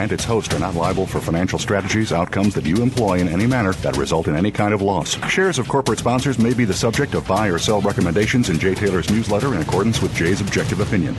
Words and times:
and 0.00 0.12
its 0.12 0.24
host 0.24 0.54
are 0.54 0.58
not 0.58 0.74
liable 0.74 1.06
for 1.06 1.20
financial 1.20 1.58
strategies, 1.58 2.10
outcomes 2.10 2.54
that 2.54 2.64
you 2.64 2.76
employ 2.82 3.18
in 3.18 3.28
any 3.28 3.46
manner 3.46 3.74
that 3.74 3.98
result 3.98 4.28
in 4.28 4.34
any 4.34 4.50
kind 4.50 4.72
of 4.72 4.80
loss. 4.80 5.14
Shares 5.28 5.58
of 5.58 5.68
corporate 5.68 5.98
sponsors 5.98 6.38
may 6.38 6.54
be 6.54 6.64
the 6.64 6.72
subject 6.72 7.14
of 7.14 7.28
buy 7.28 7.48
or 7.48 7.58
sell 7.58 7.82
recommendations 7.82 8.48
in 8.48 8.58
Jay 8.58 8.74
Taylor's 8.74 9.10
newsletter 9.10 9.54
in 9.54 9.60
accordance 9.60 10.00
with 10.00 10.14
Jay's 10.14 10.40
objective 10.40 10.80
opinion. 10.80 11.14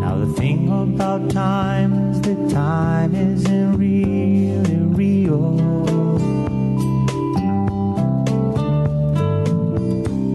Now 0.00 0.16
the 0.16 0.32
thing 0.38 0.70
about 0.70 1.30
time 1.30 2.10
is 2.10 2.22
that 2.22 2.50
time 2.50 3.14
isn't 3.14 3.76
really 3.76 4.76
real. 4.96 5.60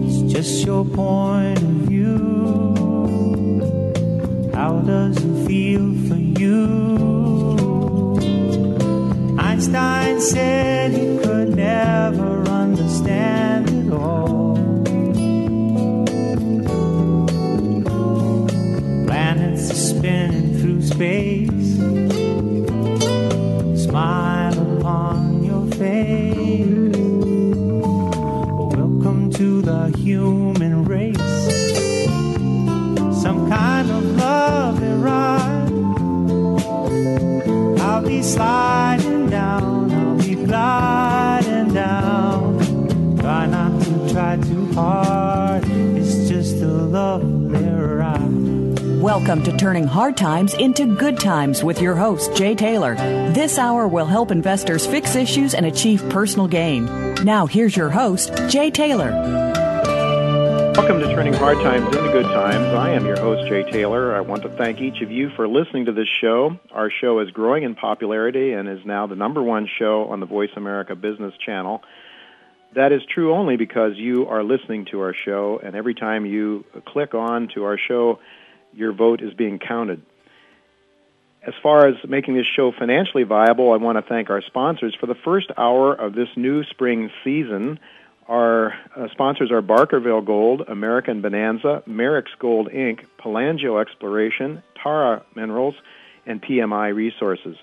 It's 0.06 0.32
just 0.32 0.64
your 0.64 0.84
point 0.84 1.59
How 4.70 4.78
does 4.82 5.16
it 5.16 5.46
feel 5.48 5.92
for 6.06 6.14
you? 6.14 6.54
Einstein 9.36 10.20
said 10.20 10.92
he 10.92 11.18
could 11.18 11.56
never 11.56 12.48
understand 12.48 13.68
it 13.68 13.92
all. 13.92 14.54
Planets 19.08 19.72
are 19.72 19.74
spinning 19.74 20.56
through 20.60 20.82
space. 20.82 21.49
Sliding 38.40 39.28
down, 39.28 39.92
I'll 39.92 40.16
be 40.16 40.34
gliding 40.34 41.74
down. 41.74 43.18
Try 43.18 43.44
not 43.44 43.82
to 43.82 44.12
try 44.14 44.36
too 44.38 44.72
hard, 44.72 45.62
it's 45.68 46.26
just 46.26 46.56
a 46.62 46.66
lovely 46.66 47.62
ride. 47.62 49.02
Welcome 49.02 49.42
to 49.42 49.54
Turning 49.58 49.86
Hard 49.86 50.16
Times 50.16 50.54
into 50.54 50.86
Good 50.96 51.20
Times 51.20 51.62
with 51.62 51.82
your 51.82 51.94
host, 51.94 52.34
Jay 52.34 52.54
Taylor. 52.54 52.94
This 53.34 53.58
hour 53.58 53.86
will 53.86 54.06
help 54.06 54.30
investors 54.30 54.86
fix 54.86 55.16
issues 55.16 55.52
and 55.52 55.66
achieve 55.66 56.02
personal 56.08 56.48
gain. 56.48 56.86
Now, 57.22 57.44
here's 57.44 57.76
your 57.76 57.90
host, 57.90 58.32
Jay 58.48 58.70
Taylor. 58.70 59.59
Welcome 60.80 61.00
to 61.00 61.14
Turning 61.14 61.34
Hard 61.34 61.58
Times 61.58 61.94
into 61.94 62.10
Good 62.10 62.24
Times. 62.24 62.74
I 62.74 62.92
am 62.92 63.04
your 63.04 63.20
host, 63.20 63.46
Jay 63.50 63.70
Taylor. 63.70 64.16
I 64.16 64.22
want 64.22 64.42
to 64.44 64.48
thank 64.48 64.80
each 64.80 65.02
of 65.02 65.10
you 65.10 65.28
for 65.36 65.46
listening 65.46 65.84
to 65.84 65.92
this 65.92 66.08
show. 66.22 66.58
Our 66.72 66.90
show 67.02 67.20
is 67.20 67.30
growing 67.32 67.64
in 67.64 67.74
popularity 67.74 68.52
and 68.52 68.66
is 68.66 68.78
now 68.86 69.06
the 69.06 69.14
number 69.14 69.42
one 69.42 69.68
show 69.78 70.06
on 70.08 70.20
the 70.20 70.26
Voice 70.26 70.48
America 70.56 70.96
Business 70.96 71.34
Channel. 71.44 71.82
That 72.74 72.92
is 72.92 73.02
true 73.14 73.34
only 73.34 73.58
because 73.58 73.92
you 73.96 74.26
are 74.28 74.42
listening 74.42 74.86
to 74.90 75.00
our 75.00 75.14
show, 75.26 75.60
and 75.62 75.76
every 75.76 75.94
time 75.94 76.24
you 76.24 76.64
click 76.86 77.12
on 77.12 77.48
to 77.54 77.64
our 77.64 77.76
show, 77.76 78.18
your 78.72 78.94
vote 78.94 79.20
is 79.20 79.34
being 79.34 79.58
counted. 79.58 80.00
As 81.46 81.52
far 81.62 81.88
as 81.88 81.96
making 82.08 82.36
this 82.36 82.46
show 82.56 82.72
financially 82.72 83.24
viable, 83.24 83.70
I 83.74 83.76
want 83.76 83.98
to 83.98 84.02
thank 84.08 84.30
our 84.30 84.40
sponsors. 84.46 84.96
For 84.98 85.06
the 85.06 85.14
first 85.26 85.50
hour 85.58 85.92
of 85.92 86.14
this 86.14 86.28
new 86.36 86.64
spring 86.64 87.10
season, 87.22 87.78
our 88.30 88.72
uh, 88.96 89.08
sponsors 89.10 89.50
are 89.50 89.60
Barkerville 89.60 90.24
Gold, 90.24 90.62
American 90.68 91.20
Bonanza, 91.20 91.82
Merrick's 91.84 92.30
Gold 92.38 92.68
Inc., 92.68 93.00
Palangio 93.18 93.80
Exploration, 93.80 94.62
Tara 94.80 95.24
Minerals, 95.34 95.74
and 96.26 96.40
PMI 96.40 96.94
Resources. 96.94 97.56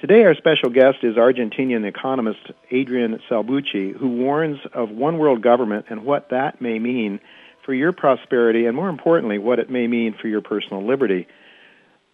Today, 0.00 0.22
our 0.22 0.34
special 0.36 0.70
guest 0.70 0.98
is 1.02 1.16
Argentinian 1.16 1.84
economist 1.88 2.52
Adrian 2.70 3.18
Salbuchi, 3.28 3.96
who 3.96 4.08
warns 4.10 4.58
of 4.72 4.90
one 4.90 5.18
world 5.18 5.42
government 5.42 5.86
and 5.88 6.04
what 6.04 6.30
that 6.30 6.60
may 6.60 6.78
mean 6.78 7.18
for 7.64 7.74
your 7.74 7.90
prosperity 7.90 8.66
and, 8.66 8.76
more 8.76 8.88
importantly, 8.88 9.38
what 9.38 9.58
it 9.58 9.70
may 9.70 9.88
mean 9.88 10.14
for 10.20 10.28
your 10.28 10.40
personal 10.40 10.86
liberty. 10.86 11.26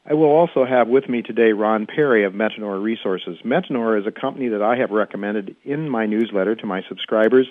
I 0.07 0.15
will 0.15 0.31
also 0.31 0.65
have 0.65 0.89
with 0.89 1.09
me 1.09 1.23
today 1.23 1.53
Ron 1.53 1.87
Perry 1.87 2.25
of 2.25 2.33
Metanor 2.33 2.83
Resources. 2.83 3.37
Metanor 3.45 4.01
is 4.01 4.07
a 4.07 4.11
company 4.11 4.49
that 4.49 4.63
I 4.63 4.77
have 4.77 4.91
recommended 4.91 5.57
in 5.63 5.91
my 5.91 6.07
newsletter 6.07 6.57
to 6.57 6.67
my 6.67 6.83
subscribers, 6.89 7.47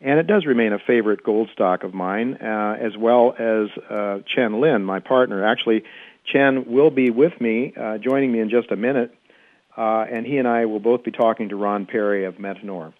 and 0.00 0.18
it 0.18 0.26
does 0.26 0.44
remain 0.44 0.74
a 0.74 0.78
favorite 0.78 1.22
gold 1.24 1.48
stock 1.54 1.82
of 1.82 1.94
mine, 1.94 2.34
uh, 2.42 2.76
as 2.78 2.92
well 2.98 3.34
as 3.38 3.68
uh, 3.90 4.18
Chen 4.34 4.60
Lin, 4.60 4.84
my 4.84 5.00
partner. 5.00 5.46
Actually, 5.46 5.82
Chen 6.30 6.70
will 6.70 6.90
be 6.90 7.08
with 7.10 7.40
me, 7.40 7.72
uh, 7.74 7.96
joining 7.98 8.30
me 8.30 8.40
in 8.40 8.50
just 8.50 8.70
a 8.70 8.76
minute, 8.76 9.14
uh, 9.78 10.04
and 10.10 10.26
he 10.26 10.36
and 10.36 10.46
I 10.46 10.66
will 10.66 10.80
both 10.80 11.04
be 11.04 11.10
talking 11.10 11.48
to 11.48 11.56
Ron 11.56 11.86
Perry 11.86 12.26
of 12.26 12.34
Metanor. 12.34 12.92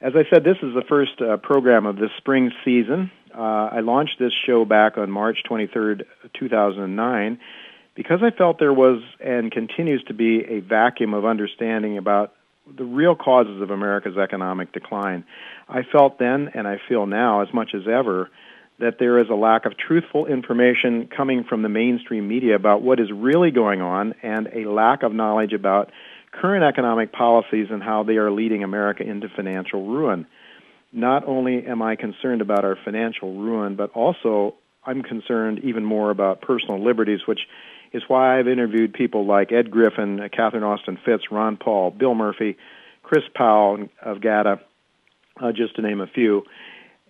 As 0.00 0.14
I 0.16 0.24
said, 0.28 0.42
this 0.42 0.56
is 0.62 0.74
the 0.74 0.84
first 0.88 1.20
uh, 1.20 1.36
program 1.36 1.86
of 1.86 1.96
this 1.96 2.10
spring 2.18 2.50
season. 2.64 3.12
Uh, 3.34 3.68
I 3.72 3.80
launched 3.80 4.18
this 4.18 4.32
show 4.46 4.64
back 4.64 4.98
on 4.98 5.10
March 5.10 5.38
23rd, 5.48 6.04
2009, 6.38 7.38
because 7.94 8.20
I 8.22 8.30
felt 8.30 8.58
there 8.58 8.72
was 8.72 9.02
and 9.18 9.50
continues 9.50 10.02
to 10.04 10.14
be 10.14 10.44
a 10.44 10.60
vacuum 10.60 11.14
of 11.14 11.24
understanding 11.24 11.98
about 11.98 12.34
the 12.76 12.84
real 12.84 13.14
causes 13.14 13.60
of 13.60 13.70
America's 13.70 14.16
economic 14.16 14.72
decline. 14.72 15.24
I 15.68 15.82
felt 15.82 16.18
then, 16.18 16.50
and 16.54 16.68
I 16.68 16.80
feel 16.88 17.06
now 17.06 17.42
as 17.42 17.52
much 17.52 17.70
as 17.74 17.82
ever, 17.88 18.30
that 18.78 18.98
there 18.98 19.18
is 19.18 19.28
a 19.28 19.34
lack 19.34 19.66
of 19.66 19.76
truthful 19.76 20.26
information 20.26 21.08
coming 21.14 21.44
from 21.44 21.62
the 21.62 21.68
mainstream 21.68 22.26
media 22.26 22.54
about 22.54 22.82
what 22.82 22.98
is 22.98 23.08
really 23.12 23.50
going 23.50 23.80
on 23.80 24.14
and 24.22 24.48
a 24.54 24.68
lack 24.70 25.02
of 25.02 25.12
knowledge 25.12 25.52
about 25.52 25.90
current 26.32 26.64
economic 26.64 27.12
policies 27.12 27.68
and 27.70 27.82
how 27.82 28.02
they 28.02 28.16
are 28.16 28.30
leading 28.30 28.62
America 28.62 29.02
into 29.02 29.28
financial 29.28 29.86
ruin. 29.86 30.26
Not 30.92 31.26
only 31.26 31.66
am 31.66 31.82
I 31.82 31.96
concerned 31.96 32.40
about 32.40 32.64
our 32.64 32.76
financial 32.84 33.34
ruin, 33.34 33.76
but 33.76 33.90
also 33.92 34.56
I'm 34.84 35.02
concerned 35.02 35.60
even 35.62 35.84
more 35.84 36.10
about 36.10 36.40
personal 36.40 36.82
liberties, 36.82 37.20
which 37.26 37.40
is 37.92 38.02
why 38.08 38.38
I've 38.38 38.48
interviewed 38.48 38.92
people 38.92 39.26
like 39.26 39.52
Ed 39.52 39.70
Griffin, 39.70 40.20
Catherine 40.32 40.64
Austin 40.64 40.98
Fitts, 41.04 41.24
Ron 41.30 41.56
Paul, 41.56 41.90
Bill 41.90 42.14
Murphy, 42.14 42.56
Chris 43.02 43.24
Powell 43.34 43.88
of 44.02 44.20
GATA, 44.20 44.60
uh, 45.40 45.52
just 45.52 45.76
to 45.76 45.82
name 45.82 46.00
a 46.00 46.06
few. 46.06 46.44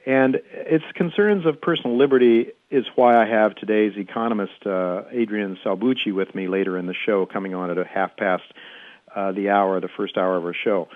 And 0.06 0.40
its 0.52 0.84
concerns 0.94 1.44
of 1.44 1.60
personal 1.60 1.98
liberty 1.98 2.52
is 2.70 2.86
why 2.96 3.22
I 3.22 3.26
have 3.28 3.54
today's 3.54 3.92
economist, 3.96 4.64
uh, 4.64 5.02
Adrian 5.12 5.58
Salbuchi, 5.64 6.14
with 6.14 6.34
me 6.34 6.48
later 6.48 6.78
in 6.78 6.86
the 6.86 6.94
show, 7.06 7.26
coming 7.26 7.54
on 7.54 7.70
at 7.70 7.76
a 7.76 7.84
half 7.84 8.16
past 8.16 8.44
uh, 9.14 9.32
the 9.32 9.50
hour, 9.50 9.78
the 9.80 9.90
first 9.96 10.16
hour 10.16 10.36
of 10.36 10.44
our 10.44 10.54
show. 10.54 10.88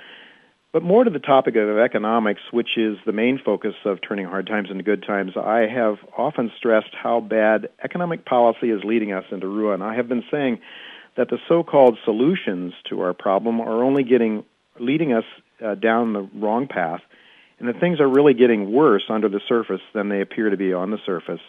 But 0.74 0.82
more 0.82 1.04
to 1.04 1.10
the 1.10 1.20
topic 1.20 1.54
of 1.54 1.78
economics, 1.78 2.40
which 2.50 2.76
is 2.76 2.98
the 3.06 3.12
main 3.12 3.38
focus 3.38 3.74
of 3.84 4.00
turning 4.00 4.26
hard 4.26 4.48
times 4.48 4.70
into 4.72 4.82
good 4.82 5.04
times, 5.04 5.36
I 5.36 5.68
have 5.72 5.98
often 6.18 6.50
stressed 6.56 6.92
how 7.00 7.20
bad 7.20 7.68
economic 7.84 8.24
policy 8.24 8.70
is 8.70 8.82
leading 8.82 9.12
us 9.12 9.24
into 9.30 9.46
ruin. 9.46 9.82
I 9.82 9.94
have 9.94 10.08
been 10.08 10.24
saying 10.32 10.58
that 11.16 11.30
the 11.30 11.38
so-called 11.46 11.96
solutions 12.04 12.72
to 12.88 13.02
our 13.02 13.12
problem 13.14 13.60
are 13.60 13.84
only 13.84 14.02
getting 14.02 14.44
leading 14.80 15.12
us 15.12 15.22
uh, 15.64 15.76
down 15.76 16.12
the 16.12 16.28
wrong 16.34 16.66
path. 16.66 17.02
and 17.60 17.68
that 17.68 17.78
things 17.78 18.00
are 18.00 18.08
really 18.08 18.34
getting 18.34 18.72
worse 18.72 19.04
under 19.08 19.28
the 19.28 19.40
surface 19.48 19.80
than 19.92 20.08
they 20.08 20.20
appear 20.20 20.50
to 20.50 20.56
be 20.56 20.72
on 20.72 20.90
the 20.90 20.98
surface. 21.06 21.40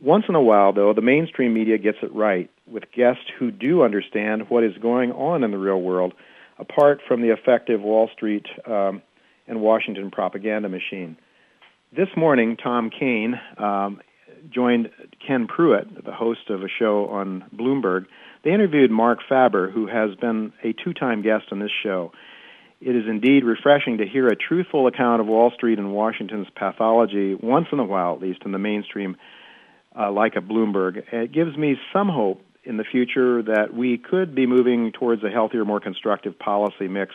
Once 0.00 0.24
in 0.30 0.34
a 0.34 0.40
while, 0.40 0.72
though, 0.72 0.94
the 0.94 1.02
mainstream 1.02 1.52
media 1.52 1.76
gets 1.76 1.98
it 2.02 2.12
right 2.14 2.48
with 2.66 2.90
guests 2.90 3.24
who 3.38 3.50
do 3.50 3.82
understand 3.82 4.48
what 4.48 4.64
is 4.64 4.72
going 4.78 5.12
on 5.12 5.44
in 5.44 5.50
the 5.50 5.58
real 5.58 5.82
world, 5.82 6.14
apart 6.58 7.00
from 7.06 7.22
the 7.22 7.30
effective 7.30 7.80
Wall 7.80 8.08
Street 8.12 8.46
um, 8.66 9.02
and 9.46 9.60
Washington 9.60 10.10
propaganda 10.10 10.68
machine. 10.68 11.16
This 11.94 12.08
morning, 12.16 12.56
Tom 12.56 12.90
Keene 12.90 13.38
um, 13.58 14.00
joined 14.50 14.90
Ken 15.26 15.46
Prewitt, 15.46 16.04
the 16.04 16.12
host 16.12 16.48
of 16.48 16.62
a 16.62 16.68
show 16.68 17.06
on 17.08 17.44
Bloomberg. 17.54 18.06
They 18.44 18.52
interviewed 18.52 18.90
Marc 18.90 19.18
Faber, 19.28 19.70
who 19.70 19.86
has 19.86 20.14
been 20.16 20.52
a 20.64 20.72
two 20.72 20.94
time 20.94 21.22
guest 21.22 21.46
on 21.52 21.58
this 21.58 21.70
show. 21.82 22.12
It 22.80 22.96
is 22.96 23.04
indeed 23.08 23.44
refreshing 23.44 23.98
to 23.98 24.06
hear 24.06 24.26
a 24.26 24.34
truthful 24.34 24.88
account 24.88 25.20
of 25.20 25.28
Wall 25.28 25.52
Street 25.52 25.78
and 25.78 25.92
Washington's 25.92 26.48
pathology, 26.56 27.34
once 27.34 27.68
in 27.70 27.78
a 27.78 27.84
while 27.84 28.14
at 28.14 28.20
least, 28.20 28.40
in 28.44 28.50
the 28.50 28.58
mainstream, 28.58 29.16
uh, 29.96 30.10
like 30.10 30.34
a 30.34 30.40
Bloomberg. 30.40 31.04
It 31.12 31.30
gives 31.30 31.56
me 31.56 31.76
some 31.92 32.08
hope 32.08 32.40
in 32.64 32.76
the 32.76 32.84
future 32.84 33.42
that 33.42 33.74
we 33.74 33.98
could 33.98 34.34
be 34.34 34.46
moving 34.46 34.92
towards 34.92 35.22
a 35.24 35.30
healthier, 35.30 35.64
more 35.64 35.80
constructive 35.80 36.38
policy 36.38 36.88
mix 36.88 37.14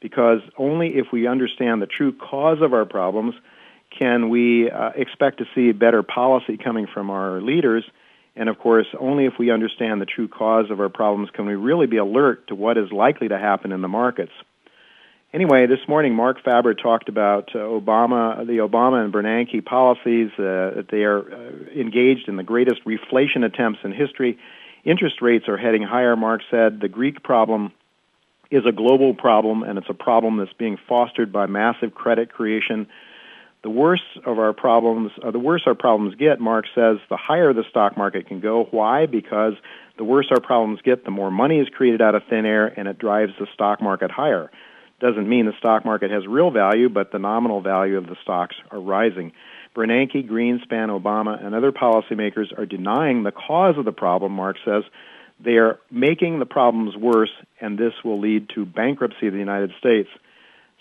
because 0.00 0.40
only 0.56 0.96
if 0.96 1.06
we 1.12 1.26
understand 1.26 1.80
the 1.82 1.86
true 1.86 2.12
cause 2.12 2.60
of 2.62 2.72
our 2.72 2.84
problems 2.84 3.34
can 3.96 4.28
we 4.28 4.70
uh, 4.70 4.90
expect 4.94 5.38
to 5.38 5.44
see 5.54 5.72
better 5.72 6.02
policy 6.02 6.56
coming 6.56 6.86
from 6.86 7.10
our 7.10 7.40
leaders. 7.40 7.84
And 8.36 8.48
of 8.48 8.58
course, 8.58 8.86
only 8.98 9.26
if 9.26 9.34
we 9.38 9.50
understand 9.50 10.00
the 10.00 10.06
true 10.06 10.28
cause 10.28 10.70
of 10.70 10.80
our 10.80 10.88
problems 10.88 11.28
can 11.30 11.44
we 11.46 11.54
really 11.54 11.86
be 11.86 11.96
alert 11.96 12.46
to 12.48 12.54
what 12.54 12.78
is 12.78 12.90
likely 12.92 13.28
to 13.28 13.38
happen 13.38 13.72
in 13.72 13.82
the 13.82 13.88
markets. 13.88 14.32
Anyway, 15.32 15.66
this 15.66 15.80
morning 15.86 16.14
Marc 16.14 16.42
Faber 16.42 16.74
talked 16.74 17.08
about 17.08 17.54
uh, 17.54 17.58
Obama, 17.58 18.44
the 18.46 18.58
Obama 18.58 19.04
and 19.04 19.12
Bernanke 19.12 19.64
policies. 19.64 20.30
Uh, 20.38 20.74
that 20.76 20.86
they 20.90 21.04
are 21.04 21.20
uh, 21.20 21.50
engaged 21.78 22.28
in 22.28 22.36
the 22.36 22.42
greatest 22.42 22.84
reflation 22.84 23.44
attempts 23.44 23.80
in 23.84 23.92
history. 23.92 24.38
Interest 24.84 25.20
rates 25.20 25.48
are 25.48 25.56
heading 25.56 25.82
higher. 25.82 26.16
Marc 26.16 26.42
said 26.50 26.80
the 26.80 26.88
Greek 26.88 27.22
problem 27.22 27.72
is 28.50 28.64
a 28.66 28.72
global 28.72 29.14
problem, 29.14 29.62
and 29.62 29.78
it's 29.78 29.90
a 29.90 29.94
problem 29.94 30.38
that's 30.38 30.52
being 30.54 30.76
fostered 30.88 31.32
by 31.32 31.46
massive 31.46 31.94
credit 31.94 32.32
creation 32.32 32.88
the 33.62 33.70
worse 33.70 34.02
of 34.24 34.38
our 34.38 34.52
problems, 34.52 35.12
uh, 35.22 35.30
the 35.30 35.38
worse 35.38 35.62
our 35.66 35.74
problems 35.74 36.14
get, 36.14 36.40
Marc 36.40 36.64
says, 36.74 36.96
the 37.10 37.16
higher 37.16 37.52
the 37.52 37.64
stock 37.68 37.96
market 37.96 38.26
can 38.26 38.40
go. 38.40 38.66
Why? 38.70 39.06
Because 39.06 39.54
the 39.98 40.04
worse 40.04 40.28
our 40.30 40.40
problems 40.40 40.80
get, 40.82 41.04
the 41.04 41.10
more 41.10 41.30
money 41.30 41.58
is 41.58 41.68
created 41.68 42.00
out 42.00 42.14
of 42.14 42.22
thin 42.30 42.46
air, 42.46 42.66
and 42.66 42.88
it 42.88 42.98
drives 42.98 43.32
the 43.38 43.46
stock 43.52 43.82
market 43.82 44.10
higher. 44.10 44.50
Doesn't 44.98 45.28
mean 45.28 45.46
the 45.46 45.56
stock 45.58 45.84
market 45.84 46.10
has 46.10 46.26
real 46.26 46.50
value, 46.50 46.88
but 46.88 47.12
the 47.12 47.18
nominal 47.18 47.60
value 47.60 47.98
of 47.98 48.06
the 48.06 48.16
stocks 48.22 48.56
are 48.70 48.80
rising. 48.80 49.32
Bernanke, 49.74 50.28
Greenspan, 50.28 50.88
Obama, 50.88 51.44
and 51.44 51.54
other 51.54 51.72
policymakers 51.72 52.56
are 52.58 52.66
denying 52.66 53.22
the 53.22 53.32
cause 53.32 53.78
of 53.78 53.84
the 53.84 53.92
problem, 53.92 54.32
Marc 54.32 54.56
says. 54.64 54.84
They 55.42 55.56
are 55.56 55.78
making 55.90 56.38
the 56.38 56.46
problems 56.46 56.96
worse, 56.96 57.30
and 57.60 57.78
this 57.78 57.94
will 58.04 58.20
lead 58.20 58.50
to 58.54 58.66
bankruptcy 58.66 59.26
of 59.26 59.32
the 59.32 59.38
United 59.38 59.72
States. 59.78 60.08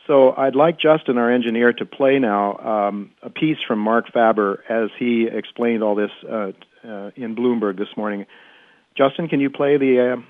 So 0.05 0.33
I'd 0.35 0.55
like 0.55 0.79
Justin, 0.79 1.17
our 1.17 1.31
engineer, 1.31 1.71
to 1.73 1.85
play 1.85 2.17
now 2.17 2.57
um, 2.57 3.11
a 3.21 3.29
piece 3.29 3.59
from 3.67 3.79
Marc 3.79 4.11
Faber 4.11 4.63
as 4.67 4.89
he 4.97 5.27
explained 5.27 5.83
all 5.83 5.93
this 5.95 6.11
uh, 6.27 6.51
uh, 6.83 7.11
in 7.15 7.35
Bloomberg 7.35 7.77
this 7.77 7.95
morning. 7.95 8.25
Justin, 8.95 9.27
can 9.27 9.39
you 9.39 9.51
play 9.51 9.77
the 9.77 10.13
uh, 10.13 10.21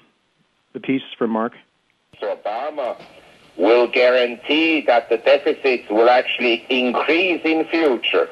the 0.74 0.80
piece 0.80 1.02
from 1.18 1.32
Marc? 1.32 1.54
Obama 2.22 3.02
will 3.58 3.88
guarantee 3.88 4.82
that 4.82 5.10
the 5.10 5.18
deficits 5.18 5.90
will 5.90 6.10
actually 6.10 6.66
increase 6.70 7.42
in 7.44 7.66
future, 7.66 8.30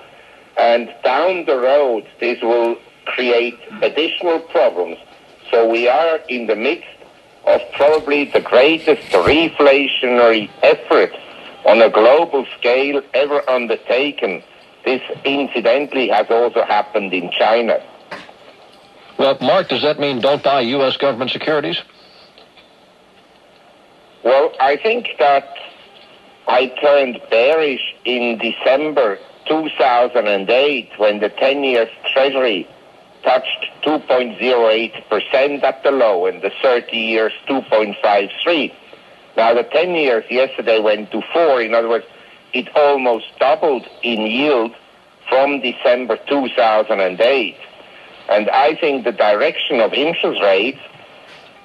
and 0.58 0.94
down 1.04 1.46
the 1.46 1.58
road 1.58 2.06
this 2.20 2.42
will 2.42 2.78
create 3.06 3.58
additional 3.82 4.40
problems. 4.40 4.98
So 5.52 5.70
we 5.70 5.88
are 5.88 6.18
in 6.28 6.48
the 6.48 6.56
midst 6.56 6.88
of 7.46 7.62
probably 7.74 8.26
the 8.26 8.42
greatest 8.42 9.02
reflationary 9.12 10.50
effort 10.62 11.12
on 11.66 11.82
a 11.82 11.90
global 11.90 12.46
scale 12.58 13.02
ever 13.14 13.50
undertaken. 13.50 14.44
This 14.84 15.02
incidentally 15.24 16.10
has 16.10 16.28
also 16.30 16.64
happened 16.64 17.14
in 17.14 17.32
China. 17.32 17.82
Well, 19.18 19.38
Marc, 19.42 19.70
does 19.70 19.82
that 19.82 20.00
mean 20.00 20.20
don't 20.22 20.44
buy 20.44 20.62
U.S. 20.62 20.98
government 20.98 21.32
securities? 21.32 21.82
Well, 24.24 24.54
I 24.60 24.78
think 24.78 25.08
that 25.20 25.56
I 26.48 26.68
turned 26.82 27.20
bearish 27.30 27.96
in 28.06 28.38
December 28.38 29.20
2008 29.48 30.90
when 30.98 31.20
the 31.20 31.30
10 31.30 31.64
year 31.64 31.90
Treasury 32.14 32.68
touched 33.24 33.68
2.08% 33.84 35.64
at 35.64 35.84
the 35.84 35.92
low 35.92 36.26
and 36.26 36.42
the 36.42 36.52
30 36.62 36.96
years 36.96 37.34
2.53. 37.48 38.74
Now, 39.36 39.54
the 39.54 39.64
10 39.64 39.96
years 39.96 40.24
yesterday 40.30 40.80
went 40.80 41.12
to 41.12 41.22
four. 41.34 41.62
In 41.62 41.74
other 41.74 41.90
words, 41.90 42.06
it 42.54 42.70
almost 42.76 43.26
doubled 43.40 43.86
in 44.02 44.22
yield 44.22 44.74
from 45.30 45.62
December 45.62 46.18
2008. 46.28 47.58
And 48.30 48.50
I 48.50 48.76
think 48.76 49.04
the 49.04 49.12
direction 49.12 49.80
of 49.80 49.94
interest 49.94 50.42
rates 50.42 50.80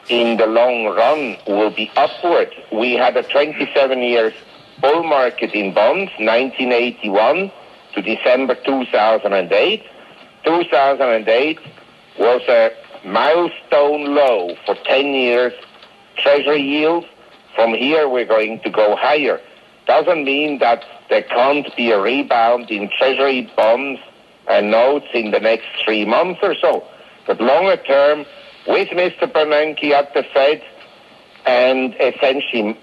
in 0.09 0.37
the 0.37 0.47
long 0.47 0.87
run 0.87 1.37
will 1.47 1.71
be 1.71 1.91
upward. 1.97 2.53
We 2.73 2.95
had 2.95 3.17
a 3.17 3.23
27 3.23 3.99
years 4.01 4.35
bull 4.81 5.05
market 5.05 5.53
in 5.53 5.73
bonds, 5.73 6.11
1981 6.19 7.53
to 7.95 8.03
December 8.03 8.57
2008. 8.65 9.85
2008 10.45 11.59
was 12.19 12.43
a 12.49 12.71
milestone 13.05 14.15
low 14.15 14.57
for 14.67 14.75
10 14.85 15.07
years 15.15 15.53
treasury 16.17 16.61
yield 16.61 17.05
from 17.55 17.75
here, 17.75 18.09
we're 18.09 18.25
going 18.25 18.61
to 18.61 18.71
go 18.71 18.97
higher. 18.97 19.41
Doesn't 19.87 20.25
mean 20.25 20.59
that 20.61 20.85
there 21.11 21.23
can't 21.23 21.75
be 21.77 21.91
a 21.91 22.01
rebound 22.01 22.71
in 22.71 22.89
treasury 22.97 23.51
bonds 23.57 24.01
and 24.49 24.71
notes 24.71 25.07
in 25.13 25.31
the 25.33 25.41
next 25.41 25.67
three 25.85 26.05
months 26.05 26.41
or 26.43 26.55
so. 26.55 26.85
But 27.27 27.41
longer 27.41 27.77
term, 27.77 28.25
with 28.67 28.89
Mr. 28.89 29.31
Bernanke 29.31 29.91
at 29.91 30.15
the 30.15 30.25
Fed 30.33 30.63
and 31.47 31.95
essentially 32.01 32.79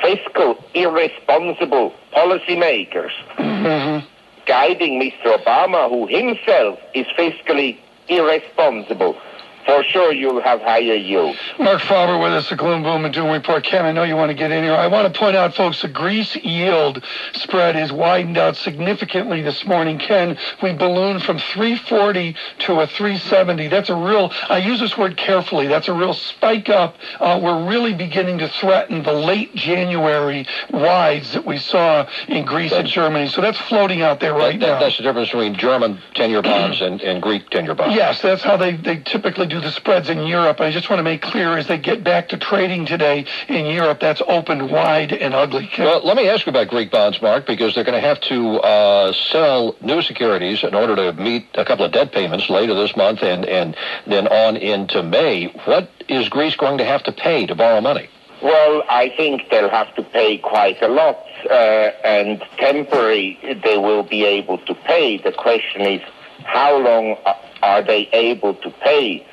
fiscal 0.00 0.62
irresponsible 0.74 1.92
policymakers 2.14 3.12
mm-hmm. 3.36 4.06
guiding 4.46 5.00
Mr. 5.00 5.36
Obama, 5.38 5.88
who 5.88 6.06
himself 6.06 6.78
is 6.94 7.06
fiscally 7.18 7.78
irresponsible, 8.08 9.16
for 9.64 9.82
sure 9.84 10.12
you'll 10.12 10.42
have 10.42 10.60
higher 10.60 10.94
yields. 10.94 11.38
Marc 11.58 11.80
Faber 11.82 12.18
with 12.18 12.32
us, 12.32 12.48
the 12.48 12.56
Gloom 12.56 12.82
Boom 12.82 13.04
and 13.04 13.14
Doom 13.14 13.30
Report. 13.30 13.62
Ken, 13.64 13.84
I 13.84 13.92
know 13.92 14.02
you 14.02 14.16
want 14.16 14.30
to 14.30 14.34
get 14.34 14.50
in 14.50 14.64
here. 14.64 14.74
I 14.74 14.86
want 14.86 15.12
to 15.12 15.18
point 15.18 15.36
out, 15.36 15.54
folks, 15.54 15.82
the 15.82 15.88
Greece 15.88 16.34
yield 16.36 17.02
spread 17.34 17.74
has 17.74 17.92
widened 17.92 18.38
out 18.38 18.56
significantly 18.56 19.42
this 19.42 19.64
morning. 19.64 19.98
Ken, 19.98 20.36
we 20.62 20.72
ballooned 20.72 21.22
from 21.22 21.38
340 21.38 22.34
to 22.60 22.80
a 22.80 22.86
370. 22.86 23.68
That's 23.68 23.88
a 23.88 23.94
real, 23.94 24.32
I 24.48 24.58
use 24.58 24.80
this 24.80 24.96
word 24.96 25.16
carefully, 25.16 25.66
that's 25.66 25.88
a 25.88 25.92
real 25.92 26.14
spike 26.14 26.68
up. 26.68 26.96
Uh, 27.20 27.40
we're 27.42 27.68
really 27.68 27.94
beginning 27.94 28.38
to 28.38 28.48
threaten 28.48 29.02
the 29.02 29.12
late 29.12 29.54
January 29.54 30.46
wides 30.72 31.32
that 31.32 31.44
we 31.44 31.58
saw 31.58 32.06
in 32.28 32.44
Greece 32.44 32.72
and 32.72 32.88
Germany. 32.88 33.28
So 33.28 33.40
that's 33.40 33.58
floating 33.62 34.02
out 34.02 34.20
there 34.20 34.34
right 34.34 34.58
that, 34.58 34.66
that, 34.66 34.72
now. 34.74 34.80
That's 34.80 34.96
the 34.96 35.02
difference 35.04 35.28
between 35.28 35.54
German 35.54 36.00
10-year 36.14 36.42
bonds 36.42 36.80
and, 36.80 37.00
and 37.00 37.22
Greek 37.22 37.48
10-year 37.50 37.74
bonds. 37.74 37.94
Yes, 37.94 38.20
that's 38.20 38.42
how 38.42 38.56
they, 38.56 38.76
they 38.76 38.98
typically 38.98 39.46
do 39.52 39.60
the 39.60 39.70
spreads 39.70 40.08
in 40.08 40.26
Europe. 40.26 40.62
I 40.62 40.70
just 40.70 40.88
want 40.88 41.00
to 41.00 41.04
make 41.04 41.20
clear 41.20 41.58
as 41.58 41.66
they 41.66 41.76
get 41.76 42.02
back 42.02 42.30
to 42.30 42.38
trading 42.38 42.86
today 42.86 43.26
in 43.48 43.66
Europe, 43.66 44.00
that's 44.00 44.22
opened 44.26 44.70
wide 44.70 45.12
and 45.12 45.34
ugly. 45.34 45.70
Well, 45.78 46.02
let 46.06 46.16
me 46.16 46.26
ask 46.26 46.46
you 46.46 46.50
about 46.50 46.68
Greek 46.68 46.90
bonds, 46.90 47.20
Marc, 47.20 47.46
because 47.46 47.74
they're 47.74 47.84
going 47.84 48.00
to 48.00 48.08
have 48.08 48.18
to 48.22 48.56
uh, 48.60 49.12
sell 49.12 49.76
new 49.82 50.00
securities 50.00 50.64
in 50.64 50.74
order 50.74 50.96
to 50.96 51.12
meet 51.12 51.48
a 51.54 51.66
couple 51.66 51.84
of 51.84 51.92
debt 51.92 52.12
payments 52.12 52.48
later 52.48 52.72
this 52.72 52.96
month 52.96 53.22
and, 53.22 53.44
and 53.44 53.76
then 54.06 54.26
on 54.26 54.56
into 54.56 55.02
May. 55.02 55.48
What 55.66 55.90
is 56.08 56.30
Greece 56.30 56.56
going 56.56 56.78
to 56.78 56.84
have 56.86 57.02
to 57.02 57.12
pay 57.12 57.44
to 57.44 57.54
borrow 57.54 57.82
money? 57.82 58.08
Well, 58.42 58.84
I 58.88 59.12
think 59.14 59.50
they'll 59.50 59.68
have 59.68 59.94
to 59.96 60.02
pay 60.02 60.38
quite 60.38 60.80
a 60.80 60.88
lot, 60.88 61.26
uh, 61.50 61.52
and 61.52 62.42
temporary 62.56 63.38
they 63.62 63.76
will 63.76 64.02
be 64.02 64.24
able 64.24 64.58
to 64.58 64.74
pay. 64.74 65.18
The 65.18 65.32
question 65.32 65.82
is, 65.82 66.00
how 66.42 66.78
long 66.78 67.18
are 67.62 67.82
they 67.82 68.08
able 68.14 68.54
to 68.54 68.70
pay? 68.70 69.26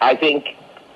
I 0.00 0.16
think 0.16 0.46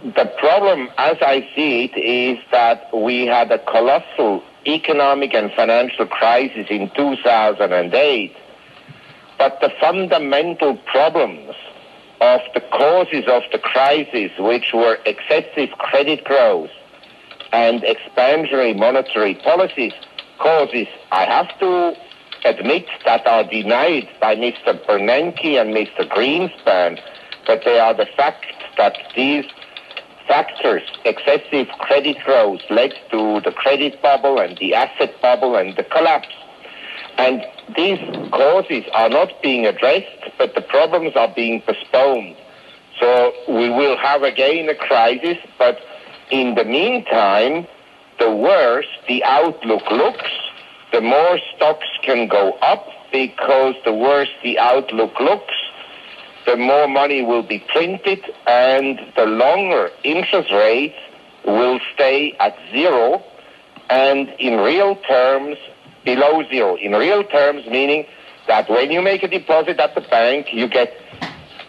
the 0.03 0.33
problem, 0.39 0.89
as 0.99 1.17
I 1.21 1.49
see 1.55 1.85
it, 1.85 1.99
is 1.99 2.39
that 2.53 2.89
we 2.97 3.27
had 3.27 3.51
a 3.53 3.59
colossal 3.59 4.43
economic 4.67 5.35
and 5.35 5.51
financial 5.53 6.07
crisis 6.07 6.67
in 6.71 6.91
2008, 6.97 8.37
but 9.39 9.59
the 9.61 9.71
fundamental 9.81 10.77
problems 10.91 11.55
of 12.21 12.41
the 12.55 12.61
causes 12.61 13.25
of 13.29 13.43
the 13.53 13.59
crisis, 13.59 14.31
which 14.39 14.73
were 14.75 14.99
excessive 15.07 15.71
credit 15.79 16.25
growth 16.25 16.71
and 17.53 17.83
expansionary 17.83 18.77
monetary 18.77 19.35
policies, 19.37 19.93
causes, 20.39 20.87
I 21.11 21.25
have 21.25 21.59
to 21.61 21.95
admit, 22.45 22.87
that 23.05 23.27
are 23.27 23.45
denied 23.45 24.09
by 24.21 24.37
Mr. 24.37 24.79
Bernanke 24.87 25.61
and 25.61 25.75
Mr. 25.75 26.09
Greenspan, 26.09 27.01
but 27.47 27.63
they 27.65 27.79
are 27.79 27.95
the 27.95 28.07
fact 28.17 28.47
that 28.77 28.97
these 29.15 29.45
factors, 30.27 30.83
excessive 31.05 31.69
credit 31.79 32.17
growth, 32.25 32.61
led 32.71 32.93
to 33.11 33.41
the 33.41 33.53
credit 33.53 34.01
bubble 34.01 34.39
and 34.39 34.57
the 34.59 34.75
asset 34.75 35.13
bubble 35.21 35.57
and 35.57 35.77
the 35.77 35.85
collapse. 35.85 36.29
And 37.19 37.45
these 37.77 37.99
causes 38.31 38.85
are 38.95 39.09
not 39.09 39.31
being 39.43 39.67
addressed, 39.67 40.31
but 40.39 40.55
the 40.55 40.63
problems 40.63 41.17
are 41.17 41.33
being 41.35 41.61
postponed. 41.63 42.37
So 43.01 43.33
we 43.49 43.71
will 43.71 43.97
have 43.97 44.23
again 44.23 44.69
a 44.69 44.75
crisis, 44.75 45.39
but 45.59 45.79
in 46.31 46.55
the 46.55 46.65
meantime, 46.65 47.67
the 48.19 48.31
worse 48.31 48.87
the 49.09 49.25
outlook 49.25 49.83
looks, 49.91 50.31
the 50.93 51.01
more 51.01 51.39
stocks 51.57 51.87
can 52.03 52.29
go 52.29 52.53
up 52.63 52.87
because 53.11 53.75
the 53.85 53.93
worse 53.93 54.29
the 54.43 54.59
outlook 54.59 55.19
looks, 55.19 55.55
the 56.51 56.57
more 56.57 56.89
money 56.89 57.23
will 57.23 57.45
be 57.45 57.61
printed 57.73 58.21
and 58.47 58.99
the 59.17 59.25
longer 59.25 59.91
interest 60.03 60.51
rates 60.51 60.97
will 61.47 61.79
stay 61.95 62.35
at 62.41 62.57
zero 62.73 63.23
and 63.89 64.29
in 64.41 64.59
real 64.59 64.97
terms 64.97 65.57
below 66.05 66.43
zero. 66.51 66.77
In 66.77 66.93
real 66.93 67.23
terms 67.23 67.67
meaning 67.67 68.05
that 68.49 68.69
when 68.69 68.91
you 68.91 69.01
make 69.01 69.23
a 69.23 69.29
deposit 69.29 69.79
at 69.79 69.95
the 69.95 70.01
bank, 70.01 70.53
you 70.53 70.67
get 70.67 70.93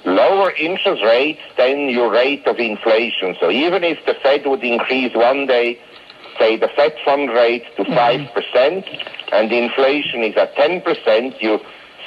lower 0.04 0.52
interest 0.52 1.04
rates 1.04 1.42
than 1.58 1.90
your 1.90 2.12
rate 2.12 2.48
of 2.48 2.58
inflation. 2.58 3.36
So 3.40 3.52
even 3.52 3.84
if 3.84 4.04
the 4.08 4.16
Fed 4.24 4.48
would 4.48 4.64
increase 4.64 5.14
one 5.14 5.46
day 5.46 5.80
say 6.40 6.58
the 6.58 6.70
Fed 6.76 6.96
fund 7.06 7.30
rate 7.30 7.66
to 7.78 7.84
5% 7.84 8.34
mm-hmm. 8.34 9.30
and 9.32 9.52
inflation 9.52 10.24
is 10.24 10.36
at 10.38 10.56
10%, 10.56 11.40
you 11.40 11.60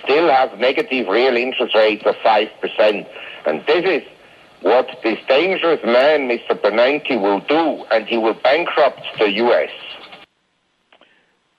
still 0.04 0.28
have 0.28 0.58
negative 0.58 1.08
real 1.08 1.36
interest 1.36 1.74
rates 1.74 2.04
of 2.06 2.14
5%. 2.16 3.08
And 3.46 3.64
this 3.66 3.84
is 3.84 4.02
what 4.62 4.88
this 5.02 5.18
dangerous 5.28 5.80
man, 5.84 6.28
Mr. 6.28 6.60
Bernanke, 6.60 7.20
will 7.20 7.40
do, 7.40 7.84
and 7.90 8.06
he 8.06 8.16
will 8.16 8.34
bankrupt 8.34 9.02
the 9.18 9.30
U.S. 9.30 9.70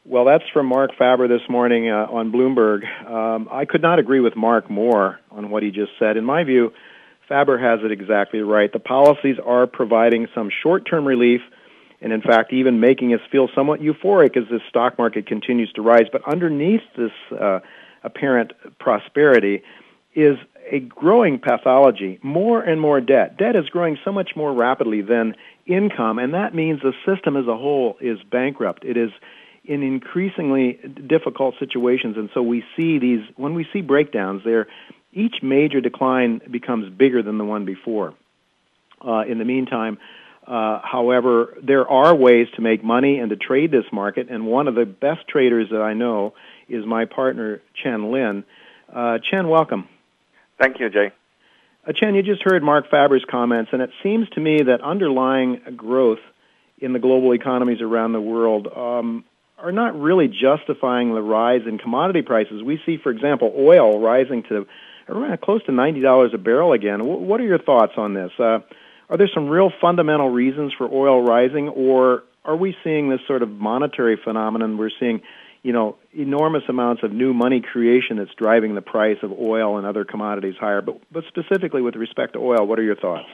Well, 0.05 0.25
that's 0.25 0.43
from 0.53 0.67
Marc 0.67 0.91
Faber 0.97 1.27
this 1.27 1.47
morning 1.49 1.89
uh, 1.89 2.07
on 2.11 2.31
Bloomberg. 2.31 2.85
Um, 3.09 3.47
I 3.51 3.65
could 3.65 3.81
not 3.81 3.99
agree 3.99 4.19
with 4.19 4.35
Marc 4.35 4.69
more 4.69 5.19
on 5.31 5.49
what 5.49 5.63
he 5.63 5.71
just 5.71 5.91
said. 5.97 6.17
In 6.17 6.23
my 6.23 6.43
view, 6.43 6.73
Faber 7.27 7.57
has 7.57 7.79
it 7.83 7.91
exactly 7.91 8.41
right. 8.41 8.71
The 8.71 8.79
policies 8.79 9.37
are 9.43 9.65
providing 9.65 10.27
some 10.35 10.49
short-term 10.61 11.05
relief 11.05 11.41
and 12.01 12.13
in 12.13 12.21
fact 12.21 12.53
even 12.53 12.79
making 12.79 13.13
us 13.13 13.21
feel 13.31 13.49
somewhat 13.55 13.79
euphoric 13.79 14.37
as 14.37 14.47
the 14.49 14.59
stock 14.69 14.97
market 14.97 15.25
continues 15.25 15.71
to 15.73 15.81
rise. 15.81 16.05
But 16.11 16.21
underneath 16.31 16.83
this 16.95 17.11
uh, 17.31 17.59
apparent 18.05 18.53
prosperity 18.79 19.63
is 20.13 20.37
a 20.71 20.79
growing 20.79 21.39
pathology, 21.39 22.19
more 22.23 22.61
and 22.61 22.79
more 22.81 23.01
debt. 23.01 23.37
Debt 23.37 23.55
is 23.55 23.69
growing 23.69 23.97
so 24.03 24.11
much 24.11 24.35
more 24.35 24.53
rapidly 24.53 25.01
than 25.01 25.35
income, 25.65 26.19
and 26.19 26.33
that 26.33 26.55
means 26.55 26.81
the 26.81 26.93
system 27.05 27.37
as 27.37 27.47
a 27.47 27.57
whole 27.57 27.97
is 27.99 28.19
bankrupt. 28.23 28.83
It 28.83 28.97
is 28.97 29.11
in 29.63 29.83
increasingly 29.83 30.73
difficult 31.07 31.55
situations, 31.59 32.17
and 32.17 32.29
so 32.33 32.41
we 32.41 32.63
see 32.75 32.99
these 32.99 33.21
when 33.35 33.55
we 33.55 33.67
see 33.73 33.81
breakdowns 33.81 34.43
there. 34.43 34.67
Each 35.13 35.41
major 35.41 35.79
decline 35.81 36.41
becomes 36.51 36.89
bigger 36.89 37.23
than 37.23 37.37
the 37.37 37.45
one 37.45 37.65
before. 37.65 38.13
Uh, 39.05 39.23
in 39.27 39.37
the 39.37 39.45
meantime, 39.45 39.97
uh, 40.45 40.79
however, 40.83 41.57
there 41.61 41.87
are 41.89 42.13
ways 42.13 42.47
to 42.55 42.61
make 42.61 42.83
money 42.83 43.19
and 43.19 43.29
to 43.29 43.35
trade 43.35 43.71
this 43.71 43.85
market, 43.91 44.29
and 44.29 44.45
one 44.45 44.67
of 44.67 44.75
the 44.75 44.85
best 44.85 45.27
traders 45.27 45.69
that 45.71 45.81
I 45.81 45.93
know 45.93 46.33
is 46.69 46.85
my 46.85 47.05
partner, 47.05 47.61
Chen 47.83 48.11
Lin. 48.11 48.43
Uh, 48.93 49.17
Chen, 49.29 49.47
welcome. 49.47 49.87
Thank 50.59 50.79
you, 50.79 50.89
Jay. 50.89 51.11
Uh, 51.87 51.91
Chen, 51.93 52.15
you 52.15 52.23
just 52.23 52.41
heard 52.43 52.63
Marc 52.63 52.89
Faber's 52.89 53.25
comments, 53.29 53.71
and 53.73 53.81
it 53.81 53.91
seems 54.01 54.27
to 54.29 54.41
me 54.41 54.63
that 54.63 54.81
underlying 54.81 55.61
growth 55.75 56.19
in 56.79 56.93
the 56.93 56.99
global 56.99 57.33
economies 57.33 57.81
around 57.81 58.13
the 58.13 58.21
world 58.21 58.67
um, 58.75 59.23
are 59.57 59.71
not 59.71 59.99
really 59.99 60.27
justifying 60.27 61.13
the 61.13 61.21
rise 61.21 61.61
in 61.67 61.77
commodity 61.77 62.21
prices. 62.21 62.63
We 62.63 62.79
see, 62.85 62.97
for 63.01 63.11
example, 63.11 63.53
oil 63.57 63.99
rising 63.99 64.43
to 64.49 64.67
around 65.07 65.39
close 65.41 65.63
to 65.65 65.71
$90 65.71 66.33
a 66.33 66.37
barrel 66.37 66.73
again. 66.73 67.05
what 67.05 67.39
are 67.39 67.45
your 67.45 67.59
thoughts 67.59 67.93
on 67.97 68.13
this? 68.13 68.31
Uh, 68.39 68.59
are 69.09 69.17
there 69.17 69.29
some 69.33 69.47
real 69.47 69.71
fundamental 69.79 70.29
reasons 70.29 70.73
for 70.77 70.91
oil 70.91 71.21
rising, 71.21 71.69
or 71.69 72.23
are 72.43 72.55
we 72.55 72.75
seeing 72.83 73.09
this 73.09 73.19
sort 73.27 73.43
of 73.43 73.49
monetary 73.49 74.17
phenomenon? 74.23 74.77
We're 74.77 74.89
seeing, 74.99 75.21
you 75.65 75.73
know, 75.73 75.95
enormous 76.13 76.61
amounts 76.69 77.01
of 77.01 77.11
new 77.11 77.33
money 77.33 77.59
creation 77.59 78.17
that's 78.17 78.35
driving 78.35 78.75
the 78.75 78.83
price 78.83 79.17
of 79.23 79.31
oil 79.31 79.79
and 79.79 79.87
other 79.87 80.05
commodities 80.05 80.53
higher. 80.59 80.79
But, 80.79 80.99
but 81.11 81.23
specifically 81.27 81.81
with 81.81 81.95
respect 81.95 82.33
to 82.33 82.39
oil, 82.39 82.67
what 82.67 82.77
are 82.77 82.83
your 82.83 82.95
thoughts? 82.95 83.27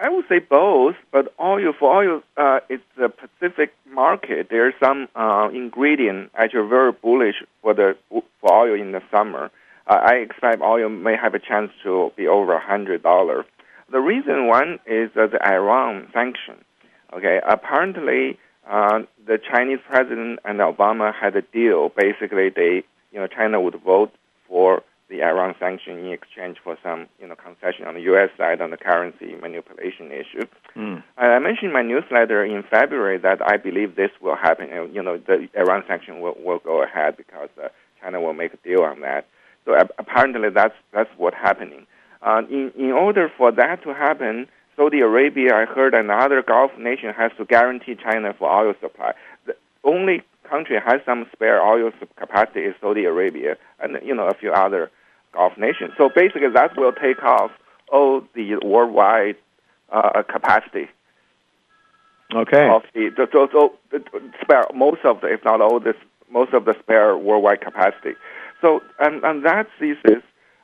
I 0.00 0.08
would 0.08 0.24
say 0.28 0.38
both, 0.38 0.94
but 1.10 1.34
oil 1.40 1.72
for 1.76 1.92
oil, 1.92 2.22
uh, 2.36 2.60
it's 2.68 2.84
the 2.96 3.08
Pacific 3.08 3.74
market. 3.90 4.46
There's 4.48 4.74
some 4.80 5.08
uh, 5.16 5.48
ingredient 5.52 6.30
actually 6.36 6.68
very 6.68 6.92
bullish 6.92 7.42
for 7.62 7.74
the 7.74 7.96
for 8.08 8.52
oil 8.52 8.80
in 8.80 8.92
the 8.92 9.02
summer. 9.10 9.50
Uh, 9.88 9.98
I 10.04 10.14
expect 10.26 10.62
oil 10.62 10.88
may 10.88 11.16
have 11.16 11.34
a 11.34 11.40
chance 11.40 11.72
to 11.82 12.12
be 12.16 12.28
over 12.28 12.56
hundred 12.60 13.02
dollars. 13.02 13.44
The 13.90 14.00
reason 14.00 14.46
one 14.46 14.78
is 14.86 15.10
uh, 15.16 15.26
the 15.26 15.40
Iran 15.44 16.08
sanction. 16.12 16.64
Okay, 17.12 17.40
apparently 17.44 18.38
uh, 18.68 19.00
the 19.26 19.38
Chinese 19.38 19.80
president 19.88 20.38
and 20.44 20.60
Obama 20.60 21.12
had 21.14 21.36
a 21.36 21.42
deal. 21.42 21.90
Basically, 21.90 22.48
they 22.48 22.84
you 23.12 23.20
know 23.20 23.26
China 23.26 23.60
would 23.60 23.80
vote 23.82 24.12
for 24.48 24.82
the 25.08 25.22
Iran 25.22 25.54
sanction 25.60 25.98
in 25.98 26.12
exchange 26.12 26.56
for 26.64 26.76
some 26.82 27.06
you 27.20 27.26
know 27.26 27.36
concession 27.36 27.86
on 27.86 27.94
the 27.94 28.00
U.S. 28.12 28.30
side 28.36 28.60
on 28.60 28.70
the 28.70 28.76
currency 28.76 29.34
manipulation 29.40 30.10
issue. 30.10 30.46
Mm. 30.76 31.02
I 31.18 31.38
mentioned 31.38 31.68
in 31.68 31.72
my 31.72 31.82
newsletter 31.82 32.44
in 32.44 32.62
February 32.62 33.18
that 33.18 33.40
I 33.44 33.56
believe 33.56 33.96
this 33.96 34.10
will 34.20 34.36
happen. 34.36 34.68
You 34.92 35.02
know, 35.02 35.18
the 35.18 35.48
Iran 35.54 35.84
sanction 35.86 36.20
will, 36.20 36.36
will 36.38 36.60
go 36.60 36.82
ahead 36.82 37.16
because 37.16 37.50
uh, 37.62 37.68
China 38.00 38.20
will 38.20 38.32
make 38.32 38.54
a 38.54 38.56
deal 38.58 38.82
on 38.82 39.00
that. 39.00 39.26
So 39.64 39.74
uh, 39.74 39.84
apparently, 39.98 40.48
that's 40.50 40.74
that's 40.92 41.10
what's 41.16 41.36
happening. 41.36 41.86
Uh, 42.22 42.42
in, 42.48 42.72
in 42.78 42.92
order 42.92 43.30
for 43.36 43.50
that 43.50 43.82
to 43.82 43.92
happen, 43.92 44.46
Saudi 44.76 45.00
Arabia, 45.00 45.54
I 45.54 45.64
heard 45.66 45.94
another 45.94 46.42
Gulf 46.42 46.72
nation 46.78 47.12
has 47.12 47.30
to 47.36 47.44
guarantee 47.44 47.94
China 47.94 48.34
for 48.38 48.50
oil 48.50 48.74
supply. 48.80 49.12
The 49.46 49.54
only 49.84 50.22
country 50.48 50.78
has 50.84 51.00
some 51.04 51.26
spare 51.32 51.62
oil 51.62 51.90
capacity 52.16 52.60
is 52.60 52.74
Saudi 52.80 53.04
Arabia, 53.04 53.56
and 53.80 53.98
you 54.02 54.14
know 54.14 54.26
a 54.26 54.34
few 54.34 54.52
other 54.52 54.90
Gulf 55.32 55.56
nations. 55.58 55.92
So 55.98 56.08
basically, 56.14 56.48
that 56.54 56.76
will 56.76 56.92
take 56.92 57.22
off 57.22 57.50
all 57.90 58.22
the 58.34 58.56
worldwide 58.64 59.36
uh, 59.90 60.22
capacity. 60.22 60.88
Okay. 62.34 62.66
Of 62.66 62.82
the, 62.94 63.10
the, 63.14 63.26
the, 63.90 63.98
the, 63.98 64.32
spare 64.40 64.64
most 64.74 65.04
of 65.04 65.20
the, 65.20 65.26
if 65.26 65.44
not 65.44 65.60
all 65.60 65.78
this, 65.78 65.96
most 66.30 66.54
of 66.54 66.64
the 66.64 66.74
spare 66.80 67.16
worldwide 67.18 67.60
capacity. 67.60 68.12
So, 68.62 68.80
and, 68.98 69.22
and 69.22 69.44
that 69.44 69.66
thesis 69.78 70.22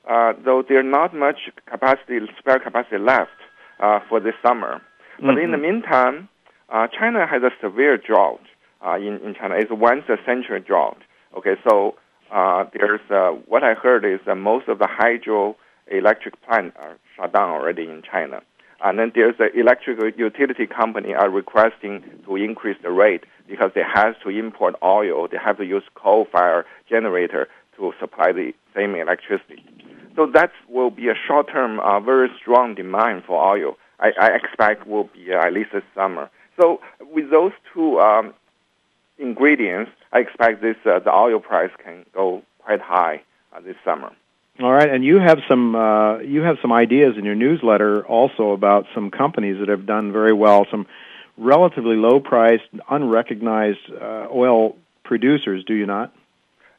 uh, 0.08 0.32
though 0.42 0.62
there's 0.66 0.86
not 0.86 1.14
much 1.14 1.50
capacity, 1.66 2.18
spare 2.38 2.58
capacity 2.58 2.96
left 2.96 3.30
uh, 3.80 4.00
for 4.08 4.20
this 4.20 4.34
summer. 4.42 4.82
But 5.18 5.26
mm-hmm. 5.26 5.38
in 5.38 5.50
the 5.50 5.56
mm-hmm. 5.56 5.62
meantime, 5.62 6.28
uh, 6.68 6.86
China 6.88 7.26
has 7.26 7.42
a 7.42 7.50
severe 7.60 7.96
drought 7.96 8.42
uh, 8.86 8.96
in, 8.96 9.18
in 9.24 9.34
China. 9.34 9.54
It's 9.56 9.70
once 9.70 10.04
a 10.08 10.16
century 10.24 10.60
drought. 10.60 10.98
Okay, 11.36 11.54
so 11.68 11.96
uh, 12.32 12.64
there's 12.72 13.00
uh, 13.10 13.30
what 13.46 13.64
I 13.64 13.74
heard 13.74 14.04
is 14.04 14.20
that 14.26 14.36
most 14.36 14.68
of 14.68 14.78
the 14.78 14.88
hydroelectric 14.88 16.34
plants 16.46 16.76
are 16.78 16.98
shut 17.16 17.32
down 17.32 17.50
already 17.50 17.84
in 17.84 18.02
China. 18.02 18.42
And 18.80 18.98
then 18.98 19.10
there's 19.14 19.36
the 19.38 19.50
electrical 19.58 20.08
utility 20.16 20.66
company 20.66 21.12
are 21.12 21.28
requesting 21.28 22.04
to 22.26 22.36
increase 22.36 22.76
the 22.80 22.90
rate 22.90 23.24
because 23.48 23.72
they 23.74 23.82
have 23.82 24.14
to 24.22 24.28
import 24.28 24.76
oil. 24.84 25.26
They 25.26 25.38
have 25.38 25.58
to 25.58 25.64
use 25.64 25.82
coal-fired 25.96 26.64
generator 26.88 27.48
to 27.76 27.92
supply 27.98 28.30
the 28.32 28.52
same 28.76 28.94
electricity. 28.94 29.64
So 30.18 30.26
that 30.34 30.50
will 30.68 30.90
be 30.90 31.06
a 31.08 31.14
short-term, 31.14 31.78
uh, 31.78 32.00
very 32.00 32.28
strong 32.40 32.74
demand 32.74 33.22
for 33.24 33.40
oil. 33.40 33.76
I, 34.00 34.10
I 34.20 34.26
expect 34.34 34.84
will 34.84 35.04
be 35.04 35.32
uh, 35.32 35.46
at 35.46 35.52
least 35.52 35.70
this 35.72 35.84
summer. 35.94 36.28
So 36.60 36.80
with 37.12 37.30
those 37.30 37.52
two 37.72 38.00
um, 38.00 38.34
ingredients, 39.18 39.92
I 40.12 40.18
expect 40.18 40.60
this 40.60 40.74
uh, 40.84 40.98
the 40.98 41.14
oil 41.14 41.38
price 41.38 41.70
can 41.84 42.04
go 42.12 42.42
quite 42.58 42.80
high 42.80 43.22
uh, 43.52 43.60
this 43.60 43.76
summer. 43.84 44.10
All 44.60 44.72
right, 44.72 44.90
and 44.90 45.04
you 45.04 45.20
have 45.20 45.38
some 45.48 45.76
uh, 45.76 46.18
you 46.18 46.42
have 46.42 46.56
some 46.60 46.72
ideas 46.72 47.14
in 47.16 47.24
your 47.24 47.36
newsletter 47.36 48.04
also 48.04 48.50
about 48.50 48.86
some 48.96 49.12
companies 49.12 49.60
that 49.60 49.68
have 49.68 49.86
done 49.86 50.10
very 50.10 50.32
well, 50.32 50.66
some 50.68 50.88
relatively 51.36 51.94
low 51.94 52.18
priced, 52.18 52.64
unrecognized 52.90 53.78
uh, 53.92 54.26
oil 54.34 54.74
producers. 55.04 55.62
Do 55.64 55.74
you 55.74 55.86
not? 55.86 56.12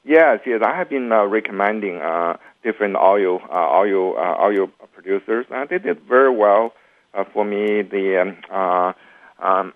Yes, 0.09 0.39
yes. 0.43 0.61
I 0.65 0.75
have 0.75 0.89
been 0.89 1.11
uh, 1.11 1.25
recommending 1.25 1.97
uh, 2.01 2.37
different 2.63 2.95
oil 2.95 3.41
uh, 3.47 3.69
oil 3.77 4.17
uh, 4.17 4.37
oil 4.41 4.67
producers. 4.95 5.45
Uh, 5.53 5.65
they 5.69 5.77
did 5.77 5.99
very 6.01 6.35
well 6.35 6.73
uh, 7.13 7.25
for 7.31 7.45
me. 7.45 7.83
The 7.83 8.05
um, 8.21 8.37
uh, 8.51 8.93
Um, 9.41 9.73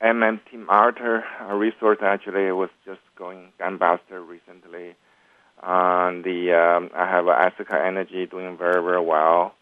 MMT 0.00 0.48
Martyr 0.74 1.24
uh, 1.40 1.54
resource 1.54 1.98
actually 2.02 2.50
was 2.52 2.70
just 2.86 3.00
going 3.16 3.40
gangbusters 3.60 4.24
recently. 4.36 4.94
And 5.62 6.24
the 6.24 6.52
um, 6.62 6.90
I 6.94 7.04
have 7.14 7.26
uh, 7.28 7.34
Asica 7.46 7.76
Energy 7.84 8.26
doing 8.26 8.56
very 8.56 8.82
very 8.88 9.04
well. 9.14 9.54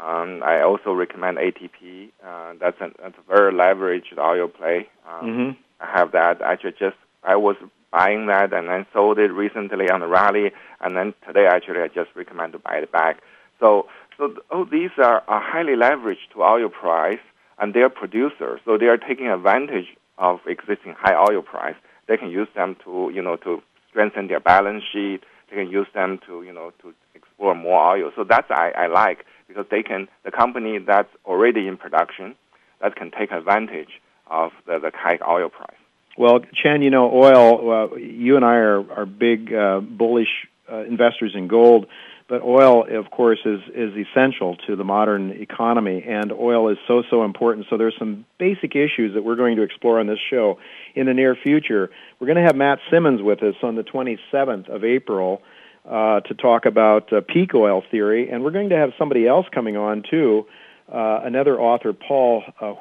Um, 0.00 0.42
I 0.42 0.60
also 0.62 0.92
recommend 0.92 1.38
ATP. 1.38 2.10
Uh, 2.28 2.54
that's, 2.60 2.80
an, 2.80 2.94
that's 3.00 3.18
a 3.18 3.26
very 3.34 3.52
leveraged 3.52 4.18
oil 4.18 4.48
play. 4.48 4.88
Um, 5.08 5.24
Mm-hmm. 5.28 5.50
I 5.84 5.86
have 5.98 6.12
that. 6.12 6.42
Actually, 6.42 6.74
just 6.86 6.98
I 7.22 7.36
was 7.36 7.56
buying 7.92 8.26
that 8.26 8.52
and 8.52 8.68
then 8.68 8.86
sold 8.92 9.18
it 9.18 9.30
recently 9.30 9.88
on 9.90 10.00
the 10.00 10.08
rally, 10.08 10.50
and 10.80 10.96
then 10.96 11.14
today 11.26 11.46
actually 11.46 11.80
I 11.80 11.88
just 11.88 12.10
recommend 12.16 12.54
to 12.54 12.58
buy 12.58 12.76
it 12.78 12.90
back. 12.90 13.20
So, 13.60 13.86
so 14.18 14.28
th- 14.28 14.38
oh, 14.50 14.64
these 14.64 14.90
are, 14.98 15.22
are 15.28 15.40
highly 15.40 15.74
leveraged 15.74 16.32
to 16.32 16.42
oil 16.42 16.68
price, 16.68 17.20
and 17.58 17.74
they 17.74 17.82
are 17.82 17.90
producers, 17.90 18.60
so 18.64 18.76
they 18.76 18.86
are 18.86 18.96
taking 18.96 19.28
advantage 19.28 19.86
of 20.18 20.40
existing 20.46 20.94
high 20.98 21.14
oil 21.14 21.42
price. 21.42 21.76
They 22.08 22.16
can 22.16 22.30
use 22.30 22.48
them 22.56 22.76
to, 22.84 23.10
you 23.14 23.22
know, 23.22 23.36
to 23.36 23.62
strengthen 23.88 24.26
their 24.26 24.40
balance 24.40 24.82
sheet. 24.90 25.20
They 25.50 25.56
can 25.56 25.70
use 25.70 25.86
them 25.94 26.18
to, 26.26 26.42
you 26.42 26.52
know, 26.52 26.72
to 26.82 26.94
explore 27.14 27.54
more 27.54 27.96
oil. 27.96 28.10
So 28.16 28.24
that's 28.24 28.50
I, 28.50 28.72
I 28.76 28.86
like 28.86 29.24
because 29.46 29.66
they 29.70 29.82
can 29.82 30.08
the 30.24 30.30
company 30.30 30.78
that's 30.78 31.12
already 31.26 31.68
in 31.68 31.76
production 31.76 32.34
that 32.80 32.96
can 32.96 33.10
take 33.10 33.30
advantage 33.30 34.00
of 34.28 34.50
the, 34.66 34.78
the 34.78 34.90
high 34.94 35.18
oil 35.28 35.48
price. 35.48 35.81
Well, 36.16 36.40
Chen, 36.54 36.82
you 36.82 36.90
know, 36.90 37.10
oil. 37.10 37.70
Uh, 37.92 37.96
you 37.96 38.36
and 38.36 38.44
I 38.44 38.56
are 38.56 38.92
are 38.92 39.06
big 39.06 39.52
uh, 39.52 39.80
bullish 39.80 40.28
uh, 40.70 40.84
investors 40.84 41.32
in 41.34 41.48
gold, 41.48 41.86
but 42.28 42.42
oil, 42.42 42.86
of 42.98 43.10
course, 43.10 43.38
is 43.46 43.60
is 43.74 43.94
essential 43.96 44.56
to 44.66 44.76
the 44.76 44.84
modern 44.84 45.30
economy, 45.30 46.04
and 46.06 46.30
oil 46.30 46.68
is 46.68 46.78
so 46.86 47.02
so 47.08 47.24
important. 47.24 47.66
So 47.70 47.78
there's 47.78 47.96
some 47.98 48.26
basic 48.38 48.76
issues 48.76 49.14
that 49.14 49.22
we're 49.24 49.36
going 49.36 49.56
to 49.56 49.62
explore 49.62 50.00
on 50.00 50.06
this 50.06 50.18
show 50.30 50.58
in 50.94 51.06
the 51.06 51.14
near 51.14 51.34
future. 51.34 51.90
We're 52.20 52.26
going 52.26 52.36
to 52.36 52.44
have 52.44 52.56
Matt 52.56 52.80
Simmons 52.90 53.22
with 53.22 53.42
us 53.42 53.54
on 53.62 53.76
the 53.76 53.84
27th 53.84 54.68
of 54.68 54.84
April. 54.84 55.42
Uh, 55.84 56.20
to 56.20 56.34
talk 56.34 56.64
about 56.64 57.12
uh, 57.12 57.20
peak 57.26 57.56
oil 57.56 57.82
theory, 57.90 58.30
and 58.30 58.44
we're 58.44 58.52
going 58.52 58.68
to 58.68 58.76
have 58.76 58.92
somebody 58.96 59.26
else 59.26 59.46
coming 59.52 59.76
on 59.76 60.04
too, 60.08 60.46
uh, 60.92 61.22
another 61.24 61.60
author, 61.60 61.92
Paul 61.92 62.44
uh, 62.60 62.72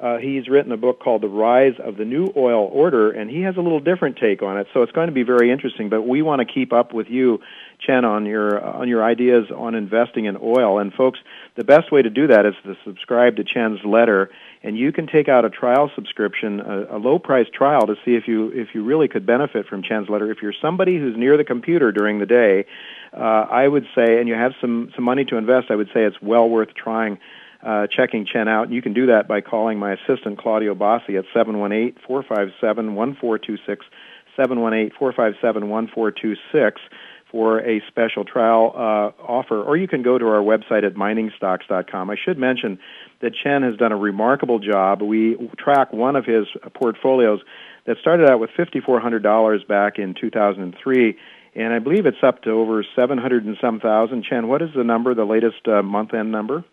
uh, 0.00 0.16
he's 0.16 0.48
written 0.48 0.72
a 0.72 0.76
book 0.76 1.00
called 1.00 1.22
The 1.22 1.28
Rise 1.28 1.74
of 1.78 1.96
the 1.96 2.06
New 2.06 2.32
Oil 2.34 2.70
Order, 2.72 3.10
and 3.10 3.30
he 3.30 3.42
has 3.42 3.56
a 3.56 3.60
little 3.60 3.80
different 3.80 4.16
take 4.16 4.42
on 4.42 4.56
it. 4.56 4.66
So 4.72 4.82
it's 4.82 4.92
going 4.92 5.08
to 5.08 5.12
be 5.12 5.24
very 5.24 5.50
interesting. 5.50 5.90
But 5.90 6.02
we 6.02 6.22
want 6.22 6.40
to 6.40 6.46
keep 6.46 6.72
up 6.72 6.94
with 6.94 7.08
you, 7.08 7.40
Chen, 7.78 8.04
on 8.06 8.24
your 8.24 8.64
on 8.64 8.88
your 8.88 9.04
ideas 9.04 9.50
on 9.54 9.74
investing 9.74 10.24
in 10.24 10.38
oil. 10.40 10.78
And 10.78 10.92
folks, 10.94 11.18
the 11.56 11.64
best 11.64 11.92
way 11.92 12.00
to 12.00 12.08
do 12.08 12.28
that 12.28 12.46
is 12.46 12.54
to 12.64 12.76
subscribe 12.84 13.36
to 13.36 13.44
Chen's 13.44 13.84
letter, 13.84 14.30
and 14.62 14.78
you 14.78 14.90
can 14.90 15.06
take 15.06 15.28
out 15.28 15.44
a 15.44 15.50
trial 15.50 15.90
subscription, 15.94 16.60
a, 16.60 16.96
a 16.96 16.98
low 16.98 17.18
price 17.18 17.48
trial, 17.52 17.86
to 17.86 17.96
see 18.04 18.14
if 18.14 18.26
you 18.26 18.48
if 18.54 18.74
you 18.74 18.82
really 18.82 19.08
could 19.08 19.26
benefit 19.26 19.66
from 19.66 19.82
Chen's 19.82 20.08
letter. 20.08 20.30
If 20.30 20.40
you're 20.40 20.54
somebody 20.62 20.98
who's 20.98 21.16
near 21.16 21.36
the 21.36 21.44
computer 21.44 21.92
during 21.92 22.20
the 22.20 22.26
day, 22.26 22.64
uh, 23.12 23.46
I 23.50 23.68
would 23.68 23.86
say, 23.94 24.18
and 24.18 24.28
you 24.28 24.34
have 24.34 24.52
some 24.62 24.92
some 24.94 25.04
money 25.04 25.26
to 25.26 25.36
invest, 25.36 25.70
I 25.70 25.76
would 25.76 25.88
say 25.92 26.04
it's 26.04 26.22
well 26.22 26.48
worth 26.48 26.72
trying 26.74 27.18
uh, 27.64 27.86
checking 27.94 28.26
Chen 28.26 28.48
out. 28.48 28.66
And 28.66 28.74
you 28.74 28.82
can 28.82 28.94
do 28.94 29.06
that 29.06 29.28
by 29.28 29.40
calling 29.40 29.78
my 29.78 29.92
assistant, 29.92 30.38
Claudio 30.38 30.74
Bossi, 30.74 31.16
at 31.18 31.24
718-457-1426, 31.34 33.78
718-457-1426 34.38 36.72
for 37.30 37.60
a 37.60 37.80
special 37.88 38.24
trial 38.24 38.72
uh, 38.74 39.12
offer. 39.22 39.62
Or 39.62 39.76
you 39.76 39.86
can 39.86 40.02
go 40.02 40.18
to 40.18 40.26
our 40.26 40.42
website 40.42 40.84
at 40.84 40.94
miningstocks.com. 40.94 42.10
I 42.10 42.16
should 42.24 42.38
mention 42.38 42.80
that 43.20 43.34
Chen 43.34 43.62
has 43.62 43.76
done 43.76 43.92
a 43.92 43.96
remarkable 43.96 44.58
job. 44.58 45.02
We 45.02 45.36
track 45.58 45.92
one 45.92 46.16
of 46.16 46.24
his 46.24 46.46
portfolios 46.74 47.40
that 47.86 47.98
started 48.00 48.28
out 48.28 48.40
with 48.40 48.50
$5,400 48.58 49.68
back 49.68 49.98
in 49.98 50.14
2003 50.20 51.16
and 51.54 51.72
I 51.72 51.78
believe 51.80 52.06
it's 52.06 52.22
up 52.22 52.42
to 52.42 52.50
over 52.50 52.84
700 52.94 53.44
and 53.44 53.56
some 53.60 53.80
thousand. 53.80 54.24
Chen, 54.24 54.48
what 54.48 54.62
is 54.62 54.70
the 54.74 54.84
number, 54.84 55.14
the 55.14 55.24
latest 55.24 55.66
uh, 55.66 55.82
month 55.82 56.14
end 56.14 56.30
number? 56.30 56.64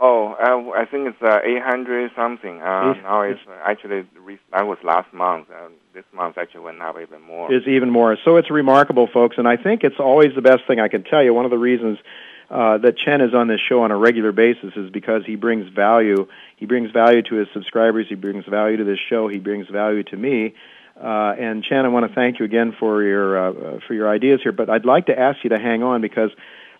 Oh, 0.00 0.34
uh, 0.40 0.78
I 0.78 0.84
think 0.84 1.08
it's 1.08 1.20
uh, 1.22 1.40
800 1.44 2.12
something. 2.14 2.62
Uh, 2.62 2.94
Eight- 2.96 3.02
now 3.02 3.22
it's 3.22 3.40
uh, 3.48 3.52
actually 3.64 4.06
that 4.52 4.66
was 4.66 4.78
last 4.84 5.12
month. 5.12 5.48
Uh, 5.50 5.68
this 5.92 6.04
month 6.12 6.38
actually 6.38 6.60
went 6.60 6.80
up 6.80 6.96
even 7.00 7.20
more. 7.22 7.52
is 7.52 7.66
even 7.66 7.90
more. 7.90 8.16
So 8.24 8.36
it's 8.36 8.50
remarkable, 8.50 9.08
folks, 9.12 9.36
and 9.38 9.48
I 9.48 9.56
think 9.56 9.82
it's 9.82 9.98
always 9.98 10.28
the 10.36 10.42
best 10.42 10.60
thing 10.68 10.78
I 10.78 10.86
can 10.88 11.02
tell 11.02 11.22
you. 11.24 11.34
One 11.34 11.44
of 11.44 11.50
the 11.50 11.58
reasons 11.58 11.98
uh, 12.48 12.78
that 12.78 12.96
Chen 12.96 13.20
is 13.20 13.34
on 13.34 13.48
this 13.48 13.60
show 13.68 13.82
on 13.82 13.90
a 13.90 13.96
regular 13.96 14.30
basis 14.30 14.72
is 14.76 14.88
because 14.90 15.22
he 15.26 15.34
brings 15.34 15.68
value. 15.74 16.28
He 16.56 16.66
brings 16.66 16.92
value 16.92 17.22
to 17.22 17.34
his 17.34 17.48
subscribers. 17.52 18.06
He 18.08 18.14
brings 18.14 18.44
value 18.46 18.76
to 18.76 18.84
this 18.84 18.98
show. 19.10 19.26
He 19.26 19.38
brings 19.38 19.66
value 19.68 20.04
to 20.04 20.16
me. 20.16 20.54
Uh, 20.96 21.34
and 21.38 21.62
Chen, 21.64 21.84
I 21.84 21.88
want 21.88 22.08
to 22.08 22.14
thank 22.14 22.38
you 22.38 22.44
again 22.44 22.74
for 22.78 23.02
your 23.02 23.48
uh, 23.76 23.80
for 23.86 23.94
your 23.94 24.08
ideas 24.08 24.40
here. 24.42 24.52
But 24.52 24.70
I'd 24.70 24.84
like 24.84 25.06
to 25.06 25.18
ask 25.18 25.38
you 25.44 25.50
to 25.50 25.58
hang 25.58 25.82
on 25.82 26.00
because 26.00 26.30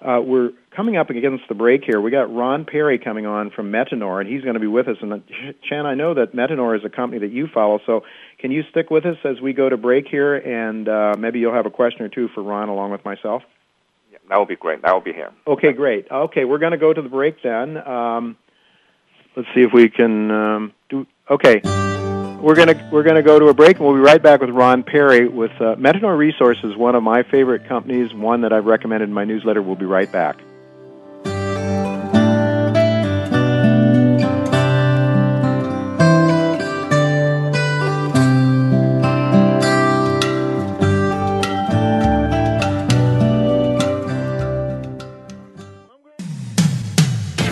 uh, 0.00 0.20
we're 0.22 0.52
coming 0.70 0.96
up 0.96 1.10
against 1.10 1.44
the 1.48 1.54
break 1.54 1.84
here. 1.84 2.00
We 2.00 2.10
got 2.10 2.32
Ron 2.32 2.64
Perry 2.64 2.98
coming 2.98 3.26
on 3.26 3.50
from 3.50 3.72
Metanor, 3.72 4.20
and 4.20 4.28
he's 4.28 4.42
going 4.42 4.54
to 4.54 4.60
be 4.60 4.68
with 4.68 4.86
us. 4.86 4.96
And 5.00 5.12
uh, 5.12 5.18
Chen, 5.68 5.86
I 5.86 5.94
know 5.94 6.14
that 6.14 6.34
Metanor 6.34 6.76
is 6.78 6.84
a 6.84 6.88
company 6.88 7.20
that 7.20 7.32
you 7.32 7.48
follow, 7.52 7.80
so 7.84 8.04
can 8.38 8.52
you 8.52 8.62
stick 8.70 8.90
with 8.90 9.04
us 9.04 9.16
as 9.24 9.40
we 9.40 9.52
go 9.52 9.68
to 9.68 9.76
break 9.76 10.06
here? 10.06 10.36
And 10.36 10.88
uh, 10.88 11.14
maybe 11.18 11.40
you'll 11.40 11.54
have 11.54 11.66
a 11.66 11.70
question 11.70 12.02
or 12.02 12.08
two 12.08 12.28
for 12.28 12.42
Ron 12.42 12.68
along 12.68 12.92
with 12.92 13.04
myself. 13.04 13.42
Yeah, 14.12 14.18
that 14.28 14.38
would 14.38 14.48
be 14.48 14.56
great. 14.56 14.82
That 14.82 14.92
will 14.92 15.00
be 15.00 15.12
here. 15.12 15.32
Okay, 15.46 15.72
great. 15.72 16.06
Okay, 16.10 16.44
we're 16.44 16.58
going 16.58 16.72
to 16.72 16.78
go 16.78 16.92
to 16.92 17.02
the 17.02 17.08
break 17.08 17.42
then. 17.42 17.76
Um, 17.76 18.36
let's 19.36 19.48
see 19.54 19.62
if 19.62 19.72
we 19.72 19.88
can 19.88 20.30
um, 20.30 20.72
do. 20.88 21.06
Okay, 21.28 21.60
we're 22.40 22.54
going 22.54 22.68
to 22.68 22.88
we're 22.92 23.02
to 23.16 23.22
go 23.22 23.38
to 23.38 23.48
a 23.48 23.54
break, 23.54 23.76
and 23.76 23.86
we'll 23.86 23.96
be 23.96 24.00
right 24.00 24.22
back 24.22 24.40
with 24.40 24.50
Ron 24.50 24.82
Perry 24.82 25.26
with 25.28 25.50
uh, 25.60 25.76
Resources, 26.16 26.76
one 26.76 26.94
of 26.94 27.02
my 27.02 27.22
favorite 27.24 27.66
companies, 27.66 28.14
one 28.14 28.42
that 28.42 28.52
I've 28.52 28.66
recommended 28.66 29.08
in 29.08 29.14
my 29.14 29.24
newsletter. 29.24 29.62
We'll 29.62 29.76
be 29.76 29.86
right 29.86 30.10
back. 30.10 30.40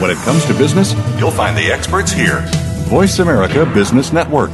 When 0.01 0.11
it 0.11 0.19
comes 0.19 0.45
to 0.45 0.55
business, 0.55 0.93
you'll 1.19 1.33
find 1.33 1.57
the 1.57 1.73
experts 1.73 2.13
here. 2.13 2.45
Voice 2.87 3.19
America 3.19 3.67
Business 3.67 4.13
Network. 4.13 4.53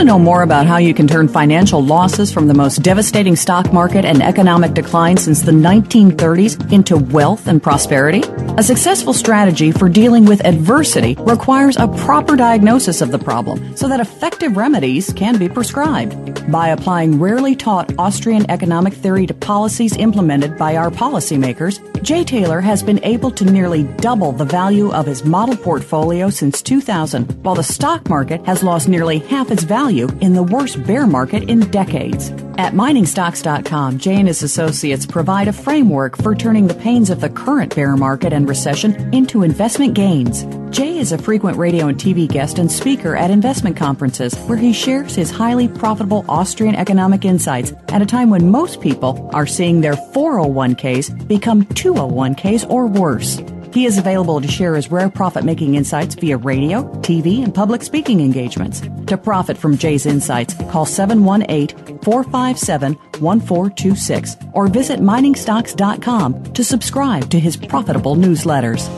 To 0.00 0.06
know 0.06 0.18
more 0.18 0.42
about 0.42 0.64
how 0.64 0.78
you 0.78 0.94
can 0.94 1.06
turn 1.06 1.28
financial 1.28 1.84
losses 1.84 2.32
from 2.32 2.46
the 2.46 2.54
most 2.54 2.76
devastating 2.76 3.36
stock 3.36 3.70
market 3.70 4.06
and 4.06 4.22
economic 4.22 4.72
decline 4.72 5.18
since 5.18 5.42
the 5.42 5.52
1930s 5.52 6.72
into 6.72 6.96
wealth 6.96 7.46
and 7.46 7.62
prosperity? 7.62 8.22
A 8.56 8.62
successful 8.62 9.12
strategy 9.12 9.72
for 9.72 9.90
dealing 9.90 10.24
with 10.24 10.42
adversity 10.46 11.16
requires 11.18 11.76
a 11.76 11.86
proper 11.86 12.34
diagnosis 12.34 13.02
of 13.02 13.10
the 13.10 13.18
problem 13.18 13.76
so 13.76 13.88
that 13.88 14.00
effective 14.00 14.56
remedies 14.56 15.12
can 15.12 15.36
be 15.36 15.50
prescribed. 15.50 16.50
By 16.50 16.68
applying 16.68 17.20
rarely 17.20 17.54
taught 17.54 17.92
Austrian 17.98 18.50
economic 18.50 18.94
theory 18.94 19.26
to 19.26 19.34
policies 19.34 19.98
implemented 19.98 20.56
by 20.56 20.76
our 20.76 20.90
policymakers, 20.90 21.78
Jay 22.02 22.24
Taylor 22.24 22.60
has 22.60 22.82
been 22.82 23.02
able 23.04 23.30
to 23.30 23.44
nearly 23.44 23.82
double 23.98 24.32
the 24.32 24.44
value 24.44 24.90
of 24.92 25.06
his 25.06 25.24
model 25.24 25.56
portfolio 25.56 26.30
since 26.30 26.62
2000, 26.62 27.44
while 27.44 27.54
the 27.54 27.62
stock 27.62 28.08
market 28.08 28.44
has 28.46 28.62
lost 28.62 28.88
nearly 28.88 29.18
half 29.18 29.50
its 29.50 29.64
value 29.64 30.08
in 30.20 30.32
the 30.32 30.42
worst 30.42 30.82
bear 30.84 31.06
market 31.06 31.50
in 31.50 31.60
decades. 31.70 32.30
At 32.56 32.74
miningstocks.com, 32.74 33.98
Jay 33.98 34.16
and 34.16 34.28
his 34.28 34.42
associates 34.42 35.06
provide 35.06 35.48
a 35.48 35.52
framework 35.52 36.16
for 36.16 36.34
turning 36.34 36.66
the 36.66 36.74
pains 36.74 37.10
of 37.10 37.20
the 37.20 37.30
current 37.30 37.74
bear 37.74 37.96
market 37.96 38.32
and 38.32 38.48
recession 38.48 39.14
into 39.14 39.42
investment 39.42 39.94
gains. 39.94 40.44
Jay 40.70 40.98
is 40.98 41.10
a 41.10 41.18
frequent 41.18 41.56
radio 41.56 41.88
and 41.88 41.98
TV 41.98 42.28
guest 42.28 42.58
and 42.58 42.70
speaker 42.70 43.16
at 43.16 43.30
investment 43.30 43.76
conferences 43.76 44.36
where 44.40 44.58
he 44.58 44.72
shares 44.72 45.16
his 45.16 45.30
highly 45.30 45.66
profitable 45.66 46.24
Austrian 46.28 46.76
economic 46.76 47.24
insights 47.24 47.72
at 47.88 48.02
a 48.02 48.06
time 48.06 48.30
when 48.30 48.50
most 48.50 48.80
people 48.80 49.30
are 49.32 49.46
seeing 49.46 49.80
their 49.80 49.94
401ks 49.94 51.26
become 51.26 51.64
201ks 51.90 52.68
or 52.70 52.86
worse. 52.86 53.40
He 53.72 53.86
is 53.86 53.98
available 53.98 54.40
to 54.40 54.48
share 54.48 54.74
his 54.74 54.90
rare 54.90 55.10
profit 55.10 55.44
making 55.44 55.76
insights 55.76 56.14
via 56.14 56.36
radio, 56.36 56.82
TV, 57.02 57.42
and 57.44 57.54
public 57.54 57.82
speaking 57.82 58.20
engagements. 58.20 58.82
To 59.06 59.16
profit 59.16 59.56
from 59.56 59.76
Jay's 59.76 60.06
insights, 60.06 60.54
call 60.70 60.86
718 60.86 61.98
457 62.02 62.94
1426 62.94 64.36
or 64.54 64.66
visit 64.66 65.00
miningstocks.com 65.00 66.52
to 66.52 66.64
subscribe 66.64 67.30
to 67.30 67.38
his 67.38 67.56
profitable 67.56 68.16
newsletters. 68.16 68.88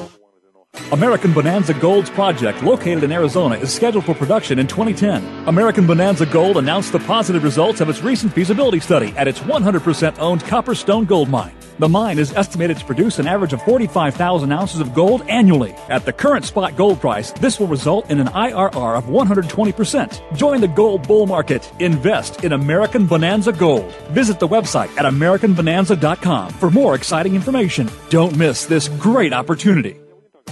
American 0.90 1.34
Bonanza 1.34 1.74
Gold's 1.74 2.08
project, 2.08 2.62
located 2.62 3.04
in 3.04 3.12
Arizona, 3.12 3.56
is 3.56 3.74
scheduled 3.74 4.06
for 4.06 4.14
production 4.14 4.58
in 4.58 4.66
2010. 4.66 5.46
American 5.46 5.86
Bonanza 5.86 6.24
Gold 6.24 6.56
announced 6.56 6.92
the 6.92 6.98
positive 7.00 7.44
results 7.44 7.82
of 7.82 7.90
its 7.90 8.02
recent 8.02 8.32
feasibility 8.32 8.80
study 8.80 9.12
at 9.18 9.28
its 9.28 9.40
100% 9.40 10.18
owned 10.18 10.42
Copperstone 10.44 11.06
Gold 11.06 11.28
Mine. 11.28 11.54
The 11.78 11.88
mine 11.88 12.18
is 12.18 12.32
estimated 12.32 12.78
to 12.78 12.84
produce 12.84 13.18
an 13.18 13.26
average 13.26 13.52
of 13.52 13.62
45,000 13.62 14.52
ounces 14.52 14.80
of 14.80 14.94
gold 14.94 15.22
annually. 15.28 15.74
At 15.88 16.04
the 16.04 16.12
current 16.12 16.44
spot 16.44 16.76
gold 16.76 17.00
price, 17.00 17.32
this 17.32 17.58
will 17.58 17.66
result 17.66 18.10
in 18.10 18.20
an 18.20 18.28
IRR 18.28 18.96
of 18.96 19.04
120%. 19.04 20.36
Join 20.36 20.60
the 20.60 20.68
gold 20.68 21.06
bull 21.06 21.26
market. 21.26 21.70
Invest 21.78 22.44
in 22.44 22.52
American 22.52 23.06
Bonanza 23.06 23.52
Gold. 23.52 23.92
Visit 24.10 24.38
the 24.38 24.48
website 24.48 24.96
at 24.98 25.06
AmericanBonanza.com 25.06 26.50
for 26.52 26.70
more 26.70 26.94
exciting 26.94 27.34
information. 27.34 27.88
Don't 28.10 28.36
miss 28.36 28.66
this 28.66 28.88
great 28.88 29.32
opportunity. 29.32 30.01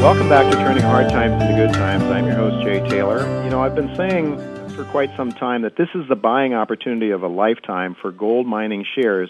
Welcome 0.00 0.28
back 0.30 0.50
to 0.50 0.56
Turning 0.56 0.82
Hard 0.82 1.10
Times 1.10 1.42
into 1.42 1.54
Good 1.54 1.74
Times. 1.74 2.04
I'm 2.04 2.26
your 2.26 2.36
host, 2.36 2.64
Jay 2.64 2.80
Taylor. 2.88 3.20
You 3.44 3.50
know, 3.50 3.62
I've 3.62 3.74
been 3.74 3.94
saying 3.96 4.38
for 4.70 4.84
quite 4.86 5.10
some 5.16 5.30
time 5.30 5.60
that 5.62 5.76
this 5.76 5.88
is 5.94 6.08
the 6.08 6.16
buying 6.16 6.54
opportunity 6.54 7.10
of 7.10 7.22
a 7.22 7.28
lifetime 7.28 7.94
for 8.00 8.10
gold 8.10 8.46
mining 8.46 8.84
shares. 8.94 9.28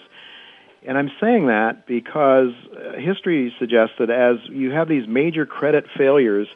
And 0.83 0.97
I'm 0.97 1.11
saying 1.21 1.47
that 1.47 1.85
because 1.85 2.51
uh, 2.75 2.97
history 2.97 3.53
suggests 3.59 3.95
that 3.99 4.09
as 4.09 4.37
you 4.49 4.71
have 4.71 4.87
these 4.87 5.07
major 5.07 5.45
credit 5.45 5.85
failures, 5.95 6.47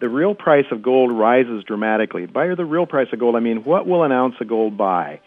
the 0.00 0.08
real 0.08 0.34
price 0.34 0.66
of 0.70 0.82
gold 0.82 1.10
rises 1.12 1.64
dramatically. 1.64 2.26
By 2.26 2.54
the 2.54 2.64
real 2.64 2.86
price 2.86 3.08
of 3.12 3.18
gold, 3.18 3.36
I 3.36 3.40
mean 3.40 3.64
what 3.64 3.86
will 3.86 4.04
an 4.04 4.12
ounce 4.12 4.36
of 4.40 4.48
gold 4.48 4.76
buy? 4.76 5.20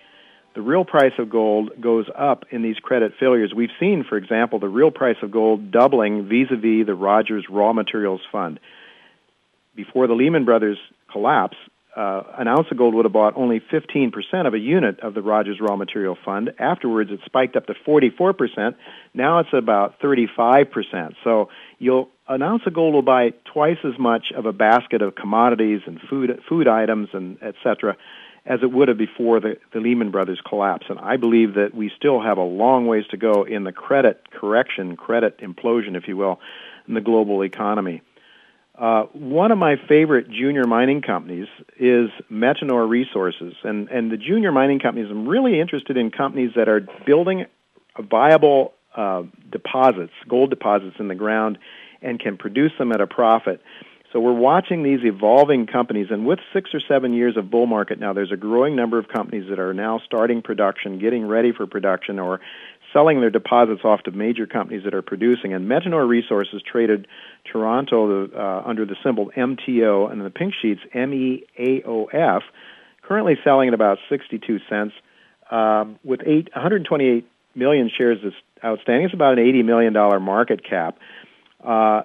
The 0.53 0.61
real 0.61 0.85
price 0.85 1.11
of 1.17 1.29
gold 1.29 1.81
goes 1.81 2.05
up 2.15 2.45
in 2.49 2.61
these 2.61 2.77
credit 2.79 3.13
failures. 3.19 3.53
We've 3.53 3.71
seen, 3.77 4.05
for 4.07 4.15
example, 4.15 4.57
the 4.59 4.69
real 4.69 4.89
price 4.89 5.17
of 5.21 5.31
gold 5.31 5.69
doubling 5.69 6.29
vis-a-vis 6.29 6.85
the 6.85 6.95
Rogers 6.95 7.45
Raw 7.49 7.73
Materials 7.73 8.21
Fund. 8.31 8.61
Before 9.75 10.07
the 10.07 10.13
Lehman 10.13 10.45
Brothers 10.45 10.77
collapse, 11.11 11.57
uh, 11.95 12.23
an 12.37 12.47
ounce 12.47 12.67
of 12.71 12.77
gold 12.77 12.93
would 12.93 13.05
have 13.05 13.13
bought 13.13 13.37
only 13.37 13.59
15% 13.59 14.11
of 14.45 14.53
a 14.53 14.59
unit 14.59 14.99
of 14.99 15.13
the 15.13 15.21
Rogers 15.21 15.59
Raw 15.61 15.75
Material 15.75 16.17
Fund. 16.25 16.51
Afterwards, 16.59 17.11
it 17.11 17.21
spiked 17.25 17.55
up 17.55 17.67
to 17.67 17.73
44%. 17.87 18.75
Now 19.13 19.39
it's 19.39 19.53
about 19.53 19.99
35%. 20.01 21.15
So 21.23 21.49
you'll 21.79 22.09
an 22.27 22.41
ounce 22.41 22.63
of 22.65 22.73
gold 22.73 22.95
will 22.95 23.03
buy 23.03 23.33
twice 23.53 23.77
as 23.83 23.99
much 23.99 24.31
of 24.35 24.47
a 24.47 24.51
basket 24.51 25.03
of 25.03 25.13
commodities 25.13 25.81
and 25.85 26.01
food 26.09 26.41
food 26.49 26.67
items 26.67 27.09
and 27.13 27.37
et 27.41 27.53
cetera 27.63 27.95
as 28.47 28.59
it 28.61 28.71
would 28.71 28.87
have 28.87 28.97
before 28.97 29.39
the, 29.39 29.57
the 29.73 29.79
Lehman 29.79 30.11
Brothers 30.11 30.39
collapse. 30.47 30.85
And 30.89 30.99
I 30.99 31.17
believe 31.17 31.55
that 31.55 31.73
we 31.73 31.91
still 31.95 32.21
have 32.21 32.37
a 32.37 32.43
long 32.43 32.85
ways 32.85 33.05
to 33.09 33.17
go 33.17 33.43
in 33.43 33.63
the 33.63 33.71
credit 33.71 34.29
correction, 34.31 34.95
credit 34.95 35.39
implosion, 35.39 35.95
if 35.95 36.07
you 36.07 36.15
will, 36.15 36.39
in 36.87 36.93
the 36.93 37.01
global 37.01 37.43
economy. 37.43 38.01
Uh, 38.77 39.03
one 39.13 39.51
of 39.51 39.57
my 39.57 39.77
favorite 39.87 40.29
junior 40.29 40.65
mining 40.65 41.01
companies 41.01 41.47
is 41.79 42.09
Metanor 42.29 42.87
Resources, 42.89 43.53
and 43.63 43.87
and 43.89 44.11
the 44.11 44.17
junior 44.17 44.51
mining 44.51 44.79
companies. 44.79 45.09
I'm 45.09 45.27
really 45.27 45.61
interested 45.61 45.95
in 45.95 46.11
companies 46.11 46.51
that 46.55 46.67
are 46.67 46.85
building 47.05 47.45
viable 47.97 48.73
uh, 48.95 49.23
deposits, 49.49 50.11
gold 50.27 50.49
deposits 50.49 50.97
in 50.99 51.07
the 51.07 51.15
ground, 51.15 51.57
and 52.01 52.19
can 52.19 52.37
produce 52.37 52.73
them 52.77 52.91
at 52.91 52.99
a 52.99 53.07
profit. 53.07 53.61
So 54.11 54.19
we're 54.19 54.33
watching 54.33 54.83
these 54.83 54.99
evolving 55.03 55.67
companies, 55.67 56.07
and 56.09 56.25
with 56.25 56.39
six 56.53 56.71
or 56.73 56.81
seven 56.85 57.13
years 57.13 57.37
of 57.37 57.49
bull 57.49 57.65
market 57.67 57.99
now, 57.99 58.13
there's 58.13 58.31
a 58.31 58.37
growing 58.37 58.75
number 58.75 58.97
of 58.97 59.07
companies 59.07 59.49
that 59.49 59.59
are 59.59 59.73
now 59.73 60.01
starting 60.05 60.41
production, 60.41 60.99
getting 60.99 61.25
ready 61.27 61.51
for 61.53 61.65
production, 61.65 62.19
or 62.19 62.39
selling 62.93 63.19
their 63.19 63.29
deposits 63.29 63.81
off 63.83 64.03
to 64.03 64.11
major 64.11 64.47
companies 64.47 64.83
that 64.85 64.93
are 64.93 65.01
producing. 65.01 65.53
And 65.53 65.69
Metanor 65.69 66.07
Resources 66.07 66.61
traded 66.61 67.07
Toronto 67.51 68.27
uh, 68.27 68.63
under 68.65 68.85
the 68.85 68.95
symbol 69.03 69.31
MTO 69.35 70.11
and 70.11 70.23
the 70.23 70.29
pink 70.29 70.53
sheets 70.61 70.81
MEAOF, 70.93 72.41
currently 73.01 73.35
selling 73.43 73.67
at 73.69 73.73
about 73.73 73.97
62 74.09 74.59
cents. 74.69 74.93
Um, 75.51 75.99
with 76.03 76.21
eight, 76.25 76.49
128 76.53 77.27
million 77.53 77.91
shares 77.95 78.17
outstanding, 78.63 79.05
it's 79.05 79.13
about 79.13 79.33
an 79.33 79.39
80 79.39 79.63
million 79.63 79.93
dollar 79.93 80.19
market 80.19 80.67
cap. 80.67 80.97
Uh, 81.63 82.03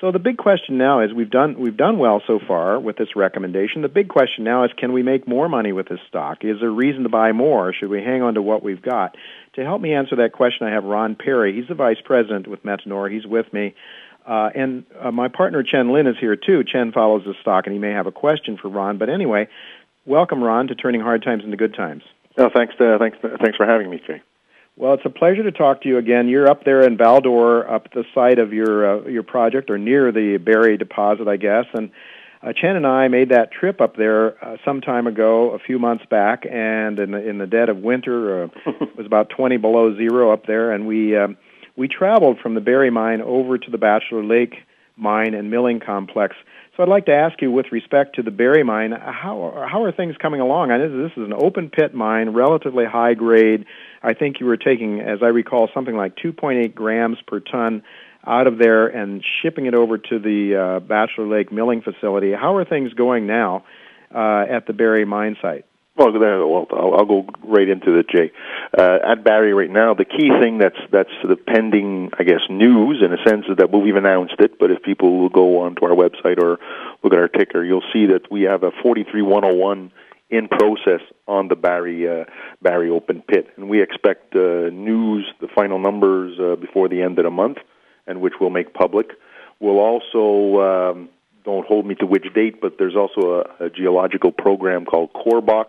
so 0.00 0.12
the 0.12 0.18
big 0.18 0.36
question 0.36 0.76
now 0.76 1.00
is 1.00 1.12
we've 1.14 1.30
done 1.30 1.58
we've 1.58 1.76
done 1.76 1.98
well 1.98 2.20
so 2.26 2.38
far 2.46 2.78
with 2.78 2.96
this 2.96 3.16
recommendation. 3.16 3.80
The 3.80 3.88
big 3.88 4.08
question 4.08 4.44
now 4.44 4.64
is 4.64 4.70
can 4.76 4.92
we 4.92 5.02
make 5.02 5.26
more 5.26 5.48
money 5.48 5.72
with 5.72 5.88
this 5.88 6.00
stock? 6.08 6.38
Is 6.42 6.60
there 6.60 6.70
reason 6.70 7.04
to 7.04 7.08
buy 7.08 7.32
more? 7.32 7.72
Should 7.72 7.88
we 7.88 8.02
hang 8.02 8.20
on 8.20 8.34
to 8.34 8.42
what 8.42 8.62
we've 8.62 8.82
got? 8.82 9.16
To 9.54 9.64
help 9.64 9.80
me 9.80 9.94
answer 9.94 10.16
that 10.16 10.32
question, 10.32 10.66
I 10.66 10.70
have 10.72 10.84
Ron 10.84 11.14
Perry. 11.16 11.54
He's 11.54 11.68
the 11.68 11.74
vice 11.74 12.00
president 12.04 12.46
with 12.46 12.62
Metanor. 12.62 13.10
He's 13.10 13.26
with 13.26 13.50
me. 13.54 13.74
Uh, 14.26 14.50
and 14.54 14.84
uh, 15.00 15.12
my 15.12 15.28
partner 15.28 15.62
Chen 15.62 15.92
Lin 15.92 16.06
is 16.06 16.16
here 16.20 16.36
too. 16.36 16.64
Chen 16.64 16.92
follows 16.92 17.22
the 17.24 17.34
stock, 17.40 17.66
and 17.66 17.72
he 17.72 17.78
may 17.78 17.92
have 17.92 18.06
a 18.06 18.12
question 18.12 18.58
for 18.60 18.68
Ron. 18.68 18.98
But 18.98 19.08
anyway, 19.08 19.48
welcome 20.04 20.42
Ron 20.42 20.66
to 20.68 20.74
turning 20.74 21.00
hard 21.00 21.22
times 21.22 21.44
into 21.44 21.56
good 21.56 21.74
times. 21.74 22.02
Oh, 22.36 22.50
thanks. 22.54 22.74
To, 22.78 22.98
thanks. 22.98 23.18
Thanks 23.22 23.56
for 23.56 23.66
having 23.66 23.88
me, 23.88 24.00
Jay. 24.06 24.22
Well, 24.76 24.94
it's 24.94 25.06
a 25.06 25.10
pleasure 25.10 25.42
to 25.42 25.52
talk 25.52 25.82
to 25.82 25.88
you 25.88 25.96
again. 25.96 26.28
You're 26.28 26.50
up 26.50 26.64
there 26.64 26.82
in 26.82 26.98
Val-d'Or, 26.98 27.70
up 27.70 27.90
the 27.94 28.04
site 28.14 28.38
of 28.38 28.52
your 28.52 29.06
uh, 29.06 29.08
your 29.08 29.22
project, 29.22 29.70
or 29.70 29.78
near 29.78 30.12
the 30.12 30.38
Barry 30.38 30.76
deposit, 30.76 31.28
I 31.28 31.36
guess. 31.36 31.64
And 31.72 31.90
uh, 32.42 32.52
Chen 32.52 32.76
and 32.76 32.86
I 32.86 33.08
made 33.08 33.30
that 33.30 33.52
trip 33.52 33.80
up 33.80 33.96
there 33.96 34.44
uh, 34.44 34.56
some 34.64 34.80
time 34.80 35.06
ago, 35.06 35.52
a 35.52 35.58
few 35.58 35.78
months 35.78 36.04
back, 36.10 36.44
and 36.50 36.98
in 36.98 37.12
the 37.12 37.26
in 37.26 37.38
the 37.38 37.46
dead 37.46 37.68
of 37.68 37.78
winter, 37.78 38.44
uh, 38.44 38.48
it 38.66 38.96
was 38.96 39.06
about 39.06 39.30
20 39.30 39.56
below 39.56 39.96
zero 39.96 40.32
up 40.32 40.46
there, 40.46 40.72
and 40.72 40.86
we 40.86 41.16
um, 41.16 41.38
we 41.76 41.88
traveled 41.88 42.38
from 42.40 42.54
the 42.54 42.60
Barry 42.60 42.90
mine 42.90 43.20
over 43.20 43.58
to 43.58 43.70
the 43.70 43.78
Bachelor 43.78 44.24
Lake 44.24 44.56
mine 44.96 45.34
and 45.34 45.50
milling 45.50 45.80
complex. 45.80 46.34
So 46.76 46.82
I'd 46.82 46.88
like 46.88 47.06
to 47.06 47.14
ask 47.14 47.40
you, 47.40 47.50
with 47.50 47.72
respect 47.72 48.16
to 48.16 48.22
the 48.22 48.30
Barry 48.30 48.62
mine, 48.62 48.92
how 48.92 49.66
how 49.70 49.82
are 49.84 49.92
things 49.92 50.16
coming 50.16 50.40
along? 50.40 50.70
I 50.70 50.78
know 50.78 51.02
this 51.02 51.12
is 51.16 51.24
an 51.24 51.32
open 51.32 51.70
pit 51.70 51.94
mine, 51.94 52.30
relatively 52.30 52.84
high 52.84 53.14
grade. 53.14 53.64
I 54.02 54.14
think 54.14 54.40
you 54.40 54.46
were 54.46 54.56
taking, 54.56 55.00
as 55.00 55.22
I 55.22 55.28
recall, 55.28 55.68
something 55.72 55.96
like 55.96 56.16
2.8 56.16 56.74
grams 56.74 57.18
per 57.26 57.40
ton 57.40 57.82
out 58.26 58.46
of 58.46 58.58
there 58.58 58.88
and 58.88 59.24
shipping 59.42 59.66
it 59.66 59.74
over 59.74 59.98
to 59.98 60.18
the 60.18 60.56
uh, 60.56 60.80
Bachelor 60.80 61.26
Lake 61.26 61.52
milling 61.52 61.80
facility. 61.82 62.32
How 62.32 62.56
are 62.56 62.64
things 62.64 62.92
going 62.92 63.26
now 63.26 63.64
uh, 64.14 64.44
at 64.48 64.66
the 64.66 64.72
Barry 64.72 65.04
mine 65.04 65.36
site? 65.40 65.64
Well, 65.96 66.12
well 66.12 66.66
I'll, 66.72 66.94
I'll 66.94 67.04
go 67.06 67.26
right 67.44 67.68
into 67.68 67.96
it, 67.96 68.08
Jay. 68.08 68.30
Uh, 68.76 68.98
at 69.06 69.24
Barry 69.24 69.54
right 69.54 69.70
now, 69.70 69.94
the 69.94 70.04
key 70.04 70.28
thing 70.40 70.58
that's 70.58 70.78
that's 70.92 71.10
the 71.26 71.36
pending, 71.36 72.10
I 72.18 72.24
guess, 72.24 72.40
news 72.50 73.02
in 73.02 73.12
a 73.12 73.28
sense 73.28 73.46
is 73.48 73.56
that 73.56 73.72
we've 73.72 73.96
announced 73.96 74.36
it. 74.38 74.58
But 74.58 74.70
if 74.70 74.82
people 74.82 75.18
will 75.18 75.28
go 75.30 75.62
onto 75.62 75.84
our 75.84 75.94
website 75.94 76.42
or 76.42 76.58
look 77.02 77.12
at 77.12 77.18
our 77.18 77.28
ticker, 77.28 77.64
you'll 77.64 77.84
see 77.92 78.06
that 78.06 78.30
we 78.30 78.42
have 78.42 78.62
a 78.62 78.70
43101 78.82 79.90
in 80.28 80.48
process 80.48 81.00
on 81.28 81.48
the 81.48 81.56
Barry 81.56 82.08
uh, 82.08 82.24
Barry 82.60 82.90
open 82.90 83.22
pit, 83.22 83.48
and 83.56 83.68
we 83.68 83.80
expect 83.80 84.34
uh, 84.34 84.70
news, 84.70 85.26
the 85.40 85.48
final 85.54 85.78
numbers 85.78 86.38
uh, 86.40 86.56
before 86.56 86.88
the 86.88 87.02
end 87.02 87.18
of 87.18 87.24
the 87.24 87.30
month, 87.30 87.58
and 88.06 88.20
which 88.20 88.34
we'll 88.40 88.50
make 88.50 88.74
public. 88.74 89.10
We'll 89.60 89.78
also 89.78 90.90
um, 90.90 91.08
don't 91.46 91.66
hold 91.66 91.86
me 91.86 91.94
to 91.94 92.06
which 92.06 92.26
date, 92.34 92.60
but 92.60 92.76
there's 92.78 92.96
also 92.96 93.44
a, 93.60 93.66
a 93.66 93.70
geological 93.70 94.32
program 94.32 94.84
called 94.84 95.10
CoreBox. 95.14 95.68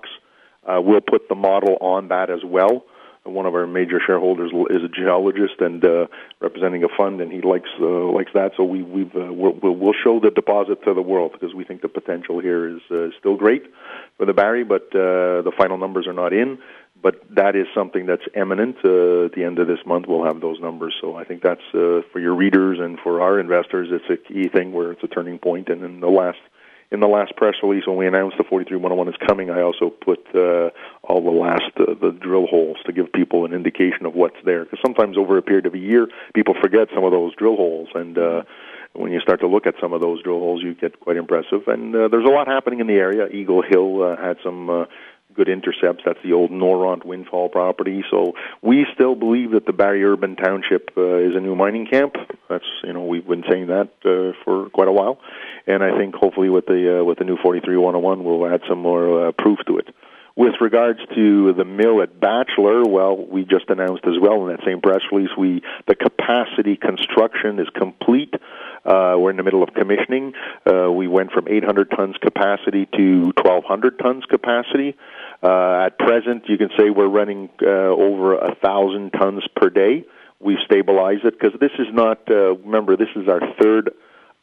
Uh, 0.68 0.82
we'll 0.82 1.00
put 1.00 1.30
the 1.30 1.36
model 1.36 1.78
on 1.80 2.10
that 2.10 2.30
as 2.30 2.44
well. 2.44 2.84
One 3.24 3.46
of 3.46 3.56
our 3.56 3.68
major 3.68 4.00
shareholders 4.06 4.52
is 4.70 4.84
a 4.84 4.88
geologist 4.88 5.60
and 5.60 5.84
uh, 5.84 6.08
representing 6.40 6.84
a 6.86 6.88
fund, 6.98 7.20
and 7.20 7.30
he 7.32 7.42
likes 7.42 7.70
uh, 7.80 7.86
likes 7.86 8.32
that. 8.34 8.54
So 8.56 8.63
we 8.63 8.82
we've 8.84 9.13
uh, 9.16 9.34
we'll, 9.34 9.54
we'll 9.54 9.94
show 10.02 10.20
the 10.22 10.32
deposit 10.32 10.84
to 10.86 10.94
the 10.94 11.02
world 11.02 11.34
because 11.34 11.54
we 11.54 11.66
think 11.66 11.82
the 11.82 11.90
potential 11.90 12.40
here 12.40 12.70
is 12.70 12.82
uh, 12.90 13.10
still 13.20 13.36
great 13.36 13.63
for 14.18 14.26
the 14.26 14.34
Barry, 14.34 14.63
but 14.63 14.88
uh, 14.96 15.44
the 15.44 15.52
final 15.58 15.78
numbers 15.78 16.08
are 16.08 16.13
not 16.13 16.32
in. 16.32 16.58
But 17.02 17.24
that 17.36 17.56
is 17.56 17.68
something 17.76 18.06
that's 18.06 18.24
imminent. 18.36 18.78
Uh, 18.84 19.26
at 19.26 19.34
the 19.34 19.44
end 19.44 19.60
of 19.60 19.68
this 19.68 19.80
month, 19.86 20.06
we'll 20.08 20.26
have 20.26 20.42
those 20.42 20.60
numbers. 20.60 20.96
So 21.00 21.16
I 21.16 21.24
think 21.24 21.44
that's 21.44 21.62
uh, 21.74 22.02
for 22.12 22.20
your 22.20 22.36
readers 22.36 22.80
and 22.80 23.00
for 23.00 23.22
our 23.22 23.40
investors. 23.40 23.90
It's 23.92 24.10
a 24.10 24.18
key 24.18 24.50
thing 24.50 24.74
where 24.74 24.92
it's 24.92 25.04
a 25.04 25.08
turning 25.08 25.38
point. 25.38 25.70
And 25.70 25.84
in 25.84 26.00
the 26.00 26.10
last 26.10 26.40
in 26.90 27.02
the 27.02 27.08
last 27.08 27.36
press 27.36 27.56
release 27.62 27.86
when 27.86 27.98
we 27.98 28.08
announced 28.08 28.38
the 28.38 28.46
43101 28.46 29.10
is 29.10 29.28
coming, 29.28 29.50
I 29.50 29.62
also 29.62 29.90
put 29.90 30.26
uh, 30.34 30.70
all 31.04 31.22
the 31.22 31.38
last 31.38 31.72
uh, 31.78 31.94
the 32.00 32.12
drill 32.12 32.48
holes 32.48 32.78
to 32.86 32.94
give 32.94 33.12
people 33.12 33.46
an 33.46 33.54
indication 33.54 34.06
of 34.06 34.14
what's 34.14 34.38
there. 34.46 34.64
Because 34.64 34.80
sometimes 34.86 35.18
over 35.18 35.38
a 35.38 35.42
period 35.42 35.66
of 35.66 35.74
a 35.74 35.80
year, 35.80 36.08
people 36.34 36.56
forget 36.62 36.88
some 36.96 37.04
of 37.04 37.12
those 37.12 37.36
drill 37.36 37.58
holes, 37.58 37.90
and 37.94 38.18
uh, 38.18 38.44
when 38.94 39.12
you 39.12 39.20
start 39.20 39.42
to 39.42 39.48
look 39.48 39.68
at 39.68 39.76
some 39.82 39.94
of 39.94 40.02
those 40.02 40.24
drill 40.24 40.40
holes, 40.40 40.64
you 40.64 40.74
get 40.74 41.00
quite 41.00 41.18
impressive. 41.18 41.68
And 41.68 41.96
uh, 41.96 42.08
there's 42.08 42.26
a 42.26 42.32
lot 42.32 42.48
happening 42.48 42.80
in 42.80 42.88
the 42.88 42.96
area. 42.96 43.28
Eagle 43.28 43.62
Hill 43.62 44.04
uh, 44.04 44.16
had 44.16 44.38
some. 44.44 44.70
Uh, 44.70 44.86
good 45.38 45.47
intercepts. 45.47 46.04
That's 46.06 46.19
the 46.23 46.34
old 46.34 46.52
Noront 46.52 47.06
Windfall 47.06 47.50
property. 47.50 48.04
So 48.12 48.34
we 48.62 48.86
still 48.93 49.15
believe 49.15 49.52
that 49.52 49.65
the 49.65 49.73
Barry 49.73 50.04
Urban 50.04 50.36
Township 50.36 50.91
uh, 50.97 51.17
is 51.17 51.36
a 51.36 51.39
new 51.39 51.56
mining 51.56 51.88
camp. 51.88 52.15
That's 52.50 52.65
you 52.84 52.91
know 52.91 53.06
we've 53.06 53.28
been 53.28 53.45
saying 53.50 53.67
that 53.67 53.89
uh, 54.04 54.34
for 54.43 54.69
quite 54.71 54.88
a 54.88 54.91
while, 54.91 55.19
and 55.65 55.84
I 55.84 55.97
think 55.97 56.15
hopefully 56.15 56.50
with 56.50 56.65
the 56.65 57.00
uh, 57.00 57.04
with 57.04 57.19
the 57.19 57.23
new 57.23 57.38
43101 57.38 58.23
we'll 58.23 58.47
add 58.52 58.62
some 58.67 58.80
more 58.80 59.28
uh, 59.28 59.32
proof 59.32 59.60
to 59.67 59.78
it. 59.78 59.93
With 60.38 60.54
regards 60.62 61.00
to 61.15 61.54
the 61.54 61.65
mill 61.65 62.04
at 62.04 62.19
Bachelor, 62.19 62.84
well, 62.84 63.17
we 63.17 63.43
just 63.43 63.69
announced 63.69 64.06
as 64.06 64.19
well 64.21 64.47
in 64.47 64.56
that 64.56 64.63
same 64.63 64.82
press 64.82 65.02
release, 65.12 65.32
we 65.36 65.63
the 65.88 65.95
capacity 65.95 66.76
construction 66.76 67.58
is 67.60 67.67
complete. 67.73 68.36
Uh, 68.86 69.15
we're 69.17 69.32
in 69.32 69.38
the 69.38 69.43
middle 69.43 69.63
of 69.63 69.73
commissioning. 69.73 70.34
Uh, 70.63 70.91
we 70.91 71.08
went 71.08 71.32
from 71.32 71.47
800 71.47 71.89
tons 71.89 72.17
capacity 72.21 72.88
to 72.95 73.34
1,200 73.36 73.97
tons 73.97 74.26
capacity. 74.26 74.95
Uh, 75.43 75.86
at 75.86 76.00
present, 76.00 76.43
you 76.47 76.58
can 76.58 76.69
say 76.78 76.89
we're 76.89 77.08
running 77.08 77.50
uh, 77.62 77.67
over 77.67 78.38
a 78.38 78.56
thousand 78.56 79.12
tons 79.12 79.43
per 79.56 79.69
day. 79.69 80.06
We've 80.39 80.58
stabilized 80.65 81.26
it 81.26 81.39
because 81.39 81.60
this 81.60 81.71
is 81.78 81.88
not. 81.91 82.21
Uh, 82.30 82.56
remember, 82.56 82.95
this 82.95 83.10
is 83.15 83.28
our 83.28 83.41
third 83.62 83.91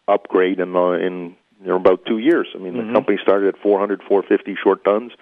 upgrade 0.07 0.61
in 0.61 0.75
uh, 0.77 0.93
in 0.93 1.37
you 1.61 1.69
know, 1.69 1.77
about 1.77 2.05
two 2.07 2.19
years. 2.19 2.47
I 2.55 2.59
mean, 2.59 2.75
mm-hmm. 2.75 2.89
the 2.89 2.93
company 2.93 3.19
started 3.23 3.55
at 3.55 3.61
400, 3.61 4.03
450 4.07 4.57
short 4.63 4.85
tons, 4.85 5.13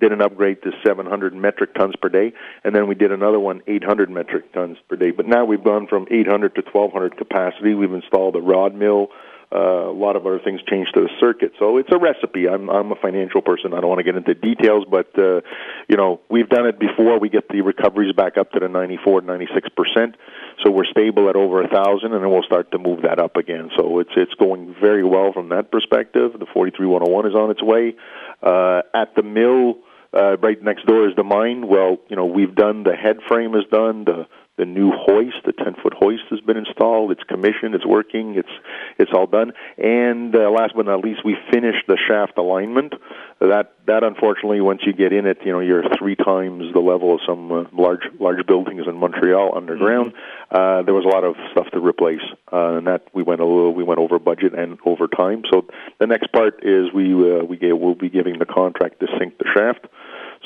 did 0.00 0.12
an 0.12 0.22
upgrade 0.22 0.62
to 0.62 0.72
700 0.84 1.34
metric 1.34 1.74
tons 1.74 1.94
per 2.00 2.08
day, 2.08 2.32
and 2.64 2.74
then 2.74 2.88
we 2.88 2.94
did 2.94 3.12
another 3.12 3.38
one, 3.38 3.60
800 3.66 4.10
metric 4.10 4.52
tons 4.52 4.78
per 4.88 4.96
day. 4.96 5.10
But 5.10 5.26
now 5.26 5.44
we've 5.44 5.62
gone 5.62 5.86
from 5.86 6.06
800 6.10 6.54
to 6.54 6.62
1200 6.62 7.16
capacity. 7.16 7.74
We've 7.74 7.92
installed 7.92 8.34
a 8.36 8.40
rod 8.40 8.74
mill 8.74 9.08
uh, 9.52 9.90
a 9.90 9.92
lot 9.92 10.14
of 10.14 10.26
other 10.26 10.38
things 10.38 10.60
changed 10.68 10.94
to 10.94 11.00
the 11.00 11.10
circuit. 11.18 11.52
So 11.58 11.76
it's 11.78 11.88
a 11.92 11.98
recipe. 11.98 12.48
I'm 12.48 12.70
I'm 12.70 12.92
a 12.92 12.96
financial 12.96 13.42
person. 13.42 13.74
I 13.74 13.80
don't 13.80 13.88
want 13.88 13.98
to 13.98 14.04
get 14.04 14.14
into 14.14 14.34
details, 14.34 14.84
but 14.88 15.10
uh, 15.18 15.40
you 15.88 15.96
know 15.96 16.20
we've 16.28 16.48
done 16.48 16.66
it 16.66 16.78
before. 16.78 17.18
We 17.18 17.28
get 17.28 17.48
the 17.48 17.62
recoveries 17.62 18.14
back 18.14 18.38
up 18.38 18.52
to 18.52 18.60
the 18.60 18.68
94, 18.68 19.22
96 19.22 19.68
percent. 19.70 20.16
So 20.64 20.70
we're 20.70 20.84
stable 20.84 21.28
at 21.28 21.36
over 21.36 21.62
a 21.62 21.68
thousand, 21.68 22.12
and 22.12 22.22
then 22.22 22.30
we'll 22.30 22.44
start 22.44 22.70
to 22.72 22.78
move 22.78 23.02
that 23.02 23.18
up 23.18 23.36
again. 23.36 23.70
So 23.76 23.98
it's 23.98 24.12
it's 24.16 24.34
going 24.34 24.76
very 24.80 25.04
well 25.04 25.32
from 25.32 25.48
that 25.48 25.72
perspective. 25.72 26.32
The 26.32 26.46
43101 26.46 27.26
is 27.26 27.34
on 27.34 27.50
its 27.50 27.62
way. 27.62 27.96
Uh, 28.42 28.82
at 28.94 29.14
the 29.16 29.22
mill, 29.22 29.78
uh, 30.12 30.36
right 30.38 30.62
next 30.62 30.86
door 30.86 31.08
is 31.08 31.16
the 31.16 31.24
mine. 31.24 31.66
Well, 31.66 31.98
you 32.08 32.16
know 32.16 32.26
we've 32.26 32.54
done 32.54 32.84
the 32.84 32.94
head 32.94 33.18
frame 33.26 33.54
is 33.54 33.64
done. 33.70 34.04
The 34.04 34.26
the 34.60 34.66
new 34.66 34.92
hoist, 34.92 35.40
the 35.46 35.52
10 35.52 35.76
foot 35.82 35.94
hoist 35.94 36.24
has 36.28 36.40
been 36.40 36.58
installed. 36.58 37.12
It's 37.12 37.22
commissioned. 37.22 37.74
It's 37.74 37.86
working. 37.86 38.34
It's 38.36 38.52
it's 38.98 39.10
all 39.14 39.26
done. 39.26 39.52
And 39.78 40.36
uh, 40.36 40.50
last 40.50 40.74
but 40.76 40.84
not 40.84 41.02
least, 41.02 41.24
we 41.24 41.34
finished 41.50 41.86
the 41.88 41.96
shaft 41.96 42.36
alignment. 42.36 42.92
That 43.40 43.72
that 43.86 44.04
unfortunately, 44.04 44.60
once 44.60 44.82
you 44.84 44.92
get 44.92 45.14
in 45.14 45.24
it, 45.24 45.38
you 45.46 45.52
know 45.52 45.60
you're 45.60 45.84
three 45.98 46.14
times 46.14 46.74
the 46.74 46.80
level 46.80 47.14
of 47.14 47.20
some 47.26 47.50
uh, 47.50 47.64
large 47.72 48.04
large 48.20 48.46
buildings 48.46 48.82
in 48.86 48.96
Montreal 48.96 49.56
underground. 49.56 50.12
Mm-hmm. 50.12 50.56
Uh, 50.56 50.82
there 50.82 50.92
was 50.92 51.06
a 51.06 51.08
lot 51.08 51.24
of 51.24 51.36
stuff 51.52 51.70
to 51.72 51.80
replace, 51.80 52.20
uh, 52.52 52.76
and 52.76 52.86
that 52.86 53.06
we 53.14 53.22
went 53.22 53.40
a 53.40 53.46
little 53.46 53.72
we 53.72 53.82
went 53.82 53.98
over 53.98 54.18
budget 54.18 54.52
and 54.52 54.78
over 54.84 55.08
time. 55.08 55.42
So 55.50 55.64
the 55.98 56.06
next 56.06 56.30
part 56.32 56.60
is 56.62 56.92
we 56.92 57.14
uh, 57.14 57.44
we 57.44 57.56
gave, 57.56 57.78
we'll 57.78 57.94
be 57.94 58.10
giving 58.10 58.38
the 58.38 58.44
contract 58.44 59.00
to 59.00 59.06
sink 59.18 59.38
the 59.38 59.48
shaft. 59.56 59.86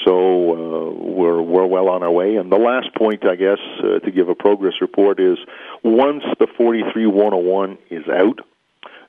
So 0.04 0.12
uh, 0.12 0.90
we're 0.90 1.40
we're 1.40 1.66
well 1.66 1.88
on 1.88 2.02
our 2.02 2.10
way. 2.10 2.36
And 2.36 2.50
the 2.50 2.58
last 2.58 2.94
point, 2.94 3.24
I 3.26 3.36
guess, 3.36 3.58
uh, 3.78 4.00
to 4.00 4.10
give 4.10 4.28
a 4.28 4.34
progress 4.34 4.74
report 4.80 5.20
is 5.20 5.38
once 5.82 6.24
the 6.38 6.46
43-101 6.46 7.78
is 7.90 8.08
out, 8.08 8.40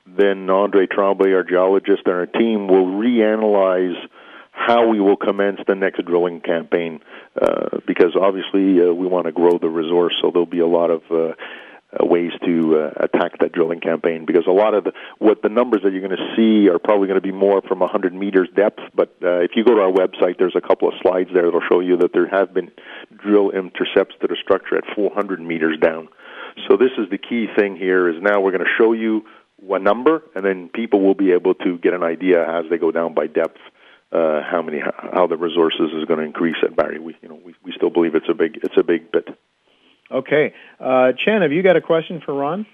then 0.06 0.50
Andre 0.50 0.86
Tremblay, 0.86 1.34
our 1.34 1.44
geologist, 1.44 2.04
and 2.06 2.14
our 2.14 2.28
team 2.28 2.68
will 2.68 2.86
reanalyze 2.86 3.96
how 4.52 4.88
we 4.88 5.02
will 5.02 5.18
commence 5.18 5.60
the 5.68 5.76
next 5.76 6.04
drilling 6.06 6.40
campaign 6.40 7.02
uh, 7.42 7.80
because 7.86 8.16
obviously 8.16 8.80
uh, 8.80 8.94
we 8.94 9.06
want 9.06 9.26
to 9.26 9.34
grow 9.34 9.58
the 9.60 9.68
resource 9.68 10.14
so 10.22 10.32
there'll 10.32 10.46
be 10.46 10.60
a 10.60 10.68
lot 10.68 10.90
of 10.90 11.02
uh, 11.12 11.34
ways 12.04 12.32
to 12.46 12.78
uh, 12.78 13.04
attack 13.04 13.40
that 13.40 13.52
drilling 13.52 13.80
campaign 13.80 14.26
because 14.26 14.46
a 14.48 14.52
lot 14.52 14.74
of 14.74 14.86
the, 14.86 14.92
what 15.20 15.42
the 15.42 15.50
numbers 15.50 15.82
that 15.84 15.92
you're 15.94 16.06
going 16.06 16.18
to 16.18 16.36
see 16.36 16.70
are 16.70 16.80
probably 16.80 17.08
going 17.08 17.22
to 17.22 17.26
be 17.26 17.32
more 17.32 17.62
from 17.62 17.80
100 17.80 18.14
meters 18.14 18.50
depth. 18.56 18.80
But 18.94 19.16
uh, 19.24 19.40
if 19.40 19.52
you 19.56 19.64
go 19.64 19.76
to 19.76 19.82
our 19.82 19.92
website, 19.92 20.38
there's 20.38 20.56
a 20.56 20.62
couple 20.62 20.88
of 20.88 20.96
slides 21.02 21.30
there 21.34 21.46
that'll 21.46 21.62
show 21.70 21.80
you 21.80 21.98
that 21.98 22.12
there 22.14 22.28
have 22.28 22.54
been 22.54 22.72
drill 23.16 23.52
intercepts 23.52 24.16
to 24.22 24.28
the 24.28 24.38
structure 24.42 24.78
at 24.78 24.84
400 24.96 25.40
meters 25.40 25.78
down. 25.82 26.10
So 26.70 26.78
this 26.78 26.92
is 26.98 27.10
the 27.10 27.18
key 27.18 27.48
thing 27.58 27.76
here 27.76 28.10
is 28.10 28.16
now 28.22 28.42
we're 28.42 28.52
going 28.52 28.64
to 28.64 28.76
show 28.78 28.94
you 28.94 29.26
one 29.58 29.84
number, 29.84 30.24
and 30.36 30.46
then 30.46 30.70
people 30.74 31.02
will 31.02 31.16
be 31.16 31.32
able 31.32 31.54
to 31.56 31.78
get 31.78 31.94
an 31.94 32.04
idea 32.04 32.42
as 32.48 32.66
they 32.70 32.78
go 32.78 32.92
down 32.92 33.14
by 33.14 33.28
depth 33.28 33.58
uh, 34.12 34.42
how 34.50 34.62
many 34.62 34.80
how 35.14 35.28
the 35.28 35.38
resources 35.38 35.92
is 35.98 36.06
going 36.06 36.20
to 36.20 36.26
increase 36.26 36.56
at 36.64 36.76
Barry. 36.76 37.00
We 37.00 37.16
you 37.22 37.30
know 37.30 37.40
we, 37.44 37.56
we 37.64 37.74
still 37.76 37.90
believe 37.90 38.16
it's 38.16 38.30
a 38.30 38.34
big 38.34 38.60
it's 38.64 38.78
a 38.78 38.84
big 38.84 39.12
bit. 39.12 39.28
Okay. 40.12 40.54
Uh, 40.80 41.12
Chen, 41.14 41.42
have 41.42 41.52
you 41.52 41.64
got 41.64 41.76
a 41.76 41.82
question 41.82 42.22
for 42.24 42.34
Ron? 42.34 42.66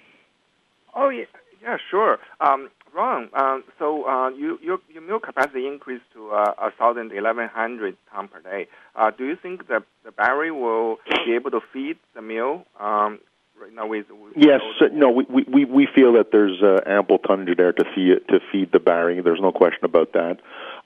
Oh, 0.96 1.10
yeah, 1.10 1.26
yeah 1.62 1.78
sure. 1.90 2.20
Um, 2.40 2.70
Ron, 2.94 3.30
uh, 3.34 3.60
so 3.80 4.06
uh, 4.06 4.30
you, 4.30 4.60
your, 4.62 4.80
your 4.90 5.02
mill 5.02 5.20
capacity 5.20 5.66
increased 5.66 6.04
to 6.14 6.32
uh, 6.32 6.54
1,100 6.78 7.98
ton 8.14 8.28
per 8.28 8.42
day. 8.42 8.68
Uh, 8.96 9.12
do 9.18 9.26
you 9.26 9.38
think 9.42 9.70
that 9.70 9.84
the 10.04 10.12
Barry 10.12 10.52
will 10.52 10.98
be 11.26 11.34
able 11.34 11.52
to 11.52 11.62
feed 11.72 11.98
the 12.16 12.22
mill 12.22 12.66
um, 12.80 13.20
right 13.62 13.74
now 13.74 13.88
with, 13.88 14.08
with 14.10 14.34
yes 14.36 14.60
no 14.92 15.10
we, 15.12 15.26
we 15.48 15.66
we 15.66 15.88
feel 15.94 16.14
that 16.14 16.32
there's 16.32 16.62
uh, 16.64 16.80
ample 16.88 17.20
tonnage 17.20 17.56
there 17.58 17.72
to 17.72 17.86
feed 17.96 18.28
to 18.28 18.40
feed 18.52 18.72
the 18.72 18.80
Barry 18.80 19.22
there's 19.22 19.40
no 19.40 19.52
question 19.52 19.86
about 19.86 20.14
that 20.14 20.40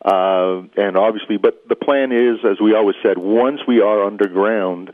uh, 0.04 0.62
and 0.76 0.98
obviously 0.98 1.38
but 1.38 1.68
the 1.70 1.76
plan 1.76 2.12
is 2.12 2.40
as 2.44 2.60
we 2.62 2.76
always 2.76 2.98
said 3.02 3.18
once 3.18 3.62
we 3.66 3.80
are 3.80 4.04
underground 4.04 4.92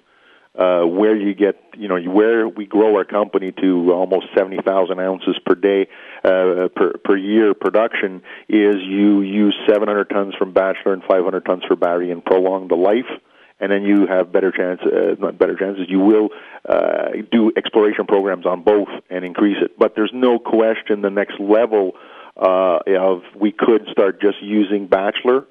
uh, 0.57 0.83
where 0.83 1.15
you 1.15 1.33
get, 1.33 1.55
you 1.77 1.87
know, 1.87 1.99
where 2.11 2.47
we 2.47 2.65
grow 2.65 2.97
our 2.97 3.05
company 3.05 3.53
to 3.53 3.93
almost 3.93 4.27
70,000 4.37 4.99
ounces 4.99 5.39
per 5.45 5.55
day, 5.55 5.87
uh, 6.23 6.67
per, 6.75 6.97
per 7.03 7.15
year 7.15 7.53
production 7.53 8.21
is 8.49 8.75
you 8.81 9.21
use 9.21 9.55
700 9.67 10.09
tons 10.09 10.35
from 10.37 10.51
Bachelor 10.51 10.93
and 10.93 11.03
500 11.03 11.45
tons 11.45 11.63
for 11.67 11.75
Barry 11.75 12.11
and 12.11 12.23
prolong 12.23 12.67
the 12.67 12.75
life. 12.75 13.09
And 13.61 13.71
then 13.71 13.83
you 13.83 14.07
have 14.07 14.31
better 14.31 14.51
chance, 14.51 14.81
uh, 14.81 15.15
not 15.19 15.37
better 15.37 15.55
chances. 15.55 15.85
You 15.87 15.99
will 15.99 16.29
uh, 16.67 17.09
do 17.31 17.51
exploration 17.55 18.07
programs 18.07 18.45
on 18.45 18.63
both 18.63 18.89
and 19.09 19.23
increase 19.23 19.57
it. 19.61 19.77
But 19.77 19.93
there's 19.95 20.11
no 20.13 20.39
question 20.39 21.01
the 21.01 21.11
next 21.11 21.39
level 21.39 21.91
uh, 22.35 22.79
of 22.87 23.21
we 23.39 23.51
could 23.51 23.87
start 23.91 24.19
just 24.19 24.41
using 24.41 24.87
Bachelor 24.87 25.45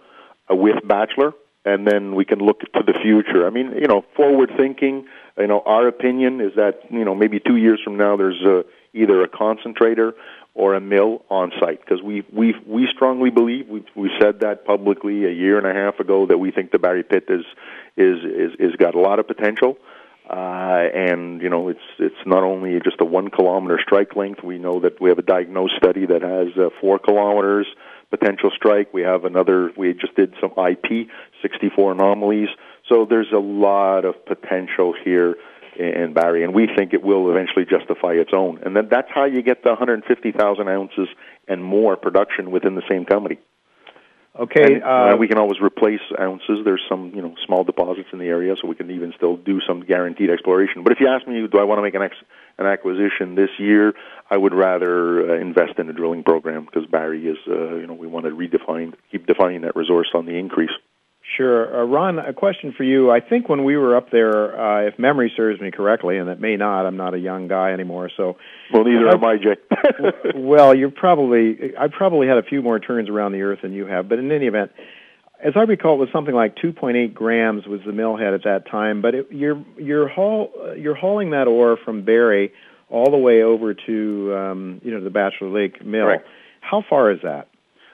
uh, 0.51 0.57
with 0.57 0.77
Bachelor 0.87 1.33
and 1.65 1.87
then 1.87 2.15
we 2.15 2.25
can 2.25 2.39
look 2.39 2.61
to 2.61 2.83
the 2.87 2.95
future. 3.03 3.47
I 3.47 3.51
mean, 3.51 3.73
you 3.73 3.87
know, 3.87 4.05
forward 4.17 4.51
thinking. 4.57 5.07
You 5.39 5.47
know, 5.47 5.63
our 5.65 5.87
opinion 5.87 6.41
is 6.41 6.55
that 6.57 6.83
you 6.91 7.05
know 7.05 7.15
maybe 7.15 7.41
two 7.41 7.57
years 7.57 7.81
from 7.83 7.97
now 7.97 8.17
there's 8.17 8.43
uh, 8.45 8.63
either 8.93 9.23
a 9.23 9.29
concentrator 9.29 10.15
or 10.55 10.75
a 10.75 10.81
mill 10.81 11.25
on 11.31 11.53
site 11.61 11.81
because 11.81 12.03
we 12.03 12.25
we 12.33 12.55
we 12.67 12.87
strongly 12.89 13.31
believe 13.31 13.69
we 13.69 13.85
we 13.95 14.11
said 14.21 14.41
that 14.41 14.65
publicly 14.65 15.27
a 15.27 15.31
year 15.31 15.59
and 15.59 15.67
a 15.67 15.73
half 15.73 16.01
ago 16.01 16.27
that 16.27 16.39
we 16.39 16.51
think 16.51 16.73
the 16.73 16.79
Barry 16.79 17.03
pit 17.03 17.25
is 17.29 17.45
is 17.97 18.19
is 18.25 18.53
is 18.59 18.77
got 18.77 18.95
a 18.95 19.01
lot 19.01 19.19
of 19.19 19.27
potential. 19.27 19.77
Uh, 20.29 20.89
and 20.95 21.43
you 21.43 21.49
know 21.51 21.69
it's 21.69 21.81
it's 21.99 22.25
not 22.25 22.45
only 22.45 22.79
just 22.81 23.01
a 23.01 23.05
one 23.05 23.31
kilometer 23.31 23.81
strike 23.83 24.15
length. 24.15 24.43
We 24.45 24.59
know 24.59 24.81
that 24.81 25.01
we 25.01 25.09
have 25.09 25.19
a 25.19 25.23
diagnosed 25.23 25.75
study 25.77 26.07
that 26.07 26.23
has 26.23 26.57
uh, 26.57 26.71
four 26.81 26.99
kilometers 26.99 27.67
potential 28.11 28.51
strike. 28.55 28.93
We 28.93 29.03
have 29.03 29.25
another. 29.25 29.73
We 29.77 29.95
just 29.95 30.15
did 30.17 30.35
some 30.41 30.53
IP 30.59 31.09
64 31.43 31.93
anomalies. 31.93 32.49
So 32.89 33.07
there's 33.09 33.33
a 33.33 33.39
lot 33.39 34.05
of 34.05 34.25
potential 34.27 34.95
here 35.05 35.37
in 35.79 36.13
Barry, 36.13 36.45
and 36.45 36.53
we 36.53 36.69
think 36.77 36.93
it 36.93 37.03
will 37.03 37.31
eventually 37.31 37.65
justify 37.65 38.13
its 38.13 38.31
own. 38.35 38.61
And 38.65 38.77
then 38.77 38.89
that's 38.91 39.09
how 39.15 39.25
you 39.25 39.43
get 39.43 39.63
the 39.63 39.71
150,000 39.71 40.69
ounces 40.69 41.09
and 41.49 41.65
more 41.65 41.97
production 41.97 42.51
within 42.51 42.75
the 42.75 42.83
same 42.89 43.05
company. 43.05 43.39
Okay, 44.39 44.75
and, 44.75 44.83
uh, 44.85 44.87
uh, 44.87 45.17
we 45.19 45.27
can 45.27 45.39
always 45.39 45.61
replace 45.61 46.01
ounces. 46.19 46.61
There's 46.65 46.83
some, 46.89 47.13
you 47.15 47.21
know, 47.21 47.35
small 47.47 47.65
deposits 47.65 48.09
in 48.13 48.21
the 48.21 48.27
area, 48.27 48.55
so 48.61 48.69
we 48.69 48.77
can 48.77 48.91
even 48.91 49.13
still 49.17 49.37
do 49.37 49.61
some 49.67 49.85
guaranteed 49.85 50.31
exploration. 50.31 50.85
But 50.85 50.93
if 50.93 51.01
you 51.01 51.09
ask 51.09 51.27
me, 51.27 51.45
do 51.51 51.59
I 51.59 51.65
want 51.65 51.79
to 51.79 51.83
make 51.83 51.95
an 51.95 52.03
ex- 52.03 52.25
an 52.57 52.67
acquisition 52.67 53.35
this 53.35 53.51
year? 53.59 53.93
I 54.31 54.37
would 54.37 54.55
rather 54.55 55.33
uh, 55.33 55.41
invest 55.41 55.79
in 55.79 55.89
a 55.89 55.93
drilling 55.93 56.23
program 56.23 56.65
because 56.65 56.87
Barry 56.87 57.27
is, 57.27 57.39
uh, 57.49 57.75
you 57.75 57.89
know, 57.89 57.95
we 57.95 58.07
want 58.07 58.27
to 58.27 58.31
redefine, 58.31 58.95
keep 59.11 59.27
defining 59.27 59.63
that 59.63 59.75
resource 59.75 60.09
on 60.15 60.27
the 60.27 60.39
increase. 60.39 60.71
Sure. 61.37 61.83
Uh, 61.83 61.85
Ron, 61.85 62.19
a 62.19 62.33
question 62.33 62.73
for 62.77 62.83
you. 62.83 63.11
I 63.11 63.21
think 63.21 63.49
when 63.49 63.65
we 63.65 63.77
were 63.77 63.97
up 63.97 64.11
there, 64.11 64.59
uh, 64.61 64.89
if 64.89 64.99
memory 64.99 65.33
serves 65.37 65.61
me 65.61 65.71
correctly, 65.71 66.19
and 66.19 66.29
it 66.29 66.41
may 66.41 66.57
not, 66.57 66.87
I'm 66.87 66.97
not 66.97 67.15
a 67.15 67.19
young 67.19 67.47
guy 67.47 67.73
anymore, 67.73 68.11
so. 68.17 68.37
Well, 68.73 68.85
neither 68.85 69.09
am 69.09 69.25
I, 69.25 69.37
Jake. 69.37 69.61
well, 70.35 70.75
you're 70.75 70.91
probably, 70.91 71.77
I 71.79 71.87
probably 71.87 72.27
had 72.27 72.39
a 72.39 72.43
few 72.43 72.63
more 72.63 72.81
turns 72.81 73.09
around 73.09 73.33
the 73.33 73.43
earth 73.43 73.61
than 73.63 73.73
you 73.73 73.87
have, 73.87 74.09
but 74.09 74.19
in 74.19 74.33
any 74.33 74.47
event, 74.47 74.73
as 75.43 75.53
I 75.55 75.61
recall, 75.61 75.95
it 75.95 75.99
was 75.99 76.09
something 76.13 76.35
like 76.35 76.57
2.8 76.57 77.15
grams 77.15 77.67
was 77.67 77.81
the 77.87 77.93
mill 77.93 78.17
head 78.17 78.35
at 78.35 78.45
that 78.45 78.69
time, 78.69 79.01
but 79.01 79.15
it, 79.15 79.29
you're, 79.31 79.65
you're, 79.79 80.09
haul, 80.09 80.51
you're 80.77 80.97
hauling 80.97 81.31
that 81.31 81.47
ore 81.47 81.79
from 81.85 82.05
Barry 82.05 82.53
all 82.89 83.11
the 83.11 83.17
way 83.17 83.43
over 83.43 83.73
to, 83.73 84.35
um, 84.37 84.81
you 84.83 84.91
know, 84.91 85.03
the 85.03 85.11
Bachelor 85.11 85.49
Lake 85.49 85.85
mill. 85.85 86.07
Right. 86.07 86.21
How 86.61 86.83
far 86.89 87.13
is 87.13 87.21
that? 87.23 87.50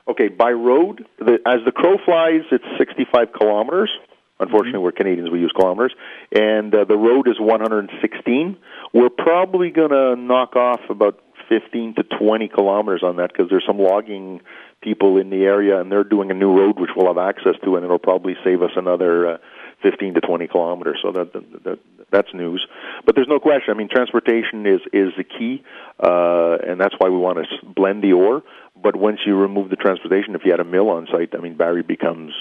Okay, 0.08 0.28
by 0.28 0.52
road, 0.52 1.06
the, 1.18 1.38
as 1.46 1.64
the 1.64 1.72
crow 1.72 1.96
flies, 2.04 2.42
it's 2.52 2.64
65 2.78 3.32
kilometers. 3.32 3.90
Unfortunately, 4.38 4.72
Mm-hmm. 4.72 4.84
we're 4.84 4.92
Canadians; 4.92 5.30
we 5.30 5.40
use 5.40 5.52
kilometers, 5.56 5.94
and 6.30 6.74
uh, 6.74 6.84
the 6.84 6.96
road 6.96 7.26
is 7.26 7.40
116. 7.40 8.56
We're 8.92 9.08
probably 9.08 9.70
going 9.70 9.90
to 9.90 10.14
knock 10.14 10.56
off 10.56 10.80
about 10.90 11.18
15 11.48 11.94
to 11.94 12.02
20 12.02 12.48
kilometers 12.48 13.02
on 13.02 13.16
that 13.16 13.32
because 13.32 13.48
there's 13.48 13.64
some 13.66 13.78
logging 13.78 14.42
people 14.82 15.16
in 15.16 15.30
the 15.30 15.44
area, 15.44 15.80
and 15.80 15.90
they're 15.90 16.04
doing 16.04 16.30
a 16.30 16.34
new 16.34 16.52
road 16.54 16.78
which 16.78 16.90
we'll 16.94 17.06
have 17.06 17.18
access 17.18 17.54
to, 17.64 17.76
and 17.76 17.84
it'll 17.84 17.98
probably 17.98 18.36
save 18.44 18.62
us 18.62 18.72
another 18.76 19.34
uh, 19.34 19.38
15 19.82 20.14
to 20.14 20.20
20 20.20 20.46
kilometers. 20.48 20.98
So 21.02 21.12
that, 21.12 21.32
that, 21.32 21.64
that 21.64 21.78
that's 22.10 22.32
news. 22.34 22.66
But 23.04 23.14
there's 23.14 23.28
no 23.28 23.40
question. 23.40 23.74
I 23.74 23.74
mean, 23.74 23.88
transportation 23.88 24.66
is 24.66 24.80
is 24.92 25.12
the 25.16 25.24
key, 25.24 25.64
uh, 25.98 26.58
and 26.66 26.80
that's 26.80 26.94
why 26.98 27.08
we 27.08 27.16
want 27.16 27.38
to 27.38 27.66
blend 27.66 28.02
the 28.02 28.12
ore. 28.12 28.42
But 28.82 28.96
once 28.96 29.20
you 29.26 29.36
remove 29.36 29.70
the 29.70 29.76
transportation, 29.76 30.34
if 30.34 30.42
you 30.44 30.50
had 30.50 30.60
a 30.60 30.64
mill 30.64 30.90
on 30.90 31.06
site, 31.10 31.34
I 31.36 31.40
mean, 31.40 31.56
Barry 31.56 31.82
becomes 31.82 32.32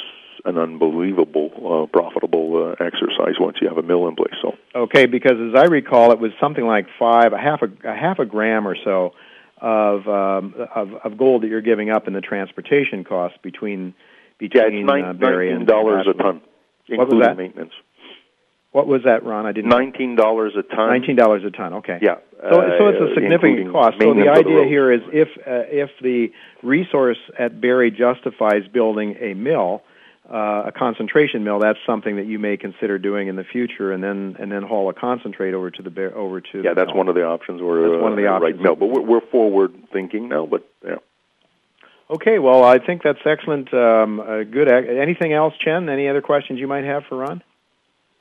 an 0.44 0.58
unbelievable, 0.58 1.50
uh, 1.58 1.86
profitable 1.92 2.76
uh, 2.80 2.84
exercise 2.84 3.36
once 3.40 3.58
you 3.62 3.68
have 3.68 3.78
a 3.78 3.84
mill 3.84 4.08
in 4.08 4.16
place. 4.16 4.34
So 4.42 4.56
Okay, 4.76 5.06
because 5.06 5.34
as 5.34 5.60
I 5.60 5.66
recall, 5.66 6.12
it 6.12 6.20
was 6.20 6.32
something 6.40 6.66
like 6.66 6.88
five, 7.00 7.34
a 7.34 7.38
half 7.38 7.62
a, 7.62 7.90
a 7.90 7.96
half 7.96 8.20
a 8.20 8.26
gram 8.26 8.68
or 8.68 8.76
so 8.84 9.14
of 9.62 10.08
um, 10.08 10.54
of, 10.76 10.94
of 10.94 11.18
gold 11.18 11.44
that 11.44 11.48
you're 11.48 11.62
giving 11.62 11.90
up 11.90 12.08
in 12.08 12.14
the 12.14 12.22
transportation 12.22 13.04
costs 13.04 13.38
between 13.42 13.94
yeah, 14.40 14.48
between 14.48 14.80
it's 14.80 14.88
nine, 14.88 15.04
uh, 15.04 15.14
nineteen 15.14 15.56
and 15.56 15.68
dollars 15.68 16.06
a 16.08 16.14
ton, 16.14 16.42
including 16.88 17.38
maintenance. 17.38 17.74
What 18.76 18.88
was 18.88 19.04
that, 19.06 19.24
Ron? 19.24 19.46
I 19.46 19.54
didn't. 19.54 19.70
Nineteen 19.70 20.18
dollars 20.18 20.52
a 20.60 20.62
ton. 20.62 20.90
Nineteen 20.90 21.16
dollars 21.16 21.44
a 21.46 21.50
ton. 21.50 21.76
Okay. 21.76 21.98
Yeah. 22.02 22.16
So, 22.42 22.60
so 22.78 22.88
it's 22.90 23.00
uh, 23.00 23.06
a 23.06 23.14
significant 23.16 23.72
cost. 23.72 23.96
So 24.02 24.14
the 24.14 24.28
idea 24.28 24.58
road. 24.58 24.68
here 24.68 24.92
is 24.92 25.00
if 25.14 25.30
uh, 25.48 25.64
if 25.72 25.92
the 26.02 26.28
resource 26.62 27.18
at 27.40 27.62
Barry 27.62 27.90
justifies 27.90 28.68
building 28.74 29.16
a 29.22 29.34
mill, 29.34 29.82
uh, 30.30 30.64
a 30.68 30.74
concentration 30.78 31.46
mill, 31.46 31.60
that's 31.60 31.80
something 31.88 32.18
that 32.18 32.26
you 32.26 32.38
may 32.38 32.58
consider 32.58 33.00
doing 33.00 33.30
in 33.30 33.38
the 33.38 33.46
future, 33.46 33.94
and 33.94 34.04
then 34.04 34.36
and 34.40 34.52
then 34.52 34.62
haul 34.62 34.90
a 34.90 34.94
concentrate 34.94 35.54
over 35.54 35.72
to 35.72 35.82
the 35.82 35.90
Bar- 35.90 36.14
over 36.14 36.42
to. 36.42 36.58
Yeah, 36.62 36.72
the 36.72 36.76
that's 36.76 36.88
mill. 36.90 36.98
one 36.98 37.08
of 37.08 37.16
the 37.16 37.24
options. 37.24 37.62
Or 37.62 37.80
That's 37.90 38.02
one 38.02 38.12
of 38.12 38.18
the 38.18 38.28
options. 38.28 38.56
right 38.56 38.62
mill, 38.62 38.76
but 38.76 38.88
we're, 38.88 39.02
we're 39.04 39.26
forward 39.32 39.74
thinking 39.94 40.28
now. 40.28 40.48
But 40.48 40.68
yeah. 40.86 40.96
Okay, 42.10 42.40
well, 42.40 42.66
I 42.66 42.80
think 42.80 43.04
that's 43.04 43.20
excellent. 43.26 43.74
Um, 43.74 44.20
uh, 44.20 44.44
good. 44.44 44.68
ac- 44.70 45.00
Anything 45.00 45.32
else, 45.32 45.54
Chen? 45.64 45.88
Any 45.88 46.10
other 46.10 46.22
questions 46.22 46.60
you 46.60 46.68
might 46.68 46.84
have 46.84 47.04
for 47.08 47.18
Ron? 47.20 47.42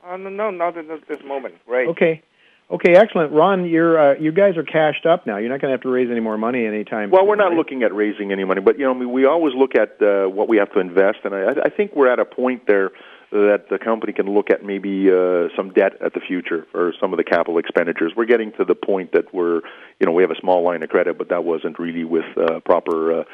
Uh, 0.06 0.16
no, 0.16 0.28
no, 0.28 0.50
not 0.50 0.76
at 0.76 0.86
this 1.08 1.22
moment. 1.24 1.54
Right. 1.66 1.88
Okay. 1.88 2.22
Okay, 2.70 2.96
excellent. 2.96 3.32
Ron, 3.32 3.66
you're 3.66 3.98
uh, 3.98 4.18
you 4.18 4.32
guys 4.32 4.56
are 4.56 4.62
cashed 4.62 5.04
up 5.04 5.26
now. 5.26 5.36
You're 5.36 5.50
not 5.50 5.60
going 5.60 5.70
to 5.70 5.74
have 5.74 5.82
to 5.82 5.90
raise 5.90 6.10
any 6.10 6.20
more 6.20 6.38
money 6.38 6.66
anytime. 6.66 7.10
Well, 7.10 7.26
we're 7.26 7.36
not 7.36 7.48
right? 7.48 7.56
looking 7.56 7.82
at 7.82 7.94
raising 7.94 8.32
any 8.32 8.44
money, 8.44 8.62
but 8.62 8.78
you 8.78 8.86
know, 8.86 8.94
I 8.94 8.98
mean, 8.98 9.12
we 9.12 9.26
always 9.26 9.54
look 9.54 9.74
at 9.74 10.00
uh, 10.00 10.28
what 10.28 10.48
we 10.48 10.56
have 10.56 10.72
to 10.72 10.80
invest, 10.80 11.18
and 11.24 11.34
I, 11.34 11.66
I 11.66 11.68
think 11.68 11.94
we're 11.94 12.10
at 12.10 12.18
a 12.18 12.24
point 12.24 12.66
there 12.66 12.90
that 13.32 13.66
the 13.68 13.78
company 13.78 14.12
can 14.12 14.32
look 14.32 14.48
at 14.48 14.64
maybe 14.64 15.10
uh, 15.10 15.48
some 15.56 15.72
debt 15.74 15.92
at 16.00 16.14
the 16.14 16.20
future 16.20 16.66
or 16.72 16.94
some 17.00 17.12
of 17.12 17.16
the 17.16 17.24
capital 17.24 17.58
expenditures. 17.58 18.12
We're 18.16 18.26
getting 18.26 18.52
to 18.52 18.64
the 18.64 18.76
point 18.76 19.12
that 19.12 19.34
we're, 19.34 19.60
you 19.98 20.06
know, 20.06 20.12
we 20.12 20.22
have 20.22 20.30
a 20.30 20.40
small 20.40 20.62
line 20.62 20.82
of 20.82 20.88
credit, 20.88 21.18
but 21.18 21.28
that 21.30 21.44
wasn't 21.44 21.78
really 21.78 22.04
with 22.04 22.26
uh, 22.38 22.60
proper 22.60 23.20
uh, 23.20 23.24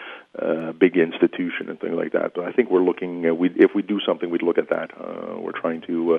uh, 0.40 0.72
big 0.72 0.96
institution 0.96 1.68
and 1.68 1.78
things 1.78 1.94
like 1.94 2.12
that. 2.12 2.33
But 2.35 2.46
I 2.46 2.52
think 2.52 2.70
we're 2.70 2.83
looking. 2.83 3.28
Uh, 3.28 3.35
we 3.35 3.50
if 3.56 3.72
we 3.74 3.83
do 3.83 4.00
something, 4.04 4.30
we'd 4.30 4.42
look 4.42 4.59
at 4.59 4.70
that. 4.70 4.90
Uh, 4.98 5.38
we're 5.38 5.59
trying 5.59 5.83
to. 5.83 6.14
Uh, 6.14 6.18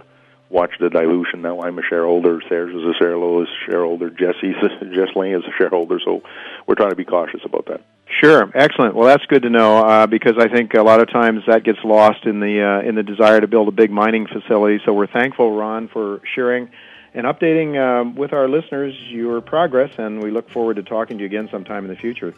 Watch 0.51 0.71
the 0.81 0.89
dilution. 0.89 1.41
Now 1.41 1.61
I'm 1.61 1.79
a 1.79 1.81
shareholder. 1.81 2.41
Serge 2.49 2.71
is 2.71 2.83
a 2.83 2.93
shareholder. 2.99 3.49
shareholder. 3.65 4.09
Jesse's 4.09 4.55
Jess 4.93 5.15
Lane 5.15 5.33
is 5.33 5.43
a 5.45 5.57
shareholder. 5.57 5.97
So 6.03 6.21
we're 6.67 6.75
trying 6.75 6.89
to 6.89 6.95
be 6.97 7.05
cautious 7.05 7.39
about 7.45 7.67
that. 7.67 7.81
Sure, 8.21 8.51
excellent. 8.53 8.93
Well, 8.93 9.07
that's 9.07 9.25
good 9.27 9.43
to 9.43 9.49
know 9.49 9.77
uh, 9.77 10.07
because 10.07 10.33
I 10.37 10.49
think 10.49 10.73
a 10.73 10.83
lot 10.83 10.99
of 10.99 11.09
times 11.09 11.43
that 11.47 11.63
gets 11.63 11.79
lost 11.85 12.25
in 12.25 12.41
the 12.41 12.61
uh, 12.61 12.87
in 12.87 12.95
the 12.95 13.03
desire 13.03 13.39
to 13.39 13.47
build 13.47 13.69
a 13.69 13.71
big 13.71 13.91
mining 13.91 14.27
facility. 14.27 14.81
So 14.85 14.91
we're 14.91 15.07
thankful, 15.07 15.55
Ron, 15.55 15.87
for 15.87 16.19
sharing 16.35 16.69
and 17.13 17.25
updating 17.25 17.79
um, 17.79 18.15
with 18.15 18.33
our 18.33 18.49
listeners 18.49 18.93
your 19.07 19.39
progress, 19.39 19.91
and 19.97 20.21
we 20.21 20.31
look 20.31 20.49
forward 20.49 20.75
to 20.75 20.83
talking 20.83 21.17
to 21.17 21.21
you 21.21 21.27
again 21.27 21.47
sometime 21.49 21.85
in 21.85 21.89
the 21.89 21.95
future. 21.95 22.33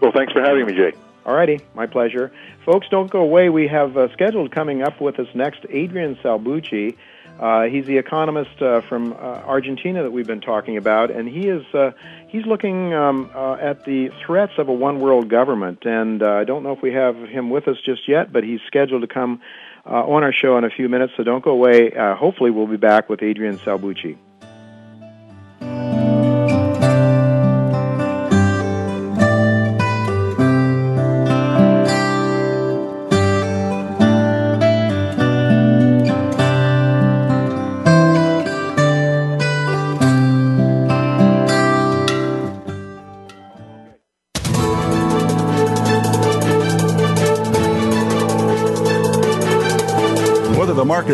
Well, 0.00 0.12
thanks 0.12 0.34
for 0.34 0.42
having 0.42 0.66
me, 0.66 0.74
Jay. 0.74 0.92
Alrighty, 1.24 1.62
my 1.74 1.86
pleasure. 1.86 2.30
Folks, 2.66 2.86
don't 2.90 3.10
go 3.10 3.20
away. 3.20 3.48
We 3.48 3.66
have 3.68 3.96
uh, 3.96 4.12
scheduled 4.12 4.50
coming 4.52 4.82
up 4.82 5.00
with 5.00 5.18
us 5.18 5.28
next 5.34 5.64
Adrian 5.70 6.16
Salbuchi. 6.16 6.96
Uh, 7.38 7.64
he's 7.64 7.86
the 7.86 7.98
economist 7.98 8.62
uh, 8.62 8.80
from 8.82 9.12
uh, 9.12 9.16
Argentina 9.16 10.02
that 10.02 10.10
we've 10.10 10.26
been 10.26 10.40
talking 10.40 10.76
about, 10.76 11.10
and 11.10 11.28
he 11.28 11.48
is 11.48 11.64
uh, 11.74 11.90
he's 12.28 12.46
looking 12.46 12.94
um, 12.94 13.30
uh, 13.34 13.54
at 13.54 13.84
the 13.84 14.10
threats 14.24 14.52
of 14.58 14.68
a 14.68 14.72
one 14.72 15.00
world 15.00 15.28
government. 15.28 15.84
And 15.84 16.22
uh, 16.22 16.30
I 16.32 16.44
don't 16.44 16.62
know 16.62 16.72
if 16.72 16.82
we 16.82 16.92
have 16.92 17.16
him 17.16 17.50
with 17.50 17.66
us 17.66 17.76
just 17.84 18.08
yet, 18.08 18.32
but 18.32 18.44
he's 18.44 18.60
scheduled 18.66 19.02
to 19.02 19.08
come 19.08 19.40
on 19.84 20.22
our 20.22 20.32
show 20.32 20.56
in 20.56 20.64
a 20.64 20.70
few 20.70 20.88
minutes. 20.88 21.12
So 21.16 21.24
don't 21.24 21.44
go 21.44 21.50
away. 21.50 21.90
Hopefully, 21.94 22.50
we'll 22.50 22.66
be 22.66 22.78
back 22.78 23.10
with 23.10 23.22
Adrian 23.22 23.58
Salbuchi. 23.58 24.16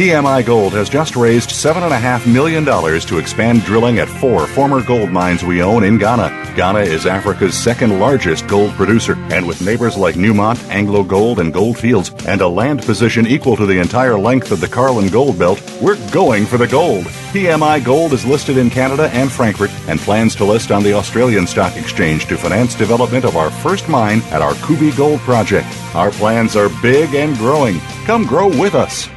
PMI 0.00 0.46
Gold 0.46 0.72
has 0.72 0.88
just 0.88 1.14
raised 1.14 1.50
$7.5 1.50 2.32
million 2.32 2.64
to 2.64 3.18
expand 3.18 3.62
drilling 3.64 3.98
at 3.98 4.08
four 4.08 4.46
former 4.46 4.82
gold 4.82 5.10
mines 5.10 5.44
we 5.44 5.62
own 5.62 5.84
in 5.84 5.98
Ghana. 5.98 6.54
Ghana 6.56 6.78
is 6.78 7.04
Africa's 7.04 7.54
second 7.54 8.00
largest 8.00 8.46
gold 8.46 8.72
producer, 8.76 9.12
and 9.30 9.46
with 9.46 9.60
neighbors 9.60 9.98
like 9.98 10.14
Newmont, 10.14 10.58
Anglo 10.70 11.04
Gold, 11.04 11.38
and 11.38 11.52
Gold 11.52 11.76
Fields, 11.76 12.14
and 12.26 12.40
a 12.40 12.48
land 12.48 12.80
position 12.80 13.26
equal 13.26 13.56
to 13.56 13.66
the 13.66 13.78
entire 13.78 14.18
length 14.18 14.52
of 14.52 14.62
the 14.62 14.68
Carlin 14.68 15.08
Gold 15.08 15.38
Belt, 15.38 15.60
we're 15.82 15.98
going 16.10 16.46
for 16.46 16.56
the 16.56 16.66
gold. 16.66 17.04
PMI 17.34 17.84
Gold 17.84 18.14
is 18.14 18.24
listed 18.24 18.56
in 18.56 18.70
Canada 18.70 19.10
and 19.12 19.30
Frankfurt 19.30 19.70
and 19.86 20.00
plans 20.00 20.34
to 20.36 20.46
list 20.46 20.72
on 20.72 20.82
the 20.82 20.94
Australian 20.94 21.46
Stock 21.46 21.76
Exchange 21.76 22.24
to 22.28 22.38
finance 22.38 22.74
development 22.74 23.26
of 23.26 23.36
our 23.36 23.50
first 23.50 23.86
mine 23.86 24.22
at 24.30 24.40
our 24.40 24.54
Kubi 24.66 24.92
Gold 24.92 25.20
project. 25.20 25.68
Our 25.94 26.10
plans 26.10 26.56
are 26.56 26.70
big 26.80 27.14
and 27.14 27.36
growing. 27.36 27.80
Come 28.06 28.24
grow 28.24 28.48
with 28.48 28.74
us. 28.74 29.10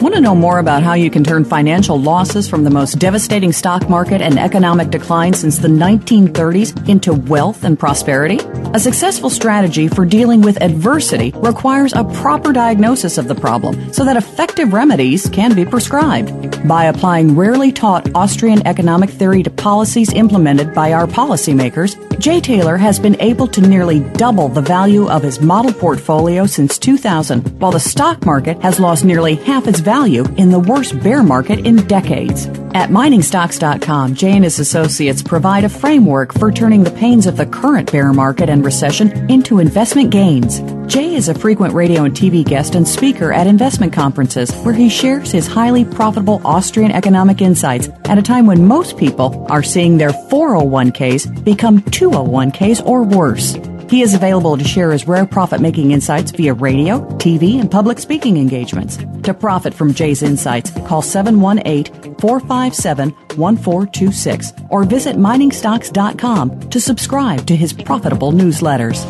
Want 0.00 0.14
to 0.14 0.20
know 0.20 0.34
more 0.34 0.58
about 0.58 0.82
how 0.82 0.92
you 0.92 1.10
can 1.10 1.24
turn 1.24 1.46
financial 1.46 1.98
losses 1.98 2.46
from 2.46 2.64
the 2.64 2.70
most 2.70 2.98
devastating 2.98 3.50
stock 3.50 3.88
market 3.88 4.20
and 4.20 4.38
economic 4.38 4.90
decline 4.90 5.32
since 5.32 5.56
the 5.56 5.68
1930s 5.68 6.86
into 6.86 7.14
wealth 7.14 7.64
and 7.64 7.78
prosperity? 7.78 8.38
A 8.74 8.78
successful 8.78 9.30
strategy 9.30 9.88
for 9.88 10.04
dealing 10.04 10.42
with 10.42 10.62
adversity 10.62 11.32
requires 11.36 11.94
a 11.94 12.04
proper 12.04 12.52
diagnosis 12.52 13.16
of 13.16 13.26
the 13.26 13.34
problem 13.34 13.90
so 13.90 14.04
that 14.04 14.18
effective 14.18 14.74
remedies 14.74 15.30
can 15.30 15.54
be 15.54 15.64
prescribed. 15.64 16.68
By 16.68 16.84
applying 16.84 17.34
rarely 17.34 17.72
taught 17.72 18.14
Austrian 18.14 18.66
economic 18.66 19.08
theory 19.08 19.42
to 19.44 19.50
policies 19.50 20.12
implemented 20.12 20.74
by 20.74 20.92
our 20.92 21.06
policymakers, 21.06 21.96
Jay 22.18 22.40
Taylor 22.40 22.76
has 22.76 22.98
been 22.98 23.20
able 23.20 23.46
to 23.48 23.60
nearly 23.60 24.00
double 24.00 24.48
the 24.48 24.62
value 24.62 25.08
of 25.08 25.22
his 25.22 25.40
model 25.40 25.72
portfolio 25.72 26.46
since 26.46 26.78
2000, 26.78 27.60
while 27.60 27.72
the 27.72 27.78
stock 27.80 28.24
market 28.24 28.60
has 28.62 28.80
lost 28.80 29.04
nearly 29.04 29.34
half 29.34 29.66
its 29.66 29.80
value 29.80 30.24
in 30.36 30.50
the 30.50 30.58
worst 30.58 30.98
bear 31.02 31.22
market 31.22 31.66
in 31.66 31.76
decades. 31.86 32.46
At 32.74 32.90
miningstocks.com, 32.90 34.14
Jay 34.14 34.32
and 34.32 34.44
his 34.44 34.58
associates 34.58 35.22
provide 35.22 35.64
a 35.64 35.68
framework 35.68 36.34
for 36.34 36.52
turning 36.52 36.84
the 36.84 36.90
pains 36.90 37.26
of 37.26 37.36
the 37.36 37.46
current 37.46 37.90
bear 37.90 38.12
market 38.12 38.50
and 38.50 38.64
recession 38.64 39.30
into 39.30 39.60
investment 39.60 40.10
gains. 40.10 40.60
Jay 40.86 41.14
is 41.14 41.28
a 41.28 41.34
frequent 41.34 41.74
radio 41.74 42.04
and 42.04 42.14
TV 42.14 42.44
guest 42.44 42.74
and 42.74 42.86
speaker 42.86 43.32
at 43.32 43.46
investment 43.46 43.92
conferences 43.92 44.54
where 44.56 44.74
he 44.74 44.88
shares 44.88 45.32
his 45.32 45.46
highly 45.46 45.84
profitable 45.84 46.40
Austrian 46.44 46.92
economic 46.92 47.40
insights 47.40 47.88
at 48.04 48.18
a 48.18 48.22
time 48.22 48.46
when 48.46 48.68
most 48.68 48.96
people 48.96 49.46
are 49.50 49.62
seeing 49.62 49.96
their 49.96 50.10
401ks 50.10 51.44
become 51.44 51.82
201ks 52.06 52.86
or 52.86 53.02
worse. 53.02 53.56
He 53.90 54.02
is 54.02 54.14
available 54.14 54.56
to 54.56 54.64
share 54.64 54.90
his 54.92 55.06
rare 55.06 55.26
profit 55.26 55.60
making 55.60 55.92
insights 55.92 56.30
via 56.32 56.54
radio, 56.54 57.00
TV, 57.18 57.60
and 57.60 57.70
public 57.70 57.98
speaking 57.98 58.36
engagements. 58.36 58.98
To 59.22 59.34
profit 59.34 59.72
from 59.72 59.94
Jay's 59.94 60.22
insights, 60.22 60.70
call 60.86 61.02
718 61.02 62.16
457 62.16 63.10
1426 63.10 64.52
or 64.70 64.84
visit 64.84 65.16
miningstocks.com 65.16 66.70
to 66.70 66.80
subscribe 66.80 67.46
to 67.46 67.56
his 67.56 67.72
profitable 67.72 68.32
newsletters. 68.32 69.04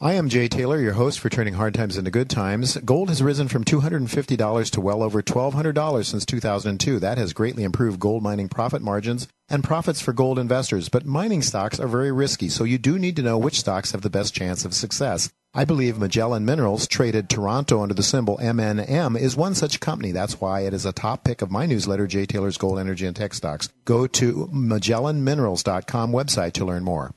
I 0.00 0.14
am 0.14 0.28
Jay 0.28 0.46
Taylor, 0.46 0.78
your 0.78 0.92
host 0.92 1.18
for 1.18 1.28
Turning 1.28 1.54
Hard 1.54 1.74
Times 1.74 1.96
into 1.96 2.12
Good 2.12 2.30
Times. 2.30 2.76
Gold 2.84 3.08
has 3.08 3.20
risen 3.20 3.48
from 3.48 3.64
$250 3.64 4.70
to 4.70 4.80
well 4.80 5.02
over 5.02 5.22
$1,200 5.22 6.04
since 6.04 6.24
2002. 6.24 7.00
That 7.00 7.18
has 7.18 7.32
greatly 7.32 7.64
improved 7.64 7.98
gold 7.98 8.22
mining 8.22 8.48
profit 8.48 8.80
margins 8.80 9.26
and 9.48 9.64
profits 9.64 10.00
for 10.00 10.12
gold 10.12 10.38
investors. 10.38 10.88
But 10.88 11.06
mining 11.06 11.42
stocks 11.42 11.80
are 11.80 11.88
very 11.88 12.12
risky, 12.12 12.48
so 12.48 12.64
you 12.64 12.78
do 12.78 12.98
need 12.98 13.16
to 13.16 13.22
know 13.22 13.38
which 13.38 13.60
stocks 13.60 13.92
have 13.92 14.02
the 14.02 14.10
best 14.10 14.34
chance 14.34 14.64
of 14.64 14.74
success. 14.74 15.30
I 15.54 15.64
believe 15.64 15.98
Magellan 15.98 16.44
Minerals, 16.44 16.86
traded 16.86 17.28
Toronto 17.28 17.82
under 17.82 17.94
the 17.94 18.02
symbol 18.02 18.38
MNM, 18.38 19.18
is 19.18 19.36
one 19.36 19.54
such 19.54 19.80
company. 19.80 20.12
That's 20.12 20.40
why 20.40 20.60
it 20.60 20.74
is 20.74 20.84
a 20.84 20.92
top 20.92 21.24
pick 21.24 21.40
of 21.40 21.50
my 21.50 21.64
newsletter, 21.64 22.06
Jay 22.06 22.26
Taylor's 22.26 22.58
Gold, 22.58 22.78
Energy, 22.78 23.06
and 23.06 23.16
Tech 23.16 23.32
Stocks. 23.32 23.68
Go 23.84 24.06
to 24.06 24.48
MagellanMinerals.com 24.52 26.12
website 26.12 26.52
to 26.52 26.64
learn 26.64 26.84
more. 26.84 27.14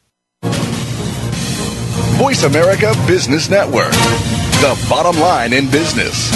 Voice 2.17 2.43
America 2.43 2.93
Business 3.07 3.49
Network, 3.49 3.91
the 3.91 4.85
bottom 4.89 5.19
line 5.19 5.53
in 5.53 5.69
business. 5.69 6.31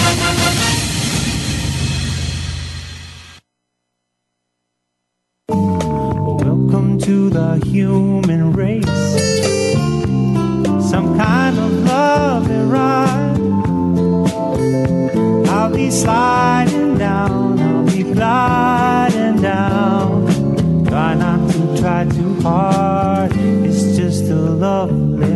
To 7.00 7.30
the 7.30 7.62
human 7.66 8.52
race. 8.52 8.84
Some 10.90 11.16
kind 11.16 11.56
of 11.56 11.70
lovely 11.84 12.62
ride. 12.62 13.38
I'll 15.48 15.70
be 15.72 15.90
sliding 15.90 16.98
down, 16.98 17.60
I'll 17.60 17.84
be 17.84 18.02
gliding 18.02 19.40
down. 19.40 20.26
Try 20.86 21.14
not 21.14 21.48
to 21.52 21.76
try 21.80 22.06
too 22.06 22.40
hard, 22.40 23.32
it's 23.36 23.96
just 23.96 24.24
a 24.24 24.34
lovely. 24.34 25.35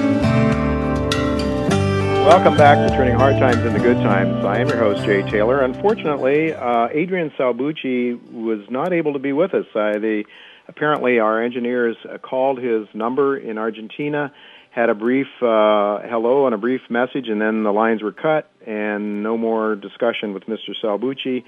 Welcome 2.26 2.56
back 2.56 2.78
to 2.88 2.96
Turning 2.96 3.16
Hard 3.16 3.34
Times 3.40 3.66
into 3.66 3.80
Good 3.80 3.98
Times. 3.98 4.46
I 4.46 4.60
am 4.60 4.70
your 4.70 4.78
host, 4.78 5.04
Jay 5.06 5.22
Taylor. 5.30 5.60
Unfortunately, 5.62 6.54
uh, 6.54 6.88
Adrian 6.92 7.32
Salbuchi 7.32 8.32
was 8.32 8.62
not 8.70 8.94
able 8.94 9.12
to 9.14 9.20
be 9.20 9.34
with 9.34 9.54
us. 9.54 9.66
Uh, 9.74 10.00
the, 10.00 10.24
apparently, 10.68 11.20
our 11.20 11.44
engineers 11.44 11.98
uh, 12.08 12.18
called 12.20 12.60
his 12.60 12.88
number 12.94 13.38
in 13.38 13.58
Argentina 13.58 14.32
had 14.72 14.90
a 14.90 14.96
brief 14.96 15.28
uh, 15.42 16.00
hello 16.04 16.46
and 16.46 16.56
a 16.56 16.58
brief 16.58 16.82
message, 16.90 17.28
and 17.28 17.42
then 17.42 17.64
the 17.64 17.72
lines 17.74 18.02
were 18.02 18.14
cut, 18.14 18.50
and 18.66 19.22
no 19.22 19.38
more 19.38 19.76
discussion 19.76 20.34
with 20.34 20.44
Mr. 20.46 20.72
Salbuchi. 20.82 21.44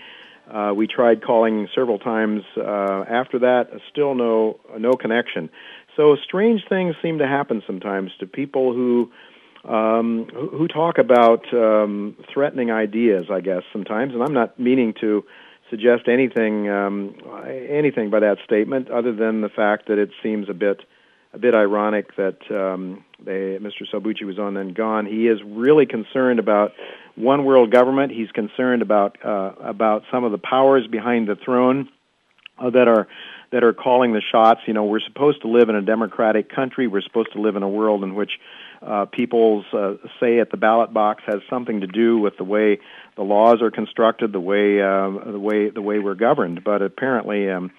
Uh, 0.52 0.74
we 0.74 0.88
tried 0.88 1.24
calling 1.24 1.70
several 1.74 1.98
times 1.98 2.44
uh, 2.58 3.06
after 3.10 3.40
that, 3.40 3.70
still 3.90 4.14
no 4.14 4.60
no 4.78 4.92
connection. 4.92 5.50
So 5.96 6.18
strange 6.22 6.62
things 6.68 6.96
seem 7.02 7.20
to 7.20 7.28
happen 7.28 7.64
sometimes 7.66 8.12
to 8.20 8.28
people 8.28 8.74
who 8.74 9.10
um, 9.64 10.28
who, 10.34 10.50
who 10.50 10.68
talk 10.68 10.98
about 10.98 11.46
um, 11.54 12.18
threatening 12.34 12.72
ideas. 12.72 13.28
I 13.32 13.40
guess 13.40 13.64
sometimes, 13.72 14.14
and 14.14 14.22
I'm 14.22 14.34
not 14.34 14.60
meaning 14.60 14.94
to 15.00 15.24
suggest 15.70 16.10
anything 16.10 16.70
um, 16.70 17.16
anything 17.48 18.10
by 18.10 18.20
that 18.20 18.40
statement, 18.44 18.92
other 18.92 19.16
than 19.16 19.40
the 19.40 19.50
fact 19.50 19.88
that 19.88 19.98
it 19.98 20.10
seems 20.22 20.50
a 20.50 20.54
bit 20.54 20.82
a 21.34 21.40
bit 21.40 21.56
ironic 21.56 22.16
that 22.16 22.38
um, 22.52 23.04
they, 23.26 23.58
Mr. 23.60 23.84
Salbuchi 23.92 24.24
was 24.24 24.40
on 24.40 24.54
then 24.54 24.74
gone. 24.74 25.06
He 25.06 25.28
is 25.28 25.40
really 25.46 25.86
concerned 25.86 26.40
about 26.40 26.72
one 27.16 27.46
world 27.46 27.72
government. 27.72 28.12
He's 28.12 28.32
concerned 28.32 28.82
about 28.82 29.18
uh, 29.24 29.54
about 29.62 30.04
some 30.12 30.24
of 30.24 30.32
the 30.32 30.38
powers 30.38 30.88
behind 30.88 31.28
the 31.28 31.36
throne 31.36 31.90
uh, 32.58 32.70
that 32.72 32.88
are 32.88 33.08
that 33.52 33.64
are 33.64 33.74
calling 33.74 34.14
the 34.14 34.22
shots. 34.32 34.62
You 34.66 34.74
know, 34.74 34.86
we're 34.86 35.00
supposed 35.00 35.42
to 35.44 35.48
live 35.48 35.70
in 35.70 35.76
a 35.76 35.82
democratic 35.82 36.54
country. 36.54 36.88
We're 36.88 37.02
supposed 37.02 37.34
to 37.34 37.42
live 37.42 37.56
in 37.56 37.64
a 37.64 37.70
world 37.70 38.04
in 38.04 38.16
which 38.16 38.32
uh, 38.82 39.06
people's 39.06 39.66
uh, 39.74 39.94
say 40.20 40.40
at 40.40 40.50
the 40.50 40.58
ballot 40.58 40.94
box 40.94 41.24
has 41.28 41.42
something 41.50 41.82
to 41.82 41.88
do 41.88 42.18
with 42.18 42.38
the 42.38 42.44
way 42.44 42.80
the 43.16 43.24
laws 43.24 43.62
are 43.62 43.72
constructed, 43.72 44.34
the 44.34 44.40
way 44.40 44.82
uh, 44.82 45.32
the 45.32 45.40
way 45.40 45.70
the 45.70 45.82
way 45.82 46.00
we're 46.00 46.16
governed. 46.16 46.64
But 46.64 46.82
apparently, 46.82 47.50
um, 47.50 47.72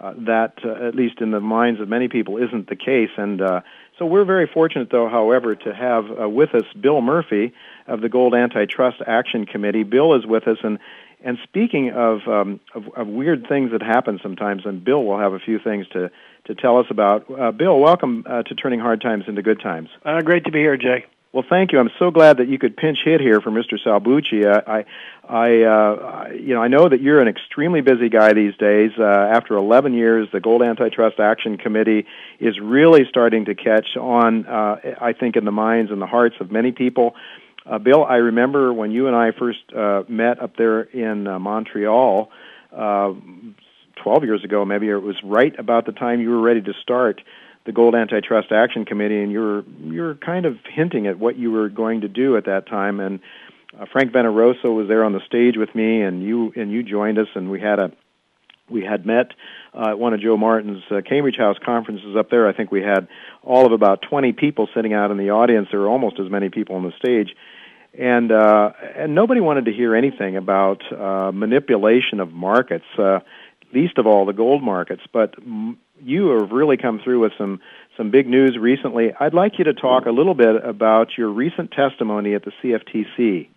uh, 0.00 0.14
that 0.26 0.54
uh, 0.64 0.86
at 0.86 0.94
least 0.94 1.20
in 1.20 1.30
the 1.30 1.40
minds 1.40 1.80
of 1.80 1.88
many 1.88 2.08
people 2.08 2.38
isn't 2.38 2.68
the 2.68 2.76
case. 2.76 3.10
And 3.16 3.40
uh, 3.42 3.60
so 3.98 4.06
we're 4.06 4.24
very 4.24 4.46
fortunate, 4.52 4.88
though, 4.90 5.08
however, 5.08 5.54
to 5.54 5.74
have 5.74 6.04
uh, 6.20 6.28
with 6.28 6.54
us 6.54 6.64
Bill 6.80 7.00
Murphy 7.00 7.52
of 7.86 8.00
the 8.00 8.08
Gold 8.08 8.34
Antitrust 8.34 8.98
Action 9.06 9.46
Committee. 9.46 9.82
Bill 9.82 10.14
is 10.14 10.26
with 10.26 10.46
us, 10.46 10.58
and 10.62 10.78
and 11.24 11.36
speaking 11.42 11.90
of, 11.90 12.20
um, 12.28 12.60
of, 12.76 12.84
of 12.96 13.08
weird 13.08 13.46
things 13.48 13.72
that 13.72 13.82
happen 13.82 14.20
sometimes, 14.22 14.62
and 14.64 14.84
Bill 14.84 15.02
will 15.04 15.18
have 15.18 15.32
a 15.32 15.40
few 15.40 15.58
things 15.58 15.86
to 15.88 16.10
to 16.46 16.54
tell 16.54 16.78
us 16.78 16.86
about. 16.90 17.26
Uh, 17.28 17.50
Bill, 17.50 17.78
welcome 17.78 18.24
uh, 18.28 18.42
to 18.44 18.54
Turning 18.54 18.80
Hard 18.80 19.00
Times 19.00 19.24
into 19.26 19.42
Good 19.42 19.60
Times. 19.60 19.88
Uh, 20.04 20.20
great 20.22 20.44
to 20.44 20.52
be 20.52 20.60
here, 20.60 20.76
Jay. 20.76 21.04
Well, 21.30 21.44
thank 21.46 21.72
you. 21.72 21.78
I'm 21.78 21.90
so 21.98 22.10
glad 22.10 22.38
that 22.38 22.48
you 22.48 22.58
could 22.58 22.74
pinch 22.74 22.98
hit 23.04 23.20
here 23.20 23.42
for 23.42 23.50
Mr. 23.50 23.74
Salbuchi. 23.84 24.46
I, 24.46 24.86
I, 25.28 25.62
uh, 25.62 26.28
you 26.32 26.54
know, 26.54 26.62
I 26.62 26.68
know 26.68 26.88
that 26.88 27.02
you're 27.02 27.20
an 27.20 27.28
extremely 27.28 27.82
busy 27.82 28.08
guy 28.08 28.32
these 28.32 28.56
days. 28.56 28.92
Uh, 28.98 29.04
after 29.04 29.54
11 29.54 29.92
years, 29.92 30.26
the 30.32 30.40
Gold 30.40 30.62
Antitrust 30.62 31.20
Action 31.20 31.58
Committee 31.58 32.06
is 32.40 32.58
really 32.58 33.02
starting 33.10 33.44
to 33.44 33.54
catch 33.54 33.94
on. 34.00 34.46
Uh, 34.46 34.94
I 34.98 35.12
think 35.12 35.36
in 35.36 35.44
the 35.44 35.52
minds 35.52 35.92
and 35.92 36.00
the 36.00 36.06
hearts 36.06 36.36
of 36.40 36.50
many 36.50 36.72
people. 36.72 37.14
Uh, 37.66 37.76
Bill, 37.76 38.04
I 38.06 38.16
remember 38.16 38.72
when 38.72 38.90
you 38.90 39.06
and 39.06 39.14
I 39.14 39.32
first 39.32 39.58
uh, 39.76 40.04
met 40.08 40.40
up 40.40 40.56
there 40.56 40.80
in 40.82 41.26
uh, 41.26 41.38
Montreal. 41.38 42.30
Uh, 42.74 43.12
12 44.02 44.24
years 44.24 44.44
ago, 44.44 44.64
maybe 44.64 44.88
it 44.88 45.02
was 45.02 45.16
right 45.22 45.58
about 45.58 45.84
the 45.84 45.92
time 45.92 46.20
you 46.22 46.30
were 46.30 46.40
ready 46.40 46.62
to 46.62 46.72
start 46.82 47.20
the 47.68 47.72
Gold 47.72 47.94
Antitrust 47.94 48.50
Action 48.50 48.86
Committee, 48.86 49.22
and 49.22 49.30
you're 49.30 49.62
you 49.84 50.00
were 50.00 50.14
kind 50.14 50.46
of 50.46 50.56
hinting 50.72 51.06
at 51.06 51.18
what 51.18 51.36
you 51.36 51.50
were 51.50 51.68
going 51.68 52.00
to 52.00 52.08
do 52.08 52.38
at 52.38 52.46
that 52.46 52.66
time. 52.66 52.98
And 52.98 53.20
uh, 53.78 53.84
Frank 53.92 54.10
Veneroso 54.10 54.74
was 54.74 54.88
there 54.88 55.04
on 55.04 55.12
the 55.12 55.20
stage 55.26 55.58
with 55.58 55.74
me, 55.74 56.00
and 56.00 56.22
you 56.22 56.50
and 56.56 56.72
you 56.72 56.82
joined 56.82 57.18
us, 57.18 57.26
and 57.34 57.50
we 57.50 57.60
had 57.60 57.78
a 57.78 57.92
we 58.70 58.84
had 58.84 59.04
met 59.04 59.32
uh, 59.74 59.90
at 59.90 59.98
one 59.98 60.14
of 60.14 60.20
Joe 60.20 60.38
Martin's 60.38 60.82
uh, 60.90 61.02
Cambridge 61.06 61.36
House 61.36 61.58
conferences 61.62 62.16
up 62.16 62.30
there. 62.30 62.48
I 62.48 62.54
think 62.54 62.72
we 62.72 62.80
had 62.80 63.06
all 63.42 63.66
of 63.66 63.72
about 63.72 64.00
20 64.00 64.32
people 64.32 64.66
sitting 64.74 64.94
out 64.94 65.10
in 65.10 65.18
the 65.18 65.30
audience. 65.30 65.68
There 65.70 65.80
were 65.80 65.88
almost 65.88 66.18
as 66.18 66.30
many 66.30 66.48
people 66.48 66.76
on 66.76 66.84
the 66.84 66.92
stage, 66.98 67.36
and 67.92 68.32
uh, 68.32 68.70
and 68.96 69.14
nobody 69.14 69.42
wanted 69.42 69.66
to 69.66 69.74
hear 69.74 69.94
anything 69.94 70.38
about 70.38 70.80
uh, 70.90 71.32
manipulation 71.32 72.20
of 72.20 72.32
markets. 72.32 72.86
Uh, 72.96 73.18
least 73.72 73.98
of 73.98 74.06
all 74.06 74.24
the 74.24 74.32
gold 74.32 74.62
markets. 74.62 75.02
But 75.12 75.34
you 76.02 76.28
have 76.28 76.50
really 76.50 76.76
come 76.76 77.00
through 77.02 77.20
with 77.20 77.32
some 77.38 77.60
some 77.96 78.10
big 78.10 78.28
news 78.28 78.56
recently. 78.56 79.12
I'd 79.18 79.34
like 79.34 79.58
you 79.58 79.64
to 79.64 79.74
talk 79.74 80.06
a 80.06 80.10
little 80.10 80.34
bit 80.34 80.64
about 80.64 81.18
your 81.18 81.28
recent 81.30 81.72
testimony 81.72 82.34
at 82.34 82.44
the 82.44 82.52
CFTC. 82.62 83.48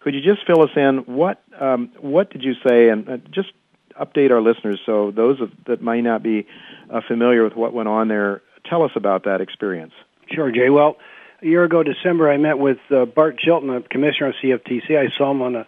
Could 0.00 0.14
you 0.14 0.20
just 0.20 0.46
fill 0.46 0.62
us 0.62 0.70
in? 0.76 0.98
What 1.06 1.42
um, 1.58 1.90
what 2.00 2.30
did 2.30 2.42
you 2.42 2.54
say, 2.66 2.88
and 2.88 3.08
uh, 3.08 3.16
just 3.30 3.52
update 4.00 4.30
our 4.30 4.40
listeners 4.40 4.80
so 4.86 5.10
those 5.10 5.40
of, 5.40 5.50
that 5.66 5.82
might 5.82 6.02
not 6.02 6.22
be 6.22 6.46
uh, 6.88 7.00
familiar 7.06 7.44
with 7.44 7.54
what 7.54 7.72
went 7.72 7.88
on 7.88 8.08
there. 8.08 8.42
Tell 8.68 8.82
us 8.82 8.92
about 8.94 9.24
that 9.24 9.40
experience. 9.40 9.92
Sure, 10.30 10.50
Jay. 10.50 10.70
Well, 10.70 10.96
a 11.42 11.46
year 11.46 11.64
ago, 11.64 11.82
December, 11.82 12.30
I 12.30 12.36
met 12.36 12.58
with 12.58 12.78
uh, 12.90 13.04
Bart 13.04 13.38
Chilton, 13.38 13.68
the 13.68 13.80
commissioner 13.88 14.28
of 14.28 14.34
CFTC. 14.42 14.96
I 14.96 15.08
saw 15.16 15.30
him 15.30 15.42
on 15.42 15.56
a 15.56 15.66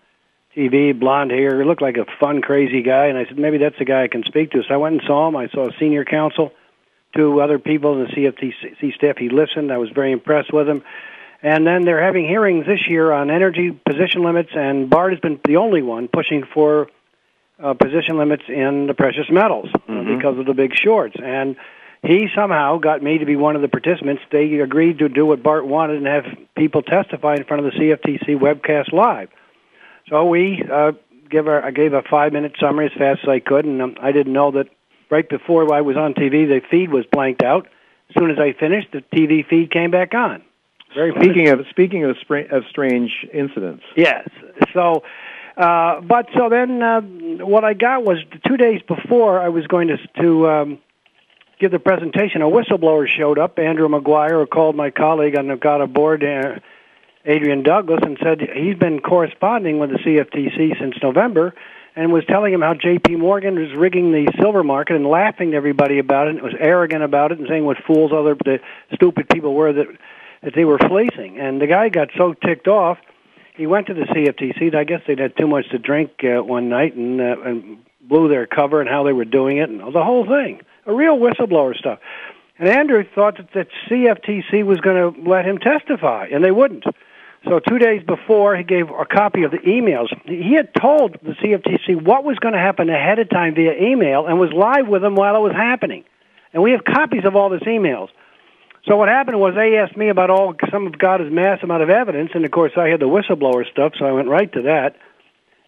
TV, 0.57 0.99
blonde 0.99 1.31
hair. 1.31 1.65
Looked 1.65 1.83
like 1.83 1.97
a 1.97 2.07
fun, 2.21 2.43
crazy 2.43 2.83
guy. 2.83 3.07
And 3.07 3.19
I 3.19 3.25
said, 3.25 3.39
maybe 3.39 3.59
that's 3.59 3.79
the 3.79 3.85
guy 3.85 4.05
I 4.05 4.09
can 4.09 4.23
speak 4.25 4.53
to. 4.53 4.63
So 4.63 4.75
I 4.75 4.77
went 4.77 4.95
and 4.95 5.03
saw 5.07 5.29
him. 5.29 5.37
I 5.37 5.49
saw 5.49 5.69
a 5.69 5.73
senior 5.79 6.05
counsel, 6.05 6.53
two 7.17 7.41
other 7.41 7.59
people 7.59 7.95
in 7.95 8.05
the 8.05 8.11
CFTC 8.11 8.95
staff. 8.95 9.17
He 9.17 9.29
listened. 9.29 9.73
I 9.73 9.79
was 9.79 9.91
very 9.91 10.13
impressed 10.13 10.53
with 10.53 10.69
him. 10.69 10.83
And 11.43 11.67
then 11.67 11.85
they're 11.85 12.03
having 12.03 12.27
hearings 12.27 12.67
this 12.67 12.89
year 12.89 13.11
on 13.11 13.31
energy 13.31 13.73
position 13.73 14.23
limits, 14.23 14.51
and 14.55 14.89
Bart 14.89 15.13
has 15.13 15.21
been 15.21 15.41
the 15.45 15.57
only 15.57 15.83
one 15.83 16.07
pushing 16.07 16.45
for 16.55 16.87
uh, 17.61 17.75
position 17.75 18.17
limits 18.17 18.45
in 18.49 18.87
the 18.87 18.95
precious 18.95 19.29
metals 19.29 19.69
mm-hmm. 19.89 20.17
because 20.17 20.39
of 20.39 20.47
the 20.47 20.55
big 20.55 20.73
shorts. 20.75 21.17
And 21.21 21.57
he 22.03 22.29
somehow 22.35 22.79
got 22.79 23.03
me 23.03 23.19
to 23.19 23.27
be 23.27 23.35
one 23.35 23.57
of 23.57 23.63
the 23.63 23.69
participants. 23.69 24.23
They 24.31 24.55
agreed 24.61 24.99
to 25.01 25.09
do 25.09 25.27
what 25.27 25.43
Bart 25.43 25.67
wanted 25.67 25.97
and 25.99 26.07
have 26.07 26.27
people 26.57 26.83
testify 26.83 27.35
in 27.35 27.45
front 27.45 27.67
of 27.67 27.73
the 27.73 27.79
CFTC 27.79 28.39
webcast 28.39 28.93
live. 28.93 29.29
So 30.09 30.27
we 30.27 30.63
uh, 30.71 30.93
give 31.31 31.49
our, 31.49 31.65
I 31.65 31.71
gave 31.71 31.93
a 31.93 32.03
five 32.03 32.33
minute 32.33 32.53
summary 32.61 32.87
as 32.87 32.93
fast 32.99 33.21
as 33.23 33.29
I 33.29 33.41
could, 33.41 33.65
and 33.65 33.81
um, 33.83 33.97
I 34.01 34.13
didn't 34.13 34.33
know 34.33 34.51
that 34.53 34.69
right 35.11 35.29
before 35.29 35.73
I 35.73 35.81
was 35.81 35.97
on 35.97 36.15
TV, 36.15 36.47
the 36.47 36.61
feed 36.71 36.91
was 36.91 37.05
blanked 37.11 37.43
out. 37.43 37.69
As 38.11 38.21
soon 38.21 38.31
as 38.31 38.39
I 38.39 38.53
finished, 38.53 38.89
the 38.93 39.03
TV 39.15 39.47
feed 39.47 39.71
came 39.71 39.91
back 39.91 40.15
on. 40.15 40.43
Very 40.95 41.13
speaking 41.13 41.49
of 41.49 41.61
speaking 41.71 42.05
of, 42.05 42.17
spra- 42.17 42.53
of 42.53 42.65
strange 42.69 43.11
incidents. 43.33 43.83
Yes. 43.97 44.29
So, 44.75 45.03
uh, 45.57 46.01
but 46.03 46.29
so 46.37 46.49
then 46.51 46.83
uh, 46.83 47.01
what 47.01 47.65
I 47.65 47.73
got 47.73 48.05
was 48.05 48.19
two 48.47 48.59
days 48.59 48.83
before 48.87 49.41
I 49.41 49.49
was 49.49 49.67
going 49.67 49.89
to 49.89 49.97
to 50.21 50.49
um, 50.51 50.79
give 51.59 51.71
the 51.71 51.79
presentation. 51.79 52.43
A 52.43 52.47
whistleblower 52.47 53.09
showed 53.09 53.39
up. 53.39 53.59
Andrew 53.59 53.89
Maguire, 53.89 54.41
who 54.41 54.47
called 54.47 54.77
my 54.77 54.91
colleague 54.91 55.35
and 55.35 55.59
got 55.61 55.81
aboard. 55.81 56.23
Uh, 56.23 56.59
Adrian 57.25 57.63
Douglas 57.63 58.01
and 58.03 58.19
said 58.23 58.41
he's 58.41 58.77
been 58.77 59.01
corresponding 59.01 59.79
with 59.79 59.91
the 59.91 59.99
CFTC 59.99 60.79
since 60.79 60.97
November 61.03 61.55
and 61.95 62.13
was 62.13 62.25
telling 62.25 62.53
him 62.53 62.63
how 62.63 62.75
J.P. 62.75 63.17
Morgan 63.17 63.59
was 63.59 63.73
rigging 63.73 64.13
the 64.13 64.33
silver 64.41 64.65
market 64.65 64.97
and 64.97 65.07
laughing 65.07 65.51
to 65.51 65.57
everybody 65.57 65.99
about 65.99 66.29
it 66.29 66.35
and 66.35 66.43
was 66.43 66.55
arrogant 66.59 67.03
about 67.03 67.33
it 67.33 67.39
and 67.39 67.47
saying 67.49 67.65
what 67.65 67.77
fools 67.87 68.13
other 68.13 68.35
the 68.35 68.61
stupid 68.95 69.29
people 69.29 69.55
were 69.55 69.73
that 69.73 69.87
that 70.43 70.55
they 70.57 70.65
were 70.65 70.79
fleecing. 70.79 71.39
And 71.39 71.61
the 71.61 71.69
guy 71.69 71.89
got 71.89 72.09
so 72.17 72.33
ticked 72.33 72.67
off, 72.67 72.99
he 73.55 73.67
went 73.67 73.87
to 73.87 73.95
the 73.95 74.03
CFTC. 74.03 74.75
I 74.75 74.83
guess 74.83 75.03
they'd 75.07 75.21
had 75.21 75.37
too 75.37 75.47
much 75.47 75.69
to 75.71 75.79
drink 75.79 76.11
uh, 76.25 76.43
one 76.43 76.69
night 76.69 76.97
and 76.97 77.21
uh, 77.21 77.37
and 77.45 77.79
blew 78.01 78.29
their 78.29 78.47
cover 78.47 78.81
and 78.81 78.89
how 78.89 79.05
they 79.05 79.13
were 79.13 79.25
doing 79.25 79.59
it 79.59 79.69
and 79.69 79.81
the 79.81 80.05
whole 80.05 80.27
thing. 80.27 80.61
A 80.87 80.93
real 80.93 81.17
whistleblower 81.17 81.77
stuff. 81.77 82.01
And 82.59 82.69
Andrew 82.69 83.05
thought 83.15 83.37
that 83.37 83.53
the 83.53 83.67
CFTC 83.89 84.65
was 84.65 84.81
going 84.81 85.15
to 85.15 85.29
let 85.29 85.45
him 85.45 85.59
testify, 85.59 86.29
and 86.33 86.45
they 86.45 86.51
wouldn't. 86.51 86.85
So 87.49 87.59
two 87.59 87.79
days 87.79 88.03
before, 88.07 88.57
he 88.57 88.63
gave 88.63 88.89
a 88.91 89.05
copy 89.05 89.43
of 89.43 89.51
the 89.51 89.59
emails. 89.59 90.09
He 90.27 90.55
had 90.55 90.73
told 90.75 91.19
the 91.23 91.33
CFTC 91.33 92.03
what 92.03 92.25
was 92.25 92.39
going 92.39 92.55
to 92.55 92.61
happen 92.61 92.89
ahead 92.89 93.19
of 93.19 93.29
time 93.31 93.55
via 93.55 93.75
email 93.75 94.27
and 94.27 94.39
was 94.39 94.53
live 94.53 94.87
with 94.87 95.03
them 95.03 95.17
while 95.17 95.35
it 95.37 95.41
was 95.41 95.53
happening. 95.53 96.05
And 96.53 96.63
we 96.63 96.71
have 96.73 96.85
copies 96.85 97.25
of 97.25 97.35
all 97.35 97.51
these 97.51 97.61
emails. 97.63 98.09
So 98.89 98.97
what 98.97 99.09
happened 99.09 99.41
was 99.41 99.55
they 99.55 99.77
asked 99.79 99.97
me 99.97 100.09
about 100.09 100.31
all 100.31 100.55
some 100.71 100.87
of 100.87 100.99
God's 100.99 101.31
mass 101.31 101.61
amount 101.63 101.83
of 101.83 101.91
evidence, 101.91 102.31
and 102.35 102.45
of 102.45 102.51
course 102.51 102.73
I 102.77 102.89
had 102.89 103.01
the 103.01 103.07
whistleblower 103.07 103.69
stuff, 103.71 103.93
so 103.99 104.05
I 104.05 104.13
went 104.13 104.29
right 104.29 104.53
to 104.53 104.63
that. 104.63 104.97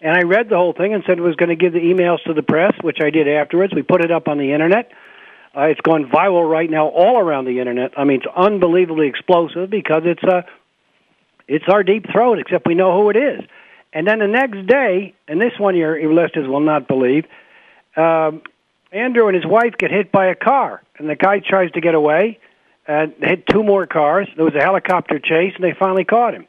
And 0.01 0.17
I 0.17 0.23
read 0.23 0.49
the 0.49 0.57
whole 0.57 0.73
thing 0.73 0.95
and 0.95 1.03
said 1.07 1.19
it 1.19 1.23
was 1.23 1.37
going 1.37 1.49
to 1.49 1.57
give 1.57 1.73
the 1.73 1.81
emails 1.81 2.23
to 2.25 2.35
the 2.35 2.43
press, 2.43 2.73
which 2.83 2.99
I 3.01 3.11
did 3.11 3.29
afterwards. 3.29 3.73
We 3.75 3.83
put 3.83 4.05
it 4.05 4.11
up 4.11 4.29
on 4.29 4.39
the 4.39 4.53
internet. 4.53 4.91
Uh, 5.57 5.63
it's 5.63 5.81
gone 5.81 6.11
viral 6.11 6.49
right 6.49 6.69
now 6.69 6.89
all 6.89 7.19
around 7.19 7.45
the 7.47 7.61
internet. 7.61 7.93
I 7.97 8.05
mean, 8.05 8.19
it's 8.19 8.33
unbelievably 8.37 9.07
explosive 9.07 9.71
because 9.71 10.03
it's 10.05 10.23
a 10.25 10.39
uh, 10.39 10.43
it's 11.49 11.65
our 11.69 11.83
deep 11.83 12.07
throat, 12.11 12.39
except 12.39 12.67
we 12.67 12.75
know 12.75 12.97
who 12.97 13.11
it 13.11 13.17
is. 13.17 13.41
And 13.93 14.07
then 14.07 14.19
the 14.19 14.27
next 14.27 14.67
day, 14.67 15.15
and 15.29 15.41
this 15.41 15.53
one 15.59 15.77
your, 15.77 16.13
listeners 16.13 16.49
will 16.49 16.61
not 16.61 16.89
believe, 16.89 17.27
um, 17.97 18.43
Andrew 18.91 19.29
and 19.29 19.37
his 19.37 19.47
wife 19.47 19.75
get 19.79 19.91
hit 19.91 20.11
by 20.11 20.27
a 20.27 20.35
car, 20.35 20.83
and 20.99 21.09
the 21.09 21.17
guy 21.17 21.41
tries 21.41 21.71
to 21.73 21.81
get 21.81 21.95
away, 21.95 22.39
and 22.87 23.15
hit 23.21 23.47
two 23.47 23.63
more 23.63 23.87
cars. 23.87 24.29
There 24.37 24.45
was 24.45 24.55
a 24.55 24.63
helicopter 24.63 25.19
chase, 25.19 25.53
and 25.55 25.65
they 25.65 25.75
finally 25.79 26.05
caught 26.05 26.35
him. 26.35 26.47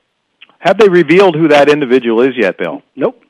Have 0.59 0.77
they 0.77 0.89
revealed 0.89 1.35
who 1.35 1.49
that 1.49 1.69
individual 1.69 2.21
is 2.21 2.33
yet, 2.35 2.57
Bill? 2.57 2.81
Nope. 2.95 3.21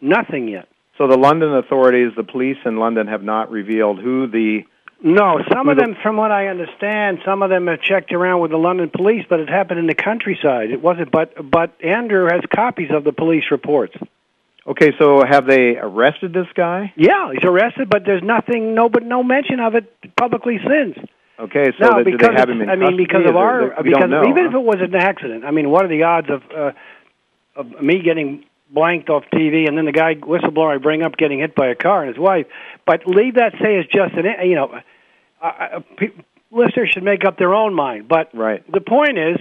Nothing 0.00 0.48
yet. 0.48 0.68
So 0.98 1.06
the 1.06 1.16
London 1.16 1.54
authorities, 1.54 2.12
the 2.16 2.24
police 2.24 2.58
in 2.64 2.76
London, 2.76 3.06
have 3.06 3.22
not 3.22 3.50
revealed 3.50 4.00
who 4.00 4.26
the 4.26 4.64
no, 5.02 5.40
some 5.50 5.68
of 5.68 5.78
them, 5.78 5.96
from 6.02 6.16
what 6.16 6.30
I 6.30 6.48
understand, 6.48 7.20
some 7.24 7.42
of 7.42 7.50
them 7.50 7.66
have 7.68 7.80
checked 7.80 8.12
around 8.12 8.40
with 8.40 8.50
the 8.50 8.58
London 8.58 8.90
police, 8.94 9.24
but 9.28 9.40
it 9.40 9.48
happened 9.48 9.78
in 9.78 9.86
the 9.86 9.94
countryside. 9.94 10.70
It 10.70 10.82
wasn't, 10.82 11.10
but 11.10 11.50
but 11.50 11.72
Andrew 11.82 12.26
has 12.26 12.42
copies 12.54 12.90
of 12.90 13.04
the 13.04 13.12
police 13.12 13.44
reports. 13.50 13.96
Okay, 14.66 14.92
so 14.98 15.24
have 15.24 15.46
they 15.46 15.76
arrested 15.76 16.34
this 16.34 16.46
guy? 16.54 16.92
Yeah, 16.96 17.32
he's 17.32 17.44
arrested, 17.44 17.88
but 17.88 18.04
there's 18.04 18.22
nothing, 18.22 18.74
no, 18.74 18.88
but 18.90 19.02
no 19.02 19.22
mention 19.22 19.58
of 19.58 19.74
it 19.74 19.92
publicly 20.16 20.58
since. 20.58 20.98
Okay, 21.38 21.72
so 21.80 21.88
no, 21.88 22.04
because 22.04 22.28
they 22.28 22.34
have 22.34 22.50
him 22.50 22.60
in 22.60 22.68
I 22.68 22.76
mean, 22.76 22.98
because 22.98 23.26
of 23.26 23.36
our, 23.36 23.70
they, 23.70 23.90
because 23.90 24.10
know, 24.10 24.28
even 24.28 24.44
huh? 24.44 24.48
if 24.50 24.54
it 24.54 24.62
was 24.62 24.76
an 24.80 24.94
accident, 24.94 25.44
I 25.46 25.50
mean, 25.50 25.70
what 25.70 25.86
are 25.86 25.88
the 25.88 26.02
odds 26.02 26.28
of 26.28 26.42
uh, 26.54 26.72
of 27.56 27.82
me 27.82 28.02
getting 28.02 28.44
blanked 28.68 29.08
off 29.08 29.24
TV, 29.32 29.66
and 29.66 29.76
then 29.76 29.86
the 29.86 29.92
guy 29.92 30.14
whistleblower 30.14 30.74
I 30.74 30.78
bring 30.78 31.02
up 31.02 31.16
getting 31.16 31.40
hit 31.40 31.54
by 31.54 31.68
a 31.68 31.74
car 31.74 32.04
and 32.04 32.14
his 32.14 32.18
wife. 32.18 32.46
But 32.86 33.06
leave 33.06 33.36
that 33.36 33.52
say 33.54 33.78
it's 33.78 33.90
just 33.90 34.14
an 34.14 34.26
you 34.46 34.54
know, 34.54 34.80
I, 35.40 35.82
I, 36.00 36.12
listeners 36.50 36.90
should 36.90 37.02
make 37.02 37.24
up 37.24 37.38
their 37.38 37.54
own 37.54 37.74
mind. 37.74 38.08
But 38.08 38.30
right. 38.34 38.64
the 38.70 38.80
point 38.80 39.18
is, 39.18 39.36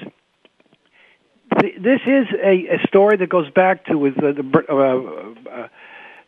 th- 1.60 1.76
this 1.82 2.02
is 2.06 2.28
a, 2.44 2.76
a 2.76 2.88
story 2.88 3.18
that 3.18 3.30
goes 3.30 3.50
back 3.52 3.86
to 3.86 3.98
with 3.98 4.16
the, 4.16 4.34
the 4.34 4.66
uh, 4.70 5.50
uh, 5.50 5.68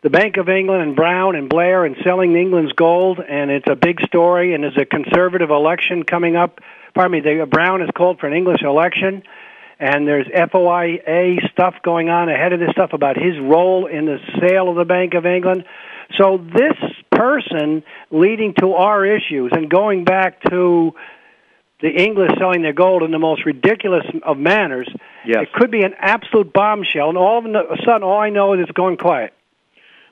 the 0.01 0.09
Bank 0.09 0.38
of 0.38 0.49
England 0.49 0.82
and 0.82 0.95
Brown 0.95 1.36
and 1.36 1.47
Blair 1.47 1.86
and 1.86 1.95
selling 2.03 2.36
England's 2.36 2.74
gold, 2.74 3.19
and 3.19 3.51
it's 3.51 3.69
a 3.69 3.76
big 3.76 4.01
story. 4.01 4.55
And 4.55 4.63
there's 4.63 4.78
a 4.78 4.86
conservative 4.86 5.51
election 5.51 6.03
coming 6.03 6.36
up. 6.36 6.59
Pardon 6.95 7.11
me, 7.11 7.19
the, 7.19 7.45
Brown 7.45 7.82
has 7.82 7.89
called 7.95 8.19
for 8.19 8.26
an 8.26 8.34
English 8.34 8.63
election, 8.63 9.22
and 9.80 10.07
there's 10.07 10.26
FOIA 10.26 11.51
stuff 11.51 11.76
going 11.84 12.09
on 12.09 12.30
ahead 12.30 12.51
of 12.51 12.59
this 12.59 12.72
stuff 12.72 12.93
about 12.93 13.15
his 13.15 13.38
role 13.39 13.86
in 13.86 14.05
the 14.05 14.17
sale 14.39 14.69
of 14.69 14.76
the 14.76 14.86
Bank 14.86 15.13
of 15.13 15.28
England. 15.28 15.65
So 16.18 16.38
this 16.38 16.78
person 17.12 17.84
leading 18.09 18.53
to 18.59 18.74
our 18.74 19.05
issues 19.05 19.51
and 19.53 19.70
going 19.70 20.03
back 20.03 20.41
to 20.49 20.93
the 21.82 21.89
English 21.89 22.32
selling 22.38 22.62
their 22.62 22.74
gold 22.74 23.03
in 23.03 23.12
the 23.12 23.20
most 23.20 23.45
ridiculous 23.45 24.05
of 24.24 24.38
manners, 24.38 24.89
yes. 25.26 25.43
it 25.43 25.53
could 25.53 25.72
be 25.72 25.82
an 25.82 25.93
absolute 25.97 26.53
bombshell. 26.53 27.09
And 27.09 27.18
all 27.18 27.39
of 27.39 27.45
a 27.45 27.78
sudden, 27.86 28.03
all 28.03 28.20
I 28.20 28.30
know 28.30 28.53
is 28.53 28.62
it's 28.62 28.72
going 28.72 28.97
quiet. 28.97 29.34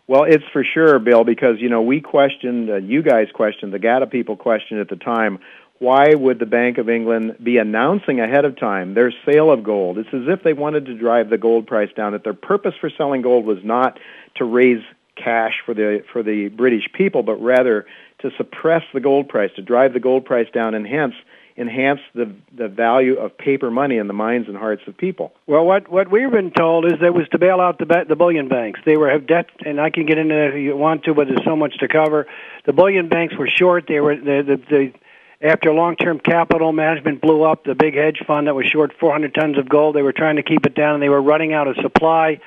Well, 0.07 0.23
it's 0.23 0.43
for 0.51 0.63
sure, 0.63 0.97
Bill, 0.97 1.23
because 1.23 1.57
you 1.59 1.69
know 1.69 1.83
we 1.83 2.01
questioned, 2.01 2.69
uh, 2.69 2.77
you 2.77 3.03
guys 3.03 3.27
questioned, 3.31 3.71
the 3.71 3.77
GATA 3.77 4.07
people 4.07 4.35
questioned 4.37 4.79
at 4.79 4.89
the 4.89 4.95
time, 4.95 5.37
why 5.77 6.13
would 6.13 6.39
the 6.39 6.47
Bank 6.47 6.77
of 6.79 6.89
England 6.89 7.37
be 7.41 7.57
announcing 7.57 8.19
ahead 8.19 8.43
of 8.43 8.57
time 8.59 8.95
their 8.95 9.13
sale 9.25 9.51
of 9.51 9.63
gold? 9.63 9.99
It's 9.99 10.09
as 10.11 10.23
if 10.27 10.43
they 10.43 10.53
wanted 10.53 10.87
to 10.87 10.97
drive 10.97 11.29
the 11.29 11.37
gold 11.37 11.67
price 11.67 11.89
down. 11.95 12.13
That 12.13 12.23
their 12.23 12.33
purpose 12.33 12.73
for 12.81 12.89
selling 12.97 13.21
gold 13.21 13.45
was 13.45 13.59
not 13.63 13.99
to 14.37 14.45
raise 14.45 14.83
cash 15.23 15.53
for 15.65 15.73
the 15.73 16.03
for 16.11 16.23
the 16.23 16.49
British 16.49 16.83
people, 16.93 17.23
but 17.23 17.35
rather 17.35 17.85
to 18.19 18.31
suppress 18.37 18.83
the 18.93 18.99
gold 18.99 19.29
price, 19.29 19.51
to 19.55 19.61
drive 19.61 19.93
the 19.93 19.99
gold 19.99 20.25
price 20.25 20.47
down, 20.53 20.73
and 20.73 20.87
hence 20.87 21.13
enhance 21.57 21.99
the 22.15 22.33
the 22.55 22.67
value 22.67 23.15
of 23.17 23.37
paper 23.37 23.69
money 23.69 23.97
in 23.97 24.07
the 24.07 24.13
minds 24.13 24.47
and 24.47 24.57
hearts 24.57 24.81
of 24.87 24.97
people. 24.97 25.33
Well, 25.45 25.65
what 25.65 25.91
what 25.91 26.09
we've 26.09 26.31
been 26.31 26.51
told 26.51 26.85
is 26.85 26.99
that 27.01 27.13
was 27.13 27.27
to 27.29 27.37
bail 27.37 27.59
out 27.59 27.77
the 27.77 28.05
the 28.07 28.15
bullion 28.15 28.47
banks. 28.47 28.79
They 28.85 28.97
were 28.97 29.09
have 29.09 29.27
debt, 29.27 29.47
and 29.65 29.79
I 29.79 29.89
can 29.89 30.05
get 30.05 30.17
into 30.17 30.33
that 30.33 30.51
if 30.53 30.55
you 30.55 30.75
want 30.75 31.03
to, 31.03 31.13
but 31.13 31.27
there's 31.27 31.43
so 31.43 31.55
much 31.55 31.77
to 31.79 31.87
cover. 31.87 32.27
The 32.65 32.73
bullion 32.73 33.09
banks 33.09 33.35
were 33.37 33.49
short. 33.49 33.85
They 33.87 33.99
were 33.99 34.15
the 34.15 34.43
the, 34.47 34.61
the 34.69 34.93
after 35.41 35.71
long-term 35.71 36.19
capital 36.19 36.73
management 36.73 37.21
blew 37.21 37.43
up, 37.43 37.63
the 37.63 37.75
big 37.75 37.95
hedge 37.95 38.21
fund 38.27 38.47
that 38.47 38.55
was 38.55 38.65
short 38.65 38.91
400 38.99 39.33
tons 39.33 39.57
of 39.57 39.69
gold, 39.69 39.95
they 39.95 40.01
were 40.01 40.11
trying 40.11 40.35
to 40.35 40.43
keep 40.43 40.65
it 40.65 40.75
down, 40.75 40.95
and 40.95 41.03
they 41.03 41.07
were 41.07 41.21
running 41.21 41.53
out 41.53 41.67
of 41.67 41.77
supply. 41.81 42.41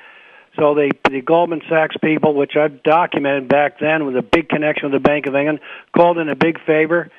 So 0.59 0.75
they, 0.75 0.91
the 1.09 1.21
Goldman 1.21 1.61
Sachs 1.67 1.95
people, 1.97 2.35
which 2.35 2.55
I've 2.55 2.83
documented 2.83 3.47
back 3.47 3.79
then 3.79 4.05
with 4.05 4.15
a 4.15 4.21
big 4.21 4.49
connection 4.49 4.91
with 4.91 5.01
the 5.01 5.07
Bank 5.07 5.25
of 5.25 5.35
England, 5.35 5.59
called 5.95 6.19
in 6.19 6.29
a 6.29 6.35
big 6.35 6.63
favor 6.63 7.09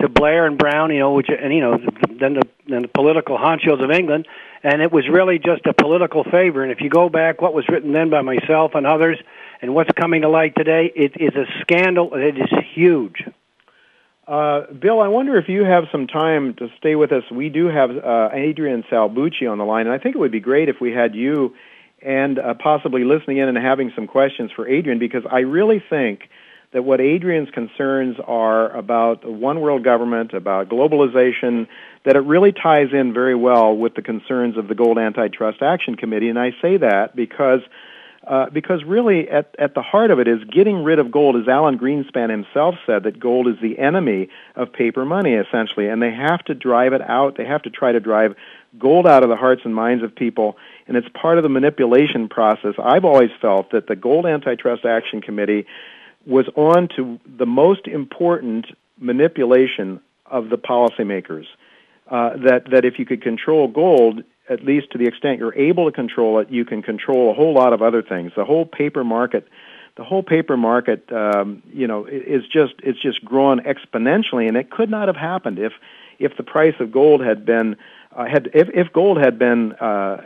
to 0.00 0.08
Blair 0.08 0.46
and 0.46 0.58
Brown, 0.58 0.92
you 0.92 1.00
know, 1.00 1.14
which 1.14 1.28
and 1.28 1.52
you 1.52 1.60
know, 1.60 1.78
then 2.20 2.34
the 2.34 2.42
then 2.68 2.82
the 2.82 2.88
political 2.88 3.38
honchos 3.38 3.82
of 3.82 3.90
England, 3.90 4.28
and 4.62 4.82
it 4.82 4.92
was 4.92 5.08
really 5.08 5.38
just 5.38 5.66
a 5.66 5.72
political 5.72 6.24
favor. 6.24 6.62
And 6.62 6.70
if 6.70 6.80
you 6.80 6.88
go 6.88 7.08
back, 7.08 7.40
what 7.40 7.54
was 7.54 7.68
written 7.68 7.92
then 7.92 8.10
by 8.10 8.22
myself 8.22 8.72
and 8.74 8.86
others, 8.86 9.18
and 9.62 9.74
what's 9.74 9.90
coming 9.92 10.22
to 10.22 10.28
light 10.28 10.54
today, 10.56 10.92
it 10.94 11.12
is 11.16 11.34
a 11.34 11.46
scandal. 11.62 12.14
It 12.14 12.36
is 12.36 12.50
huge. 12.74 13.24
Uh, 14.28 14.72
Bill, 14.72 15.00
I 15.00 15.08
wonder 15.08 15.36
if 15.36 15.48
you 15.48 15.64
have 15.64 15.84
some 15.92 16.08
time 16.08 16.54
to 16.54 16.68
stay 16.78 16.96
with 16.96 17.12
us. 17.12 17.22
We 17.30 17.48
do 17.48 17.66
have 17.66 17.90
uh, 17.96 18.30
Adrian 18.32 18.82
Salbuchi 18.90 19.50
on 19.50 19.58
the 19.58 19.64
line, 19.64 19.86
and 19.86 19.94
I 19.94 19.98
think 19.98 20.16
it 20.16 20.18
would 20.18 20.32
be 20.32 20.40
great 20.40 20.68
if 20.68 20.80
we 20.80 20.92
had 20.92 21.14
you 21.14 21.54
and 22.06 22.38
uh, 22.38 22.54
possibly 22.54 23.02
listening 23.02 23.38
in 23.38 23.48
and 23.48 23.58
having 23.58 23.92
some 23.96 24.06
questions 24.06 24.52
for 24.54 24.66
Adrian, 24.66 25.00
because 25.00 25.24
I 25.28 25.40
really 25.40 25.82
think 25.90 26.20
that 26.72 26.84
what 26.84 27.00
Adrian's 27.00 27.50
concerns 27.50 28.16
are 28.24 28.70
about 28.70 29.22
the 29.22 29.30
one 29.30 29.60
world 29.60 29.82
government, 29.82 30.32
about 30.32 30.68
globalization, 30.68 31.66
that 32.04 32.14
it 32.14 32.20
really 32.20 32.52
ties 32.52 32.90
in 32.92 33.12
very 33.12 33.34
well 33.34 33.76
with 33.76 33.94
the 33.94 34.02
concerns 34.02 34.56
of 34.56 34.68
the 34.68 34.74
Gold 34.74 34.98
Antitrust 34.98 35.62
Action 35.62 35.96
Committee. 35.96 36.28
And 36.28 36.38
I 36.38 36.52
say 36.62 36.76
that 36.76 37.16
because 37.16 37.60
uh, 38.26 38.50
because 38.50 38.82
really 38.84 39.28
at, 39.28 39.54
at 39.56 39.74
the 39.74 39.82
heart 39.82 40.10
of 40.10 40.18
it 40.18 40.26
is 40.26 40.42
getting 40.52 40.82
rid 40.82 40.98
of 40.98 41.12
gold, 41.12 41.36
as 41.36 41.46
Alan 41.46 41.78
Greenspan 41.78 42.28
himself 42.28 42.74
said, 42.84 43.04
that 43.04 43.20
gold 43.20 43.46
is 43.46 43.54
the 43.62 43.78
enemy 43.78 44.28
of 44.56 44.72
paper 44.72 45.04
money, 45.04 45.34
essentially, 45.34 45.88
and 45.88 46.02
they 46.02 46.10
have 46.10 46.42
to 46.46 46.54
drive 46.54 46.92
it 46.92 47.02
out. 47.02 47.36
They 47.36 47.44
have 47.44 47.62
to 47.62 47.70
try 47.70 47.92
to 47.92 48.00
drive 48.00 48.34
gold 48.78 49.06
out 49.06 49.22
of 49.22 49.28
the 49.28 49.36
hearts 49.36 49.62
and 49.64 49.74
minds 49.74 50.02
of 50.02 50.14
people, 50.14 50.56
and 50.86 50.96
it's 50.96 51.08
part 51.20 51.38
of 51.38 51.42
the 51.42 51.48
manipulation 51.48 52.28
process. 52.28 52.74
I've 52.82 53.04
always 53.04 53.30
felt 53.40 53.72
that 53.72 53.86
the 53.86 53.96
Gold 53.96 54.26
Antitrust 54.26 54.84
Action 54.84 55.20
Committee 55.20 55.66
was 56.26 56.46
on 56.56 56.88
to 56.96 57.18
the 57.26 57.46
most 57.46 57.86
important 57.86 58.66
manipulation 58.98 60.00
of 60.24 60.48
the 60.48 60.56
policymakers. 60.56 61.46
Uh, 62.08 62.36
that 62.36 62.70
that 62.70 62.84
if 62.84 63.00
you 63.00 63.04
could 63.04 63.20
control 63.20 63.66
gold, 63.66 64.22
at 64.48 64.64
least 64.64 64.92
to 64.92 64.98
the 64.98 65.06
extent 65.06 65.40
you're 65.40 65.54
able 65.54 65.86
to 65.86 65.92
control 65.92 66.38
it, 66.38 66.48
you 66.50 66.64
can 66.64 66.80
control 66.80 67.30
a 67.32 67.34
whole 67.34 67.52
lot 67.52 67.72
of 67.72 67.82
other 67.82 68.00
things. 68.00 68.30
The 68.36 68.44
whole 68.44 68.64
paper 68.64 69.02
market, 69.02 69.48
the 69.96 70.04
whole 70.04 70.22
paper 70.22 70.56
market, 70.56 71.10
um, 71.12 71.64
you 71.72 71.88
know, 71.88 72.06
is 72.06 72.44
just 72.44 72.74
it's 72.84 73.00
just 73.02 73.24
grown 73.24 73.60
exponentially, 73.60 74.46
and 74.46 74.56
it 74.56 74.70
could 74.70 74.88
not 74.88 75.08
have 75.08 75.16
happened 75.16 75.58
if 75.58 75.72
if 76.20 76.36
the 76.36 76.44
price 76.44 76.74
of 76.78 76.92
gold 76.92 77.24
had 77.24 77.44
been 77.44 77.76
uh, 78.16 78.24
had 78.24 78.48
if, 78.54 78.68
if 78.72 78.92
gold 78.92 79.18
had 79.18 79.38
been 79.38 79.72
uh, 79.72 80.16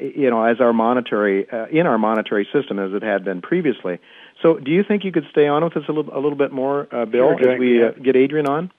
you 0.00 0.30
know 0.30 0.42
as 0.42 0.60
our 0.60 0.72
monetary 0.72 1.48
uh, 1.50 1.66
in 1.70 1.86
our 1.86 1.98
monetary 1.98 2.46
system 2.52 2.78
as 2.78 2.92
it 2.92 3.02
had 3.02 3.24
been 3.24 3.40
previously. 3.40 3.98
So, 4.42 4.58
do 4.58 4.70
you 4.70 4.84
think 4.86 5.04
you 5.04 5.12
could 5.12 5.24
stay 5.30 5.46
on 5.46 5.64
with 5.64 5.76
us 5.76 5.84
a 5.88 5.92
little, 5.92 6.12
a 6.12 6.20
little 6.20 6.36
bit 6.36 6.52
more, 6.52 6.86
uh, 6.94 7.06
Bill, 7.06 7.36
sure, 7.38 7.52
as 7.52 7.58
we 7.58 7.82
uh, 7.82 7.92
get 7.92 8.16
Adrian 8.16 8.46
on? 8.46 8.70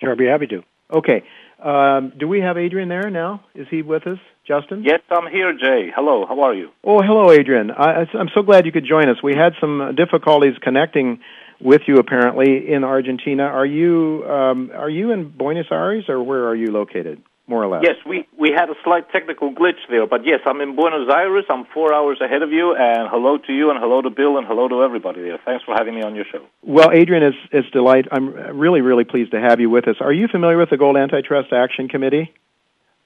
Sure, 0.00 0.12
I'd 0.12 0.18
be 0.18 0.26
happy 0.26 0.46
to. 0.46 0.62
Okay. 0.90 1.24
Um, 1.62 2.12
do 2.18 2.28
we 2.28 2.40
have 2.40 2.58
Adrian 2.58 2.88
there 2.88 3.10
now? 3.10 3.42
Is 3.54 3.66
he 3.70 3.82
with 3.82 4.06
us, 4.06 4.18
Justin? 4.46 4.82
Yes, 4.84 5.00
I'm 5.10 5.30
here, 5.30 5.52
Jay. 5.52 5.90
Hello, 5.94 6.26
how 6.26 6.40
are 6.42 6.54
you? 6.54 6.70
Oh, 6.84 7.02
hello, 7.02 7.32
Adrian. 7.32 7.70
I, 7.70 8.06
I'm 8.14 8.28
so 8.34 8.42
glad 8.42 8.66
you 8.66 8.72
could 8.72 8.86
join 8.86 9.08
us. 9.08 9.16
We 9.22 9.34
had 9.34 9.54
some 9.60 9.94
difficulties 9.96 10.54
connecting 10.62 11.20
with 11.60 11.82
you 11.86 11.98
apparently 11.98 12.72
in 12.72 12.84
Argentina. 12.84 13.44
Are 13.44 13.66
you 13.66 14.24
um, 14.28 14.70
are 14.74 14.90
you 14.90 15.12
in 15.12 15.28
Buenos 15.28 15.66
Aires 15.70 16.04
or 16.08 16.22
where 16.22 16.46
are 16.46 16.56
you 16.56 16.70
located? 16.70 17.22
more 17.48 17.62
or 17.62 17.68
less. 17.68 17.82
Yes, 17.84 17.96
we, 18.04 18.26
we 18.38 18.50
had 18.50 18.70
a 18.70 18.74
slight 18.82 19.10
technical 19.10 19.52
glitch 19.52 19.78
there, 19.88 20.06
but 20.06 20.24
yes, 20.24 20.40
I'm 20.46 20.60
in 20.60 20.74
Buenos 20.74 21.08
Aires. 21.08 21.44
I'm 21.48 21.64
four 21.72 21.94
hours 21.94 22.20
ahead 22.20 22.42
of 22.42 22.50
you, 22.50 22.74
and 22.74 23.08
hello 23.08 23.38
to 23.38 23.52
you, 23.52 23.70
and 23.70 23.78
hello 23.78 24.02
to 24.02 24.10
Bill, 24.10 24.38
and 24.38 24.46
hello 24.46 24.68
to 24.68 24.82
everybody 24.82 25.22
there. 25.22 25.38
Thanks 25.44 25.64
for 25.64 25.74
having 25.74 25.94
me 25.94 26.02
on 26.02 26.14
your 26.14 26.24
show. 26.30 26.44
Well, 26.62 26.90
Adrian, 26.92 27.22
it's, 27.22 27.36
it's 27.52 27.70
delight. 27.70 28.06
I'm 28.10 28.58
really, 28.58 28.80
really 28.80 29.04
pleased 29.04 29.30
to 29.30 29.40
have 29.40 29.60
you 29.60 29.70
with 29.70 29.86
us. 29.86 29.96
Are 30.00 30.12
you 30.12 30.28
familiar 30.28 30.58
with 30.58 30.70
the 30.70 30.76
Gold 30.76 30.96
Antitrust 30.96 31.52
Action 31.52 31.88
Committee? 31.88 32.32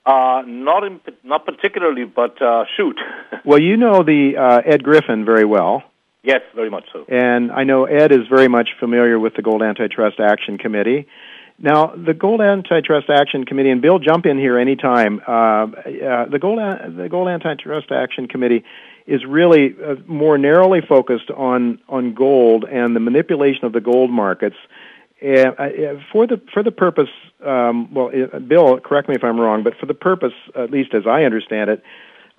Uh, 0.06 0.42
not 0.46 0.84
in, 0.84 1.00
not 1.22 1.44
particularly, 1.44 2.04
but 2.04 2.40
uh, 2.40 2.64
shoot. 2.76 2.98
well, 3.44 3.60
you 3.60 3.76
know 3.76 4.02
the 4.02 4.36
uh, 4.38 4.62
Ed 4.64 4.82
Griffin 4.82 5.26
very 5.26 5.44
well. 5.44 5.82
Yes, 6.22 6.42
very 6.54 6.70
much 6.70 6.84
so. 6.92 7.06
And 7.08 7.50
I 7.50 7.64
know 7.64 7.84
Ed 7.84 8.12
is 8.12 8.26
very 8.28 8.48
much 8.48 8.70
familiar 8.78 9.18
with 9.18 9.34
the 9.34 9.42
Gold 9.42 9.62
Antitrust 9.62 10.20
Action 10.20 10.58
Committee. 10.58 11.06
Now, 11.58 11.88
the 11.88 12.14
Gold 12.14 12.40
Antitrust 12.40 13.10
Action 13.10 13.44
Committee, 13.44 13.70
and 13.70 13.82
Bill, 13.82 13.98
jump 13.98 14.24
in 14.24 14.38
here 14.38 14.58
anytime. 14.58 15.20
Uh, 15.26 15.32
uh, 15.32 15.66
the 16.26 16.38
Gold 16.40 16.58
the 16.58 17.08
Gold 17.10 17.28
Antitrust 17.28 17.92
Action 17.92 18.28
Committee 18.28 18.64
is 19.06 19.24
really 19.26 19.74
uh, 19.82 19.96
more 20.06 20.38
narrowly 20.38 20.80
focused 20.86 21.30
on 21.30 21.78
on 21.88 22.14
gold 22.14 22.64
and 22.64 22.96
the 22.96 23.00
manipulation 23.00 23.64
of 23.64 23.72
the 23.72 23.80
gold 23.80 24.10
markets. 24.10 24.56
Uh, 25.22 25.52
for 26.10 26.26
the 26.26 26.40
for 26.52 26.62
the 26.62 26.72
purpose, 26.72 27.10
um, 27.44 27.92
well, 27.92 28.10
uh, 28.10 28.38
Bill, 28.38 28.80
correct 28.80 29.08
me 29.08 29.14
if 29.14 29.22
I'm 29.22 29.38
wrong, 29.38 29.62
but 29.62 29.74
for 29.78 29.84
the 29.84 29.94
purpose, 29.94 30.32
at 30.54 30.70
least 30.70 30.94
as 30.94 31.06
I 31.06 31.24
understand 31.24 31.68
it, 31.68 31.82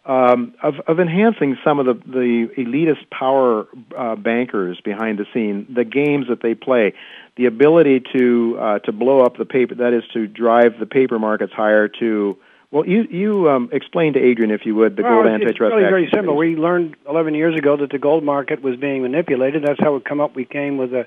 um, 0.06 0.56
of, 0.64 0.76
of 0.88 1.00
enhancing 1.00 1.58
some 1.64 1.80
of 1.80 1.86
the, 1.86 1.94
the 1.94 2.48
elitist 2.58 3.10
power 3.12 3.68
uh, 3.96 4.16
bankers 4.16 4.82
behind 4.82 5.20
the 5.20 5.26
scene, 5.34 5.68
the 5.74 5.84
games 5.84 6.28
that 6.30 6.42
they 6.42 6.56
play, 6.56 6.94
the 7.38 7.46
ability 7.46 8.04
to 8.16 8.58
uh, 8.60 8.80
to 8.80 8.92
blow 8.92 9.22
up 9.22 9.38
the 9.38 9.46
paper, 9.46 9.76
that 9.76 9.94
is 9.94 10.04
to 10.14 10.28
drive 10.28 10.80
the 10.80 10.88
paper 10.88 11.20
markets 11.20 11.54
higher. 11.54 11.88
To 11.88 12.38
well, 12.72 12.88
you 12.88 13.04
you 13.04 13.50
um, 13.50 13.70
explain 13.72 14.14
to 14.14 14.20
Adrian 14.20 14.50
if 14.50 14.66
you 14.66 14.74
would 14.76 14.96
the 14.96 15.04
well, 15.04 15.24
gold 15.24 15.26
it's, 15.28 15.34
antitrust. 15.34 15.74
It's 15.74 15.76
really 15.76 15.84
very 15.84 16.10
simple. 16.12 16.36
We 16.36 16.56
learned 16.56 16.96
11 17.08 17.36
years 17.36 17.56
ago 17.56 17.78
that 17.78 17.92
the 17.92 18.00
gold 18.00 18.24
market 18.24 18.64
was 18.64 18.78
being 18.78 19.04
manipulated. 19.04 19.64
That's 19.64 19.80
how 19.80 19.94
we 19.94 20.02
come 20.02 20.20
up. 20.20 20.36
We 20.36 20.46
came 20.46 20.78
with 20.78 20.94
a 20.94 21.06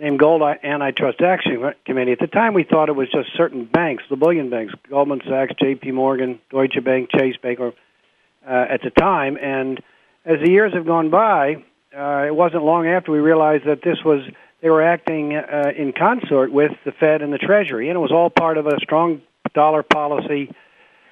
name 0.00 0.16
Gold 0.16 0.42
Antitrust 0.42 1.20
Action 1.20 1.74
Committee. 1.84 2.12
At 2.12 2.20
the 2.20 2.26
time, 2.26 2.54
we 2.54 2.64
thought 2.64 2.88
it 2.88 2.96
was 2.96 3.10
just 3.10 3.36
certain 3.36 3.66
banks, 3.66 4.02
the 4.08 4.16
bullion 4.16 4.48
banks, 4.48 4.72
Goldman 4.88 5.20
Sachs, 5.28 5.52
J.P. 5.60 5.90
Morgan, 5.92 6.40
Deutsche 6.50 6.82
Bank, 6.82 7.10
Chase 7.10 7.36
Bank, 7.36 7.60
or 7.60 7.74
uh, 8.46 8.66
at 8.68 8.82
the 8.82 8.90
time. 8.90 9.36
And 9.40 9.82
as 10.24 10.40
the 10.40 10.50
years 10.50 10.72
have 10.74 10.86
gone 10.86 11.10
by, 11.10 11.64
uh, 11.96 12.24
it 12.26 12.34
wasn't 12.34 12.64
long 12.64 12.86
after 12.86 13.12
we 13.12 13.18
realized 13.18 13.64
that 13.66 13.82
this 13.82 13.98
was 14.04 14.22
they 14.60 14.68
were 14.68 14.82
acting 14.82 15.34
uh, 15.34 15.72
in 15.74 15.92
consort 15.92 16.52
with 16.52 16.72
the 16.84 16.92
Fed 16.92 17.22
and 17.22 17.32
the 17.32 17.38
Treasury, 17.38 17.88
and 17.88 17.96
it 17.96 18.00
was 18.00 18.12
all 18.12 18.28
part 18.28 18.58
of 18.58 18.66
a 18.66 18.78
strong 18.80 19.22
dollar 19.54 19.82
policy 19.82 20.54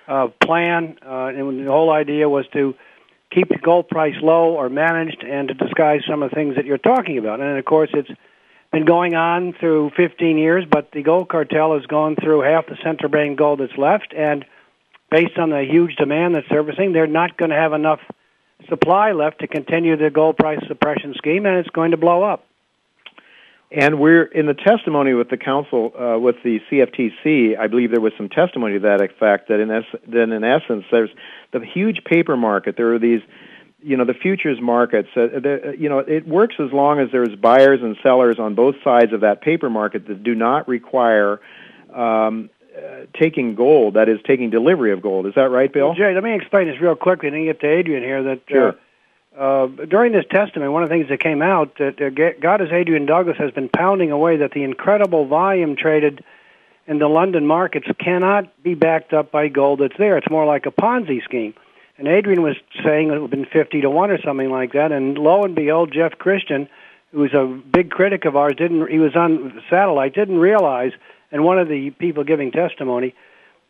uh, 0.07 0.29
plan. 0.43 0.99
Uh, 1.05 1.27
and 1.27 1.67
the 1.67 1.71
whole 1.71 1.91
idea 1.91 2.29
was 2.29 2.47
to 2.53 2.75
keep 3.31 3.49
the 3.49 3.59
gold 3.59 3.89
price 3.89 4.17
low 4.23 4.55
or 4.55 4.69
managed, 4.69 5.25
and 5.25 5.49
to 5.49 5.55
disguise 5.55 6.03
some 6.09 6.23
of 6.23 6.31
the 6.31 6.35
things 6.35 6.57
that 6.57 6.67
you're 6.67 6.79
talking 6.79 7.19
about. 7.19 7.41
And 7.41 7.59
of 7.59 7.65
course, 7.65 7.91
it's 7.95 8.11
been 8.71 8.85
going 8.85 9.15
on 9.15 9.55
through 9.55 9.93
15 9.97 10.37
years, 10.37 10.65
but 10.71 10.93
the 10.93 11.03
gold 11.03 11.29
cartel 11.29 11.75
has 11.75 11.87
gone 11.87 12.17
through 12.17 12.41
half 12.41 12.67
the 12.67 12.77
central 12.83 13.11
bank 13.11 13.39
gold 13.39 13.61
that's 13.61 13.77
left, 13.79 14.13
and 14.15 14.45
based 15.11 15.39
on 15.39 15.51
the 15.51 15.65
huge 15.65 15.97
demand 15.97 16.35
that's 16.35 16.49
servicing, 16.49 16.93
they're 16.93 17.07
not 17.07 17.37
going 17.37 17.51
to 17.51 17.57
have 17.57 17.73
enough 17.73 18.01
supply 18.69 19.13
left 19.13 19.41
to 19.41 19.47
continue 19.47 19.97
the 19.97 20.11
gold 20.11 20.37
price 20.37 20.61
suppression 20.67 21.15
scheme, 21.17 21.47
and 21.47 21.59
it's 21.59 21.71
going 21.71 21.93
to 21.93 21.97
blow 21.97 22.23
up. 22.23 22.45
And 23.71 24.01
we're 24.01 24.25
in 24.25 24.47
the 24.47 24.55
testimony 24.55 25.13
with 25.13 25.29
the 25.29 25.37
council, 25.37 25.93
uh, 25.95 26.19
with 26.19 26.37
the 26.43 26.59
CFTC. 26.71 27.59
I 27.59 27.67
believe 27.67 27.91
there 27.91 28.01
was 28.01 28.15
some 28.17 28.31
testimony 28.31 28.75
to 28.75 28.81
that 28.81 29.03
effect. 29.03 29.49
That 29.49 29.61
in 29.61 29.71
es- 29.71 30.01
in 30.11 30.45
essence, 30.45 30.87
there's 30.91 31.11
the 31.53 31.61
huge 31.65 32.03
paper 32.05 32.37
market. 32.37 32.77
There 32.79 32.95
are 32.95 32.99
these, 32.99 33.21
you 33.83 33.99
know, 33.99 34.07
the 34.07 34.15
futures 34.15 34.59
markets. 34.59 35.09
Uh, 35.15 35.27
the, 35.39 35.77
you 35.79 35.91
know, 35.91 35.99
it 35.99 36.27
works 36.27 36.55
as 36.59 36.73
long 36.73 36.99
as 36.99 37.11
there's 37.13 37.35
buyers 37.37 37.81
and 37.83 37.95
sellers 38.03 38.39
on 38.39 38.55
both 38.55 38.77
sides 38.83 39.13
of 39.13 39.21
that 39.21 39.43
paper 39.43 39.69
market 39.69 40.07
that 40.09 40.23
do 40.25 40.35
not 40.35 40.67
require 40.67 41.39
um, 41.95 42.49
uh, 42.79 43.07
taking 43.19 43.55
gold. 43.55 43.95
That 43.95 44.09
is, 44.09 44.19
taking 44.25 44.51
delivery 44.51 44.93
of 44.93 45.03
gold. 45.03 45.27
Is 45.27 45.35
that 45.35 45.51
right, 45.51 45.73
Bill? 45.73 45.89
Well, 45.89 45.97
Jay, 45.97 46.15
let 46.15 46.23
me 46.23 46.35
explain 46.35 46.69
this 46.69 46.81
real 46.81 46.95
quickly, 46.95 47.29
and 47.29 47.37
then 47.37 47.45
get 47.45 47.61
to 47.61 47.67
Adrian 47.67 48.03
here. 48.03 48.23
That 48.23 48.41
Sure. 48.49 48.69
uh, 48.69 48.73
uh, 49.39 49.67
during 49.89 50.13
this 50.13 50.25
testimony, 50.31 50.71
one 50.71 50.83
of 50.83 50.89
the 50.89 50.95
things 50.95 51.09
that 51.09 51.21
came 51.21 51.43
out 51.43 51.77
that 51.79 52.01
uh, 52.01 52.11
GATA's 52.11 52.73
Adrian 52.73 53.07
Douglas 53.07 53.37
has 53.39 53.51
been 53.53 53.69
pounding 53.69 54.11
away 54.11 54.39
that 54.39 54.53
the 54.53 54.65
incredible 54.65 55.27
volume 55.27 55.77
traded 55.77 56.25
in 56.89 56.99
the 56.99 57.09
London 57.09 57.47
markets 57.47 57.87
cannot 57.99 58.63
be 58.63 58.75
backed 58.75 59.13
up 59.13 59.31
by 59.31 59.49
gold 59.49 59.81
that's 59.81 59.97
there. 59.99 60.17
It's 60.17 60.31
more 60.31 60.47
like 60.47 60.67
a 60.67 60.71
Ponzi 60.71 61.23
scheme. 61.23 61.55
And 61.99 62.09
Adrian 62.09 62.43
was 62.43 62.57
saying 62.85 63.09
it 63.09 63.13
would 63.13 63.23
have 63.23 63.31
been 63.31 63.45
50 63.45 63.81
to 63.83 63.91
1 63.91 64.11
or 64.11 64.21
something 64.23 64.51
like 64.51 64.73
that. 64.73 64.93
And 64.93 65.19
lo 65.19 65.45
and 65.45 65.55
behold, 65.55 65.93
Jeff 65.93 66.13
Christian, 66.19 66.69
who's 67.13 67.35
a 67.35 67.45
big 67.45 67.91
critic 67.91 68.25
of 68.25 68.37
ours, 68.37 68.55
didn't 68.57 68.91
he 68.91 68.99
was 68.99 69.15
on 69.17 69.63
satellite, 69.69 70.15
didn't 70.15 70.39
realize, 70.39 70.93
and 71.31 71.45
one 71.45 71.59
of 71.59 71.69
the 71.69 71.91
people 71.91 72.25
giving 72.25 72.51
testimony, 72.51 73.15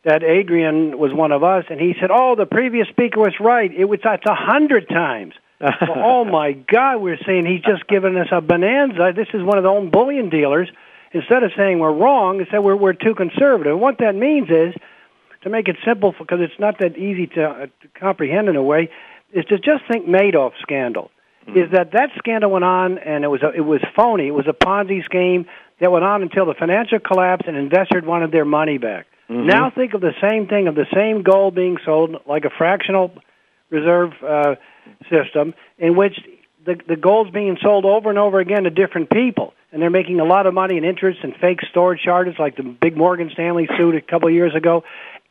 that 0.04 0.22
Adrian 0.22 0.98
was 0.98 1.12
one 1.12 1.32
of 1.32 1.42
us, 1.42 1.64
and 1.70 1.80
he 1.80 1.94
said, 2.00 2.10
"Oh, 2.12 2.34
the 2.36 2.46
previous 2.46 2.88
speaker 2.88 3.20
was 3.20 3.34
right. 3.40 3.70
It 3.72 3.84
was 3.84 4.00
that's 4.02 4.26
a 4.26 4.34
hundred 4.34 4.88
times." 4.88 5.34
well, 5.60 5.72
oh 5.96 6.24
my 6.24 6.52
God, 6.52 6.98
we're 6.98 7.18
saying 7.26 7.46
he's 7.46 7.62
just 7.62 7.86
giving 7.88 8.16
us 8.16 8.28
a 8.30 8.40
bonanza. 8.40 9.12
This 9.14 9.26
is 9.34 9.42
one 9.42 9.58
of 9.58 9.64
the 9.64 9.70
own 9.70 9.90
bullion 9.90 10.30
dealers. 10.30 10.68
Instead 11.12 11.42
of 11.42 11.50
saying 11.56 11.78
we're 11.78 11.92
wrong, 11.92 12.38
they 12.38 12.46
said 12.50 12.58
we're 12.58 12.76
we're 12.76 12.92
too 12.92 13.14
conservative. 13.14 13.72
And 13.72 13.80
what 13.80 13.98
that 13.98 14.14
means 14.14 14.48
is, 14.50 14.74
to 15.42 15.50
make 15.50 15.68
it 15.68 15.76
simple, 15.84 16.14
because 16.16 16.38
it's 16.40 16.58
not 16.60 16.78
that 16.78 16.96
easy 16.96 17.26
to, 17.28 17.44
uh, 17.44 17.66
to 17.66 17.88
comprehend 17.98 18.48
in 18.48 18.56
a 18.56 18.62
way, 18.62 18.90
is 19.32 19.44
to 19.46 19.58
just 19.58 19.84
think 19.90 20.06
Madoff 20.06 20.52
scandal. 20.62 21.10
Is 21.54 21.70
that 21.72 21.92
that 21.92 22.10
scandal 22.18 22.50
went 22.50 22.64
on 22.66 22.98
and 22.98 23.24
it 23.24 23.28
was 23.28 23.42
a, 23.42 23.50
it 23.52 23.64
was 23.64 23.80
phony. 23.96 24.28
It 24.28 24.34
was 24.34 24.46
a 24.46 24.52
Ponzi 24.52 25.02
scheme 25.02 25.46
that 25.80 25.92
went 25.92 26.04
on 26.04 26.22
until 26.22 26.46
the 26.46 26.54
financial 26.54 26.98
collapse 26.98 27.44
and 27.46 27.56
investors 27.56 28.04
wanted 28.04 28.32
their 28.32 28.44
money 28.44 28.78
back. 28.78 29.06
Mhm. 29.30 29.44
Now 29.44 29.70
think 29.70 29.94
of 29.94 30.00
the 30.00 30.14
same 30.20 30.46
thing 30.46 30.68
of 30.68 30.74
the 30.74 30.86
same 30.94 31.22
gold 31.22 31.54
being 31.54 31.78
sold 31.84 32.20
like 32.26 32.44
a 32.44 32.50
fractional 32.50 33.12
reserve 33.70 34.12
uh, 34.22 34.56
system 35.10 35.54
in 35.78 35.94
which 35.94 36.18
the 36.64 36.76
the 36.86 36.96
gold's 36.96 37.30
being 37.30 37.58
sold 37.62 37.84
over 37.84 38.10
and 38.10 38.18
over 38.18 38.40
again 38.40 38.64
to 38.64 38.70
different 38.70 39.10
people, 39.10 39.54
and 39.72 39.80
they're 39.82 39.90
making 39.90 40.20
a 40.20 40.24
lot 40.24 40.46
of 40.46 40.54
money 40.54 40.76
in 40.76 40.84
interest 40.84 41.20
and 41.22 41.34
fake 41.36 41.60
storage 41.70 42.00
charges, 42.00 42.34
like 42.38 42.56
the 42.56 42.62
big 42.62 42.96
Morgan 42.96 43.30
Stanley 43.32 43.68
suit 43.76 43.94
a 43.94 44.00
couple 44.00 44.28
of 44.28 44.34
years 44.34 44.54
ago. 44.54 44.84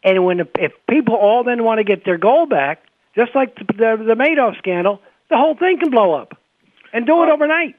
And 0.04 0.24
when 0.26 0.40
if 0.40 0.72
people 0.88 1.16
all 1.16 1.44
then 1.44 1.64
want 1.64 1.80
to 1.80 1.84
get 1.84 2.06
their 2.06 2.18
gold 2.18 2.50
back, 2.50 2.84
just 3.16 3.36
like 3.36 3.56
the 3.56 3.66
the, 3.66 4.04
the 4.10 4.16
Madoff 4.16 4.58
scandal, 4.58 5.02
the 5.30 5.38
whole 5.38 5.56
thing 5.56 5.80
can 5.80 5.90
blow 5.90 6.14
up, 6.14 6.38
and 6.94 7.06
do 7.06 7.24
it 7.24 7.30
overnight. 7.30 7.76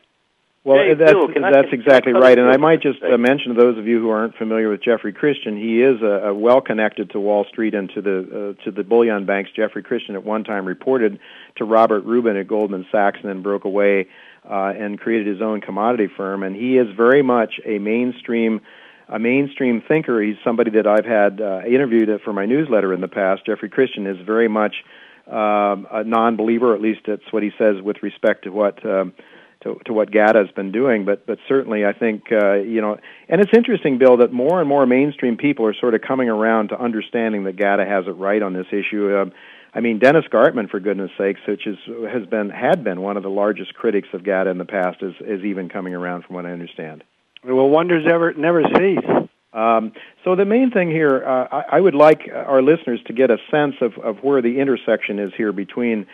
Well, 0.69 0.85
Hey, 0.85 0.93
that's 0.93 1.13
Bill, 1.13 1.29
that's 1.51 1.73
exactly 1.73 2.13
right. 2.13 2.39
And 2.39 2.47
I 2.51 2.59
might 2.59 2.83
just 2.83 3.03
uh, 3.03 3.17
mention 3.17 3.55
to 3.55 3.59
those 3.59 3.79
of 3.79 3.87
you 3.87 4.01
who 4.01 4.11
aren't 4.11 4.37
familiar 4.37 4.69
with 4.69 4.83
Jeffrey 4.83 5.15
Christian, 5.15 5.57
he 5.57 5.81
is 5.81 6.03
a, 6.03 6.35
well 6.35 6.61
connected 6.61 7.09
to 7.13 7.21
Wall 7.21 7.47
Street 7.49 7.75
and 7.75 7.91
to 7.95 8.03
the 8.03 8.19
uh, 8.59 8.65
to 8.65 8.71
the 8.71 8.85
bullion 8.85 9.25
banks. 9.25 9.51
Jeffrey 9.57 9.83
Christian 9.83 10.15
at 10.15 10.25
one 10.25 10.45
time 10.45 10.67
reported 10.67 11.21
to 11.57 11.65
Robert 11.65 12.05
Rubin 12.05 12.37
at 12.37 12.49
Goldman 12.49 12.85
Sachs 12.93 13.19
and 13.23 13.31
then 13.31 13.41
broke 13.41 13.65
away 13.65 14.09
uh, 14.45 14.75
and 14.77 15.01
created 15.01 15.27
his 15.27 15.41
own 15.41 15.63
commodity 15.63 16.09
firm. 16.15 16.43
And 16.43 16.55
he 16.55 16.77
is 16.77 16.95
very 16.95 17.23
much 17.23 17.55
a 17.65 17.79
mainstream 17.79 18.61
a 19.09 19.19
mainstream 19.19 19.81
thinker. 19.81 20.21
He's 20.21 20.37
somebody 20.45 20.71
that 20.73 20.87
I've 20.87 21.07
had 21.07 21.41
uh, 21.41 21.63
interviewed 21.67 22.11
for 22.23 22.35
my 22.35 22.45
newsletter 22.45 22.93
in 22.93 23.01
the 23.01 23.09
past. 23.09 23.47
Jeffrey 23.47 23.71
Christian 23.71 24.07
is 24.07 24.19
very 24.21 24.49
much 24.49 24.85
um, 25.27 25.87
a 25.91 26.05
non-believer, 26.05 26.75
at 26.75 26.83
least 26.83 27.01
that's 27.07 27.33
what 27.33 27.43
he 27.43 27.53
says 27.57 27.81
with 27.83 28.03
respect 28.03 28.45
to 28.45 28.51
what 28.51 28.85
um, 28.85 29.15
to, 29.63 29.81
to 29.87 29.93
what 29.93 30.11
GATA 30.11 30.39
has 30.39 30.51
been 30.55 30.73
doing. 30.73 31.05
But 31.05 31.27
but 31.27 31.39
certainly, 31.49 31.85
I 31.85 31.93
think 31.93 32.25
uh, 32.31 32.55
you 32.55 32.81
know, 32.81 32.99
and 33.29 33.41
it's 33.41 33.53
interesting, 33.55 33.99
Bill, 33.99 34.19
that 34.19 34.33
more 34.33 34.61
and 34.61 34.69
more 34.69 34.87
mainstream 34.87 35.37
people 35.37 35.67
are 35.67 35.75
sort 35.75 35.95
of 35.95 36.01
coming 36.03 36.29
around 36.29 36.69
to 36.69 36.81
understanding 36.81 37.45
that 37.45 37.57
GATA 37.57 37.85
has 37.85 38.07
it 38.07 38.13
right 38.13 38.43
on 38.43 38.53
this 38.53 38.67
issue. 38.73 39.17
Um, 39.17 39.33
I 39.75 39.81
mean, 39.81 39.99
Dennis 39.99 40.25
Gartman, 40.33 40.71
for 40.71 40.81
goodness 40.81 41.11
sakes, 41.19 41.41
which 41.47 41.67
is 41.67 41.77
has 42.11 42.27
been 42.27 42.51
had 42.51 42.85
been 42.85 43.01
one 43.01 43.17
of 43.17 43.23
the 43.23 43.31
largest 43.31 43.75
critics 43.75 44.09
of 44.13 44.25
GATA 44.25 44.51
in 44.51 44.59
the 44.59 44.65
past, 44.65 45.03
is 45.03 45.15
is 45.21 45.45
even 45.45 45.69
coming 45.69 45.95
around, 45.95 46.25
from 46.25 46.37
what 46.37 46.47
I 46.47 46.53
understand. 46.53 47.05
Well, 47.45 47.69
wonders 47.69 48.07
ever 48.11 48.33
never 48.35 48.63
cease. 48.77 49.29
Um, 49.53 49.93
so 50.25 50.37
the 50.37 50.45
main 50.45 50.71
thing 50.71 50.91
here, 50.91 51.25
uh, 51.27 51.49
I, 51.51 51.77
I 51.77 51.81
would 51.81 51.95
like 51.95 52.29
our 52.33 52.61
listeners 52.61 53.01
to 53.07 53.13
get 53.15 53.31
a 53.31 53.39
sense 53.51 53.77
of, 53.81 53.97
of 53.99 54.19
where 54.19 54.43
the 54.43 54.61
intersection 54.61 55.19
is 55.19 55.33
here 55.37 55.53
between 55.53 56.07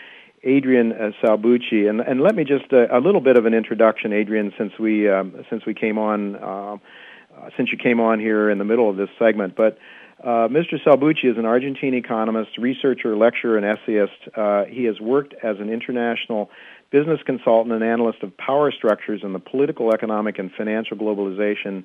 Adrian 0.45 0.93
uh, 0.93 1.11
Salbuchi 1.23 1.89
and, 1.89 2.01
and 2.01 2.21
let 2.21 2.35
me 2.35 2.45
just 2.45 2.73
uh, 2.73 2.87
a 2.93 3.01
little 3.01 3.21
bit 3.21 3.37
of 3.37 3.47
an 3.47 3.55
introduction, 3.55 4.13
Adrian, 4.13 4.53
since 4.59 4.73
we 4.79 5.09
um, 5.09 5.45
since 5.51 5.65
we 5.67 5.75
came 5.75 5.99
on 5.99 6.37
uh, 6.37 6.77
uh, 7.37 7.51
since 7.57 7.71
you 7.73 7.79
came 7.79 8.01
on 8.01 8.21
here 8.21 8.51
in 8.51 8.59
the 8.59 8.65
middle 8.65 8.89
of 8.89 8.97
this 8.97 9.11
segment, 9.19 9.57
but. 9.57 9.79
Uh, 10.23 10.49
Mr. 10.49 10.83
Salbuchi 10.83 11.31
is 11.31 11.37
an 11.37 11.45
Argentine 11.45 11.93
economist, 11.93 12.57
researcher, 12.57 13.15
lecturer, 13.15 13.59
and 13.59 13.67
essayist. 13.67 14.13
Uh, 14.35 14.65
he 14.65 14.85
has 14.85 14.99
worked 14.99 15.35
as 15.43 15.59
an 15.59 15.69
international 15.69 16.49
business 16.91 17.21
consultant 17.27 17.75
and 17.75 17.85
analyst 17.85 18.23
of 18.23 18.35
power 18.39 18.73
structures 18.73 19.21
and 19.23 19.35
the 19.35 19.39
political, 19.39 19.93
economic, 19.93 20.39
and 20.39 20.51
financial 20.57 20.97
globalization, 20.97 21.85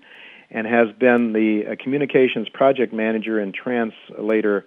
and 0.52 0.68
has 0.68 0.88
been 0.98 1.34
the 1.34 1.64
uh, 1.72 1.84
communications 1.84 2.48
project 2.48 2.94
manager 2.94 3.40
and 3.40 3.54
translator 3.54 4.66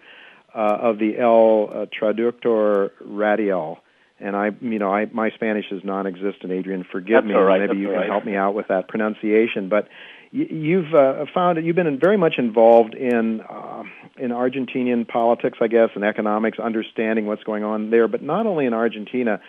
uh, 0.54 0.58
of 0.80 0.98
the 0.98 1.18
El 1.18 1.70
uh, 1.72 1.86
Traductor 1.86 2.90
Radial. 3.00 3.78
And 4.20 4.36
I, 4.36 4.50
you 4.60 4.78
know, 4.78 4.92
I, 4.92 5.06
my 5.06 5.30
Spanish 5.30 5.66
is 5.72 5.82
non-existent. 5.82 6.52
Adrian, 6.52 6.84
forgive 6.90 7.24
That's 7.24 7.26
me. 7.26 7.34
right, 7.34 7.60
Maybe 7.60 7.80
you 7.80 7.88
can 7.88 7.96
right. 7.96 8.08
help 8.08 8.24
me 8.24 8.36
out 8.36 8.54
with 8.54 8.68
that 8.68 8.86
pronunciation. 8.88 9.68
But 9.68 9.88
y- 10.32 10.46
you've 10.48 10.94
uh, 10.94 11.24
found 11.34 11.58
that 11.58 11.64
you've 11.64 11.74
been 11.76 11.98
very 11.98 12.16
much 12.16 12.34
involved 12.38 12.94
in 12.94 13.40
uh, 13.40 13.82
in 14.18 14.30
Argentinian 14.30 15.08
politics, 15.08 15.58
I 15.60 15.66
guess, 15.66 15.90
and 15.96 16.04
economics, 16.04 16.58
understanding 16.60 17.26
what's 17.26 17.42
going 17.42 17.64
on 17.64 17.90
there. 17.90 18.06
But 18.06 18.22
not 18.22 18.46
only 18.46 18.66
in 18.66 18.74
Argentina, 18.74 19.40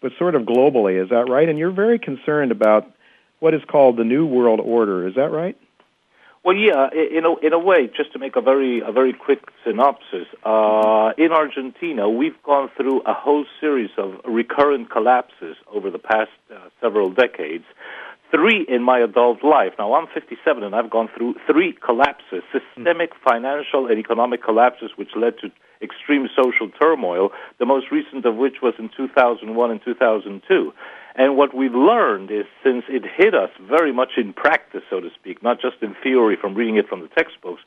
but 0.00 0.12
sort 0.18 0.34
of 0.34 0.42
globally. 0.42 1.02
Is 1.02 1.10
that 1.10 1.28
right? 1.28 1.48
And 1.48 1.58
you're 1.58 1.70
very 1.70 1.98
concerned 1.98 2.52
about 2.52 2.90
what 3.40 3.52
is 3.52 3.60
called 3.70 3.96
the 3.98 4.04
New 4.04 4.24
World 4.24 4.60
Order. 4.60 5.06
Is 5.08 5.16
that 5.16 5.30
right? 5.30 5.58
Well, 6.44 6.56
yeah, 6.56 6.88
in 6.92 7.24
a, 7.24 7.36
in 7.46 7.52
a 7.52 7.58
way, 7.58 7.88
just 7.96 8.12
to 8.14 8.18
make 8.18 8.34
a 8.34 8.40
very 8.40 8.80
a 8.80 8.90
very 8.90 9.12
quick 9.12 9.44
synopsis, 9.64 10.26
uh, 10.44 11.12
in 11.16 11.30
Argentina, 11.30 12.10
we've 12.10 12.40
gone 12.42 12.68
through 12.76 13.00
a 13.02 13.14
whole 13.14 13.44
series 13.60 13.90
of 13.96 14.14
recurrent 14.24 14.90
collapses 14.90 15.56
over 15.72 15.88
the 15.88 16.00
past 16.00 16.32
uh, 16.52 16.58
several 16.80 17.10
decades. 17.10 17.64
Three 18.32 18.66
in 18.68 18.82
my 18.82 18.98
adult 18.98 19.44
life. 19.44 19.74
Now, 19.78 19.94
I'm 19.94 20.08
57, 20.12 20.64
and 20.64 20.74
I've 20.74 20.90
gone 20.90 21.08
through 21.16 21.36
three 21.46 21.74
collapses, 21.74 22.42
systemic 22.50 23.12
financial 23.24 23.86
and 23.86 23.98
economic 24.00 24.42
collapses, 24.42 24.90
which 24.96 25.10
led 25.14 25.38
to 25.42 25.52
extreme 25.80 26.28
social 26.34 26.70
turmoil. 26.70 27.30
The 27.60 27.66
most 27.66 27.92
recent 27.92 28.24
of 28.24 28.34
which 28.34 28.56
was 28.62 28.74
in 28.80 28.90
2001 28.96 29.70
and 29.70 29.80
2002. 29.84 30.72
And 31.14 31.36
what 31.36 31.54
we've 31.54 31.74
learned 31.74 32.30
is 32.30 32.46
since 32.64 32.84
it 32.88 33.04
hit 33.04 33.34
us 33.34 33.50
very 33.60 33.92
much 33.92 34.12
in 34.16 34.32
practice, 34.32 34.82
so 34.88 35.00
to 35.00 35.10
speak, 35.14 35.42
not 35.42 35.60
just 35.60 35.76
in 35.82 35.94
theory 36.02 36.36
from 36.40 36.54
reading 36.54 36.76
it 36.76 36.88
from 36.88 37.00
the 37.00 37.08
textbooks, 37.08 37.62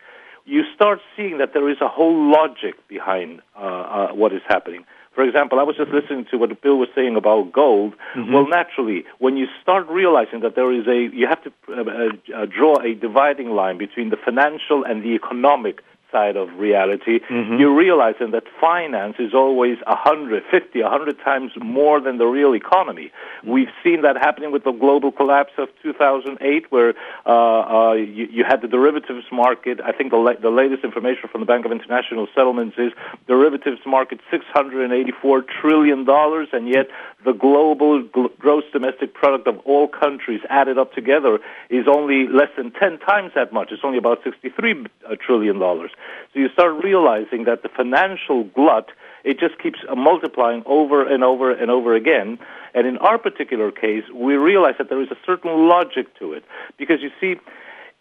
you 0.46 0.64
start 0.76 1.00
seeing 1.16 1.38
that 1.40 1.54
there 1.54 1.70
is 1.70 1.78
a 1.82 1.88
whole 1.88 2.32
logic 2.32 2.76
behind 2.88 3.42
uh, 3.56 3.60
uh, 3.60 4.08
what 4.14 4.32
is 4.34 4.42
happening. 4.48 4.86
For 5.16 5.24
example, 5.24 5.60
I 5.60 5.64
was 5.64 5.78
just 5.78 5.92
listening 5.92 6.26
to 6.32 6.38
what 6.38 6.62
Bill 6.62 6.78
was 6.78 6.90
saying 6.94 7.16
about 7.16 7.52
gold. 7.54 7.96
Well, 8.34 8.48
naturally, 8.48 9.06
when 9.20 9.38
you 9.38 9.48
start 9.62 9.88
realizing 9.88 10.42
that 10.42 10.56
there 10.56 10.72
is 10.74 10.86
a, 10.88 11.16
you 11.16 11.26
have 11.28 11.42
to 11.44 11.54
uh, 11.70 12.36
uh, 12.36 12.46
draw 12.46 12.76
a 12.82 12.94
dividing 12.94 13.52
line 13.52 13.78
between 13.78 14.10
the 14.10 14.18
financial 14.18 14.84
and 14.84 15.02
the 15.02 15.16
economic 15.16 15.82
side 16.16 16.36
of 16.44 16.48
reality, 16.68 17.18
Mm-hmm. 17.36 17.58
you 17.62 17.68
realize 17.86 18.16
then 18.22 18.32
that 18.38 18.48
finance 18.68 19.16
is 19.28 19.32
always 19.44 19.78
a 19.96 19.98
hundred, 20.08 20.42
fifty, 20.56 20.80
a 20.88 20.92
hundred 20.96 21.18
times 21.30 21.52
more 21.80 21.98
than 22.06 22.16
the 22.24 22.30
real 22.40 22.54
economy. 22.64 23.08
We've 23.54 23.74
seen 23.84 24.00
that 24.06 24.16
happening 24.28 24.52
with 24.56 24.64
the 24.70 24.76
global 24.86 25.12
collapse 25.22 25.56
of 25.64 25.68
2008, 25.84 26.72
where 26.76 26.92
uh, 27.26 27.30
uh, 27.32 27.94
you, 28.18 28.26
you 28.38 28.44
had 28.52 28.60
the 28.66 28.68
derivatives 28.78 29.26
market. 29.32 29.76
I 29.90 29.92
think 29.98 30.08
the, 30.16 30.22
la- 30.28 30.40
the 30.48 30.54
latest 30.62 30.84
information 30.90 31.26
from 31.32 31.42
the 31.44 31.50
Bank 31.54 31.64
of 31.68 31.72
International 31.80 32.26
Settlements 32.36 32.76
is 32.78 32.92
derivatives 33.34 33.82
market 33.86 34.20
684 34.32 35.44
trillion 35.62 36.06
dollars, 36.06 36.48
and 36.54 36.64
yet 36.78 36.88
the 37.26 37.34
global 37.34 37.92
gl- 38.16 38.32
gross 38.44 38.64
domestic 38.72 39.10
product 39.22 39.46
of 39.48 39.58
all 39.66 39.88
countries 39.88 40.42
added 40.50 40.78
up 40.78 40.94
together 40.94 41.34
is 41.70 41.86
only 41.98 42.20
less 42.40 42.52
than 42.58 42.72
10 42.72 43.00
times 43.00 43.32
that 43.36 43.52
much. 43.58 43.68
It's 43.72 43.84
only 43.84 43.98
about 43.98 44.20
63 44.24 44.86
uh, 45.10 45.16
trillion 45.26 45.58
dollars. 45.60 45.92
So 46.34 46.40
you 46.40 46.50
start 46.50 46.84
realizing 46.84 47.46
that 47.46 47.64
the 47.64 47.70
financial 47.70 48.44
glut 48.44 48.90
it 49.26 49.40
just 49.40 49.58
keeps 49.58 49.80
uh, 49.90 49.96
multiplying 49.96 50.62
over 50.68 51.06
and 51.06 51.24
over 51.24 51.52
and 51.52 51.72
over 51.72 51.96
again. 51.96 52.38
And 52.76 52.86
in 52.86 52.98
our 53.00 53.18
particular 53.18 53.72
case, 53.72 54.04
we 54.14 54.36
realize 54.36 54.76
that 54.78 54.88
there 54.88 55.02
is 55.02 55.10
a 55.10 55.18
certain 55.26 55.68
logic 55.68 56.18
to 56.20 56.34
it 56.34 56.46
because 56.78 57.02
you 57.02 57.10
see, 57.20 57.42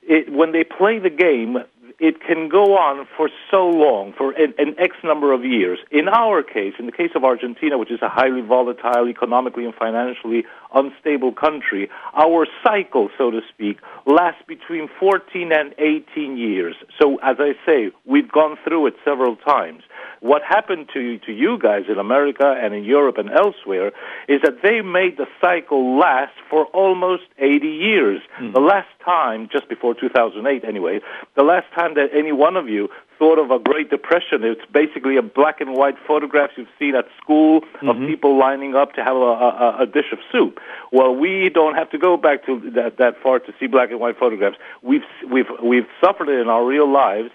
it, 0.02 0.30
when 0.30 0.52
they 0.52 0.64
play 0.64 0.98
the 0.98 1.08
game, 1.08 1.58
it 1.98 2.20
can 2.20 2.48
go 2.48 2.76
on 2.76 3.06
for 3.16 3.30
so 3.50 3.68
long, 3.68 4.12
for 4.12 4.32
an, 4.32 4.52
an 4.58 4.74
X 4.78 4.96
number 5.02 5.32
of 5.32 5.44
years. 5.44 5.78
In 5.90 6.08
our 6.08 6.42
case, 6.42 6.74
in 6.78 6.86
the 6.86 6.92
case 6.92 7.12
of 7.14 7.24
Argentina, 7.24 7.78
which 7.78 7.90
is 7.90 8.02
a 8.02 8.08
highly 8.08 8.42
volatile, 8.42 9.08
economically 9.08 9.64
and 9.64 9.74
financially 9.74 10.44
unstable 10.74 11.32
country, 11.32 11.88
our 12.14 12.46
cycle, 12.62 13.08
so 13.16 13.30
to 13.30 13.40
speak, 13.52 13.78
lasts 14.06 14.42
between 14.46 14.88
14 14.98 15.52
and 15.52 15.74
18 15.78 16.36
years. 16.36 16.74
So, 17.00 17.16
as 17.16 17.36
I 17.38 17.54
say, 17.64 17.90
we've 18.04 18.30
gone 18.30 18.56
through 18.64 18.88
it 18.88 18.94
several 19.04 19.36
times. 19.36 19.82
What 20.20 20.42
happened 20.42 20.88
to, 20.94 21.18
to 21.18 21.32
you 21.32 21.58
guys 21.58 21.84
in 21.88 21.98
America 21.98 22.58
and 22.58 22.74
in 22.74 22.84
Europe 22.84 23.18
and 23.18 23.30
elsewhere 23.30 23.92
is 24.28 24.40
that 24.42 24.62
they 24.62 24.80
made 24.80 25.16
the 25.16 25.26
cycle 25.40 25.98
last 25.98 26.32
for 26.48 26.66
almost 26.66 27.24
80 27.38 27.66
years. 27.66 28.22
Hmm. 28.36 28.52
The 28.52 28.60
last 28.60 28.88
time, 29.04 29.48
just 29.52 29.68
before 29.68 29.94
2008 29.94 30.64
anyway, 30.64 31.00
the 31.36 31.42
last 31.42 31.66
time 31.74 31.94
that 31.94 32.10
any 32.14 32.32
one 32.32 32.56
of 32.56 32.68
you 32.68 32.88
thought 33.18 33.38
of 33.38 33.50
a 33.50 33.58
Great 33.58 33.90
Depression, 33.90 34.44
it's 34.44 34.64
basically 34.72 35.16
a 35.16 35.22
black 35.22 35.60
and 35.60 35.74
white 35.74 35.96
photograph 36.06 36.50
you've 36.56 36.68
seen 36.78 36.94
at 36.94 37.06
school 37.20 37.62
of 37.82 37.96
people 38.06 38.38
lining 38.38 38.74
up 38.74 38.94
to 38.94 39.04
have 39.04 39.16
a, 39.16 39.20
a, 39.20 39.76
a 39.80 39.86
dish 39.86 40.10
of 40.12 40.18
soup. 40.30 40.58
Well, 40.92 41.14
we 41.14 41.48
don't 41.48 41.74
have 41.74 41.90
to 41.90 41.98
go 41.98 42.16
back 42.16 42.44
to 42.46 42.58
that, 42.74 42.98
that 42.98 43.20
far 43.22 43.38
to 43.40 43.54
see 43.58 43.66
black 43.66 43.90
and 43.90 44.00
white 44.00 44.18
photographs. 44.18 44.56
We've, 44.82 45.02
we've, 45.30 45.46
we've 45.62 45.86
suffered 46.02 46.28
it 46.28 46.40
in 46.40 46.48
our 46.48 46.64
real 46.64 46.90
lives. 46.90 47.30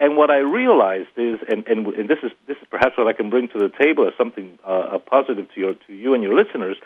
And 0.00 0.16
what 0.16 0.30
I 0.30 0.38
realized 0.38 1.08
is, 1.16 1.40
and, 1.48 1.66
and, 1.66 1.88
and 1.88 2.08
this 2.08 2.20
is 2.22 2.30
this 2.46 2.56
is 2.58 2.68
perhaps 2.70 2.96
what 2.96 3.08
I 3.08 3.12
can 3.12 3.30
bring 3.30 3.48
to 3.48 3.58
the 3.58 3.68
table 3.68 4.06
as 4.06 4.14
something 4.16 4.56
uh, 4.64 4.90
a 4.92 4.98
positive 5.00 5.52
to 5.52 5.60
your 5.60 5.74
to 5.74 5.92
you 5.92 6.14
and 6.14 6.22
your 6.22 6.36
listeners, 6.36 6.76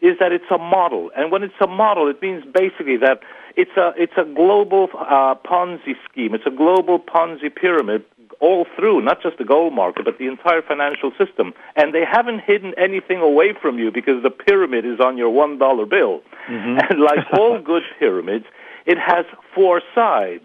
is 0.00 0.16
that 0.18 0.32
it's 0.32 0.50
a 0.50 0.56
model. 0.56 1.10
And 1.14 1.30
when 1.30 1.42
it's 1.42 1.60
a 1.60 1.66
model, 1.66 2.08
it 2.08 2.22
means 2.22 2.42
basically 2.46 2.96
that 2.96 3.20
it's 3.56 3.76
a 3.76 3.92
it's 3.96 4.14
a 4.16 4.24
global 4.24 4.88
uh, 4.98 5.34
Ponzi 5.34 5.94
scheme. 6.08 6.34
It's 6.34 6.46
a 6.46 6.50
global 6.50 6.98
Ponzi 6.98 7.54
pyramid 7.54 8.04
all 8.40 8.66
through, 8.76 9.00
not 9.00 9.22
just 9.22 9.38
the 9.38 9.44
gold 9.44 9.72
market, 9.72 10.04
but 10.04 10.18
the 10.18 10.26
entire 10.26 10.60
financial 10.62 11.12
system. 11.18 11.54
And 11.76 11.94
they 11.94 12.04
haven't 12.04 12.40
hidden 12.40 12.74
anything 12.76 13.18
away 13.18 13.54
from 13.60 13.78
you 13.78 13.90
because 13.92 14.22
the 14.22 14.30
pyramid 14.30 14.84
is 14.84 15.00
on 15.00 15.16
your 15.16 15.30
one 15.30 15.58
dollar 15.58 15.86
bill. 15.86 16.20
And 16.48 17.00
like 17.00 17.20
all 17.38 17.60
good 17.64 17.82
pyramids, 17.98 18.46
it 18.86 18.98
has 18.98 19.24
four 19.54 19.80
sides. 19.94 20.44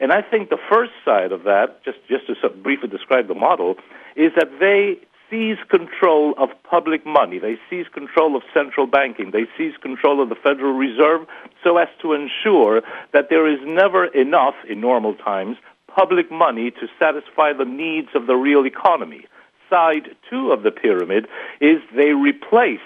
And 0.00 0.12
I 0.12 0.22
think 0.22 0.50
the 0.50 0.58
first 0.70 0.92
side 1.04 1.32
of 1.32 1.42
that, 1.44 1.82
just, 1.84 1.98
just 2.08 2.26
to 2.28 2.34
sort 2.40 2.54
of 2.54 2.62
briefly 2.62 2.88
describe 2.88 3.26
the 3.28 3.34
model, 3.34 3.76
is 4.14 4.32
that 4.36 4.48
they 4.60 4.98
seize 5.30 5.58
control 5.68 6.34
of 6.38 6.50
public 6.62 7.04
money. 7.06 7.38
They 7.38 7.56
seize 7.68 7.86
control 7.92 8.36
of 8.36 8.42
central 8.52 8.86
banking. 8.86 9.30
They 9.30 9.46
seize 9.56 9.76
control 9.80 10.22
of 10.22 10.28
the 10.28 10.34
Federal 10.34 10.72
Reserve 10.72 11.26
so 11.62 11.76
as 11.78 11.88
to 12.02 12.12
ensure 12.12 12.82
that 13.12 13.28
there 13.30 13.46
is 13.46 13.58
never 13.64 14.06
enough, 14.06 14.54
in 14.68 14.80
normal 14.80 15.14
times, 15.14 15.56
public 15.88 16.30
money 16.30 16.70
to 16.70 16.86
satisfy 16.98 17.52
the 17.52 17.64
needs 17.64 18.08
of 18.14 18.26
the 18.26 18.36
real 18.36 18.66
economy. 18.66 19.26
Side 19.68 20.14
two 20.30 20.52
of 20.52 20.62
the 20.62 20.70
pyramid 20.70 21.26
is 21.60 21.78
they 21.94 22.12
replace 22.12 22.80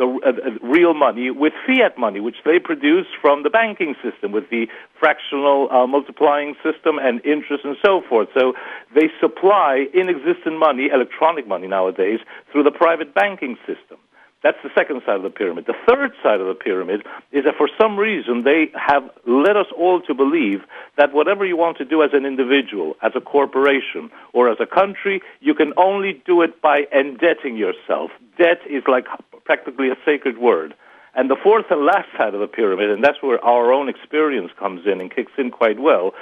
the 0.00 0.06
uh, 0.06 0.30
uh, 0.30 0.66
real 0.66 0.94
money 0.94 1.30
with 1.30 1.52
fiat 1.66 1.96
money, 1.98 2.20
which 2.20 2.38
they 2.44 2.58
produce 2.58 3.06
from 3.20 3.42
the 3.42 3.50
banking 3.50 3.94
system 4.02 4.32
with 4.32 4.48
the 4.48 4.66
fractional 4.98 5.70
uh, 5.70 5.86
multiplying 5.86 6.56
system 6.64 6.98
and 6.98 7.24
interest 7.24 7.64
and 7.64 7.76
so 7.84 8.02
forth. 8.08 8.28
So 8.34 8.54
they 8.94 9.08
supply 9.20 9.86
inexistent 9.92 10.58
money, 10.58 10.88
electronic 10.88 11.46
money 11.46 11.68
nowadays, 11.68 12.20
through 12.50 12.64
the 12.64 12.70
private 12.72 13.14
banking 13.14 13.56
system. 13.66 13.98
That's 14.42 14.56
the 14.62 14.70
second 14.74 15.02
side 15.04 15.16
of 15.16 15.22
the 15.22 15.30
pyramid. 15.30 15.66
The 15.66 15.76
third 15.86 16.12
side 16.22 16.40
of 16.40 16.46
the 16.46 16.54
pyramid 16.54 17.04
is 17.30 17.44
that 17.44 17.56
for 17.58 17.68
some 17.78 17.98
reason 17.98 18.44
they 18.44 18.70
have 18.74 19.02
led 19.26 19.56
us 19.56 19.66
all 19.76 20.00
to 20.02 20.14
believe 20.14 20.60
that 20.96 21.12
whatever 21.12 21.44
you 21.44 21.58
want 21.58 21.76
to 21.78 21.84
do 21.84 22.02
as 22.02 22.10
an 22.14 22.24
individual, 22.24 22.96
as 23.02 23.12
a 23.14 23.20
corporation, 23.20 24.10
or 24.32 24.50
as 24.50 24.56
a 24.58 24.66
country, 24.66 25.20
you 25.40 25.54
can 25.54 25.74
only 25.76 26.22
do 26.24 26.40
it 26.40 26.62
by 26.62 26.84
indebting 26.90 27.56
yourself. 27.56 28.10
Debt 28.38 28.60
is 28.68 28.82
like 28.88 29.06
practically 29.44 29.90
a 29.90 29.96
sacred 30.06 30.38
word. 30.38 30.74
And 31.14 31.28
the 31.28 31.36
fourth 31.42 31.66
and 31.70 31.84
last 31.84 32.08
side 32.16 32.34
of 32.34 32.40
the 32.40 32.46
pyramid, 32.46 32.88
and 32.88 33.04
that's 33.04 33.20
where 33.22 33.44
our 33.44 33.72
own 33.72 33.88
experience 33.88 34.52
comes 34.58 34.86
in 34.86 35.00
and 35.00 35.14
kicks 35.14 35.32
in 35.36 35.50
quite 35.50 35.78
well, 35.78 36.14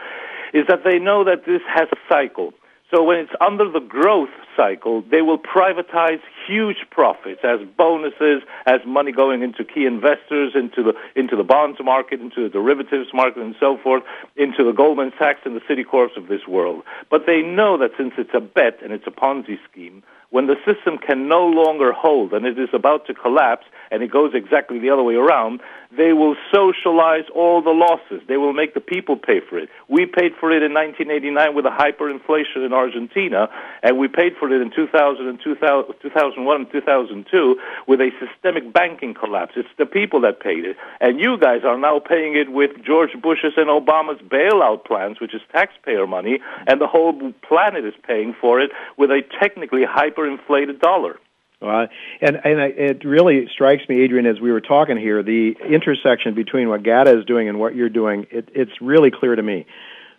is 0.53 0.67
that 0.67 0.83
they 0.83 0.99
know 0.99 1.25
that 1.25 1.45
this 1.45 1.61
has 1.69 1.89
a 1.93 1.97
cycle. 2.09 2.53
So 2.91 3.03
when 3.03 3.19
it's 3.19 3.33
under 3.43 3.71
the 3.71 3.81
growth 3.81 4.31
cycle, 4.57 5.03
they 5.11 5.21
will 5.21 5.39
privatize 5.39 6.21
huge 6.47 6.79
profits 6.91 7.41
as 7.45 7.61
bonuses, 7.77 8.43
as 8.65 8.81
money 8.87 9.13
going 9.13 9.43
into 9.43 9.63
key 9.63 9.85
investors, 9.85 10.53
into 10.55 10.83
the 10.83 10.95
into 11.15 11.37
the 11.37 11.45
bonds 11.45 11.79
market, 11.85 12.21
into 12.21 12.43
the 12.43 12.49
derivatives 12.49 13.11
market, 13.13 13.43
and 13.43 13.55
so 13.61 13.77
forth, 13.77 14.03
into 14.37 14.65
the 14.65 14.73
Goldman 14.73 15.13
Sachs 15.19 15.41
and 15.45 15.55
the 15.55 15.61
Citicorps 15.61 16.17
of 16.17 16.29
this 16.29 16.47
world. 16.49 16.83
But 17.11 17.27
they 17.27 17.43
know 17.43 17.77
that 17.77 17.91
since 17.99 18.15
it's 18.17 18.33
a 18.33 18.41
bet 18.41 18.83
and 18.83 18.91
it's 18.91 19.07
a 19.07 19.11
Ponzi 19.11 19.59
scheme, 19.71 20.03
when 20.31 20.47
the 20.47 20.57
system 20.65 20.97
can 20.97 21.29
no 21.29 21.47
longer 21.47 21.93
hold 21.93 22.33
and 22.33 22.47
it 22.47 22.59
is 22.59 22.71
about 22.73 23.07
to 23.07 23.15
collapse, 23.15 23.67
and 23.91 24.03
it 24.03 24.11
goes 24.11 24.33
exactly 24.35 24.79
the 24.79 24.91
other 24.91 25.03
way 25.03 25.15
around, 25.15 25.61
they 25.97 26.13
will 26.13 26.37
socialize 26.53 27.25
all 27.35 27.63
the 27.63 27.71
losses. 27.71 28.21
They 28.29 28.37
will 28.37 28.53
make 28.53 28.75
the 28.75 28.81
people 28.81 29.17
pay 29.17 29.41
for 29.41 29.59
it. 29.59 29.71
We 29.89 30.05
paid 30.05 30.33
for 30.39 30.51
it 30.51 30.63
in 30.63 30.75
1989 30.75 31.55
with 31.55 31.65
a 31.65 31.71
hyperinflation 31.71 32.65
in 32.65 32.73
Argentina, 32.73 33.49
and 33.83 33.97
we 33.97 34.07
paid 34.09 34.37
for 34.39 34.53
it 34.53 34.61
in 34.61 34.71
2000 34.71 35.27
and 35.27 35.41
2000, 35.43 35.95
2001 36.03 36.57
and 36.61 36.71
2002 36.71 37.61
with 37.87 38.01
a 38.01 38.11
systemic 38.21 38.73
banking 38.73 39.15
collapse. 39.15 39.53
It's 39.57 39.69
the 39.79 39.87
people 39.87 40.21
that 40.23 40.41
paid 40.41 40.65
it. 40.67 40.77
And 41.01 41.19
you 41.19 41.39
guys 41.39 41.63
are 41.65 41.79
now 41.79 42.01
paying 42.01 42.37
it 42.37 42.53
with 42.53 42.83
George 42.85 43.13
Bush's 43.23 43.55
and 43.57 43.69
Obama's 43.69 44.21
bailout 44.21 44.85
plans, 44.85 45.21
which 45.21 45.35
is 45.35 45.41
taxpayer 45.53 46.07
money, 46.07 46.41
and 46.67 46.81
the 46.81 46.87
whole 46.87 47.33
planet 47.47 47.87
is 47.87 47.95
paying 48.07 48.35
for 48.39 48.61
it 48.61 48.71
with 48.99 49.11
a 49.11 49.23
technically 49.41 49.85
hyperinflated 49.87 50.81
dollar. 50.81 51.19
And 51.61 52.37
and 52.45 52.61
it 52.61 53.05
really 53.05 53.49
strikes 53.53 53.89
me, 53.89 54.01
Adrian, 54.03 54.27
as 54.27 54.41
we 54.41 54.53
were 54.53 54.61
talking 54.61 54.97
here, 54.97 55.23
the 55.23 55.57
intersection 55.69 56.35
between 56.35 56.69
what 56.69 56.83
GATA 56.85 57.19
is 57.19 57.25
doing 57.25 57.49
and 57.49 57.59
what 57.59 57.75
you're 57.75 57.89
doing. 57.89 58.27
It, 58.31 58.49
it's 58.55 58.81
really 58.81 59.11
clear 59.11 59.35
to 59.35 59.43
me. 59.43 59.67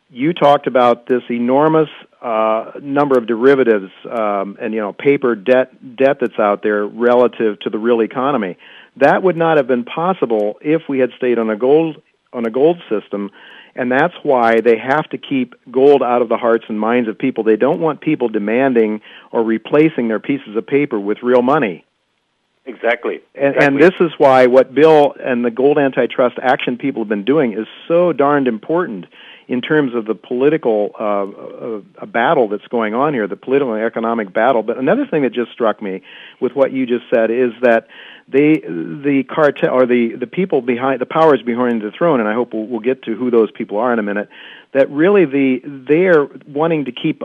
You 0.10 0.34
talked 0.34 0.68
about 0.68 1.06
this 1.06 1.22
enormous 1.30 1.90
uh, 2.22 2.72
number 2.82 3.18
of 3.18 3.26
derivatives 3.26 3.92
um, 4.10 4.58
and 4.60 4.74
you 4.74 4.82
know 4.82 4.92
paper 4.92 5.36
debt 5.36 5.96
debt 5.96 6.18
that's 6.20 6.40
out 6.40 6.62
there 6.62 6.86
relative 6.86 7.60
to 7.62 7.70
the 7.70 7.78
real 7.78 8.02
economy. 8.02 8.58
That 8.98 9.24
would 9.24 9.38
not 9.38 9.58
have 9.58 9.68
been 9.68 9.86
possible 9.86 10.58
if 10.62 10.82
we 10.90 11.00
had 11.00 11.12
stayed 11.16 11.40
on 11.40 11.50
a 11.50 11.56
gold 11.56 12.02
on 12.34 12.46
a 12.46 12.50
gold 12.50 12.82
system 12.90 13.32
and 13.80 13.89
that's 13.89 14.13
why 14.23 14.59
they 14.59 14.77
have 14.77 15.09
to 15.11 15.17
keep 15.17 15.55
gold 15.71 16.03
out 16.03 16.21
of 16.21 16.27
the 16.27 16.36
hearts 16.36 16.65
and 16.67 16.77
minds 16.77 17.07
of 17.07 17.17
people. 17.17 17.45
They 17.45 17.55
don't 17.55 17.80
want 17.80 18.01
people 18.01 18.27
demanding 18.27 18.99
or 19.32 19.41
replacing 19.41 20.09
their 20.09 20.19
pieces 20.19 20.57
of 20.57 20.67
paper 20.67 20.99
with 20.99 21.19
real 21.23 21.41
money. 21.41 21.86
Exactly. 22.65 23.21
And, 23.34 23.55
exactly. 23.55 23.65
and 23.65 23.82
this 23.82 23.93
is 24.01 24.11
why 24.17 24.47
what 24.47 24.75
Bill 24.75 25.15
and 25.17 25.45
the 25.45 25.49
gold 25.49 25.77
antitrust 25.77 26.36
action 26.41 26.77
people 26.77 27.03
have 27.03 27.07
been 27.07 27.23
doing 27.23 27.53
is 27.53 27.67
so 27.88 28.11
darned 28.11 28.49
important 28.49 29.05
in 29.47 29.61
terms 29.61 29.95
of 29.95 30.05
the 30.05 30.13
political 30.13 30.91
uh, 30.99 32.01
uh, 32.01 32.05
battle 32.05 32.49
that's 32.49 32.67
going 32.67 32.93
on 32.93 33.13
here, 33.13 33.27
the 33.27 33.38
political 33.38 33.73
and 33.73 33.84
economic 33.84 34.34
battle. 34.34 34.61
But 34.61 34.77
another 34.77 35.07
thing 35.07 35.21
that 35.21 35.32
just 35.32 35.53
struck 35.53 35.82
me 35.82 36.01
with 36.41 36.51
what 36.53 36.73
you 36.73 36.86
just 36.86 37.05
said 37.11 37.32
is 37.32 37.53
that 37.61 37.88
they, 38.32 38.59
the 38.59 39.23
cartel 39.27 39.73
or 39.73 39.86
the, 39.86 40.15
the 40.15 40.27
people 40.27 40.61
behind 40.61 41.01
the 41.01 41.05
powers 41.05 41.41
behind 41.41 41.82
the 41.82 41.91
throne, 41.91 42.19
and 42.19 42.30
I 42.30 42.34
hope 42.34 42.53
we'll, 42.53 42.67
we'll 42.67 42.80
get 42.80 43.03
to 43.03 43.15
who 43.15 43.32
those 43.32 43.51
people 43.51 43.77
are 43.77 43.91
in 43.91 43.99
a 43.99 44.03
minute, 44.03 44.30
that 44.73 44.89
really 44.89 45.25
the 45.25 45.61
they're 45.65 46.25
wanting 46.47 46.86
to 46.86 46.91
keep 46.91 47.23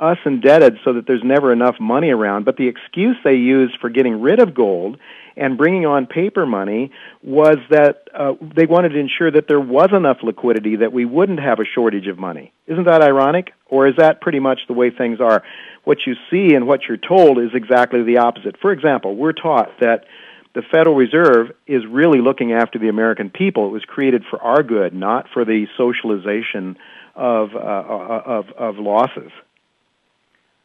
us 0.00 0.18
indebted 0.24 0.78
so 0.84 0.94
that 0.94 1.06
there's 1.06 1.22
never 1.22 1.52
enough 1.52 1.78
money 1.78 2.10
around. 2.10 2.44
But 2.44 2.56
the 2.56 2.68
excuse 2.68 3.16
they 3.22 3.34
use 3.34 3.76
for 3.80 3.90
getting 3.90 4.20
rid 4.20 4.40
of 4.40 4.54
gold 4.54 4.98
and 5.36 5.56
bringing 5.56 5.86
on 5.86 6.06
paper 6.06 6.46
money 6.46 6.90
was 7.22 7.58
that 7.68 8.08
uh, 8.14 8.34
they 8.40 8.66
wanted 8.66 8.90
to 8.90 8.98
ensure 8.98 9.30
that 9.30 9.46
there 9.46 9.60
was 9.60 9.90
enough 9.92 10.18
liquidity 10.22 10.76
that 10.76 10.92
we 10.92 11.04
wouldn't 11.04 11.40
have 11.40 11.60
a 11.60 11.64
shortage 11.64 12.06
of 12.08 12.18
money. 12.18 12.52
Isn't 12.66 12.84
that 12.84 13.02
ironic? 13.02 13.52
Or 13.66 13.86
is 13.86 13.96
that 13.96 14.20
pretty 14.20 14.40
much 14.40 14.60
the 14.66 14.72
way 14.72 14.90
things 14.90 15.20
are? 15.20 15.42
What 15.84 15.98
you 16.06 16.14
see 16.30 16.54
and 16.54 16.66
what 16.66 16.80
you're 16.88 16.96
told 16.96 17.38
is 17.38 17.50
exactly 17.54 18.02
the 18.02 18.18
opposite. 18.18 18.56
For 18.60 18.72
example, 18.72 19.14
we're 19.16 19.32
taught 19.32 19.68
that 19.80 20.04
the 20.54 20.62
Federal 20.62 20.96
Reserve 20.96 21.52
is 21.66 21.86
really 21.86 22.20
looking 22.20 22.52
after 22.52 22.78
the 22.78 22.88
American 22.88 23.30
people. 23.30 23.66
It 23.66 23.72
was 23.72 23.84
created 23.84 24.24
for 24.28 24.40
our 24.42 24.62
good, 24.62 24.94
not 24.94 25.26
for 25.32 25.44
the 25.44 25.66
socialization 25.76 26.76
of 27.14 27.54
uh, 27.54 27.58
uh 27.58 28.22
of, 28.26 28.50
of 28.50 28.78
losses. 28.78 29.30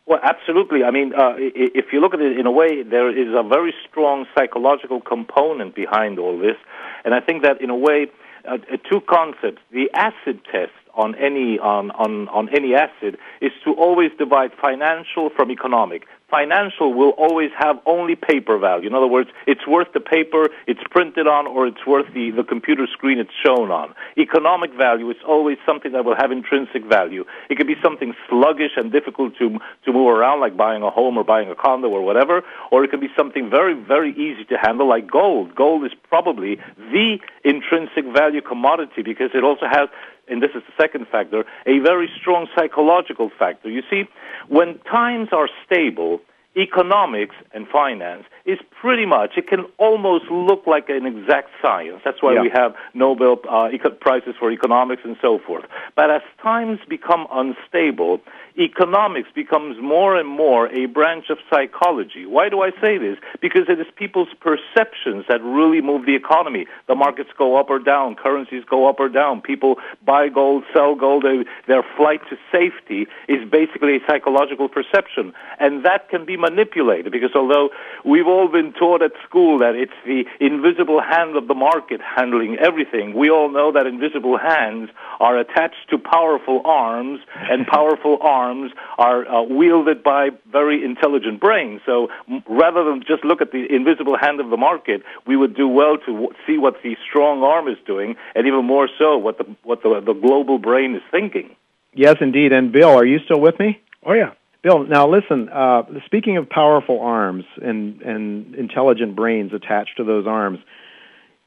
Well, 0.07 0.19
absolutely. 0.21 0.83
I 0.83 0.91
mean, 0.91 1.13
uh, 1.15 1.33
if 1.37 1.85
you 1.91 1.99
look 1.99 2.13
at 2.13 2.21
it 2.21 2.39
in 2.39 2.45
a 2.45 2.51
way, 2.51 2.83
there 2.83 3.09
is 3.09 3.33
a 3.33 3.41
very 3.41 3.73
strong 3.89 4.27
psychological 4.35 5.01
component 5.01 5.73
behind 5.73 6.19
all 6.19 6.37
this, 6.37 6.57
and 7.03 7.13
I 7.15 7.21
think 7.21 7.41
that 7.41 7.59
in 7.59 7.71
a 7.71 7.75
way, 7.75 8.07
uh, 8.47 8.57
two 8.89 9.01
concepts: 9.01 9.61
the 9.71 9.89
acid 9.95 10.41
test 10.51 10.73
on 10.93 11.15
any 11.15 11.57
on, 11.59 11.91
on, 11.91 12.27
on 12.29 12.49
any 12.49 12.75
asset 12.75 13.19
is 13.41 13.51
to 13.63 13.73
always 13.73 14.11
divide 14.17 14.51
financial 14.61 15.29
from 15.35 15.51
economic 15.51 16.03
financial 16.29 16.93
will 16.93 17.11
always 17.11 17.51
have 17.57 17.77
only 17.85 18.15
paper 18.15 18.57
value. 18.57 18.87
In 18.87 18.95
other 18.95 19.07
words, 19.07 19.29
it's 19.45 19.65
worth 19.67 19.87
the 19.93 19.99
paper 19.99 20.49
it's 20.67 20.81
printed 20.89 21.27
on 21.27 21.47
or 21.47 21.67
it's 21.67 21.85
worth 21.85 22.07
the, 22.13 22.31
the 22.31 22.43
computer 22.43 22.87
screen 22.91 23.19
it's 23.19 23.31
shown 23.45 23.71
on. 23.71 23.93
Economic 24.17 24.73
value 24.73 25.09
is 25.09 25.17
always 25.27 25.57
something 25.65 25.91
that 25.91 26.03
will 26.03 26.15
have 26.15 26.31
intrinsic 26.31 26.83
value. 26.85 27.25
It 27.49 27.57
could 27.57 27.67
be 27.67 27.75
something 27.83 28.13
sluggish 28.29 28.71
and 28.75 28.91
difficult 28.91 29.37
to, 29.37 29.59
to 29.85 29.93
move 29.93 30.07
around, 30.07 30.39
like 30.39 30.57
buying 30.57 30.81
a 30.83 30.89
home 30.89 31.17
or 31.17 31.23
buying 31.23 31.49
a 31.49 31.55
condo 31.55 31.89
or 31.89 32.01
whatever, 32.01 32.41
or 32.71 32.83
it 32.83 32.91
could 32.91 33.01
be 33.01 33.09
something 33.17 33.49
very, 33.49 33.73
very 33.73 34.11
easy 34.11 34.45
to 34.45 34.57
handle, 34.57 34.87
like 34.87 35.09
gold. 35.09 35.55
Gold 35.55 35.85
is 35.85 35.91
probably 36.09 36.57
the 36.77 37.17
intrinsic 37.43 38.05
value 38.13 38.41
commodity 38.41 39.03
because 39.03 39.29
it 39.33 39.43
also 39.43 39.65
has 39.69 39.89
and 40.27 40.41
this 40.41 40.51
is 40.55 40.63
the 40.67 40.73
second 40.81 41.07
factor, 41.07 41.43
a 41.65 41.79
very 41.79 42.09
strong 42.19 42.47
psychological 42.55 43.31
factor. 43.37 43.69
You 43.69 43.83
see, 43.89 44.03
when 44.47 44.79
times 44.79 45.29
are 45.31 45.49
stable, 45.65 46.21
economics 46.57 47.35
and 47.53 47.67
finance 47.67 48.23
is 48.45 48.59
pretty 48.79 49.05
much, 49.05 49.31
it 49.37 49.47
can 49.47 49.65
almost 49.77 50.25
look 50.29 50.65
like 50.67 50.89
an 50.89 51.05
exact 51.05 51.49
science. 51.61 52.01
That's 52.05 52.21
why 52.21 52.33
Yeah. 52.33 52.41
we 52.41 52.49
have 52.49 52.75
Nobel 52.93 53.39
uh, 53.49 53.69
prizes 53.99 54.35
for 54.39 54.51
economics 54.51 55.03
and 55.03 55.17
so 55.21 55.39
forth. 55.39 55.65
But 55.95 56.11
as 56.11 56.21
times 56.41 56.79
become 56.87 57.27
unstable, 57.31 58.21
economics 58.57 59.29
becomes 59.33 59.77
more 59.81 60.15
and 60.15 60.27
more 60.29 60.67
a 60.67 60.85
branch 60.85 61.29
of 61.29 61.39
psychology. 61.49 62.25
Why 62.25 62.49
do 62.49 62.61
I 62.61 62.71
say 62.79 62.97
this? 62.97 63.17
Because 63.41 63.67
it 63.67 63.79
is 63.79 63.87
people's 63.95 64.29
perceptions 64.39 65.25
that 65.27 65.41
really 65.43 65.81
move 65.81 66.05
the 66.05 66.15
economy. 66.15 66.67
The 66.87 66.95
markets 66.95 67.31
go 67.37 67.57
up 67.57 67.69
or 67.69 67.79
down, 67.79 68.15
currencies 68.15 68.63
go 68.69 68.87
up 68.87 68.99
or 68.99 69.09
down, 69.09 69.41
people 69.41 69.77
buy 70.05 70.29
gold, 70.29 70.63
sell 70.73 70.95
gold, 70.95 71.25
their 71.67 71.83
flight 71.97 72.21
to 72.29 72.37
safety 72.51 73.07
is 73.27 73.47
basically 73.49 73.97
a 73.97 73.99
psychological 74.07 74.69
perception. 74.69 75.33
And 75.59 75.83
that 75.83 76.09
can 76.09 76.25
be 76.25 76.37
manipulated 76.47 77.11
because 77.11 77.33
although 77.35 77.69
we've 78.11 78.27
all 78.27 78.47
been 78.47 78.71
taught 78.73 79.01
at 79.01 79.13
school 79.27 79.59
that 79.59 79.73
it's 79.75 79.99
the 80.05 80.21
invisible 80.39 81.01
hand 81.01 81.35
of 81.35 81.47
the 81.47 81.57
market 81.69 81.99
handling 82.15 82.57
everything, 82.69 83.13
we 83.13 83.27
all 83.35 83.49
know 83.57 83.71
that 83.71 83.85
invisible 83.87 84.37
hands 84.37 84.89
are 85.19 85.37
attached 85.43 85.83
to 85.89 85.97
powerful 85.97 86.61
arms 86.65 87.19
and 87.51 87.65
powerful 87.77 88.17
arms 88.21 88.71
are 88.97 89.27
uh, 89.27 89.41
wielded 89.59 90.03
by 90.03 90.29
very 90.51 90.83
intelligent 90.83 91.39
brains. 91.39 91.81
So 91.85 91.95
m- 92.29 92.43
rather 92.47 92.83
than 92.83 92.97
just 93.11 93.23
look 93.29 93.41
at 93.41 93.51
the 93.51 93.63
invisible 93.73 94.17
hand 94.17 94.39
of 94.39 94.49
the 94.49 94.57
market, 94.57 95.01
we 95.25 95.35
would 95.35 95.55
do 95.55 95.67
well 95.67 95.97
to 96.05 96.11
w- 96.21 96.33
see 96.45 96.57
what 96.57 96.75
the 96.83 96.95
strong 97.07 97.43
arm 97.43 97.67
is 97.67 97.77
doing 97.85 98.15
and 98.35 98.45
even 98.47 98.63
more 98.65 98.87
so 98.99 99.17
what 99.17 99.37
the, 99.37 99.45
what 99.63 99.81
the, 99.83 100.01
the 100.05 100.13
global 100.13 100.57
brain 100.59 100.95
is 100.95 101.01
thinking. 101.11 101.55
Yes, 101.93 102.17
indeed. 102.19 102.51
And 102.51 102.71
Bill, 102.71 102.89
are 102.89 103.05
you 103.05 103.19
still 103.19 103.39
with 103.39 103.57
me? 103.59 103.79
Oh 104.05 104.13
yeah. 104.13 104.31
Bill, 104.65 104.83
now 104.83 105.07
listen. 105.07 105.47
Uh, 105.47 105.83
speaking 106.07 106.37
of 106.37 106.49
powerful 106.49 106.99
arms 106.99 107.43
and 107.61 108.01
and 108.01 108.55
intelligent 108.55 109.15
brains 109.15 109.53
attached 109.53 109.97
to 109.97 110.03
those 110.03 110.25
arms, 110.25 110.57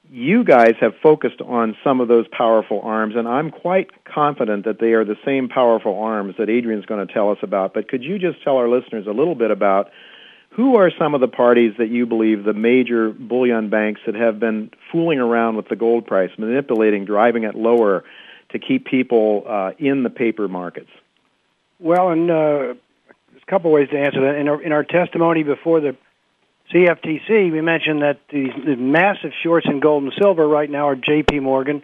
you 0.09 0.45
guys 0.45 0.75
have 0.81 0.93
focused 1.03 1.41
on 1.41 1.77
some 1.83 2.01
of 2.01 2.07
those 2.07 2.27
powerful 2.29 2.81
arms, 2.81 3.17
and 3.17 3.27
I'm 3.27 3.51
quite 3.51 4.05
confident 4.05 4.67
that 4.67 4.79
they 4.79 4.93
are 4.93 5.05
the 5.05 5.17
same 5.25 5.49
powerful 5.49 5.99
arms 5.99 6.37
that 6.39 6.49
Adrian's 6.49 6.87
going 6.87 7.05
to 7.05 7.13
tell 7.13 7.33
us 7.33 7.39
about. 7.43 7.75
But 7.75 7.89
could 7.89 8.05
you 8.05 8.21
just 8.21 8.41
tell 8.45 8.57
our 8.57 8.69
listeners 8.69 9.09
a 9.09 9.13
little 9.13 9.35
bit 9.35 9.51
about 9.51 9.91
who 10.51 10.77
are 10.77 10.93
some 10.97 11.17
of 11.17 11.21
the 11.21 11.27
parties 11.27 11.75
that 11.79 11.89
you 11.89 12.07
believe 12.07 12.45
the 12.45 12.53
major 12.53 13.11
bullion 13.11 13.69
banks 13.69 14.01
that 14.07 14.15
have 14.15 14.39
been 14.39 14.71
fooling 14.93 15.19
around 15.19 15.57
with 15.57 15.69
the 15.69 15.75
gold 15.75 16.07
price, 16.07 16.31
manipulating, 16.39 17.05
driving 17.05 17.43
it 17.43 17.57
lower 17.57 18.05
to 18.51 18.61
keep 18.61 18.87
people 18.87 19.43
uh, 19.49 19.73
in 19.77 20.05
the 20.05 20.11
paper 20.11 20.47
markets? 20.47 20.91
Well, 21.81 22.11
and 22.11 22.31
uh, 22.31 22.75
couple 23.49 23.71
ways 23.71 23.89
to 23.91 23.99
answer 23.99 24.21
that. 24.21 24.37
In 24.37 24.49
our, 24.49 24.63
in 24.63 24.73
our 24.73 24.85
testimony 24.85 25.43
before 25.43 25.81
the 25.81 25.97
CFTC, 26.73 27.51
we 27.51 27.61
mentioned 27.61 28.03
that 28.03 28.21
the, 28.31 28.51
the 28.65 28.77
massive 28.77 29.33
shorts 29.43 29.67
in 29.69 29.81
gold 29.81 30.03
and 30.03 30.13
silver 30.19 30.47
right 30.47 30.71
now 30.71 30.89
are 30.89 30.97
J.P. 30.97 31.41
Morgan 31.41 31.83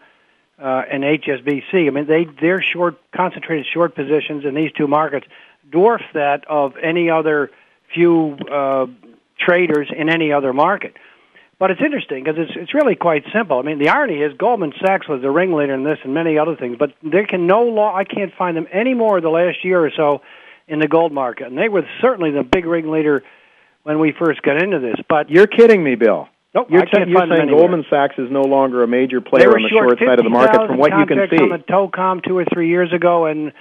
uh, 0.59 0.83
and 0.91 1.03
HSBC. 1.03 1.87
I 1.87 1.91
mean, 1.91 2.07
they 2.07 2.27
their 2.41 2.63
short 2.63 3.01
concentrated 3.13 3.67
short 3.73 3.95
positions 3.95 4.45
in 4.45 4.55
these 4.55 4.73
two 4.73 4.87
markets 4.87 5.27
dwarf 5.71 6.03
that 6.13 6.45
of 6.49 6.77
any 6.77 7.11
other 7.11 7.51
few 7.93 8.37
uh, 8.51 8.87
traders 9.39 9.89
in 9.97 10.09
any 10.09 10.33
other 10.33 10.53
market. 10.53 10.95
But 11.59 11.71
it's 11.71 11.81
interesting 11.81 12.25
because 12.25 12.39
it's 12.39 12.53
it's 12.57 12.75
really 12.75 12.97
quite 12.97 13.25
simple. 13.33 13.59
I 13.59 13.63
mean, 13.63 13.79
the 13.79 13.89
irony 13.89 14.21
is 14.21 14.37
Goldman 14.37 14.75
Sachs 14.85 15.09
was 15.09 15.23
the 15.23 15.31
ringleader 15.31 15.73
in 15.73 15.85
this 15.85 15.99
and 16.05 16.13
many 16.13 16.39
other 16.39 16.57
things, 16.57 16.77
but 16.79 16.93
there 17.03 17.27
can 17.27 17.47
no 17.47 17.63
law. 17.63 17.95
I 17.95 18.05
can't 18.05 18.35
find 18.35 18.57
them 18.57 18.67
anymore 18.73 19.21
the 19.21 19.31
last 19.31 19.65
year 19.65 19.85
or 19.85 19.91
so 19.91 20.21
in 20.69 20.79
the 20.79 20.89
gold 20.89 21.13
market, 21.13 21.47
and 21.47 21.59
they 21.59 21.69
were 21.69 21.83
certainly 22.01 22.31
the 22.31 22.43
big 22.43 22.65
ringleader 22.65 23.23
when 23.83 23.99
we 23.99 24.13
first 24.19 24.43
got 24.43 24.63
into 24.63 24.79
this. 24.79 24.97
But 25.09 25.31
You're 25.31 25.47
kidding 25.47 25.83
me, 25.85 25.95
Bill. 25.95 26.29
Nope, 26.55 26.69
you're, 26.71 26.83
I 26.83 26.87
can't 26.87 27.09
you're 27.11 27.19
find 27.19 27.33
saying. 27.37 27.49
Goldman 27.49 27.85
Sachs 27.91 28.15
is 28.17 28.31
no 28.31 28.43
longer 28.43 28.83
a 28.85 28.87
major 28.87 29.21
player 29.21 29.51
on 29.57 29.63
the 29.63 29.69
short 29.69 29.99
side 29.99 30.19
of 30.21 30.25
the 30.25 30.31
market 30.31 30.69
from 30.69 30.79
what 30.79 30.93
you 30.97 31.05
can 31.05 31.19
50,000 31.19 31.37
see. 31.39 31.43
on 31.43 31.51
the 31.51 31.65
Tocom 31.65 32.25
two 32.25 32.39
or 32.39 32.45
three 32.45 32.69
years 32.69 32.93
ago, 32.93 33.27
and 33.27 33.53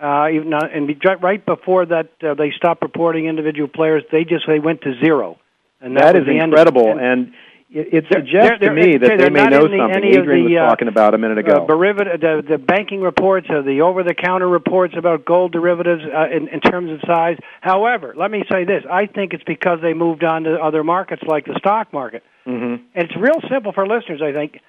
uh, 0.00 0.28
even 0.32 0.54
uh, 0.54 0.60
and 0.72 0.86
be- 0.86 0.98
right 1.20 1.44
before 1.44 1.84
that 1.86 2.08
uh, 2.22 2.32
they 2.34 2.50
stopped 2.56 2.82
reporting 2.82 3.26
individual 3.26 3.68
players. 3.68 4.02
They 4.10 4.24
just 4.24 4.46
they 4.46 4.60
went 4.60 4.80
to 4.82 4.98
zero, 4.98 5.38
and 5.82 5.94
that, 5.96 6.14
that 6.14 6.16
is 6.22 6.26
incredible, 6.26 6.90
and- 6.92 7.00
and 7.00 7.32
it, 7.70 7.88
it 7.92 8.04
They're- 8.10 8.20
suggests 8.20 8.60
they're- 8.60 8.68
to 8.70 8.74
me 8.74 8.96
that 8.96 9.18
they 9.18 9.28
may 9.30 9.44
know 9.46 9.68
the- 9.68 9.76
something. 9.78 10.04
Adrian 10.04 10.46
the, 10.46 10.54
was 10.54 10.62
uh, 10.62 10.66
talking 10.68 10.88
about 10.88 11.14
a 11.14 11.18
minute 11.18 11.38
ago. 11.38 11.64
Uh, 11.64 11.66
derivative, 11.66 12.20
the, 12.20 12.42
the 12.48 12.58
banking 12.58 13.00
reports, 13.02 13.46
or 13.50 13.62
the 13.62 13.82
over-the-counter 13.82 14.48
reports 14.48 14.94
about 14.96 15.24
gold 15.24 15.52
derivatives 15.52 16.02
uh, 16.04 16.28
in, 16.34 16.48
in 16.48 16.60
terms 16.60 16.90
of 16.90 17.00
size. 17.06 17.36
However, 17.60 18.14
let 18.16 18.30
me 18.30 18.42
say 18.50 18.64
this: 18.64 18.84
I 18.90 19.06
think 19.06 19.34
it's 19.34 19.44
because 19.44 19.80
they 19.82 19.92
moved 19.94 20.24
on 20.24 20.44
to 20.44 20.54
other 20.60 20.82
markets 20.82 21.22
like 21.26 21.44
the 21.44 21.56
stock 21.58 21.92
market. 21.92 22.22
mm-hmm. 22.46 22.82
And 22.94 23.04
it's 23.10 23.16
real 23.16 23.40
simple 23.50 23.72
for 23.72 23.86
listeners, 23.86 24.20
I 24.22 24.32
think. 24.32 24.60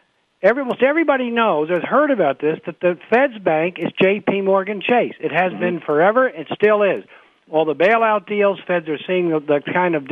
Every, 0.42 0.62
almost 0.62 0.82
everybody 0.82 1.32
knows, 1.32 1.70
has 1.70 1.84
heard 1.84 2.12
about 2.12 2.40
this, 2.40 2.60
that 2.66 2.80
the 2.80 2.98
Fed's 3.10 3.38
bank 3.40 3.76
is 3.78 3.92
J.P. 4.02 4.40
Morgan 4.42 4.82
Chase. 4.82 5.14
It 5.20 5.34
has 5.34 5.52
been 5.60 5.82
forever. 5.86 6.30
It 6.30 6.48
still 6.56 6.82
is. 6.84 7.04
All 7.52 7.66
the 7.66 7.76
bailout 7.76 8.26
deals, 8.26 8.58
Feds 8.66 8.88
are 8.88 8.98
seeing 9.06 9.30
the, 9.30 9.40
the 9.42 9.62
kind 9.74 9.96
of 9.96 10.08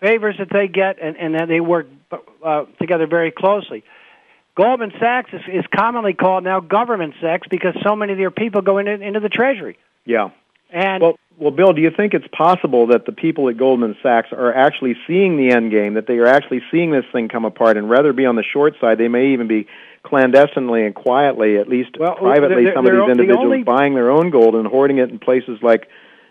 favors 0.00 0.36
that 0.38 0.48
they 0.52 0.68
get, 0.68 0.98
and, 1.00 1.16
and 1.16 1.34
then 1.34 1.48
they 1.48 1.60
work 1.60 1.86
uh, 2.44 2.64
together 2.80 3.06
very 3.06 3.30
closely. 3.30 3.84
Goldman 4.54 4.92
Sachs 4.98 5.30
is, 5.32 5.42
is 5.52 5.64
commonly 5.74 6.14
called 6.14 6.44
now 6.44 6.60
government 6.60 7.14
Sachs 7.20 7.46
because 7.48 7.74
so 7.82 7.94
many 7.94 8.12
of 8.12 8.18
their 8.18 8.30
people 8.30 8.60
go 8.60 8.78
into, 8.78 8.92
into 8.92 9.20
the 9.20 9.28
Treasury. 9.28 9.78
Yeah. 10.04 10.30
And 10.70 11.02
well, 11.02 11.18
well, 11.38 11.52
Bill, 11.52 11.72
do 11.72 11.80
you 11.80 11.90
think 11.96 12.12
it's 12.12 12.26
possible 12.36 12.88
that 12.88 13.06
the 13.06 13.12
people 13.12 13.48
at 13.48 13.56
Goldman 13.56 13.96
Sachs 14.02 14.28
are 14.32 14.52
actually 14.52 14.96
seeing 15.06 15.36
the 15.36 15.54
end 15.54 15.70
game, 15.70 15.94
that 15.94 16.06
they 16.08 16.18
are 16.18 16.26
actually 16.26 16.62
seeing 16.70 16.90
this 16.90 17.04
thing 17.12 17.28
come 17.28 17.44
apart, 17.44 17.76
and 17.76 17.88
rather 17.88 18.12
be 18.12 18.26
on 18.26 18.34
the 18.34 18.42
short 18.42 18.74
side, 18.80 18.98
they 18.98 19.08
may 19.08 19.32
even 19.32 19.46
be 19.46 19.68
clandestinely 20.02 20.84
and 20.84 20.94
quietly, 20.94 21.56
at 21.56 21.68
least 21.68 21.92
privately, 21.94 22.64
they're- 22.64 22.74
some 22.74 22.84
of 22.84 22.92
they're- 22.92 23.00
these 23.00 23.06
the 23.06 23.12
individuals 23.12 23.44
only- 23.44 23.62
buying 23.62 23.94
their 23.94 24.10
own 24.10 24.30
gold 24.30 24.56
and 24.56 24.66
hoarding 24.66 24.98
it 24.98 25.10
in 25.10 25.18
places 25.18 25.62
like 25.62 25.88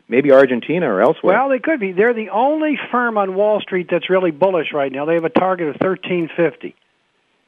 maybe 0.07 0.31
Argentina 0.31 0.91
or 0.91 1.01
elsewhere? 1.01 1.37
Well, 1.37 1.49
they 1.49 1.59
could 1.59 1.79
be. 1.79 1.91
They're 1.91 2.13
the 2.13 2.29
only 2.29 2.79
firm 2.91 3.17
on 3.17 3.35
Wall 3.35 3.59
Street 3.61 3.87
that's 3.89 4.09
really 4.09 4.31
bullish 4.31 4.73
right 4.73 4.91
now. 4.91 5.05
They 5.05 5.15
have 5.15 5.25
a 5.25 5.29
target 5.29 5.67
of 5.67 5.75
1350. 5.75 6.75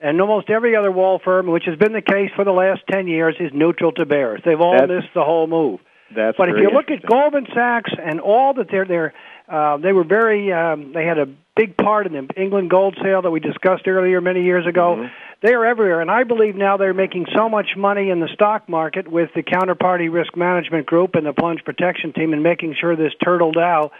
And 0.01 0.21
almost 0.21 0.49
every 0.49 0.75
other 0.75 0.91
wall 0.91 1.19
firm, 1.23 1.47
which 1.47 1.65
has 1.65 1.77
been 1.77 1.91
the 1.91 2.01
case 2.01 2.31
for 2.35 2.45
the 2.45 2.53
last 2.53 2.81
10 2.89 3.07
years, 3.07 3.35
is 3.39 3.51
neutral 3.53 3.91
to 3.93 4.05
bears. 4.05 4.41
They've 4.45 4.59
all 4.59 4.73
That's- 4.73 4.89
missed 5.03 5.13
the 5.13 5.23
whole 5.23 5.47
move. 5.47 5.81
That's 6.15 6.37
but 6.37 6.49
if 6.49 6.57
you 6.57 6.71
look 6.71 6.89
at 6.89 7.05
Goldman 7.05 7.47
Sachs 7.53 7.91
and 8.01 8.19
all 8.19 8.55
that 8.55 8.67
they're 8.71 8.85
there, 8.85 9.13
uh, 9.47 9.77
they 9.77 9.93
were 9.93 10.03
very. 10.03 10.51
Um, 10.51 10.91
they 10.91 11.05
had 11.05 11.19
a 11.19 11.27
big 11.59 11.75
part 11.75 12.07
in 12.07 12.13
the 12.13 12.41
England 12.41 12.69
gold 12.69 12.97
sale 13.03 13.21
that 13.21 13.31
we 13.31 13.41
discussed 13.41 13.85
earlier 13.85 14.21
many 14.21 14.43
years 14.43 14.65
ago. 14.65 14.95
Mm-hmm. 14.95 15.07
They 15.41 15.53
are 15.53 15.65
everywhere, 15.65 15.99
and 15.99 16.09
I 16.09 16.23
believe 16.23 16.55
now 16.55 16.77
they're 16.77 16.93
making 16.93 17.25
so 17.35 17.49
much 17.49 17.71
money 17.75 18.09
in 18.09 18.21
the 18.21 18.29
stock 18.33 18.69
market 18.69 19.09
with 19.09 19.29
the 19.35 19.43
counterparty 19.43 20.11
risk 20.11 20.37
management 20.37 20.85
group 20.85 21.15
and 21.15 21.25
the 21.25 21.33
plunge 21.33 21.63
protection 21.65 22.13
team, 22.13 22.31
and 22.31 22.43
making 22.43 22.75
sure 22.79 22.95
this 22.95 23.13
turtle 23.23 23.51
Dow 23.51 23.91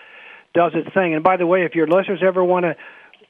does 0.54 0.72
its 0.74 0.94
thing. 0.94 1.14
And 1.16 1.24
by 1.24 1.36
the 1.36 1.46
way, 1.46 1.66
if 1.66 1.76
your 1.76 1.88
listeners 1.88 2.22
ever 2.26 2.44
want 2.44 2.64
to 2.64 2.76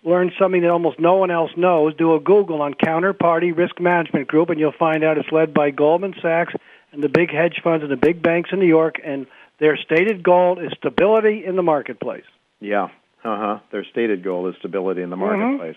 learn 0.03 0.31
something 0.39 0.61
that 0.61 0.69
almost 0.69 0.99
no 0.99 1.15
one 1.15 1.31
else 1.31 1.51
knows, 1.57 1.95
do 1.95 2.13
a 2.15 2.19
Google 2.19 2.61
on 2.61 2.73
Counterparty 2.73 3.55
Risk 3.55 3.79
Management 3.79 4.27
Group, 4.27 4.49
and 4.49 4.59
you'll 4.59 4.73
find 4.77 5.03
out 5.03 5.17
it's 5.17 5.31
led 5.31 5.53
by 5.53 5.71
Goldman 5.71 6.13
Sachs 6.21 6.53
and 6.91 7.03
the 7.03 7.09
big 7.09 7.31
hedge 7.31 7.61
funds 7.63 7.83
and 7.83 7.91
the 7.91 7.97
big 7.97 8.21
banks 8.21 8.51
in 8.53 8.59
New 8.59 8.67
York, 8.67 8.95
and 9.03 9.27
their 9.59 9.75
stated 9.75 10.23
goal 10.23 10.59
is 10.59 10.71
stability 10.77 11.43
in 11.45 11.55
the 11.55 11.63
marketplace. 11.63 12.25
Yeah, 12.59 12.89
uh 13.23 13.37
huh. 13.37 13.59
Their 13.71 13.85
stated 13.85 14.23
goal 14.23 14.47
is 14.47 14.55
stability 14.59 15.01
in 15.01 15.09
the 15.09 15.15
Mhm. 15.15 15.19
marketplace. 15.39 15.75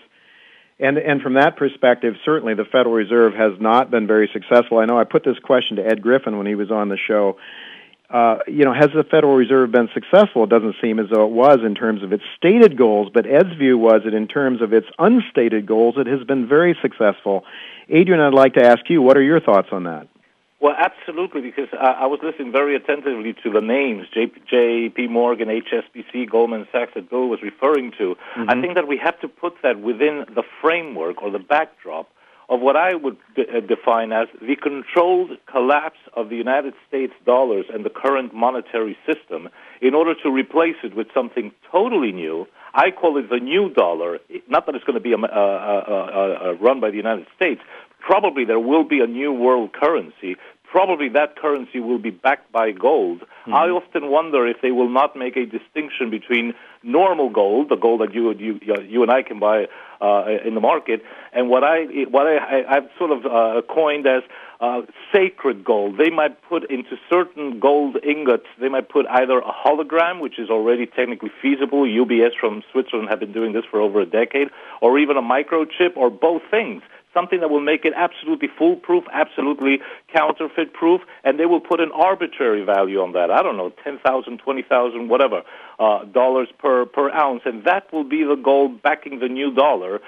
And 0.79 0.97
and 0.97 1.21
from 1.21 1.33
that 1.33 1.55
perspective, 1.55 2.15
certainly 2.25 2.53
the 2.55 2.65
Federal 2.65 2.95
Reserve 2.95 3.33
has 3.35 3.53
not 3.59 3.91
been 3.91 4.07
very 4.07 4.27
successful. 4.33 4.79
I 4.79 4.85
know 4.85 4.97
I 4.97 5.03
put 5.03 5.23
this 5.23 5.37
question 5.39 5.77
to 5.77 5.85
Ed 5.85 6.01
Griffin 6.01 6.37
when 6.37 6.47
he 6.47 6.55
was 6.55 6.71
on 6.71 6.89
the 6.89 6.97
show. 6.97 7.37
Uh, 8.09 8.39
you 8.47 8.63
know, 8.63 8.73
has 8.73 8.89
the 8.93 9.03
Federal 9.03 9.35
Reserve 9.35 9.71
been 9.71 9.89
successful? 9.93 10.43
It 10.43 10.49
doesn't 10.49 10.75
seem 10.81 10.99
as 10.99 11.07
though 11.09 11.25
it 11.25 11.31
was 11.31 11.59
in 11.65 11.73
terms 11.73 12.03
of 12.03 12.13
its 12.13 12.23
stated 12.37 12.77
goals, 12.77 13.09
but 13.11 13.25
Ed's 13.25 13.53
view 13.53 13.77
was 13.77 14.01
that 14.05 14.13
in 14.13 14.27
terms 14.27 14.61
of 14.61 14.71
its 14.71 14.85
unstated 14.99 15.65
goals, 15.65 15.95
it 15.97 16.05
has 16.05 16.23
been 16.23 16.47
very 16.47 16.77
successful. 16.81 17.43
Adrian, 17.89 18.21
I'd 18.21 18.33
like 18.33 18.53
to 18.53 18.63
ask 18.63 18.87
you, 18.89 19.01
what 19.01 19.17
are 19.17 19.21
your 19.23 19.39
thoughts 19.39 19.69
on 19.71 19.85
that? 19.85 20.07
Well, 20.63 20.75
absolutely, 20.79 21.41
because 21.41 21.67
I, 21.73 22.03
I 22.03 22.05
was 22.05 22.21
listening 22.23 22.53
very 22.53 22.73
attentively 22.77 23.35
to 23.43 23.51
the 23.51 23.59
names 23.59 24.07
J, 24.13 24.31
J.P. 24.49 25.09
Morgan, 25.09 25.49
HSBC, 25.49 26.29
Goldman 26.31 26.65
Sachs 26.71 26.93
that 26.95 27.09
Bill 27.09 27.27
was 27.27 27.41
referring 27.43 27.91
to. 27.97 28.15
I 28.47 28.61
think 28.61 28.75
that 28.75 28.87
we 28.87 28.97
have 29.03 29.19
to 29.19 29.27
put 29.27 29.55
that 29.61 29.81
within 29.81 30.23
the 30.33 30.43
framework 30.61 31.21
or 31.21 31.31
the 31.31 31.39
backdrop 31.39 32.07
of 32.47 32.61
what 32.61 32.77
I 32.77 32.95
would 32.95 33.17
de- 33.35 33.57
uh, 33.57 33.59
define 33.59 34.13
as 34.13 34.29
the 34.39 34.55
controlled 34.55 35.31
collapse 35.51 35.99
of 36.13 36.29
the 36.29 36.37
United 36.37 36.75
States 36.87 37.11
dollars 37.25 37.65
and 37.73 37.83
the 37.83 37.89
current 37.89 38.33
monetary 38.33 38.97
system 39.05 39.49
in 39.81 39.93
order 39.93 40.13
to 40.23 40.29
replace 40.29 40.77
it 40.81 40.95
with 40.95 41.07
something 41.13 41.51
totally 41.73 42.13
new. 42.13 42.47
I 42.73 42.91
call 42.91 43.17
it 43.17 43.29
the 43.29 43.39
new 43.39 43.69
dollar. 43.69 44.19
Not 44.47 44.65
that 44.65 44.75
it's 44.75 44.85
going 44.85 44.97
to 44.97 45.03
be 45.03 45.11
a, 45.11 45.17
uh, 45.17 45.19
uh, 45.27 46.53
run 46.61 46.79
by 46.79 46.89
the 46.89 46.97
United 46.97 47.27
States. 47.35 47.61
Probably 47.99 48.43
there 48.45 48.59
will 48.59 48.83
be 48.83 48.99
a 48.99 49.07
new 49.07 49.31
world 49.31 49.71
currency. 49.73 50.35
Probably 50.73 51.07
that 51.09 51.35
currency 51.35 51.79
will 51.79 51.99
be 51.99 52.09
backed 52.09 52.51
by 52.51 52.71
gold. 52.71 53.21
I 53.45 53.67
often 53.67 54.09
wonder 54.09 54.47
if 54.47 54.57
they 54.63 54.71
will 54.71 54.89
not 54.89 55.15
make 55.15 55.37
a 55.37 55.45
distinction 55.45 56.09
between 56.09 56.55
normal 56.81 57.29
gold, 57.29 57.69
the 57.69 57.75
gold 57.75 58.01
that 58.01 58.11
you 58.15 58.33
you 58.33 58.59
you 58.81 59.03
and 59.03 59.11
I 59.11 59.21
can 59.21 59.37
buy 59.37 59.67
uh, 60.01 60.25
in 60.43 60.55
the 60.55 60.61
market, 60.61 61.03
and 61.31 61.47
what 61.47 61.63
I 61.63 61.83
what 62.09 62.25
I, 62.25 62.37
I 62.37 62.75
I've 62.75 62.89
sort 62.97 63.11
of 63.11 63.23
uh, 63.23 63.61
coined 63.71 64.07
as 64.07 64.23
uh, 64.61 64.81
sacred 65.13 65.63
gold. 65.63 65.99
They 65.99 66.09
might 66.09 66.41
put 66.49 66.71
into 66.71 66.97
certain 67.07 67.59
gold 67.59 67.97
ingots. 68.03 68.47
They 68.59 68.69
might 68.69 68.89
put 68.89 69.05
either 69.07 69.37
a 69.37 69.53
hologram, 69.53 70.21
which 70.21 70.39
is 70.39 70.49
already 70.49 70.87
technically 70.87 71.31
feasible. 71.39 71.83
UBS 71.83 72.31
from 72.39 72.63
Switzerland 72.71 73.09
have 73.09 73.19
been 73.19 73.33
doing 73.33 73.53
this 73.53 73.65
for 73.69 73.79
over 73.79 74.01
a 74.01 74.07
decade, 74.07 74.47
or 74.81 74.97
even 74.97 75.17
a 75.17 75.21
microchip, 75.21 75.95
or 75.95 76.09
both 76.09 76.41
things 76.49 76.81
something 77.13 77.39
that 77.39 77.49
will 77.49 77.61
make 77.61 77.85
it 77.85 77.93
absolutely 77.95 78.49
foolproof, 78.57 79.03
absolutely 79.13 79.79
counterfeit 80.13 80.73
proof, 80.73 81.01
and 81.23 81.39
they 81.39 81.45
will 81.45 81.61
put 81.61 81.79
an 81.79 81.91
arbitrary 81.93 82.63
value 82.63 82.99
on 82.99 83.13
that. 83.13 83.31
I 83.31 83.41
don't 83.43 83.57
know, 83.57 83.71
ten 83.83 83.99
thousand, 84.05 84.39
twenty 84.39 84.63
thousand, 84.63 85.09
whatever 85.09 85.43
uh, 85.79 86.05
dollars 86.05 86.49
per 86.59 86.85
per 86.85 87.11
ounce, 87.11 87.41
and 87.45 87.63
that 87.65 87.91
will 87.93 88.03
be 88.03 88.23
the 88.23 88.35
gold 88.35 88.81
backing 88.81 89.19
the 89.19 89.29
new 89.29 89.53
dollar. 89.53 89.99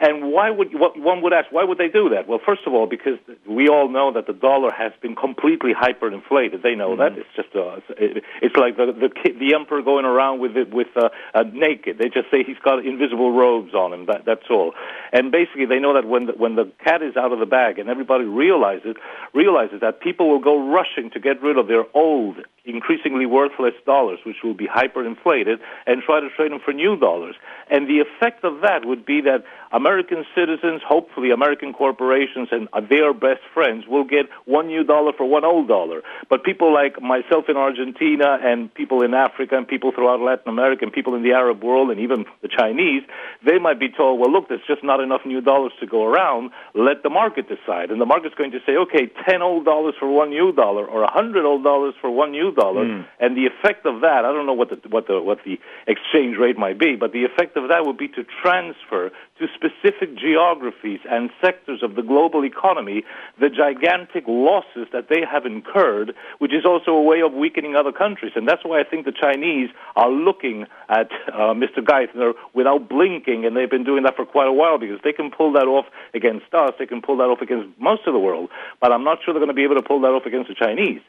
And 0.00 0.30
why 0.32 0.50
would 0.50 0.78
what 0.78 0.98
one 0.98 1.22
would 1.22 1.32
ask? 1.32 1.50
Why 1.50 1.64
would 1.64 1.78
they 1.78 1.88
do 1.88 2.10
that? 2.10 2.28
Well, 2.28 2.38
first 2.44 2.62
of 2.66 2.72
all, 2.72 2.86
because 2.86 3.18
we 3.48 3.68
all 3.68 3.88
know 3.88 4.12
that 4.12 4.28
the 4.28 4.32
dollar 4.32 4.70
has 4.70 4.92
been 5.02 5.16
completely 5.16 5.72
hyperinflated. 5.74 6.62
They 6.62 6.76
know 6.76 6.94
that. 6.96 7.18
It's 7.18 7.28
just 7.34 7.48
uh, 7.56 7.80
it, 7.96 8.22
it's 8.40 8.54
like 8.54 8.76
the 8.76 8.86
the 8.86 9.10
the 9.38 9.54
emperor 9.54 9.82
going 9.82 10.04
around 10.04 10.38
with 10.38 10.56
it 10.56 10.72
with 10.72 10.86
uh, 10.96 11.08
uh, 11.34 11.42
naked. 11.52 11.98
They 11.98 12.08
just 12.08 12.30
say 12.30 12.44
he's 12.44 12.58
got 12.62 12.84
invisible 12.86 13.32
robes 13.32 13.74
on 13.74 13.92
him. 13.92 14.06
That 14.06 14.24
that's 14.24 14.48
all. 14.50 14.72
And 15.12 15.32
basically, 15.32 15.66
they 15.66 15.80
know 15.80 15.94
that 15.94 16.06
when 16.06 16.26
the, 16.26 16.32
when 16.32 16.54
the 16.54 16.70
cat 16.84 17.02
is 17.02 17.16
out 17.16 17.32
of 17.32 17.40
the 17.40 17.46
bag, 17.46 17.80
and 17.80 17.88
everybody 17.88 18.24
realizes 18.24 18.94
realizes 19.34 19.80
that 19.80 20.00
people 20.00 20.28
will 20.28 20.38
go 20.38 20.70
rushing 20.70 21.10
to 21.10 21.18
get 21.18 21.42
rid 21.42 21.58
of 21.58 21.66
their 21.66 21.84
old, 21.94 22.36
increasingly 22.68 23.26
worthless 23.26 23.74
dollars, 23.86 24.20
which 24.24 24.36
will 24.44 24.54
be 24.54 24.66
hyperinflated, 24.66 25.58
and 25.86 26.02
try 26.02 26.20
to 26.20 26.28
trade 26.30 26.52
them 26.52 26.60
for 26.64 26.72
new 26.72 26.96
dollars. 26.96 27.34
And 27.70 27.88
the 27.88 28.00
effect 28.00 28.44
of 28.44 28.60
that 28.62 28.84
would 28.84 29.04
be 29.04 29.20
that 29.22 29.44
American 29.72 30.24
citizens, 30.34 30.80
hopefully 30.86 31.30
American 31.30 31.72
corporations 31.72 32.48
and 32.50 32.68
their 32.88 33.12
best 33.12 33.40
friends 33.52 33.86
will 33.86 34.04
get 34.04 34.26
one 34.46 34.68
new 34.68 34.84
dollar 34.84 35.12
for 35.12 35.28
one 35.28 35.44
old 35.44 35.68
dollar. 35.68 36.02
But 36.30 36.44
people 36.44 36.72
like 36.72 37.00
myself 37.02 37.44
in 37.48 37.56
Argentina 37.56 38.38
and 38.42 38.72
people 38.72 39.02
in 39.02 39.12
Africa 39.14 39.56
and 39.56 39.68
people 39.68 39.92
throughout 39.92 40.20
Latin 40.20 40.48
America 40.48 40.84
and 40.84 40.92
people 40.92 41.14
in 41.14 41.22
the 41.22 41.32
Arab 41.32 41.62
world 41.62 41.90
and 41.90 42.00
even 42.00 42.24
the 42.42 42.48
Chinese, 42.48 43.02
they 43.44 43.58
might 43.58 43.78
be 43.78 43.88
told, 43.90 44.20
well, 44.20 44.32
look, 44.32 44.48
there's 44.48 44.66
just 44.66 44.82
not 44.82 45.00
enough 45.00 45.22
new 45.26 45.40
dollars 45.40 45.72
to 45.80 45.86
go 45.86 46.04
around. 46.04 46.50
Let 46.74 47.02
the 47.02 47.10
market 47.10 47.46
decide. 47.48 47.90
And 47.90 48.00
the 48.00 48.06
market's 48.06 48.34
going 48.34 48.52
to 48.52 48.60
say, 48.64 48.76
okay, 48.76 49.10
10 49.28 49.42
old 49.42 49.64
dollars 49.64 49.94
for 49.98 50.08
one 50.08 50.30
new 50.30 50.52
dollar 50.52 50.86
or 50.86 51.02
100 51.02 51.44
old 51.44 51.62
dollars 51.62 51.94
for 52.00 52.10
one 52.10 52.30
new 52.32 52.52
dollar. 52.58 52.84
Hmm. 52.84 53.02
And 53.20 53.36
the 53.36 53.46
effect 53.46 53.86
of 53.86 54.00
that, 54.00 54.24
I 54.24 54.32
don't 54.32 54.46
know 54.46 54.52
what 54.52 54.70
the, 54.70 54.88
what 54.88 55.06
the, 55.06 55.22
what 55.22 55.38
the 55.44 55.58
exchange 55.86 56.36
rate 56.36 56.58
might 56.58 56.78
be, 56.78 56.96
but 56.96 57.12
the 57.12 57.24
effect 57.24 57.56
of 57.56 57.68
that 57.68 57.86
would 57.86 57.96
be 57.96 58.08
to 58.08 58.24
transfer 58.42 59.10
to 59.38 59.46
specific 59.54 60.16
geographies 60.18 61.00
and 61.08 61.30
sectors 61.40 61.82
of 61.82 61.94
the 61.94 62.02
global 62.02 62.44
economy 62.44 63.04
the 63.40 63.48
gigantic 63.48 64.24
losses 64.26 64.88
that 64.92 65.08
they 65.08 65.22
have 65.30 65.46
incurred, 65.46 66.14
which 66.38 66.52
is 66.52 66.64
also 66.64 66.90
a 66.90 67.02
way 67.02 67.20
of 67.20 67.32
weakening 67.32 67.76
other 67.76 67.92
countries. 67.92 68.32
And 68.34 68.48
that's 68.48 68.64
why 68.64 68.80
I 68.80 68.84
think 68.84 69.04
the 69.04 69.12
Chinese 69.12 69.70
are 69.94 70.10
looking 70.10 70.66
at 70.88 71.10
uh, 71.28 71.54
Mr. 71.54 71.78
Geithner 71.78 72.32
without 72.54 72.88
blinking, 72.88 73.44
and 73.44 73.56
they've 73.56 73.70
been 73.70 73.84
doing 73.84 74.02
that 74.04 74.16
for 74.16 74.26
quite 74.26 74.48
a 74.48 74.52
while 74.52 74.78
because 74.78 74.98
they 75.04 75.12
can 75.12 75.30
pull 75.30 75.52
that 75.52 75.66
off 75.66 75.86
against 76.14 76.52
us, 76.52 76.72
they 76.78 76.86
can 76.86 77.00
pull 77.02 77.16
that 77.18 77.28
off 77.28 77.40
against 77.40 77.68
most 77.78 78.06
of 78.06 78.12
the 78.12 78.18
world, 78.18 78.50
but 78.80 78.92
I'm 78.92 79.04
not 79.04 79.18
sure 79.22 79.32
they're 79.32 79.40
going 79.40 79.48
to 79.48 79.54
be 79.54 79.64
able 79.64 79.76
to 79.76 79.82
pull 79.82 80.00
that 80.00 80.08
off 80.08 80.26
against 80.26 80.48
the 80.48 80.54
Chinese. 80.54 81.00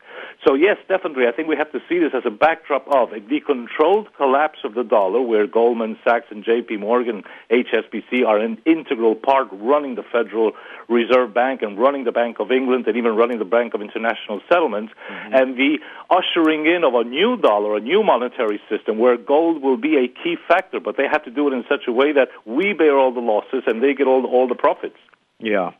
So 0.45 0.54
yes, 0.54 0.78
definitely, 0.88 1.26
I 1.28 1.32
think 1.32 1.39
we 1.48 1.56
have 1.56 1.72
to 1.72 1.80
see 1.88 2.00
this 2.00 2.12
as 2.14 2.24
a 2.26 2.30
backdrop 2.30 2.88
of 2.88 3.12
the 3.12 3.40
controlled 3.40 4.14
collapse 4.16 4.60
of 4.64 4.74
the 4.74 4.84
dollar, 4.84 5.22
where 5.22 5.48
Goldman 5.48 5.98
Sachs 6.04 6.28
and 6.30 6.44
J.P. 6.44 6.78
Morgan, 6.78 7.24
HSBC 7.50 8.26
are 8.26 8.38
an 8.38 8.58
integral 8.66 9.16
part 9.16 9.48
running 9.52 9.96
the 9.96 10.04
Federal 10.04 10.54
Reserve 10.88 11.34
Bank 11.34 11.62
and 11.62 11.78
running 11.78 12.04
the 12.04 12.12
Bank 12.12 12.40
of 12.40 12.52
England 12.52 12.88
and 12.88 12.98
even 12.98 13.16
running 13.16 13.40
the 13.40 13.46
Bank 13.46 13.74
of 13.74 13.82
International 13.82 14.42
Settlements, 14.50 14.94
mm-hmm. 15.10 15.34
and 15.34 15.58
the 15.58 15.80
ushering 16.10 16.66
in 16.66 16.84
of 16.84 16.94
a 16.96 17.04
new 17.04 17.38
dollar, 17.38 17.76
a 17.76 17.80
new 17.80 18.04
monetary 18.04 18.60
system, 18.70 18.98
where 18.98 19.18
gold 19.18 19.62
will 19.62 19.78
be 19.78 19.98
a 19.98 20.08
key 20.08 20.38
factor, 20.48 20.80
but 20.80 20.98
they 20.98 21.08
have 21.08 21.24
to 21.24 21.32
do 21.32 21.48
it 21.48 21.54
in 21.54 21.64
such 21.70 21.88
a 21.88 21.92
way 21.92 22.12
that 22.12 22.30
we 22.46 22.74
bear 22.74 22.98
all 22.98 23.14
the 23.14 23.20
losses 23.20 23.64
and 23.68 23.82
they 23.84 23.94
get 23.94 24.08
all 24.08 24.22
the, 24.22 24.28
all 24.28 24.48
the 24.48 24.56
profits. 24.56 24.98
Yeah, 25.40 25.72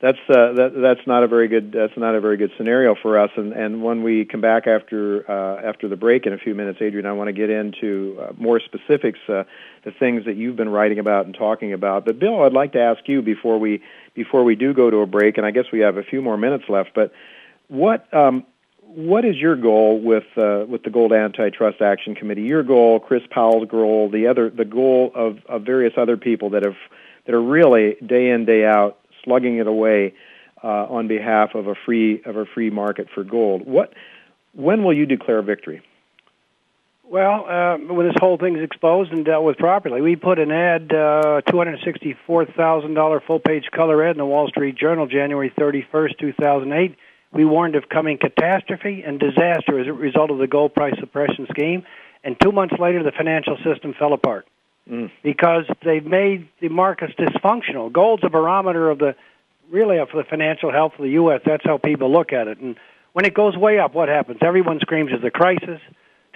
that's 0.00 0.18
uh, 0.28 0.52
that, 0.52 0.72
that's 0.76 1.06
not 1.06 1.22
a 1.22 1.28
very 1.28 1.48
good 1.48 1.72
that's 1.72 1.96
not 1.96 2.14
a 2.14 2.20
very 2.20 2.36
good 2.36 2.50
scenario 2.56 2.94
for 3.00 3.18
us. 3.18 3.30
And 3.36 3.52
and 3.52 3.82
when 3.82 4.02
we 4.02 4.24
come 4.24 4.40
back 4.40 4.66
after 4.66 5.28
uh, 5.30 5.62
after 5.66 5.88
the 5.88 5.96
break 5.96 6.26
in 6.26 6.32
a 6.32 6.38
few 6.38 6.54
minutes, 6.54 6.78
Adrian, 6.82 7.06
I 7.06 7.12
want 7.12 7.28
to 7.28 7.32
get 7.32 7.48
into 7.48 8.18
uh, 8.20 8.32
more 8.36 8.60
specifics, 8.60 9.20
uh, 9.28 9.44
the 9.84 9.92
things 9.92 10.24
that 10.26 10.36
you've 10.36 10.56
been 10.56 10.68
writing 10.68 10.98
about 10.98 11.26
and 11.26 11.34
talking 11.34 11.72
about. 11.72 12.04
But 12.04 12.18
Bill, 12.18 12.42
I'd 12.42 12.52
like 12.52 12.72
to 12.72 12.80
ask 12.80 13.06
you 13.06 13.22
before 13.22 13.58
we 13.58 13.82
before 14.14 14.42
we 14.42 14.56
do 14.56 14.74
go 14.74 14.90
to 14.90 14.98
a 14.98 15.06
break, 15.06 15.38
and 15.38 15.46
I 15.46 15.52
guess 15.52 15.66
we 15.72 15.80
have 15.80 15.96
a 15.96 16.02
few 16.02 16.20
more 16.20 16.36
minutes 16.36 16.64
left. 16.68 16.90
But 16.94 17.12
what 17.68 18.12
um, 18.12 18.44
what 18.82 19.24
is 19.24 19.36
your 19.36 19.56
goal 19.56 20.00
with 20.00 20.24
uh, 20.36 20.64
with 20.68 20.82
the 20.82 20.90
Gold 20.90 21.12
Antitrust 21.12 21.80
Action 21.80 22.14
Committee? 22.14 22.42
Your 22.42 22.62
goal, 22.62 23.00
Chris 23.00 23.22
Powell's 23.30 23.68
goal, 23.68 24.10
the 24.10 24.26
other 24.26 24.50
the 24.50 24.64
goal 24.64 25.12
of, 25.14 25.38
of 25.48 25.62
various 25.62 25.94
other 25.96 26.16
people 26.16 26.50
that 26.50 26.64
have 26.64 26.76
that 27.26 27.34
are 27.34 27.42
really 27.42 27.96
day 28.04 28.30
in 28.30 28.44
day 28.44 28.64
out 28.64 28.98
slugging 29.24 29.58
it 29.58 29.66
away 29.66 30.14
uh, 30.62 30.66
on 30.66 31.08
behalf 31.08 31.54
of 31.54 31.66
a 31.66 31.74
free 31.74 32.22
of 32.24 32.36
a 32.36 32.46
free 32.46 32.70
market 32.70 33.08
for 33.14 33.24
gold. 33.24 33.66
What 33.66 33.92
when 34.54 34.84
will 34.84 34.94
you 34.94 35.06
declare 35.06 35.42
victory? 35.42 35.82
Well, 37.06 37.44
uh, 37.46 37.76
when 37.92 38.06
this 38.06 38.16
whole 38.18 38.38
thing's 38.38 38.62
exposed 38.62 39.12
and 39.12 39.26
dealt 39.26 39.44
with 39.44 39.58
properly, 39.58 40.00
we 40.00 40.16
put 40.16 40.38
an 40.38 40.50
ad, 40.50 40.90
uh, 40.90 41.42
two 41.42 41.58
hundred 41.58 41.80
sixty-four 41.84 42.46
thousand 42.46 42.94
dollar 42.94 43.20
full-page 43.20 43.64
color 43.74 44.02
ad 44.02 44.12
in 44.12 44.18
the 44.18 44.24
Wall 44.24 44.48
Street 44.48 44.76
Journal, 44.76 45.06
January 45.06 45.52
thirty-first, 45.58 46.18
two 46.18 46.32
thousand 46.32 46.72
eight. 46.72 46.96
We 47.30 47.44
warned 47.44 47.76
of 47.76 47.88
coming 47.88 48.16
catastrophe 48.16 49.02
and 49.06 49.20
disaster 49.20 49.78
as 49.78 49.86
a 49.86 49.92
result 49.92 50.30
of 50.30 50.38
the 50.38 50.46
gold 50.46 50.72
price 50.72 50.94
suppression 50.98 51.46
scheme. 51.50 51.84
And 52.22 52.36
two 52.40 52.52
months 52.52 52.76
later, 52.78 53.02
the 53.02 53.12
financial 53.12 53.58
system 53.58 53.92
fell 53.98 54.14
apart 54.14 54.46
Mm. 54.90 55.10
because 55.22 55.64
they've 55.82 56.04
made 56.04 56.46
the 56.60 56.68
markets 56.68 57.14
dysfunctional. 57.18 57.90
Gold's 57.90 58.22
a 58.22 58.28
barometer 58.28 58.90
of 58.90 58.98
the 58.98 59.14
really 59.70 59.96
of 59.96 60.08
the 60.12 60.24
financial 60.28 60.70
health 60.70 60.92
of 60.98 61.04
the 61.04 61.12
U.S. 61.12 61.40
That's 61.46 61.64
how 61.64 61.78
people 61.78 62.12
look 62.12 62.34
at 62.34 62.48
it. 62.48 62.58
And 62.58 62.76
when 63.14 63.24
it 63.24 63.32
goes 63.32 63.56
way 63.56 63.78
up, 63.78 63.94
what 63.94 64.10
happens? 64.10 64.40
Everyone 64.42 64.80
screams 64.80 65.10
there's 65.10 65.24
a 65.24 65.30
crisis, 65.30 65.80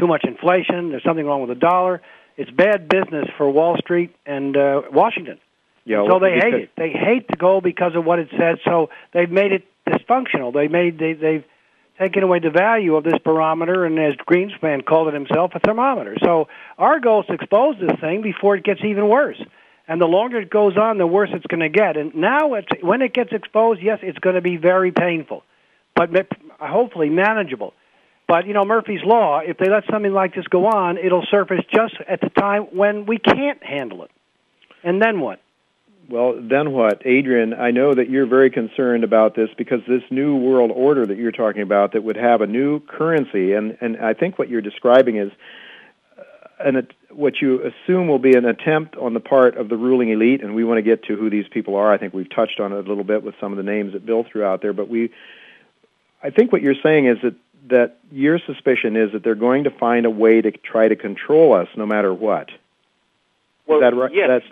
too 0.00 0.06
much 0.06 0.24
inflation, 0.24 0.90
there's 0.90 1.02
something 1.02 1.26
wrong 1.26 1.40
with 1.40 1.50
the 1.50 1.60
dollar. 1.60 2.00
It's 2.38 2.50
bad 2.50 2.88
business 2.88 3.28
for 3.36 3.50
Wall 3.50 3.76
Street 3.78 4.14
and 4.24 4.56
uh, 4.56 4.82
Washington. 4.92 5.38
Yeah, 5.84 6.06
so 6.08 6.18
they 6.18 6.34
hate 6.34 6.54
it. 6.54 6.70
They 6.76 6.90
hate 6.90 7.26
the 7.28 7.36
gold 7.36 7.64
because 7.64 7.92
of 7.96 8.04
what 8.04 8.18
it 8.18 8.28
says. 8.30 8.58
So 8.64 8.90
they've 9.12 9.30
made 9.30 9.52
it 9.52 9.64
dysfunctional. 9.86 10.52
They 10.54 10.68
made 10.68 10.98
they, 10.98 11.14
they've 11.14 11.44
taken 11.98 12.22
away 12.22 12.38
the 12.38 12.50
value 12.50 12.96
of 12.96 13.04
this 13.04 13.18
barometer, 13.24 13.84
and 13.84 13.98
as 13.98 14.14
Greenspan 14.28 14.84
called 14.84 15.08
it 15.08 15.14
himself, 15.14 15.52
a 15.54 15.60
thermometer. 15.60 16.16
So 16.22 16.48
our 16.78 17.00
goal 17.00 17.22
is 17.22 17.26
to 17.26 17.34
expose 17.34 17.76
this 17.80 17.98
thing 18.00 18.22
before 18.22 18.56
it 18.56 18.64
gets 18.64 18.80
even 18.84 19.08
worse. 19.08 19.40
And 19.88 20.00
the 20.00 20.06
longer 20.06 20.38
it 20.38 20.50
goes 20.50 20.76
on, 20.76 20.98
the 20.98 21.06
worse 21.06 21.30
it's 21.32 21.46
going 21.46 21.60
to 21.60 21.70
get. 21.70 21.96
And 21.96 22.14
now, 22.14 22.54
it's, 22.54 22.68
when 22.82 23.00
it 23.00 23.14
gets 23.14 23.32
exposed, 23.32 23.80
yes, 23.82 23.98
it's 24.02 24.18
going 24.18 24.34
to 24.34 24.42
be 24.42 24.56
very 24.56 24.92
painful, 24.92 25.42
but 25.94 26.10
hopefully 26.60 27.08
manageable. 27.08 27.72
But 28.28 28.46
you 28.46 28.52
know 28.52 28.66
Murphy's 28.66 29.00
law. 29.02 29.38
If 29.38 29.56
they 29.56 29.70
let 29.70 29.84
something 29.90 30.12
like 30.12 30.34
this 30.34 30.46
go 30.48 30.66
on, 30.66 30.98
it'll 30.98 31.26
surface 31.30 31.64
just 31.72 31.94
at 32.06 32.20
the 32.20 32.28
time 32.28 32.64
when 32.74 33.06
we 33.06 33.18
can't 33.18 33.62
handle 33.64 34.04
it. 34.04 34.10
And 34.84 35.00
then 35.00 35.20
what? 35.20 35.40
Well, 36.08 36.40
then 36.40 36.72
what? 36.72 37.02
Adrian, 37.04 37.52
I 37.52 37.70
know 37.70 37.92
that 37.92 38.08
you're 38.08 38.26
very 38.26 38.50
concerned 38.50 39.04
about 39.04 39.34
this 39.34 39.50
because 39.58 39.80
this 39.86 40.02
new 40.10 40.36
world 40.36 40.70
order 40.74 41.04
that 41.04 41.18
you're 41.18 41.32
talking 41.32 41.60
about 41.60 41.92
that 41.92 42.02
would 42.02 42.16
have 42.16 42.40
a 42.40 42.46
new 42.46 42.80
currency, 42.80 43.52
and, 43.52 43.76
and 43.82 43.98
I 43.98 44.14
think 44.14 44.38
what 44.38 44.48
you're 44.48 44.62
describing 44.62 45.18
is 45.18 45.30
uh, 46.18 46.22
an, 46.60 46.88
what 47.10 47.42
you 47.42 47.60
assume 47.62 48.08
will 48.08 48.18
be 48.18 48.34
an 48.34 48.46
attempt 48.46 48.96
on 48.96 49.12
the 49.12 49.20
part 49.20 49.58
of 49.58 49.68
the 49.68 49.76
ruling 49.76 50.08
elite, 50.08 50.42
and 50.42 50.54
we 50.54 50.64
want 50.64 50.78
to 50.78 50.82
get 50.82 51.04
to 51.04 51.16
who 51.16 51.28
these 51.28 51.46
people 51.46 51.76
are. 51.76 51.92
I 51.92 51.98
think 51.98 52.14
we've 52.14 52.34
touched 52.34 52.58
on 52.58 52.72
it 52.72 52.76
a 52.76 52.88
little 52.88 53.04
bit 53.04 53.22
with 53.22 53.34
some 53.38 53.52
of 53.52 53.58
the 53.58 53.70
names 53.70 53.92
that 53.92 54.06
Bill 54.06 54.24
threw 54.24 54.44
out 54.44 54.62
there, 54.62 54.72
but 54.72 54.88
we, 54.88 55.10
I 56.22 56.30
think 56.30 56.52
what 56.52 56.62
you're 56.62 56.80
saying 56.82 57.06
is 57.06 57.18
that 57.22 57.34
that 57.68 57.98
your 58.10 58.38
suspicion 58.38 58.96
is 58.96 59.12
that 59.12 59.22
they're 59.22 59.34
going 59.34 59.64
to 59.64 59.70
find 59.70 60.06
a 60.06 60.10
way 60.10 60.40
to 60.40 60.50
try 60.50 60.88
to 60.88 60.96
control 60.96 61.52
us 61.52 61.68
no 61.76 61.84
matter 61.84 62.14
what. 62.14 62.48
Well, 63.66 63.78
is 63.78 63.82
that 63.82 63.94
right? 63.94 64.10
yes, 64.14 64.42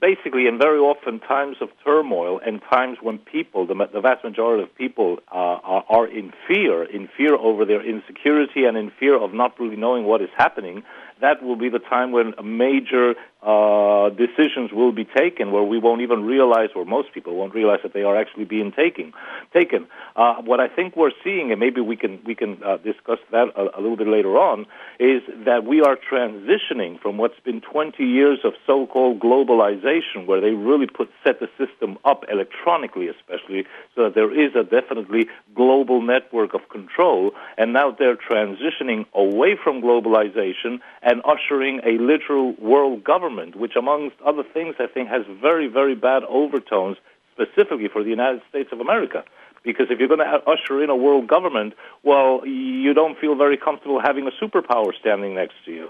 basically, 0.00 0.46
and 0.46 0.58
very 0.58 0.78
often 0.78 1.20
times 1.20 1.56
of 1.60 1.68
turmoil 1.84 2.40
and 2.44 2.60
times 2.70 2.98
when 3.02 3.18
people, 3.18 3.66
the, 3.66 3.74
the 3.92 4.00
vast 4.00 4.24
majority 4.24 4.62
of 4.62 4.74
people, 4.76 5.18
uh, 5.32 5.34
are, 5.34 5.84
are 5.88 6.06
in 6.06 6.32
fear, 6.46 6.84
in 6.84 7.08
fear 7.16 7.34
over 7.34 7.64
their 7.64 7.84
insecurity 7.84 8.64
and 8.64 8.76
in 8.76 8.90
fear 8.98 9.20
of 9.20 9.32
not 9.32 9.58
really 9.58 9.76
knowing 9.76 10.04
what 10.04 10.20
is 10.22 10.28
happening, 10.36 10.82
that 11.20 11.42
will 11.42 11.56
be 11.56 11.68
the 11.68 11.78
time 11.78 12.12
when 12.12 12.34
a 12.38 12.42
major 12.42 13.14
uh, 13.42 14.08
decisions 14.10 14.72
will 14.72 14.92
be 14.92 15.04
taken 15.04 15.52
where 15.52 15.62
we 15.62 15.78
won't 15.78 16.00
even 16.00 16.24
realize, 16.24 16.70
or 16.74 16.84
most 16.84 17.12
people 17.12 17.36
won't 17.36 17.54
realize 17.54 17.80
that 17.82 17.92
they 17.92 18.02
are 18.02 18.16
actually 18.16 18.44
being 18.44 18.72
taken. 18.72 19.12
Taken. 19.52 19.86
Uh, 20.16 20.36
what 20.42 20.58
I 20.58 20.68
think 20.68 20.96
we're 20.96 21.12
seeing, 21.22 21.50
and 21.50 21.60
maybe 21.60 21.80
we 21.80 21.96
can 21.96 22.18
we 22.24 22.34
can 22.34 22.62
uh, 22.64 22.78
discuss 22.78 23.18
that 23.32 23.48
a, 23.54 23.78
a, 23.78 23.80
little 23.80 23.96
bit 23.96 24.08
later 24.08 24.38
on, 24.38 24.66
is 24.98 25.22
that 25.44 25.64
we 25.64 25.82
are 25.82 25.96
transitioning 25.96 26.98
from 27.00 27.18
what's 27.18 27.38
been 27.40 27.60
20 27.60 28.02
years 28.02 28.38
of 28.42 28.54
so-called 28.66 29.20
globalization, 29.20 30.26
where 30.26 30.40
they 30.40 30.50
really 30.50 30.86
put 30.86 31.10
set 31.22 31.38
the 31.38 31.48
system 31.58 31.98
up 32.04 32.24
electronically, 32.30 33.08
especially, 33.08 33.64
so 33.94 34.04
that 34.04 34.14
there 34.14 34.32
is 34.32 34.54
a 34.56 34.64
definitely 34.64 35.28
global 35.54 36.00
network 36.00 36.54
of 36.54 36.68
control, 36.70 37.32
and 37.58 37.72
now 37.72 37.90
they're 37.90 38.16
transitioning 38.16 39.04
away 39.14 39.56
from 39.62 39.82
globalization 39.82 40.80
and 41.02 41.20
ushering 41.24 41.80
a 41.84 41.98
literal 42.02 42.54
world 42.54 43.04
government, 43.04 43.25
which, 43.56 43.76
amongst 43.76 44.16
other 44.24 44.42
things, 44.42 44.76
I 44.78 44.86
think 44.86 45.08
has 45.08 45.22
very, 45.40 45.68
very 45.68 45.94
bad 45.94 46.22
overtones, 46.24 46.96
specifically 47.32 47.88
for 47.92 48.02
the 48.02 48.10
United 48.10 48.42
States 48.48 48.70
of 48.72 48.80
America. 48.80 49.24
Because 49.62 49.86
if 49.90 49.98
you're 49.98 50.08
going 50.08 50.20
to 50.20 50.42
usher 50.46 50.82
in 50.82 50.90
a 50.90 50.96
world 50.96 51.26
government, 51.26 51.74
well, 52.02 52.46
you 52.46 52.94
don't 52.94 53.18
feel 53.18 53.34
very 53.34 53.56
comfortable 53.56 54.00
having 54.00 54.28
a 54.28 54.44
superpower 54.44 54.92
standing 55.00 55.34
next 55.34 55.54
to 55.64 55.72
you. 55.72 55.88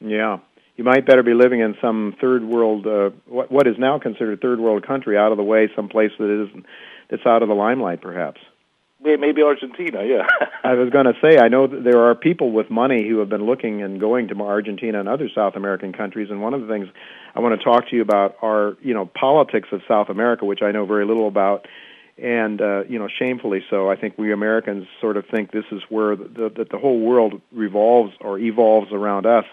Yeah. 0.00 0.38
You 0.76 0.84
might 0.84 1.04
better 1.04 1.22
be 1.22 1.34
living 1.34 1.60
in 1.60 1.76
some 1.82 2.16
third 2.20 2.42
world, 2.42 2.86
uh, 2.86 3.10
what, 3.26 3.52
what 3.52 3.66
is 3.66 3.76
now 3.78 3.98
considered 3.98 4.40
third 4.40 4.58
world 4.58 4.86
country, 4.86 5.18
out 5.18 5.32
of 5.32 5.36
the 5.36 5.44
way, 5.44 5.68
some 5.76 5.88
place 5.88 6.12
that 6.18 6.44
is 6.44 6.62
that's 7.10 7.26
out 7.26 7.42
of 7.42 7.48
the 7.48 7.54
limelight, 7.54 8.00
perhaps. 8.00 8.40
Maybe 9.02 9.42
Argentina, 9.42 10.04
yeah. 10.04 10.26
I 10.64 10.74
was 10.74 10.90
going 10.90 11.06
to 11.06 11.14
say, 11.22 11.38
I 11.38 11.48
know 11.48 11.66
that 11.66 11.84
there 11.84 12.04
are 12.04 12.14
people 12.14 12.52
with 12.52 12.68
money 12.68 13.08
who 13.08 13.18
have 13.20 13.30
been 13.30 13.46
looking 13.46 13.82
and 13.82 13.98
going 13.98 14.28
to 14.28 14.34
Argentina 14.42 15.00
and 15.00 15.08
other 15.08 15.30
South 15.34 15.56
American 15.56 15.94
countries, 15.94 16.28
and 16.30 16.42
one 16.42 16.52
of 16.52 16.60
the 16.60 16.66
things 16.66 16.88
I 17.34 17.40
want 17.40 17.58
to 17.58 17.64
talk 17.64 17.88
to 17.88 17.96
you 17.96 18.02
about 18.02 18.36
are, 18.42 18.76
you 18.82 18.92
know, 18.92 19.06
politics 19.06 19.68
of 19.72 19.80
South 19.88 20.10
America, 20.10 20.44
which 20.44 20.60
I 20.60 20.72
know 20.72 20.84
very 20.84 21.06
little 21.06 21.28
about, 21.28 21.66
and 22.18 22.60
uh, 22.60 22.84
you 22.84 22.98
know, 22.98 23.08
shamefully 23.08 23.64
so. 23.70 23.90
I 23.90 23.96
think 23.96 24.18
we 24.18 24.32
Americans 24.32 24.86
sort 25.00 25.16
of 25.16 25.24
think 25.26 25.50
this 25.50 25.64
is 25.72 25.80
where 25.88 26.14
the, 26.14 26.52
the, 26.54 26.66
the 26.72 26.78
whole 26.78 27.00
world 27.00 27.40
revolves 27.52 28.12
or 28.20 28.38
evolves 28.38 28.92
around 28.92 29.24
us, 29.24 29.46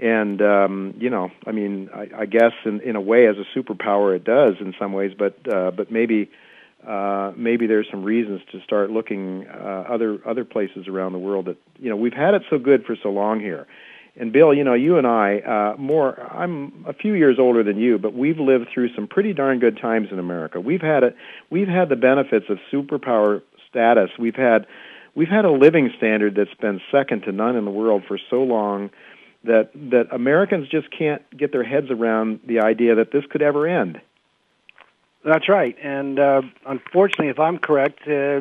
and 0.00 0.40
um, 0.40 0.94
you 0.98 1.10
know, 1.10 1.32
I 1.44 1.50
mean, 1.50 1.90
I, 1.92 2.08
I 2.16 2.26
guess 2.26 2.52
in 2.64 2.80
in 2.82 2.94
a 2.94 3.00
way, 3.00 3.26
as 3.26 3.36
a 3.38 3.58
superpower, 3.58 4.14
it 4.14 4.22
does 4.22 4.54
in 4.60 4.74
some 4.78 4.92
ways, 4.92 5.12
but 5.18 5.36
uh, 5.52 5.72
but 5.72 5.90
maybe 5.90 6.30
uh, 6.86 7.32
maybe 7.36 7.66
there's 7.66 7.86
some 7.90 8.04
reasons 8.04 8.40
to 8.52 8.60
start 8.62 8.90
looking 8.90 9.46
uh, 9.48 9.84
other 9.88 10.20
other 10.26 10.44
places 10.44 10.86
around 10.88 11.12
the 11.12 11.18
world 11.18 11.46
that 11.46 11.56
you 11.78 11.90
know 11.90 11.96
we've 11.96 12.12
had 12.12 12.34
it 12.34 12.42
so 12.48 12.58
good 12.58 12.84
for 12.84 12.96
so 13.02 13.10
long 13.10 13.40
here. 13.40 13.66
And 14.18 14.32
Bill, 14.32 14.52
you 14.52 14.64
know, 14.64 14.74
you 14.74 14.98
and 14.98 15.06
I, 15.06 15.38
uh, 15.38 15.76
more, 15.78 16.20
I'm 16.32 16.84
a 16.88 16.92
few 16.92 17.14
years 17.14 17.38
older 17.38 17.62
than 17.62 17.78
you, 17.78 17.98
but 17.98 18.14
we've 18.14 18.40
lived 18.40 18.68
through 18.74 18.92
some 18.94 19.06
pretty 19.06 19.32
darn 19.32 19.60
good 19.60 19.78
times 19.78 20.08
in 20.10 20.18
America. 20.18 20.60
We've 20.60 20.80
had 20.80 21.04
it, 21.04 21.16
we've 21.50 21.68
had 21.68 21.88
the 21.88 21.94
benefits 21.94 22.46
of 22.48 22.58
superpower 22.72 23.42
status. 23.68 24.10
We've 24.18 24.34
had, 24.34 24.66
we've 25.14 25.28
had 25.28 25.44
a 25.44 25.52
living 25.52 25.92
standard 25.96 26.34
that's 26.34 26.54
been 26.60 26.80
second 26.90 27.22
to 27.22 27.32
none 27.32 27.54
in 27.54 27.64
the 27.64 27.70
world 27.70 28.02
for 28.08 28.18
so 28.28 28.42
long 28.42 28.90
that 29.44 29.70
that 29.74 30.08
Americans 30.12 30.68
just 30.68 30.90
can't 30.90 31.22
get 31.36 31.52
their 31.52 31.62
heads 31.62 31.88
around 31.90 32.40
the 32.44 32.58
idea 32.58 32.96
that 32.96 33.12
this 33.12 33.24
could 33.30 33.40
ever 33.40 33.68
end. 33.68 34.00
That's 35.24 35.48
right, 35.48 35.76
and 35.82 36.18
uh, 36.18 36.42
unfortunately, 36.64 37.28
if 37.28 37.40
I'm 37.40 37.58
correct, 37.58 38.06
uh, 38.06 38.40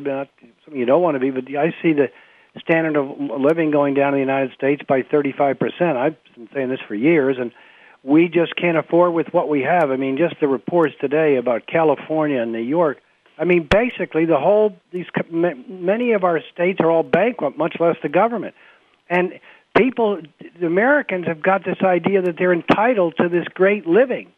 something 0.64 0.80
you 0.80 0.86
don't 0.86 1.02
want 1.02 1.16
to 1.16 1.20
be, 1.20 1.32
but 1.32 1.46
I 1.56 1.74
see 1.82 1.94
the 1.94 2.12
standard 2.60 2.96
of 2.96 3.20
living 3.20 3.72
going 3.72 3.94
down 3.94 4.10
in 4.10 4.14
the 4.14 4.20
United 4.20 4.54
States 4.54 4.84
by 4.88 5.02
35 5.02 5.60
percent. 5.60 5.98
I've 5.98 6.16
been 6.36 6.50
saying 6.54 6.70
this 6.70 6.80
for 6.88 6.94
years, 6.96 7.38
and 7.40 7.52
we 8.04 8.28
just 8.30 8.56
can't 8.56 8.78
afford 8.78 9.14
with 9.14 9.28
what 9.34 9.50
we 9.50 9.62
have. 9.62 9.90
I 9.92 9.96
mean, 9.96 10.18
just 10.18 10.40
the 10.40 10.48
reports 10.48 10.94
today 11.02 11.38
about 11.38 11.66
California 11.66 12.42
and 12.42 12.52
New 12.52 12.60
York. 12.60 13.00
I 13.40 13.44
mean, 13.44 13.68
basically, 13.70 14.26
the 14.26 14.38
whole 14.38 14.76
these 14.92 15.08
many 15.32 16.14
of 16.14 16.24
our 16.24 16.42
states 16.54 16.80
are 16.80 16.90
all 16.90 17.04
bankrupt, 17.04 17.58
much 17.58 17.78
less 17.80 17.96
the 18.04 18.10
government, 18.10 18.56
and 19.10 19.40
people, 19.76 20.22
the 20.60 20.66
Americans, 20.66 21.28
have 21.28 21.42
got 21.42 21.64
this 21.64 21.78
idea 21.84 22.22
that 22.22 22.36
they're 22.38 22.54
entitled 22.54 23.16
to 23.18 23.30
this 23.30 23.48
great 23.54 23.86
living. 23.86 24.32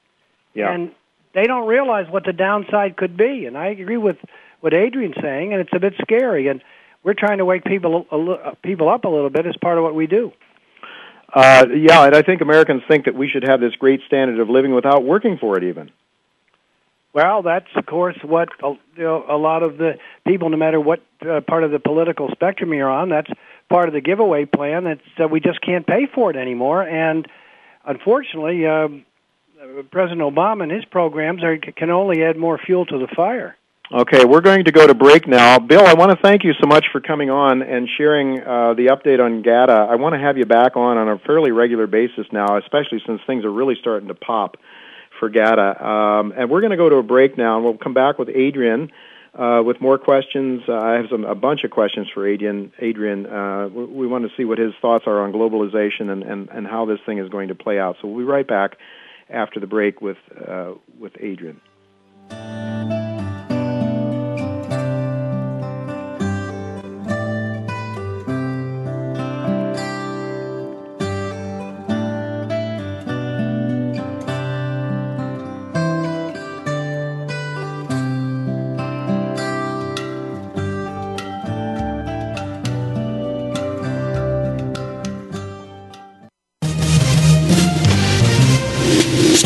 Yeah. 0.53 0.73
And 0.73 0.91
they 1.33 1.45
don't 1.45 1.67
realize 1.67 2.07
what 2.09 2.25
the 2.25 2.33
downside 2.33 2.97
could 2.97 3.17
be. 3.17 3.45
And 3.45 3.57
I 3.57 3.67
agree 3.67 3.97
with 3.97 4.17
what 4.61 4.73
Adrian's 4.73 5.15
saying, 5.21 5.53
and 5.53 5.61
it's 5.61 5.73
a 5.73 5.79
bit 5.79 5.93
scary. 6.01 6.47
And 6.47 6.61
we're 7.03 7.13
trying 7.13 7.37
to 7.37 7.45
wake 7.45 7.63
people 7.63 8.05
a, 8.11 8.55
people 8.57 8.89
up 8.89 9.05
a 9.05 9.09
little 9.09 9.29
bit 9.29 9.45
as 9.45 9.55
part 9.61 9.77
of 9.77 9.83
what 9.83 9.95
we 9.95 10.07
do. 10.07 10.31
Uh, 11.33 11.67
yeah, 11.75 12.05
and 12.05 12.15
I 12.15 12.23
think 12.23 12.41
Americans 12.41 12.81
think 12.87 13.05
that 13.05 13.15
we 13.15 13.29
should 13.29 13.43
have 13.43 13.59
this 13.59 13.75
great 13.75 14.01
standard 14.07 14.39
of 14.39 14.49
living 14.49 14.73
without 14.73 15.03
working 15.03 15.37
for 15.37 15.57
it, 15.57 15.63
even. 15.63 15.91
Well, 17.13 17.41
that's 17.41 17.67
of 17.75 17.85
course 17.85 18.17
what 18.23 18.49
you 18.61 18.77
know, 18.97 19.25
a 19.27 19.37
lot 19.37 19.63
of 19.63 19.77
the 19.77 19.97
people, 20.25 20.49
no 20.49 20.57
matter 20.57 20.79
what 20.79 21.01
uh, 21.21 21.41
part 21.41 21.63
of 21.63 21.71
the 21.71 21.79
political 21.79 22.29
spectrum 22.31 22.73
you're 22.73 22.89
on, 22.89 23.09
that's 23.09 23.29
part 23.67 23.87
of 23.87 23.93
the 23.93 24.01
giveaway 24.01 24.45
plan. 24.45 24.83
That's 24.83 25.01
uh, 25.23 25.27
we 25.27 25.39
just 25.39 25.61
can't 25.61 25.85
pay 25.85 26.07
for 26.13 26.29
it 26.29 26.35
anymore, 26.35 26.83
and 26.83 27.27
unfortunately, 27.85 28.65
um, 28.67 29.05
President 29.91 30.21
Obama 30.21 30.63
and 30.63 30.71
his 30.71 30.85
programs 30.85 31.43
are, 31.43 31.57
can 31.57 31.89
only 31.89 32.23
add 32.23 32.37
more 32.37 32.57
fuel 32.57 32.85
to 32.85 32.97
the 32.97 33.07
fire. 33.13 33.57
Okay, 33.91 34.23
we're 34.23 34.41
going 34.41 34.63
to 34.65 34.71
go 34.71 34.87
to 34.87 34.93
break 34.93 35.27
now. 35.27 35.59
Bill, 35.59 35.85
I 35.85 35.95
want 35.95 36.11
to 36.11 36.17
thank 36.21 36.43
you 36.43 36.53
so 36.61 36.67
much 36.67 36.85
for 36.91 37.01
coming 37.01 37.29
on 37.29 37.61
and 37.63 37.89
sharing 37.97 38.39
uh, 38.39 38.75
the 38.75 38.87
update 38.95 39.19
on 39.19 39.41
GATA. 39.41 39.73
I 39.73 39.95
want 39.95 40.13
to 40.13 40.19
have 40.19 40.37
you 40.37 40.45
back 40.45 40.77
on 40.77 40.97
on 40.97 41.09
a 41.09 41.17
fairly 41.19 41.51
regular 41.51 41.87
basis 41.87 42.25
now, 42.31 42.57
especially 42.57 43.01
since 43.05 43.19
things 43.27 43.43
are 43.43 43.51
really 43.51 43.75
starting 43.81 44.07
to 44.07 44.13
pop 44.13 44.57
for 45.19 45.27
GATA. 45.27 45.83
Um, 45.85 46.33
and 46.37 46.49
we're 46.49 46.61
going 46.61 46.71
to 46.71 46.77
go 46.77 46.87
to 46.87 46.97
a 46.97 47.03
break 47.03 47.37
now, 47.37 47.55
and 47.55 47.65
we'll 47.65 47.77
come 47.77 47.95
back 47.95 48.17
with 48.19 48.29
Adrian 48.29 48.91
uh, 49.33 49.61
with 49.65 49.81
more 49.81 49.97
questions. 49.97 50.61
Uh, 50.69 50.73
I 50.73 50.93
have 50.93 51.07
some, 51.09 51.25
a 51.25 51.35
bunch 51.35 51.65
of 51.65 51.71
questions 51.71 52.07
for 52.13 52.25
Adrian. 52.25 52.71
Adrian, 52.79 53.25
uh, 53.25 53.67
we, 53.67 53.85
we 53.85 54.07
want 54.07 54.23
to 54.23 54.31
see 54.37 54.45
what 54.45 54.59
his 54.59 54.73
thoughts 54.81 55.05
are 55.07 55.21
on 55.21 55.33
globalization 55.33 56.09
and, 56.11 56.23
and, 56.23 56.49
and 56.49 56.67
how 56.67 56.85
this 56.85 56.99
thing 57.05 57.17
is 57.17 57.27
going 57.27 57.49
to 57.49 57.55
play 57.55 57.79
out. 57.79 57.97
So 58.01 58.07
we'll 58.07 58.19
be 58.19 58.31
right 58.31 58.47
back 58.47 58.77
after 59.29 59.59
the 59.59 59.67
break 59.67 60.01
with 60.01 60.17
uh, 60.47 60.73
with 60.97 61.13
Adrian. 61.19 61.61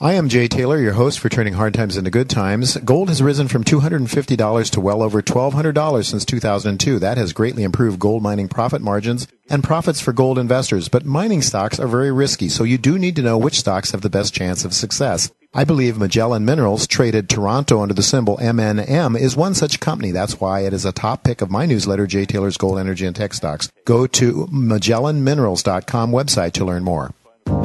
I 0.00 0.14
am 0.14 0.28
Jay 0.28 0.48
Taylor, 0.48 0.80
your 0.80 0.94
host 0.94 1.20
for 1.20 1.28
Turning 1.28 1.52
Hard 1.52 1.74
Times 1.74 1.96
into 1.96 2.10
Good 2.10 2.28
Times. 2.28 2.76
Gold 2.78 3.08
has 3.08 3.22
risen 3.22 3.46
from 3.46 3.62
$250 3.62 4.70
to 4.70 4.80
well 4.80 5.00
over 5.00 5.22
$1,200 5.22 6.04
since 6.04 6.24
2002. 6.24 6.98
That 6.98 7.18
has 7.18 7.32
greatly 7.32 7.62
improved 7.62 8.00
gold 8.00 8.20
mining 8.20 8.48
profit 8.48 8.82
margins 8.82 9.28
and 9.48 9.62
profits 9.62 10.00
for 10.00 10.12
gold 10.12 10.40
investors. 10.40 10.88
But 10.88 11.06
mining 11.06 11.40
stocks 11.40 11.78
are 11.78 11.86
very 11.86 12.10
risky, 12.10 12.48
so 12.48 12.64
you 12.64 12.78
do 12.78 12.98
need 12.98 13.14
to 13.14 13.22
know 13.22 13.38
which 13.38 13.60
stocks 13.60 13.92
have 13.92 14.00
the 14.00 14.10
best 14.10 14.34
chance 14.34 14.64
of 14.64 14.74
success. 14.74 15.30
I 15.54 15.62
believe 15.62 15.98
Magellan 15.98 16.44
Minerals, 16.44 16.88
traded 16.88 17.28
Toronto 17.28 17.80
under 17.80 17.94
the 17.94 18.02
symbol 18.02 18.38
MNM, 18.38 19.16
is 19.16 19.36
one 19.36 19.54
such 19.54 19.78
company. 19.78 20.10
That's 20.10 20.40
why 20.40 20.62
it 20.62 20.72
is 20.72 20.84
a 20.84 20.90
top 20.90 21.22
pick 21.22 21.40
of 21.40 21.52
my 21.52 21.66
newsletter, 21.66 22.08
Jay 22.08 22.24
Taylor's 22.24 22.56
Gold, 22.56 22.80
Energy, 22.80 23.06
and 23.06 23.14
Tech 23.14 23.32
Stocks. 23.32 23.70
Go 23.84 24.08
to 24.08 24.48
MagellanMinerals.com 24.48 26.10
website 26.10 26.54
to 26.54 26.64
learn 26.64 26.82
more. 26.82 27.12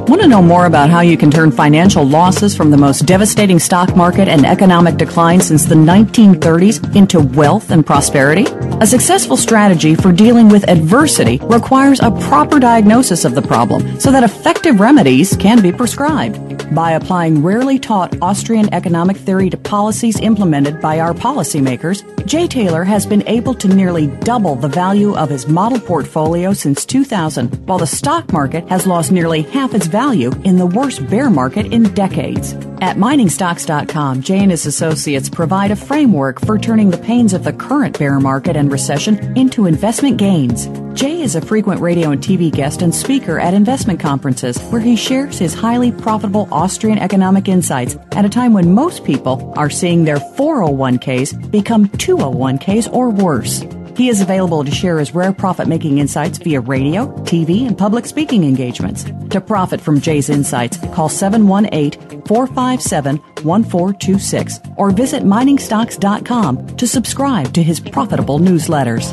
Want 0.07 0.21
to 0.21 0.27
know 0.29 0.41
more 0.41 0.67
about 0.67 0.89
how 0.89 1.01
you 1.01 1.17
can 1.17 1.29
turn 1.29 1.51
financial 1.51 2.01
losses 2.05 2.55
from 2.55 2.71
the 2.71 2.77
most 2.77 3.05
devastating 3.05 3.59
stock 3.59 3.93
market 3.93 4.29
and 4.29 4.45
economic 4.45 4.95
decline 4.95 5.41
since 5.41 5.65
the 5.65 5.75
1930s 5.75 6.95
into 6.95 7.19
wealth 7.19 7.71
and 7.71 7.85
prosperity? 7.85 8.45
A 8.79 8.87
successful 8.87 9.35
strategy 9.35 9.95
for 9.95 10.13
dealing 10.13 10.47
with 10.47 10.69
adversity 10.69 11.41
requires 11.43 11.99
a 11.99 12.11
proper 12.29 12.57
diagnosis 12.57 13.25
of 13.25 13.35
the 13.35 13.41
problem 13.41 13.99
so 13.99 14.09
that 14.13 14.23
effective 14.23 14.79
remedies 14.79 15.35
can 15.35 15.61
be 15.61 15.73
prescribed. 15.73 16.39
By 16.73 16.91
applying 16.91 17.43
rarely 17.43 17.77
taught 17.77 18.21
Austrian 18.21 18.73
economic 18.73 19.17
theory 19.17 19.49
to 19.49 19.57
policies 19.57 20.19
implemented 20.21 20.79
by 20.81 21.01
our 21.01 21.13
policymakers, 21.13 22.03
Jay 22.25 22.47
Taylor 22.47 22.83
has 22.83 23.05
been 23.05 23.27
able 23.27 23.53
to 23.55 23.67
nearly 23.69 24.07
double 24.07 24.55
the 24.55 24.67
value 24.67 25.15
of 25.15 25.29
his 25.29 25.47
model 25.47 25.79
portfolio 25.79 26.53
since 26.53 26.85
2000, 26.85 27.67
while 27.67 27.77
the 27.77 27.87
stock 27.87 28.31
market 28.33 28.67
has 28.67 28.85
lost 28.85 29.11
nearly 29.11 29.43
half 29.43 29.73
its 29.73 29.87
value 29.87 29.96
in 29.97 30.57
the 30.57 30.65
worst 30.65 31.09
bear 31.09 31.27
market 31.27 31.73
in 31.73 31.83
decades. 31.95 32.53
At 32.81 32.97
miningstocks.com, 32.97 34.21
Jay 34.21 34.37
and 34.37 34.51
his 34.51 34.67
associates 34.67 35.27
provide 35.27 35.71
a 35.71 35.75
framework 35.75 36.39
for 36.45 36.59
turning 36.59 36.91
the 36.91 36.99
pains 36.99 37.33
of 37.33 37.43
the 37.43 37.51
current 37.51 37.97
bear 37.97 38.19
market 38.19 38.55
and 38.55 38.71
recession 38.71 39.35
into 39.35 39.65
investment 39.65 40.17
gains. 40.17 40.67
Jay 40.93 41.21
is 41.21 41.35
a 41.35 41.41
frequent 41.41 41.81
radio 41.81 42.11
and 42.11 42.21
TV 42.21 42.51
guest 42.51 42.83
and 42.83 42.93
speaker 42.93 43.39
at 43.39 43.55
investment 43.55 43.99
conferences 43.99 44.61
where 44.65 44.81
he 44.81 44.95
shares 44.95 45.39
his 45.39 45.55
highly 45.55 45.91
profitable 45.91 46.47
Austrian 46.51 46.99
economic 46.99 47.47
insights 47.47 47.97
at 48.11 48.23
a 48.25 48.29
time 48.29 48.53
when 48.53 48.75
most 48.75 49.03
people 49.03 49.51
are 49.57 49.69
seeing 49.71 50.03
their 50.03 50.17
401ks 50.17 51.49
become 51.49 51.87
201ks 51.87 52.93
or 52.93 53.09
worse. 53.09 53.63
He 53.97 54.09
is 54.09 54.21
available 54.21 54.63
to 54.63 54.69
share 54.69 54.99
his 54.99 55.15
rare 55.15 55.33
profit 55.33 55.67
making 55.67 55.97
insights 55.97 56.37
via 56.37 56.61
radio, 56.61 57.07
TV, 57.23 57.65
and 57.65 57.75
public 57.75 58.05
speaking 58.05 58.43
engagements. 58.43 59.05
To 59.31 59.41
profit 59.41 59.81
from 59.81 59.99
Jay's 59.99 60.29
insights, 60.29 60.77
call 60.93 61.09
718 61.09 62.21
457 62.25 63.17
1426 63.17 64.59
or 64.77 64.91
visit 64.91 65.23
miningstocks.com 65.23 66.77
to 66.77 66.87
subscribe 66.87 67.51
to 67.55 67.63
his 67.63 67.79
profitable 67.79 68.37
newsletters. 68.37 69.11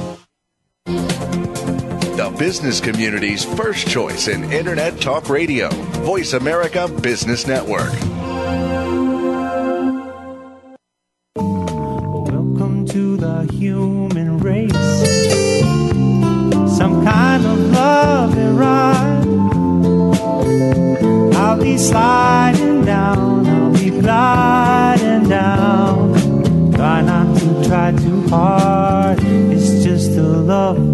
The 0.84 2.34
business 2.38 2.78
community's 2.78 3.42
first 3.42 3.88
choice 3.88 4.28
in 4.28 4.52
Internet 4.52 5.00
Talk 5.00 5.30
Radio, 5.30 5.70
Voice 6.04 6.34
America 6.34 6.88
Business 7.00 7.46
Network. 7.46 7.92
To 12.94 13.16
the 13.16 13.42
human 13.54 14.38
race. 14.38 14.70
Some 16.78 17.04
kind 17.04 17.44
of 17.44 17.58
love 17.72 18.38
and 18.38 18.56
ride. 18.56 19.26
I'll 21.34 21.58
be 21.60 21.76
sliding 21.76 22.84
down, 22.84 23.46
I'll 23.48 23.72
be 23.72 23.90
gliding 23.90 25.28
down. 25.28 26.72
Try 26.72 27.00
not 27.00 27.36
to 27.38 27.64
try 27.66 27.90
too 27.90 28.28
hard, 28.28 29.18
it's 29.24 29.82
just 29.82 30.12
a 30.12 30.22
ride. 30.22 30.93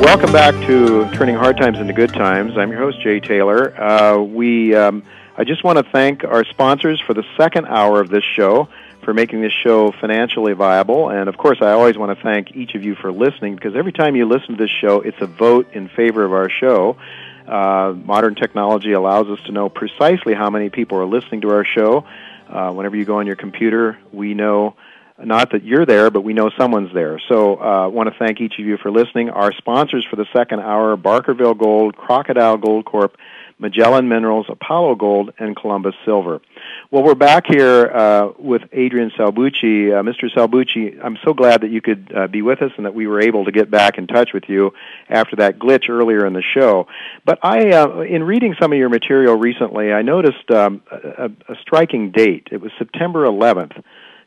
Welcome 0.00 0.32
back 0.32 0.54
to 0.68 1.10
Turning 1.14 1.34
Hard 1.34 1.56
Times 1.56 1.78
into 1.78 1.92
Good 1.92 2.12
Times. 2.12 2.56
I'm 2.56 2.70
your 2.70 2.78
host, 2.78 3.00
Jay 3.00 3.18
Taylor. 3.18 3.76
Uh, 3.78 4.22
we, 4.22 4.76
um, 4.76 5.02
I 5.36 5.42
just 5.42 5.64
want 5.64 5.78
to 5.78 5.84
thank 5.90 6.22
our 6.22 6.44
sponsors 6.44 7.00
for 7.00 7.14
the 7.14 7.24
second 7.36 7.66
hour 7.66 8.00
of 8.00 8.08
this 8.08 8.22
show 8.36 8.68
for 9.08 9.14
making 9.14 9.40
this 9.40 9.54
show 9.64 9.90
financially 10.02 10.52
viable. 10.52 11.08
And 11.08 11.30
of 11.30 11.38
course, 11.38 11.56
I 11.62 11.70
always 11.70 11.96
want 11.96 12.14
to 12.14 12.22
thank 12.22 12.54
each 12.54 12.74
of 12.74 12.82
you 12.82 12.94
for 12.94 13.10
listening 13.10 13.54
because 13.54 13.74
every 13.74 13.90
time 13.90 14.14
you 14.16 14.28
listen 14.28 14.48
to 14.48 14.62
this 14.62 14.70
show, 14.82 15.00
it's 15.00 15.16
a 15.22 15.26
vote 15.26 15.72
in 15.72 15.88
favor 15.88 16.26
of 16.26 16.34
our 16.34 16.50
show. 16.50 16.98
Uh, 17.46 17.94
modern 18.04 18.34
technology 18.34 18.92
allows 18.92 19.28
us 19.28 19.38
to 19.46 19.52
know 19.52 19.70
precisely 19.70 20.34
how 20.34 20.50
many 20.50 20.68
people 20.68 20.98
are 20.98 21.06
listening 21.06 21.40
to 21.40 21.48
our 21.48 21.64
show. 21.64 22.04
Uh, 22.50 22.70
whenever 22.72 22.96
you 22.96 23.06
go 23.06 23.18
on 23.18 23.26
your 23.26 23.36
computer, 23.36 23.98
we 24.12 24.34
know 24.34 24.76
not 25.18 25.52
that 25.52 25.64
you're 25.64 25.86
there, 25.86 26.10
but 26.10 26.20
we 26.20 26.34
know 26.34 26.50
someone's 26.58 26.92
there. 26.92 27.18
So 27.30 27.58
uh, 27.58 27.84
I 27.84 27.86
want 27.86 28.12
to 28.12 28.18
thank 28.18 28.42
each 28.42 28.58
of 28.58 28.66
you 28.66 28.76
for 28.76 28.90
listening. 28.90 29.30
Our 29.30 29.54
sponsors 29.54 30.06
for 30.10 30.16
the 30.16 30.26
second 30.36 30.60
hour, 30.60 30.98
Barkerville 30.98 31.58
Gold, 31.58 31.96
Crocodile 31.96 32.58
Gold 32.58 32.84
Corp., 32.84 33.16
Magellan 33.58 34.06
Minerals, 34.06 34.46
Apollo 34.50 34.96
Gold, 34.96 35.32
and 35.38 35.56
Columbus 35.56 35.94
Silver. 36.04 36.40
Well, 36.90 37.02
we're 37.02 37.14
back 37.14 37.44
here 37.46 37.84
uh, 37.84 38.32
with 38.38 38.62
Adrian 38.72 39.10
Salbuchi. 39.10 39.92
Uh, 39.92 40.02
Mr. 40.02 40.34
Salbucci, 40.34 40.98
I'm 41.04 41.18
so 41.22 41.34
glad 41.34 41.60
that 41.60 41.70
you 41.70 41.82
could 41.82 42.10
uh, 42.16 42.28
be 42.28 42.40
with 42.40 42.62
us 42.62 42.70
and 42.78 42.86
that 42.86 42.94
we 42.94 43.06
were 43.06 43.20
able 43.20 43.44
to 43.44 43.52
get 43.52 43.70
back 43.70 43.98
in 43.98 44.06
touch 44.06 44.30
with 44.32 44.44
you 44.48 44.72
after 45.10 45.36
that 45.36 45.58
glitch 45.58 45.90
earlier 45.90 46.24
in 46.24 46.32
the 46.32 46.42
show. 46.42 46.86
But 47.26 47.40
I, 47.42 47.72
uh, 47.72 48.00
in 48.00 48.22
reading 48.22 48.54
some 48.58 48.72
of 48.72 48.78
your 48.78 48.88
material 48.88 49.36
recently, 49.36 49.92
I 49.92 50.00
noticed 50.00 50.50
um, 50.50 50.80
a, 50.90 51.30
a 51.50 51.56
striking 51.60 52.10
date. 52.10 52.48
It 52.50 52.62
was 52.62 52.72
September 52.78 53.26
11th. 53.26 53.84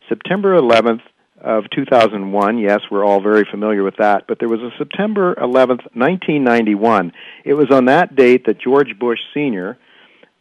September 0.07 0.55
11th 0.55 1.01
of 1.43 1.63
2001. 1.71 2.59
Yes, 2.59 2.81
we're 2.91 3.03
all 3.03 3.23
very 3.23 3.47
familiar 3.49 3.81
with 3.81 3.95
that. 3.97 4.27
But 4.27 4.37
there 4.37 4.49
was 4.49 4.61
a 4.61 4.69
September 4.77 5.33
11th, 5.33 5.95
1991. 5.95 7.11
It 7.43 7.55
was 7.55 7.71
on 7.71 7.85
that 7.85 8.15
date 8.15 8.45
that 8.45 8.59
George 8.59 8.99
Bush 8.99 9.19
Sr., 9.33 9.79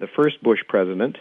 the 0.01 0.09
first 0.15 0.43
Bush 0.43 0.61
president, 0.69 1.17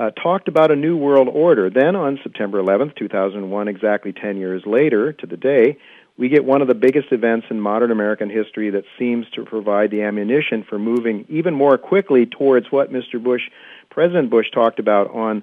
uh, 0.00 0.10
talked 0.12 0.48
about 0.48 0.70
a 0.70 0.76
new 0.76 0.96
world 0.96 1.28
order. 1.28 1.68
Then 1.68 1.94
on 1.94 2.18
September 2.22 2.60
11th, 2.60 2.96
2001, 2.96 3.68
exactly 3.68 4.14
10 4.14 4.38
years 4.38 4.62
later 4.64 5.12
to 5.12 5.26
the 5.26 5.36
day, 5.36 5.76
we 6.16 6.30
get 6.30 6.44
one 6.44 6.62
of 6.62 6.68
the 6.68 6.74
biggest 6.74 7.12
events 7.12 7.46
in 7.50 7.60
modern 7.60 7.90
American 7.90 8.30
history 8.30 8.70
that 8.70 8.84
seems 8.98 9.26
to 9.34 9.44
provide 9.44 9.90
the 9.90 10.02
ammunition 10.02 10.64
for 10.68 10.78
moving 10.78 11.26
even 11.28 11.52
more 11.52 11.76
quickly 11.76 12.24
towards 12.24 12.72
what 12.72 12.90
Mr. 12.90 13.22
Bush, 13.22 13.42
President 13.90 14.30
Bush, 14.30 14.46
talked 14.52 14.78
about 14.78 15.10
on 15.14 15.42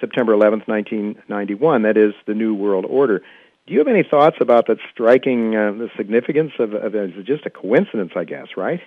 September 0.00 0.34
11th, 0.34 0.68
1991. 0.68 1.82
That 1.82 1.96
is 1.96 2.12
the 2.26 2.34
New 2.34 2.54
World 2.54 2.84
Order. 2.86 3.22
Do 3.66 3.72
you 3.72 3.78
have 3.78 3.88
any 3.88 4.02
thoughts 4.02 4.36
about 4.38 4.66
that 4.66 4.76
striking 4.92 5.56
uh, 5.56 5.72
the 5.72 5.88
significance 5.96 6.52
of, 6.58 6.74
of 6.74 6.94
it? 6.94 7.24
Just 7.24 7.46
a 7.46 7.50
coincidence, 7.50 8.12
I 8.14 8.24
guess, 8.24 8.48
right? 8.58 8.80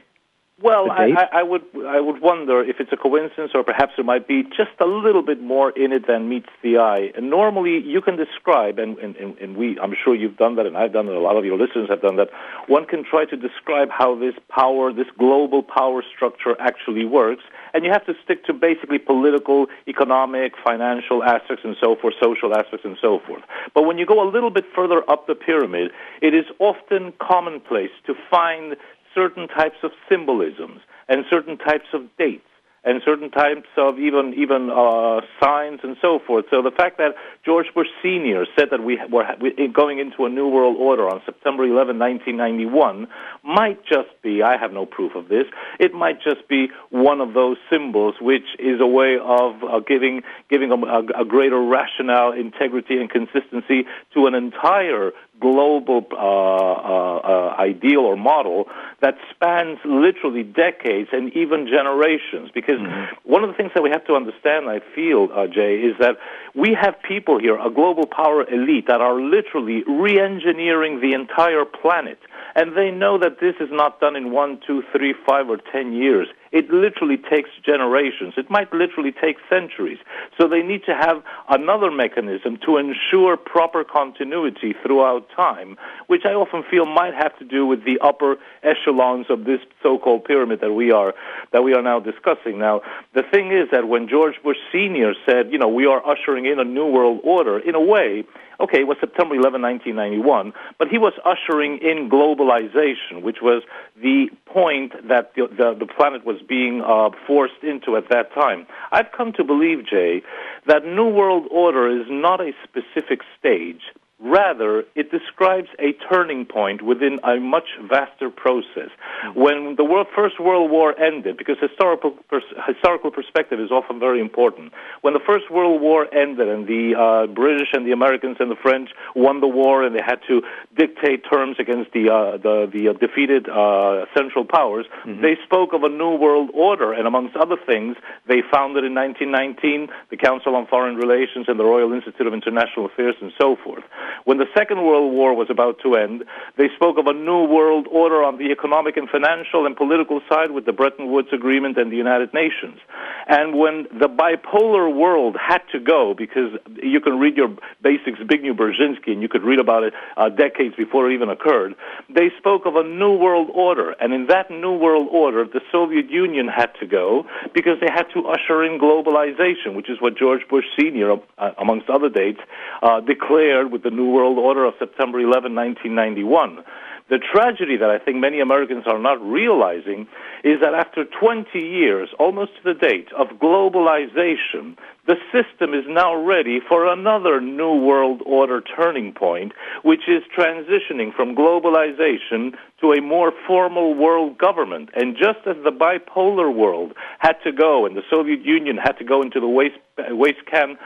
Well, 0.60 0.90
I, 0.90 1.14
I, 1.32 1.44
would 1.44 1.62
I 1.86 2.02
would 2.02 2.20
wonder 2.20 2.64
if 2.64 2.78
it's 2.80 2.92
a 2.92 2.98
coincidence 2.98 3.52
or 3.54 3.64
perhaps 3.64 3.94
there 3.96 4.04
might 4.04 4.28
be 4.28 4.42
just 4.42 4.74
a 4.80 4.86
little 4.86 5.22
bit 5.22 5.40
more 5.40 5.70
in 5.70 5.92
it 5.92 6.08
than 6.08 6.30
meets 6.30 6.50
the 6.64 6.80
eye. 6.80 7.12
And 7.16 7.30
normally 7.30 7.78
you 7.78 8.02
can 8.02 8.16
describe, 8.18 8.80
and, 8.80 8.98
and, 8.98 9.16
and 9.16 9.56
we, 9.56 9.78
I'm 9.80 9.94
sure 10.04 10.16
you've 10.16 10.38
done 10.38 10.56
that, 10.56 10.66
and 10.66 10.76
I've 10.76 10.94
done 10.94 11.08
it, 11.10 11.14
a 11.14 11.20
lot 11.20 11.38
of 11.38 11.46
your 11.46 11.60
listeners 11.60 11.90
have 11.90 12.02
done 12.02 12.16
that, 12.16 12.30
one 12.66 12.86
can 12.88 13.04
try 13.04 13.26
to 13.26 13.38
describe 13.38 13.90
how 13.92 14.16
this 14.18 14.34
power, 14.50 14.92
this 14.92 15.06
global 15.20 15.62
power 15.62 16.04
structure 16.16 16.56
actually 16.60 17.06
works, 17.06 17.44
and 17.76 17.86
you 17.86 17.92
have 17.92 18.08
to 18.08 18.16
stick 18.24 18.44
to 18.46 18.54
basically 18.54 18.98
political, 18.98 19.68
economic, 19.88 20.54
financial 20.66 21.24
aspects 21.24 21.66
and 21.66 21.76
so 21.80 21.96
forth, 22.02 22.16
social 22.20 22.56
aspects 22.58 22.84
and 22.84 22.98
so 23.00 23.20
forth. 23.28 23.44
But 23.76 23.84
when 23.84 24.00
you 24.00 24.08
go 24.08 24.28
a 24.28 24.30
little 24.30 24.50
bit 24.50 24.66
further 24.76 25.08
up 25.08 25.28
the 25.28 25.36
pyramid, 25.36 25.92
it 26.24 26.34
is 26.34 26.46
often 26.58 27.14
commonplace 27.22 27.92
to 28.08 28.16
find 28.32 28.76
certain 29.18 29.48
types 29.48 29.78
of 29.82 29.92
symbolisms 30.08 30.82
and 31.10 31.26
certain 31.30 31.58
types 31.58 31.90
of 31.94 32.02
dates 32.18 32.46
and 32.88 33.02
certain 33.04 33.30
types 33.30 33.68
of 33.76 34.00
even 34.00 34.34
even 34.38 34.70
uh, 34.70 35.20
signs 35.44 35.82
and 35.84 35.98
so 36.02 36.20
forth. 36.26 36.46
So 36.50 36.62
the 36.62 36.72
fact 36.72 36.98
that 37.00 37.16
George 37.44 37.68
Bush 37.76 37.88
Senior 38.02 38.46
said 38.58 38.70
that 38.72 38.82
we 38.82 38.98
were 39.12 39.26
going 39.74 40.00
into 40.00 40.26
a 40.26 40.30
new 40.30 40.48
world 40.48 40.78
order 40.80 41.10
on 41.10 41.22
September 41.26 41.66
11, 41.66 42.00
1991, 42.00 43.08
might 43.44 43.84
just 43.84 44.10
be 44.24 44.42
I 44.42 44.58
have 44.58 44.72
no 44.72 44.86
proof 44.86 45.16
of 45.16 45.28
this. 45.28 45.46
It 45.80 45.94
might 45.94 46.22
just 46.22 46.48
be 46.48 46.68
one 46.90 47.20
of 47.20 47.34
those 47.34 47.58
symbols, 47.70 48.16
which 48.22 48.48
is 48.58 48.80
a 48.80 48.88
way 48.88 49.18
of 49.22 49.64
uh, 49.64 49.80
giving 49.80 50.22
giving 50.50 50.72
a, 50.72 51.22
a 51.22 51.26
greater 51.26 51.62
rationale, 51.62 52.32
integrity, 52.32 53.02
and 53.02 53.10
consistency 53.10 53.86
to 54.14 54.28
an 54.28 54.34
entire 54.34 55.12
global 55.40 56.06
uh, 56.12 56.16
uh, 56.16 57.18
uh, 57.18 57.56
ideal 57.60 58.00
or 58.00 58.16
model 58.16 58.66
that 59.02 59.16
spans 59.32 59.78
literally 59.86 60.44
decades 60.44 61.10
and 61.12 61.32
even 61.36 61.68
generations. 61.68 62.50
Because 62.54 62.80
mm-hmm. 62.80 63.32
one 63.32 63.44
of 63.44 63.50
the 63.50 63.56
things 63.56 63.72
that 63.76 63.84
we 63.84 63.90
have 63.90 64.06
to 64.06 64.14
understand, 64.14 64.70
I 64.70 64.80
feel, 64.96 65.30
uh, 65.34 65.48
Jay, 65.48 65.78
is 65.78 65.96
that 66.00 66.18
we 66.56 66.76
have 66.80 66.96
people 67.02 67.40
here, 67.40 67.58
a 67.60 67.70
global 67.70 68.06
power 68.06 68.48
elite, 68.50 68.88
that 68.88 69.02
are 69.02 69.20
literally 69.22 69.84
re-engineering 69.88 71.02
the 71.02 71.14
entire 71.14 71.66
planet. 71.66 72.20
And 72.56 72.76
they 72.76 72.90
know 72.90 73.20
that 73.20 73.40
this 73.40 73.56
is 73.60 73.70
not 73.72 74.00
done 74.00 74.16
in 74.16 74.32
one, 74.32 74.60
two, 74.66 74.82
three, 74.92 75.14
five, 75.28 75.50
or 75.50 75.58
ten 75.72 75.94
years. 75.94 76.28
It 76.52 76.70
literally 76.70 77.18
takes 77.18 77.50
generations. 77.66 78.34
It 78.38 78.50
might 78.50 78.72
literally 78.74 79.12
take 79.12 79.38
centuries. 79.50 80.00
So 80.40 80.48
they 80.48 80.62
need 80.62 80.84
to 80.86 80.96
have 80.96 81.24
another 81.50 81.92
mechanism 81.92 82.58
to 82.66 82.78
ensure 82.78 83.38
proper 83.38 83.84
continuity 83.84 84.74
throughout 84.84 85.28
time, 85.36 85.78
which 86.08 86.24
I 86.26 86.34
often 86.34 86.64
feel 86.70 86.86
might 86.86 87.14
have 87.14 87.38
to 87.40 87.46
do 87.46 87.66
with 87.66 87.84
the 87.86 88.00
upper 88.00 88.38
echelons 88.64 89.28
of 89.30 89.46
this 89.46 89.60
so-called 89.84 90.26
pyramid 90.26 90.62
that 90.62 90.74
we 90.74 90.92
are 90.92 91.14
that 91.52 91.64
we 91.64 91.74
are 91.74 91.82
now 91.82 92.00
discussing. 92.00 92.60
Now, 92.60 92.82
the 93.14 93.24
thing 93.24 93.52
is 93.52 93.70
that 93.72 93.88
when 93.88 94.08
George 94.08 94.36
Bush 94.44 94.58
Sr. 94.72 95.14
said, 95.26 95.52
you 95.52 95.58
know, 95.58 95.68
we 95.68 95.86
are 95.86 96.06
ushering 96.08 96.46
in 96.46 96.60
a 96.60 96.64
new 96.64 96.86
world 96.86 97.22
order, 97.24 97.60
in 97.60 97.76
a 97.76 97.82
way, 97.82 98.24
okay, 98.60 98.82
it 98.82 98.88
was 98.88 98.98
September 99.00 99.36
11, 99.36 99.62
1991, 99.62 100.54
but 100.78 100.88
he 100.88 100.98
was 100.98 101.14
ushering 101.26 101.80
in 101.80 102.10
globalization, 102.10 103.22
which 103.22 103.38
was 103.42 103.64
the 104.02 104.30
point 104.46 104.94
that 105.08 105.34
the, 105.36 105.48
the, 105.48 105.76
the 105.80 105.86
planet 105.86 106.26
was 106.26 106.38
being 106.48 106.82
uh, 106.82 107.10
forced 107.26 107.64
into 107.64 107.98
at 107.98 108.10
that 108.10 108.34
time. 108.34 108.66
I've 108.92 109.12
come 109.16 109.34
to 109.34 109.44
believe, 109.44 109.86
Jay, 109.86 110.24
that 110.66 110.86
New 110.86 111.08
World 111.08 111.48
Order 111.52 112.02
is 112.02 112.08
not 112.10 112.42
a 112.42 112.52
specific 112.64 113.22
stage. 113.40 113.82
Rather, 114.20 114.84
it 114.96 115.12
describes 115.12 115.68
a 115.78 115.94
turning 116.12 116.44
point 116.44 116.82
within 116.82 117.20
a 117.24 117.40
much 117.40 117.70
vaster 117.88 118.32
process. 118.32 118.90
When 119.36 119.76
the 119.78 119.84
world, 119.84 120.08
First 120.16 120.40
World 120.40 120.72
War 120.72 121.00
ended, 121.00 121.38
because 121.38 121.58
historical, 121.62 122.18
pers- 122.28 122.58
historical 122.66 123.12
perspective 123.12 123.60
is 123.60 123.70
often 123.70 124.00
very 124.00 124.20
important, 124.20 124.74
when 125.02 125.14
the 125.14 125.20
First 125.20 125.52
World 125.52 125.82
War 125.82 126.12
ended 126.12 126.48
and 126.48 126.66
the 126.66 126.96
uh, 126.98 127.28
British 127.32 127.70
and 127.74 127.86
the 127.86 127.92
Americans 127.92 128.38
and 128.40 128.50
the 128.50 128.56
French 128.56 128.90
won 129.16 129.40
the 129.40 129.48
war 129.48 129.84
and 129.84 129.96
they 129.96 130.02
had 130.04 130.20
to 130.28 130.42
dictate 130.76 131.22
terms 131.32 131.58
against 131.60 131.92
the, 131.94 132.10
uh, 132.10 132.38
the, 132.38 132.66
the 132.74 132.90
uh, 132.90 132.94
defeated 132.94 133.48
uh, 133.48 134.06
Central 134.18 134.46
Powers, 134.46 134.88
mm-hmm. 135.06 135.22
they 135.22 135.38
spoke 135.46 135.74
of 135.74 135.84
a 135.84 135.90
new 135.90 136.16
world 136.16 136.50
order, 136.56 136.92
and 136.92 137.06
amongst 137.06 137.36
other 137.36 137.58
things, 137.68 137.96
they 138.28 138.42
founded 138.52 138.84
in 138.84 138.96
1919 138.96 139.90
the 140.10 140.18
Council 140.18 140.56
on 140.56 140.66
Foreign 140.66 140.96
Relations 140.96 141.46
and 141.48 141.60
the 141.60 141.66
Royal 141.66 141.94
Institute 141.94 142.26
of 142.26 142.34
International 142.34 142.88
Affairs 142.88 143.14
and 143.22 143.32
so 143.40 143.56
forth. 143.64 143.84
When 144.26 144.38
the 144.38 144.48
Second 144.56 144.84
World 144.84 145.14
War 145.14 145.34
was 145.36 145.48
about 145.50 145.80
to 145.84 145.96
end, 145.96 146.24
they 146.58 146.68
spoke 146.76 146.98
of 146.98 147.08
a 147.08 147.14
new 147.14 147.46
world 147.46 147.88
order 147.92 148.24
on 148.24 148.38
the 148.38 148.52
economic 148.52 148.98
and 148.98 149.10
financial 149.10 149.66
and 149.66 149.76
political 149.76 150.22
side 150.30 150.52
with 150.52 150.66
the 150.66 150.74
Bretton 150.74 151.12
Woods 151.12 151.30
Agreement 151.34 151.78
and 151.78 151.92
the 151.92 151.98
United 151.98 152.34
Nations. 152.34 152.80
And 153.28 153.58
when 153.58 153.88
the 153.92 154.08
bipolar 154.08 154.94
world 154.94 155.36
had 155.40 155.62
to 155.72 155.80
go, 155.80 156.14
because 156.18 156.52
you 156.82 157.00
can 157.02 157.20
read 157.20 157.36
your 157.36 157.50
basics, 157.82 158.20
Zbigniew 158.20 158.56
Brzezinski, 158.56 159.12
and 159.12 159.22
you 159.22 159.28
could 159.28 159.44
read 159.44 159.60
about 159.60 159.84
it 159.84 159.94
uh, 160.16 160.30
decades 160.30 160.76
before 160.76 161.10
it 161.10 161.14
even 161.14 161.30
occurred, 161.30 161.76
they 162.14 162.30
spoke 162.38 162.66
of 162.66 162.76
a 162.76 162.84
new 162.84 163.18
world 163.18 163.50
order. 163.54 163.92
And 164.00 164.14
in 164.14 164.28
that 164.28 164.50
new 164.50 164.78
world 164.78 165.08
order, 165.12 165.46
the 165.46 165.62
Soviet 165.72 166.10
Union 166.10 166.48
had 166.48 166.70
to 166.80 166.86
go 166.86 167.26
because 167.54 167.80
they 167.82 167.92
had 167.94 168.06
to 168.14 168.28
usher 168.28 168.64
in 168.64 168.80
globalization, 168.80 169.76
which 169.76 169.90
is 169.90 169.98
what 170.00 170.18
George 170.18 170.42
Bush 170.50 170.66
Sr., 170.80 171.18
uh, 171.38 171.52
amongst 171.58 171.90
other 171.90 172.10
dates, 172.10 172.40
uh, 172.82 173.02
declared 173.02 173.72
with 173.72 173.84
the 173.84 173.90
New 173.98 174.12
World 174.12 174.38
Order 174.38 174.64
of 174.64 174.76
September 174.80 175.20
11, 175.20 175.56
1991. 175.56 176.64
The 177.10 177.20
tragedy 177.20 177.78
that 177.78 177.90
I 177.90 178.00
think 178.00 178.18
many 178.18 178.42
Americans 178.42 178.84
are 178.86 179.00
not 179.00 179.22
realizing 179.22 180.08
is 180.44 180.60
that 180.62 180.74
after 180.74 181.06
20 181.06 181.58
years, 181.58 182.10
almost 182.20 182.52
to 182.58 182.74
the 182.74 182.78
date, 182.78 183.08
of 183.18 183.28
globalization, 183.40 184.76
the 185.08 185.16
system 185.32 185.74
is 185.74 185.86
now 185.88 186.14
ready 186.14 186.60
for 186.60 186.86
another 186.86 187.40
New 187.40 187.76
World 187.76 188.22
Order 188.26 188.60
turning 188.60 189.14
point, 189.14 189.54
which 189.84 190.10
is 190.10 190.22
transitioning 190.38 191.16
from 191.16 191.34
globalization 191.34 192.56
to 192.82 192.92
a 192.92 193.02
more 193.02 193.32
formal 193.48 193.96
world 193.96 194.38
government. 194.38 194.90
And 194.94 195.16
just 195.16 195.40
as 195.48 195.56
the 195.64 195.72
bipolar 195.72 196.54
world 196.54 196.92
had 197.20 197.38
to 197.46 197.54
go 197.54 197.86
and 197.86 197.96
the 197.96 198.04
Soviet 198.10 198.44
Union 198.44 198.76
had 198.76 198.98
to 199.00 199.06
go 199.06 199.22
into 199.22 199.40
the 199.40 199.48
waste, 199.48 199.80
waste 200.10 200.46
can 200.52 200.78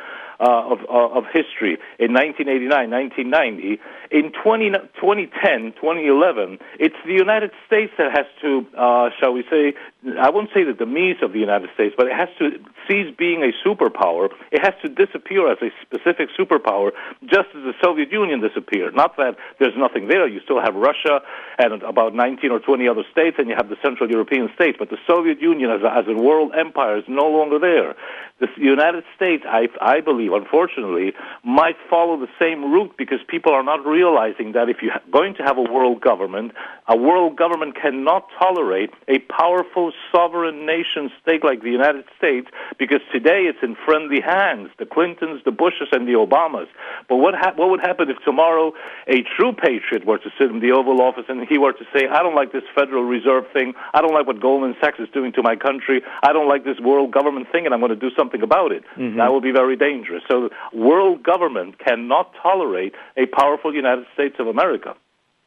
uh, 0.42 0.74
of, 0.74 0.80
uh, 0.90 1.18
of 1.18 1.26
history 1.32 1.78
in 2.00 2.14
1989, 2.18 2.90
1990. 2.90 3.80
In 4.10 4.34
20, 4.34 4.72
2010, 5.00 5.78
2011, 5.78 6.58
it's 6.80 6.98
the 7.06 7.14
United 7.14 7.52
States 7.68 7.94
that 7.98 8.12
has 8.12 8.26
to, 8.42 8.66
uh, 8.76 9.10
shall 9.20 9.32
we 9.32 9.46
say, 9.50 9.74
I 10.20 10.32
won't 10.32 10.50
say 10.54 10.64
the 10.64 10.74
demise 10.74 11.22
of 11.22 11.32
the 11.32 11.40
United 11.40 11.70
States, 11.76 11.94
but 11.96 12.08
it 12.08 12.18
has 12.18 12.28
to 12.40 12.58
cease 12.90 13.14
being 13.16 13.44
a 13.44 13.54
superpower. 13.66 14.30
It 14.52 14.66
has 14.66 14.74
to 14.82 14.90
disappear 14.90 15.52
as 15.52 15.60
a 15.62 15.70
specific 15.86 16.30
superpower, 16.38 16.92
just 17.24 17.54
as 17.54 17.62
the 17.64 17.74
Soviet 17.82 18.12
Union 18.12 18.42
disappeared. 18.42 18.96
Not 18.96 19.16
that 19.18 19.38
there's 19.60 19.78
nothing 19.78 20.08
there. 20.08 20.28
You 20.28 20.42
still 20.44 20.60
have 20.60 20.74
Russia 20.74 21.22
and 21.60 21.84
about 21.84 22.16
19 22.16 22.50
or 22.52 22.60
20 22.60 22.88
other 22.88 23.04
states, 23.12 23.38
and 23.38 23.48
you 23.48 23.56
have 23.56 23.70
the 23.70 23.78
Central 23.84 24.10
European 24.10 24.50
states. 24.56 24.78
But 24.80 24.90
the 24.90 24.98
Soviet 25.06 25.40
Union 25.40 25.70
as 25.70 25.84
a, 25.84 25.94
as 25.94 26.06
a 26.08 26.20
world 26.20 26.52
empire 26.58 26.98
is 26.98 27.06
no 27.08 27.28
longer 27.28 27.60
there. 27.60 27.96
The 28.40 28.48
United 28.58 29.04
States, 29.16 29.44
I, 29.48 29.68
I 29.80 30.02
believe, 30.02 30.31
unfortunately, 30.34 31.14
might 31.44 31.76
follow 31.90 32.18
the 32.18 32.30
same 32.40 32.72
route 32.72 32.94
because 32.98 33.20
people 33.28 33.54
are 33.54 33.64
not 33.64 33.86
realizing 33.86 34.54
that 34.54 34.70
if 34.70 34.78
you're 34.82 34.94
going 35.12 35.36
to 35.36 35.44
have 35.44 35.58
a 35.58 35.62
world 35.62 36.02
government, 36.02 36.52
a 36.88 36.98
world 36.98 37.38
government 37.38 37.76
cannot 37.76 38.28
tolerate 38.38 38.92
a 39.08 39.20
powerful 39.20 39.92
sovereign 40.12 40.66
nation 40.66 41.12
state 41.22 41.44
like 41.44 41.62
the 41.62 41.70
United 41.70 42.06
States 42.18 42.48
because 42.78 43.02
today 43.12 43.44
it's 43.50 43.60
in 43.64 43.76
friendly 43.86 44.22
hands, 44.22 44.70
the 44.80 44.86
Clintons, 44.86 45.42
the 45.46 45.52
Bushes, 45.52 45.90
and 45.92 46.08
the 46.08 46.14
Obamas. 46.14 46.68
But 47.08 47.18
what, 47.18 47.34
ha- 47.36 47.54
what 47.56 47.70
would 47.70 47.82
happen 47.82 48.10
if 48.10 48.18
tomorrow 48.24 48.74
a 49.08 49.24
true 49.38 49.54
patriot 49.54 50.06
were 50.06 50.18
to 50.18 50.30
sit 50.38 50.50
in 50.50 50.60
the 50.60 50.72
Oval 50.72 51.02
Office 51.02 51.26
and 51.30 51.48
he 51.48 51.58
were 51.58 51.74
to 51.74 51.86
say, 51.94 52.08
I 52.08 52.20
don't 52.20 52.36
like 52.36 52.52
this 52.52 52.64
Federal 52.76 53.04
Reserve 53.04 53.46
thing, 53.54 53.74
I 53.94 54.02
don't 54.02 54.14
like 54.14 54.28
what 54.28 54.42
Goldman 54.42 54.76
Sachs 54.82 55.00
is 55.00 55.10
doing 55.14 55.32
to 55.34 55.44
my 55.44 55.56
country, 55.56 56.02
I 56.24 56.34
don't 56.34 56.48
like 56.48 56.64
this 56.64 56.80
world 56.80 57.12
government 57.12 57.48
thing, 57.52 57.66
and 57.66 57.74
I'm 57.74 57.80
going 57.80 57.92
to 57.92 57.96
do 57.96 58.12
something 58.18 58.42
about 58.42 58.72
it. 58.72 58.84
Mm-hmm. 58.98 59.18
That 59.18 59.32
would 59.34 59.44
be 59.44 59.52
very 59.52 59.76
dangerous. 59.76 60.21
So 60.30 60.50
world 60.74 61.24
government 61.24 61.80
cannot 61.80 62.34
tolerate 62.42 62.94
a 63.18 63.26
powerful 63.26 63.74
United 63.74 64.06
States 64.14 64.36
of 64.40 64.48
America. 64.48 64.96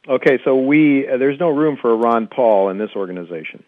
Okay, 0.07 0.39
so 0.43 0.55
we 0.55 1.07
uh, 1.07 1.17
there's 1.17 1.39
no 1.39 1.49
room 1.49 1.77
for 1.81 1.95
Ron 1.95 2.27
Paul 2.27 2.69
in 2.69 2.77
this 2.77 2.91
organization. 2.95 3.63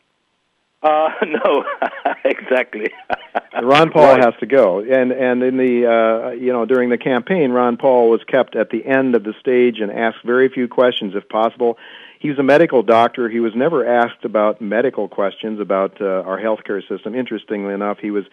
Uh, 0.84 1.09
no, 1.25 1.65
exactly. 2.25 2.91
Ron 3.61 3.91
Paul 3.91 4.15
right. 4.15 4.23
has 4.23 4.35
to 4.39 4.45
go, 4.45 4.79
and 4.79 5.11
and 5.11 5.41
in 5.41 5.57
the 5.57 5.88
uh, 5.88 6.31
you 6.31 6.53
know 6.53 6.65
during 6.65 6.89
the 6.89 6.97
campaign, 6.97 7.51
Ron 7.51 7.77
Paul 7.77 8.09
was 8.09 8.21
kept 8.27 8.55
at 8.55 8.69
the 8.69 8.85
end 8.85 9.15
of 9.15 9.23
the 9.23 9.34
stage 9.39 9.79
and 9.79 9.91
asked 9.91 10.23
very 10.23 10.49
few 10.49 10.67
questions, 10.67 11.13
if 11.15 11.27
possible. 11.27 11.77
He 12.19 12.29
was 12.29 12.39
a 12.39 12.43
medical 12.43 12.81
doctor. 12.81 13.29
He 13.29 13.39
was 13.39 13.53
never 13.55 13.85
asked 13.85 14.25
about 14.25 14.59
medical 14.59 15.07
questions 15.07 15.59
about 15.59 16.01
uh, 16.01 16.05
our 16.05 16.39
healthcare 16.39 16.81
system. 16.88 17.13
Interestingly 17.13 17.73
enough, 17.73 17.99
he 17.99 18.11
was 18.11 18.25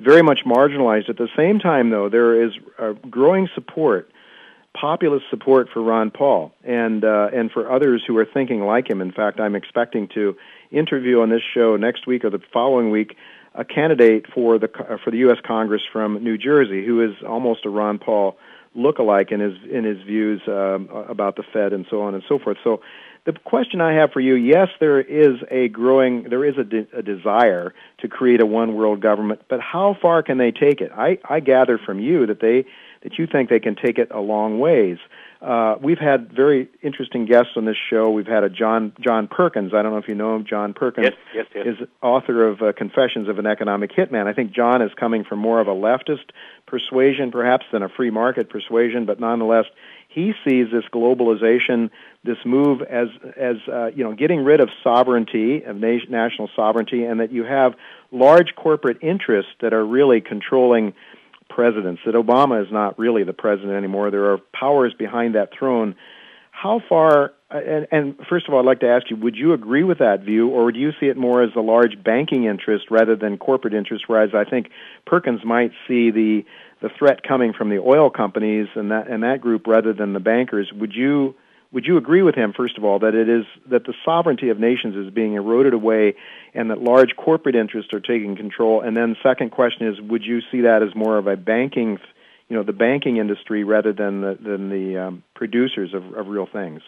very 0.00 0.22
much 0.22 0.40
marginalized. 0.46 1.08
At 1.08 1.16
the 1.16 1.28
same 1.36 1.58
time, 1.58 1.90
though, 1.90 2.08
there 2.08 2.42
is 2.42 2.52
growing 3.10 3.48
support, 3.54 4.10
populist 4.74 5.26
support 5.30 5.68
for 5.72 5.82
Ron 5.82 6.10
Paul, 6.10 6.52
and 6.64 7.04
uh, 7.04 7.30
and 7.32 7.50
for 7.50 7.70
others 7.70 8.02
who 8.06 8.16
are 8.18 8.26
thinking 8.26 8.60
like 8.62 8.88
him. 8.88 9.00
In 9.00 9.12
fact, 9.12 9.40
I'm 9.40 9.54
expecting 9.54 10.08
to 10.14 10.36
interview 10.70 11.20
on 11.20 11.30
this 11.30 11.42
show 11.54 11.76
next 11.76 12.06
week 12.06 12.24
or 12.24 12.30
the 12.30 12.40
following 12.52 12.90
week 12.90 13.16
a 13.54 13.64
candidate 13.64 14.26
for 14.32 14.58
the 14.58 14.68
for 15.02 15.10
the 15.10 15.18
U.S. 15.18 15.38
Congress 15.44 15.82
from 15.92 16.22
New 16.22 16.38
Jersey 16.38 16.84
who 16.84 17.02
is 17.02 17.16
almost 17.26 17.64
a 17.64 17.70
Ron 17.70 17.98
Paul 17.98 18.36
lookalike 18.76 19.32
in 19.32 19.40
his 19.40 19.54
in 19.70 19.84
his 19.84 20.00
views 20.02 20.40
um, 20.46 20.88
about 21.08 21.36
the 21.36 21.42
Fed 21.42 21.72
and 21.72 21.86
so 21.90 22.02
on 22.02 22.14
and 22.14 22.22
so 22.28 22.38
forth. 22.38 22.58
So 22.62 22.80
the 23.28 23.38
question 23.40 23.82
I 23.82 23.92
have 23.92 24.12
for 24.12 24.20
you, 24.20 24.34
yes, 24.36 24.68
there 24.80 25.00
is 25.00 25.36
a 25.50 25.68
growing, 25.68 26.30
there 26.30 26.46
is 26.46 26.56
a, 26.56 26.64
de- 26.64 26.88
a 26.96 27.02
desire 27.02 27.74
to 27.98 28.08
create 28.08 28.40
a 28.40 28.46
one 28.46 28.74
world 28.74 29.02
government, 29.02 29.42
but 29.50 29.60
how 29.60 29.96
far 30.00 30.22
can 30.22 30.38
they 30.38 30.50
take 30.50 30.80
it? 30.80 30.90
I, 30.96 31.18
I 31.28 31.40
gather 31.40 31.76
from 31.78 32.00
you 32.00 32.26
that 32.26 32.40
they 32.40 32.64
that 33.02 33.16
you 33.16 33.28
think 33.30 33.48
they 33.48 33.60
can 33.60 33.76
take 33.76 33.96
it 33.98 34.10
a 34.10 34.18
long 34.18 34.58
ways. 34.58 34.98
Uh, 35.40 35.76
we've 35.80 36.00
had 36.00 36.32
very 36.32 36.68
interesting 36.82 37.26
guests 37.26 37.52
on 37.54 37.64
this 37.64 37.76
show. 37.88 38.10
We've 38.10 38.26
had 38.26 38.42
a 38.42 38.48
John 38.48 38.92
John 38.98 39.28
Perkins. 39.28 39.72
I 39.72 39.82
don't 39.82 39.92
know 39.92 39.98
if 39.98 40.08
you 40.08 40.16
know 40.16 40.34
him. 40.34 40.44
John 40.44 40.74
Perkins 40.74 41.10
yes, 41.10 41.14
yes, 41.32 41.46
yes. 41.54 41.66
is 41.66 41.88
author 42.02 42.48
of 42.48 42.60
uh, 42.60 42.72
Confessions 42.72 43.28
of 43.28 43.38
an 43.38 43.46
Economic 43.46 43.92
Hitman. 43.92 44.26
I 44.26 44.32
think 44.32 44.52
John 44.52 44.82
is 44.82 44.90
coming 44.98 45.22
from 45.22 45.38
more 45.38 45.60
of 45.60 45.68
a 45.68 45.74
leftist 45.74 46.30
persuasion, 46.66 47.30
perhaps, 47.30 47.66
than 47.72 47.84
a 47.84 47.88
free 47.88 48.10
market 48.10 48.50
persuasion, 48.50 49.06
but 49.06 49.20
nonetheless, 49.20 49.66
he 50.08 50.32
sees 50.44 50.66
this 50.72 50.84
globalization, 50.92 51.90
this 52.28 52.42
move 52.44 52.82
as 52.82 53.08
as 53.50 53.56
uh, 53.66 53.86
you 53.96 54.04
know, 54.04 54.14
getting 54.14 54.40
rid 54.52 54.60
of 54.64 54.68
sovereignty 54.88 55.64
of 55.70 55.74
na- 55.76 56.08
national 56.22 56.48
sovereignty, 56.54 57.00
and 57.08 57.16
that 57.20 57.32
you 57.36 57.44
have 57.44 57.70
large 58.12 58.50
corporate 58.64 58.98
interests 59.02 59.52
that 59.62 59.72
are 59.72 59.84
really 59.84 60.20
controlling 60.20 60.92
presidents, 61.48 62.00
that 62.06 62.14
Obama 62.14 62.56
is 62.64 62.70
not 62.70 62.90
really 63.04 63.24
the 63.24 63.32
president 63.32 63.74
anymore. 63.82 64.10
There 64.10 64.32
are 64.32 64.38
powers 64.52 64.92
behind 65.06 65.34
that 65.34 65.48
throne. 65.58 65.96
How 66.50 66.80
far, 66.88 67.32
and, 67.50 67.86
and 67.90 68.04
first 68.28 68.48
of 68.48 68.52
all, 68.52 68.60
I'd 68.60 68.66
like 68.66 68.80
to 68.80 68.88
ask 68.96 69.04
you, 69.10 69.16
would 69.16 69.36
you 69.36 69.52
agree 69.52 69.84
with 69.84 69.98
that 69.98 70.18
view, 70.24 70.48
or 70.48 70.64
would 70.66 70.76
you 70.76 70.90
see 70.98 71.06
it 71.06 71.16
more 71.16 71.42
as 71.42 71.50
a 71.56 71.60
large 71.60 71.94
banking 72.02 72.44
interest 72.44 72.86
rather 72.90 73.16
than 73.16 73.38
corporate 73.38 73.74
interest, 73.74 74.04
whereas 74.08 74.30
I 74.34 74.44
think 74.44 74.70
Perkins 75.06 75.44
might 75.44 75.70
see 75.86 76.10
the, 76.10 76.44
the 76.82 76.90
threat 76.98 77.22
coming 77.22 77.52
from 77.52 77.68
the 77.70 77.78
oil 77.78 78.10
companies 78.10 78.66
and 78.74 78.90
that, 78.90 79.08
and 79.08 79.22
that 79.22 79.40
group 79.40 79.66
rather 79.66 79.92
than 79.92 80.12
the 80.14 80.20
bankers? 80.20 80.68
Would 80.72 80.94
you 80.94 81.36
would 81.72 81.84
you 81.86 81.96
agree 81.96 82.22
with 82.22 82.34
him 82.34 82.52
first 82.56 82.78
of 82.78 82.84
all 82.84 82.98
that 83.00 83.14
it 83.14 83.28
is 83.28 83.44
that 83.70 83.84
the 83.84 83.94
sovereignty 84.04 84.48
of 84.48 84.58
nations 84.58 84.96
is 84.96 85.12
being 85.12 85.34
eroded 85.34 85.74
away 85.74 86.14
and 86.54 86.70
that 86.70 86.80
large 86.80 87.14
corporate 87.16 87.54
interests 87.54 87.92
are 87.92 88.00
taking 88.00 88.36
control? 88.36 88.80
And 88.80 88.96
then 88.96 89.16
second 89.22 89.50
question 89.50 89.86
is 89.88 90.00
would 90.00 90.24
you 90.24 90.40
see 90.50 90.62
that 90.62 90.82
as 90.82 90.94
more 90.94 91.18
of 91.18 91.26
a 91.26 91.36
banking 91.36 91.98
you 92.48 92.56
know 92.56 92.62
the 92.62 92.72
banking 92.72 93.18
industry 93.18 93.64
rather 93.64 93.92
than 93.92 94.22
the 94.22 94.38
than 94.40 94.70
the 94.70 94.98
um, 94.98 95.22
producers 95.34 95.92
of, 95.94 96.14
of 96.14 96.28
real 96.28 96.48
things 96.50 96.80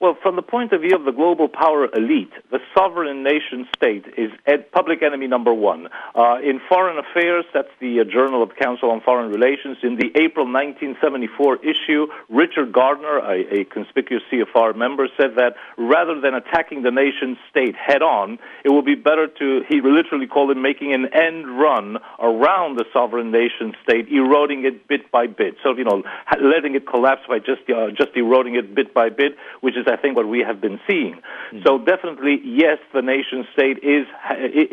well, 0.00 0.16
from 0.22 0.36
the 0.36 0.42
point 0.42 0.72
of 0.72 0.82
view 0.82 0.94
of 0.96 1.04
the 1.04 1.12
global 1.12 1.48
power 1.48 1.88
elite, 1.94 2.32
the 2.50 2.58
sovereign 2.76 3.22
nation 3.22 3.66
state 3.76 4.04
is 4.16 4.30
public 4.72 5.02
enemy 5.02 5.26
number 5.28 5.54
one. 5.54 5.88
Uh, 6.14 6.38
in 6.42 6.60
Foreign 6.68 6.98
Affairs, 6.98 7.44
that's 7.54 7.70
the 7.80 8.00
uh, 8.00 8.04
Journal 8.04 8.42
of 8.42 8.56
Council 8.56 8.90
on 8.90 9.00
Foreign 9.00 9.30
Relations, 9.30 9.78
in 9.82 9.96
the 9.96 10.10
April 10.16 10.46
1974 10.46 11.64
issue, 11.64 12.06
Richard 12.28 12.72
Gardner, 12.72 13.18
a, 13.18 13.60
a 13.60 13.64
conspicuous 13.64 14.22
CFR 14.30 14.76
member, 14.76 15.08
said 15.16 15.36
that 15.36 15.54
rather 15.78 16.20
than 16.20 16.34
attacking 16.34 16.82
the 16.82 16.90
nation 16.90 17.38
state 17.48 17.76
head 17.76 18.02
on, 18.02 18.38
it 18.64 18.70
would 18.70 18.84
be 18.84 18.96
better 18.96 19.28
to, 19.28 19.62
he 19.68 19.80
literally 19.80 20.26
called 20.26 20.50
it 20.50 20.56
making 20.56 20.92
an 20.92 21.06
end 21.14 21.46
run 21.58 21.98
around 22.18 22.76
the 22.76 22.84
sovereign 22.92 23.30
nation 23.30 23.74
state, 23.82 24.08
eroding 24.10 24.64
it 24.64 24.88
bit 24.88 25.10
by 25.10 25.26
bit. 25.26 25.54
So, 25.62 25.76
you 25.76 25.84
know, 25.84 26.02
letting 26.42 26.74
it 26.74 26.86
collapse 26.86 27.22
by 27.28 27.38
just, 27.38 27.62
uh, 27.70 27.90
just 27.90 28.10
eroding 28.16 28.56
it 28.56 28.74
bit 28.74 28.92
by 28.92 29.08
bit, 29.08 29.36
which 29.60 29.76
is 29.76 29.83
I 29.86 29.96
think, 29.96 30.16
what 30.16 30.28
we 30.28 30.40
have 30.40 30.60
been 30.60 30.80
seeing. 30.86 31.14
Mm-hmm. 31.14 31.60
So 31.64 31.78
definitely, 31.78 32.40
yes, 32.44 32.78
the 32.92 33.02
nation 33.02 33.46
state 33.52 33.78
is 33.82 34.06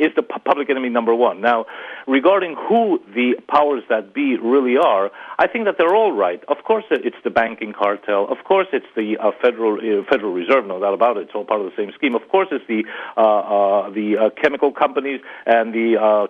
is 0.08 0.12
the 0.16 0.24
public 0.24 0.70
enemy 0.70 0.90
number 0.90 1.14
one. 1.14 1.42
Now, 1.42 1.66
regarding 2.08 2.56
who 2.56 3.00
the 3.14 3.36
powers 3.48 3.84
that 3.90 4.14
be 4.14 4.38
really 4.38 4.78
are, 4.78 5.12
I 5.38 5.48
think 5.48 5.66
that 5.66 5.76
they're 5.78 5.96
all 5.96 6.12
right. 6.12 6.44
Of 6.48 6.64
course, 6.64 6.86
it's 6.92 7.16
the 7.24 7.30
banking 7.30 7.74
cartel. 7.74 8.28
Of 8.30 8.44
course, 8.46 8.68
it's 8.74 8.86
the 8.96 9.18
uh, 9.18 9.32
federal 9.42 9.76
uh, 9.78 10.04
Federal 10.10 10.34
Reserve. 10.34 10.66
No 10.66 10.80
doubt 10.80 10.94
about 10.94 11.18
it. 11.18 11.24
It's 11.24 11.32
all 11.36 11.46
part 11.46 11.62
of 11.62 11.68
the 11.68 11.76
same 11.76 11.92
scheme. 11.96 12.16
Of 12.16 12.28
course, 12.30 12.48
it's 12.52 12.66
the 12.68 12.84
uh, 13.18 13.22
uh 13.22 13.90
the 13.90 14.18
uh, 14.18 14.30
chemical 14.42 14.72
companies 14.72 15.22
and 15.46 15.74
the 15.74 15.98
uh, 16.00 16.28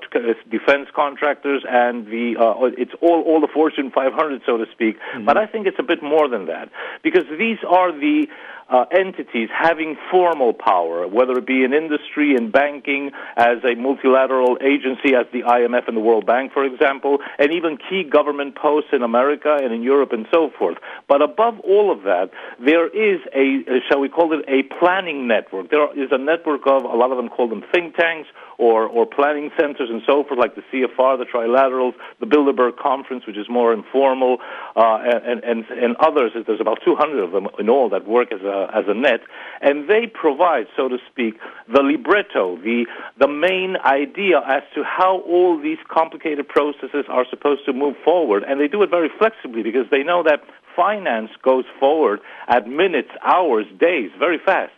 defense 0.50 0.90
contractors 0.96 1.64
and 1.68 2.06
the 2.08 2.36
it's 2.78 2.94
all 3.02 3.22
all 3.22 3.40
the 3.42 3.52
Fortune 3.54 3.92
500, 3.92 4.42
so 4.46 4.58
to 4.58 4.66
speak. 4.72 4.98
Mm-hmm. 4.98 5.26
But 5.26 5.38
I 5.38 5.46
think 5.46 5.68
it's 5.68 5.80
a 5.80 5.84
bit 5.84 6.02
more 6.02 6.28
than 6.28 6.46
that 6.48 6.70
because 7.04 7.26
these 7.38 7.60
are 7.68 7.92
the 7.92 8.28
uh, 8.72 8.86
entities 8.92 9.50
having 9.54 9.98
formal 10.10 10.54
power, 10.54 11.08
whether 11.08 11.34
it 11.34 11.46
be 11.46 11.64
in 11.64 11.74
industry, 11.74 12.36
in 12.36 12.50
banking, 12.52 13.12
as 13.36 13.58
a 13.64 13.76
multilateral 13.76 14.58
agency, 14.62 15.14
as 15.14 15.26
the 15.34 15.42
IMF 15.42 15.88
and 15.88 15.98
the 15.98 16.02
World 16.02 16.26
Bank, 16.26 16.54
for 16.54 16.64
example, 16.64 17.20
and 17.38 17.52
even 17.52 17.78
key 17.78 18.04
government 18.04 18.56
posts 18.56 18.90
in 18.94 19.04
America 19.04 19.58
and 19.62 19.74
in 19.74 19.84
Europe 19.84 20.14
and 20.14 20.26
so 20.34 20.50
forth. 20.58 20.78
But 21.08 21.22
above 21.22 21.60
all 21.60 21.92
of 21.92 22.04
that, 22.04 22.32
there 22.60 22.88
is 22.88 23.20
a, 23.36 23.82
shall 23.90 24.00
we 24.00 24.10
call 24.10 24.32
it, 24.34 24.46
a 24.48 24.64
planning 24.80 25.28
network. 25.28 25.70
There 25.70 25.92
is 26.00 26.10
a 26.12 26.18
network 26.18 26.62
of, 26.66 26.84
a 26.84 26.96
lot 26.96 27.12
of 27.12 27.18
them 27.18 27.30
call 27.30 27.50
them 27.50 27.64
think 27.74 27.96
tanks 27.96 28.30
or, 28.58 28.86
or 28.88 29.06
planning 29.06 29.50
centers 29.60 29.90
and 29.90 30.02
so 30.06 30.24
forth, 30.24 30.40
like 30.40 30.56
the 30.56 30.64
CFR, 30.72 31.18
the 31.18 31.26
Trilaterals, 31.26 31.94
the 32.20 32.26
Bilderberg 32.26 32.78
Conference, 32.78 33.26
which 33.26 33.38
is 33.38 33.48
more 33.50 33.74
informal, 33.74 34.38
uh, 34.76 35.00
and, 35.04 35.44
and, 35.44 35.66
and 35.70 35.96
others. 35.98 36.32
There's 36.46 36.62
about 36.62 36.80
200 36.86 37.24
of 37.24 37.32
them 37.32 37.48
in 37.60 37.70
all 37.70 37.90
that 37.90 38.08
work 38.08 38.32
as 38.32 38.42
a, 38.42 38.70
as 38.74 38.86
a 38.88 38.94
net. 38.94 39.22
And 39.62 39.90
they 39.90 40.08
provide, 40.08 40.68
so 40.76 40.88
to 40.88 40.98
speak, 41.10 41.40
the 41.72 41.82
libretto, 41.82 42.58
the, 42.58 42.86
the 43.20 43.28
main 43.28 43.78
idea 43.86 44.42
as 44.48 44.64
to 44.76 44.84
how 44.84 45.22
all 45.22 45.62
these 45.62 45.80
complicated 45.88 46.48
processes 46.48 47.06
are 47.10 47.26
supposed 47.30 47.66
to 47.66 47.74
move 47.74 47.96
forward. 48.04 48.44
And 48.48 48.60
they 48.60 48.68
do 48.68 48.84
it 48.84 48.90
very 48.90 49.10
flexibly 49.18 49.64
because 49.64 49.86
they 49.92 50.04
know 50.04 50.24
that 50.24 50.42
finance 50.76 51.32
goes 51.44 51.66
forward 51.80 52.20
at 52.48 52.68
minutes, 52.68 53.10
hours, 53.24 53.66
days, 53.80 54.12
very 54.20 54.40
fast 54.44 54.72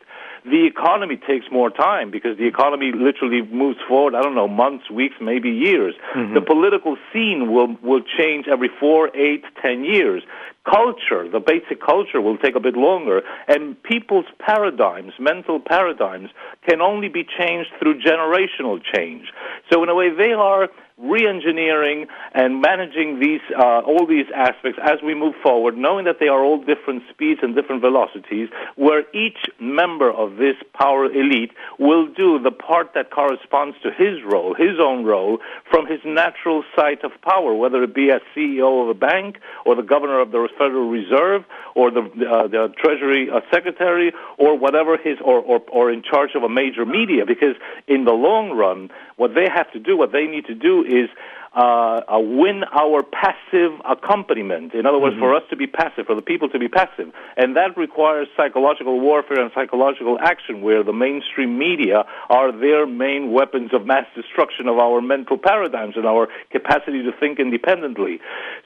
the 0.46 0.66
economy 0.66 1.18
takes 1.18 1.46
more 1.52 1.70
time 1.70 2.12
because 2.12 2.38
the 2.38 2.48
economy 2.48 2.92
literally 2.94 3.42
moves 3.42 3.80
forward, 3.88 4.16
I 4.16 4.22
don't 4.22 4.36
know, 4.36 4.48
months, 4.48 4.90
weeks, 4.90 5.16
maybe 5.22 5.50
years. 5.50 5.96
Mm-hmm. 6.16 6.34
The 6.34 6.42
political 6.42 6.98
scene 7.12 7.52
will, 7.52 7.78
will 7.82 8.02
change 8.18 8.48
every 8.48 8.70
four, 8.80 9.16
eight, 9.16 9.44
ten 9.62 9.86
years. 9.86 10.24
Culture, 10.66 11.28
the 11.30 11.40
basic 11.40 11.82
culture 11.82 12.22
will 12.22 12.38
take 12.38 12.56
a 12.56 12.60
bit 12.60 12.76
longer. 12.76 13.22
And 13.48 13.82
people's 13.84 14.26
paradigms, 14.40 15.14
mental 15.20 15.60
paradigms, 15.60 16.30
can 16.68 16.82
only 16.82 17.10
be 17.10 17.26
changed 17.26 17.70
through 17.80 18.02
generational 18.02 18.82
change. 18.96 19.28
So 19.72 19.84
in 19.84 19.90
a 19.90 19.96
way, 19.96 20.10
they 20.10 20.32
are 20.32 20.70
re-engineering 21.04 22.08
and 22.34 22.62
managing 22.62 23.20
these 23.20 23.42
uh, 23.58 23.82
all 23.82 24.06
these 24.08 24.26
aspects 24.34 24.80
as 24.82 25.02
we 25.04 25.14
move 25.14 25.36
forward, 25.44 25.78
knowing 25.78 26.06
that 26.06 26.18
they 26.20 26.28
are 26.28 26.44
all 26.44 26.58
different 26.64 27.04
speeds 27.10 27.42
and 27.44 27.54
different 27.56 27.82
velocities, 27.82 28.50
where 28.76 29.04
each 29.14 29.50
member 29.60 30.12
of 30.12 30.38
this 30.38 30.56
power 30.74 31.06
elite 31.06 31.52
will 31.78 32.08
do 32.08 32.40
the 32.40 32.52
part 32.52 32.94
that 32.96 33.12
corresponds 33.12 33.76
to 33.84 33.92
his 33.92 34.24
role, 34.24 34.54
his 34.54 34.80
own 34.80 35.04
role, 35.04 35.40
from 35.70 35.86
his 35.86 36.00
natural 36.06 36.64
site 36.76 37.04
of 37.04 37.12
power, 37.22 37.54
whether 37.54 37.84
it 37.84 37.94
be 37.94 38.10
as 38.10 38.22
CEO 38.36 38.84
of 38.84 38.90
a 38.90 38.94
bank 38.94 39.38
or 39.66 39.76
the 39.76 39.84
governor 39.84 40.20
of 40.20 40.32
the 40.32 40.48
Federal 40.58 40.90
Reserve 40.90 41.44
or 41.76 41.92
the 41.92 42.02
uh, 42.02 42.48
the 42.48 42.74
Treasury 42.78 43.30
uh, 43.30 43.42
Secretary 43.52 44.14
or 44.38 44.58
whatever 44.58 44.98
his 44.98 45.18
or, 45.24 45.40
or 45.40 45.62
or 45.70 45.92
in 45.92 46.02
charge 46.02 46.32
of 46.36 46.44
a 46.44 46.50
major 46.50 46.86
media, 46.86 47.26
because 47.26 47.56
in 47.88 48.06
the 48.06 48.14
long 48.14 48.52
run, 48.52 48.90
what 49.16 49.34
they 49.36 49.48
have 49.54 49.72
to 49.74 49.80
do, 49.80 49.98
what 49.98 50.12
they 50.12 50.26
need 50.26 50.46
to 50.46 50.56
do 50.56 50.84
is 50.84 51.10
uh, 51.56 52.02
uh, 52.12 52.20
win 52.20 52.64
our 52.74 53.04
passive 53.04 53.74
accompaniment. 53.86 54.74
In 54.74 54.88
other 54.88 54.98
words, 54.98 55.14
mm-hmm. 55.14 55.22
for 55.22 55.36
us 55.36 55.44
to 55.52 55.56
be 55.56 55.68
passive, 55.68 56.08
for 56.08 56.16
the 56.16 56.22
people 56.22 56.50
to 56.50 56.58
be 56.58 56.68
passive. 56.68 57.14
And 57.38 57.56
that 57.56 57.78
requires 57.78 58.28
psychological 58.36 59.00
warfare 59.00 59.40
and 59.40 59.52
psychological 59.54 60.18
action 60.20 60.62
where 60.64 60.84
the 60.84 60.94
mainstream 60.94 61.60
media 61.60 62.06
are 62.30 62.52
their 62.52 62.88
main 62.88 63.32
weapons 63.32 63.70
of 63.72 63.86
mass 63.86 64.08
destruction 64.16 64.68
of 64.68 64.80
our 64.80 65.00
mental 65.00 65.38
paradigms 65.38 65.94
and 65.96 66.08
our 66.08 66.28
capacity 66.52 67.04
to 67.04 67.12
think 67.20 67.40
independently. 67.40 68.20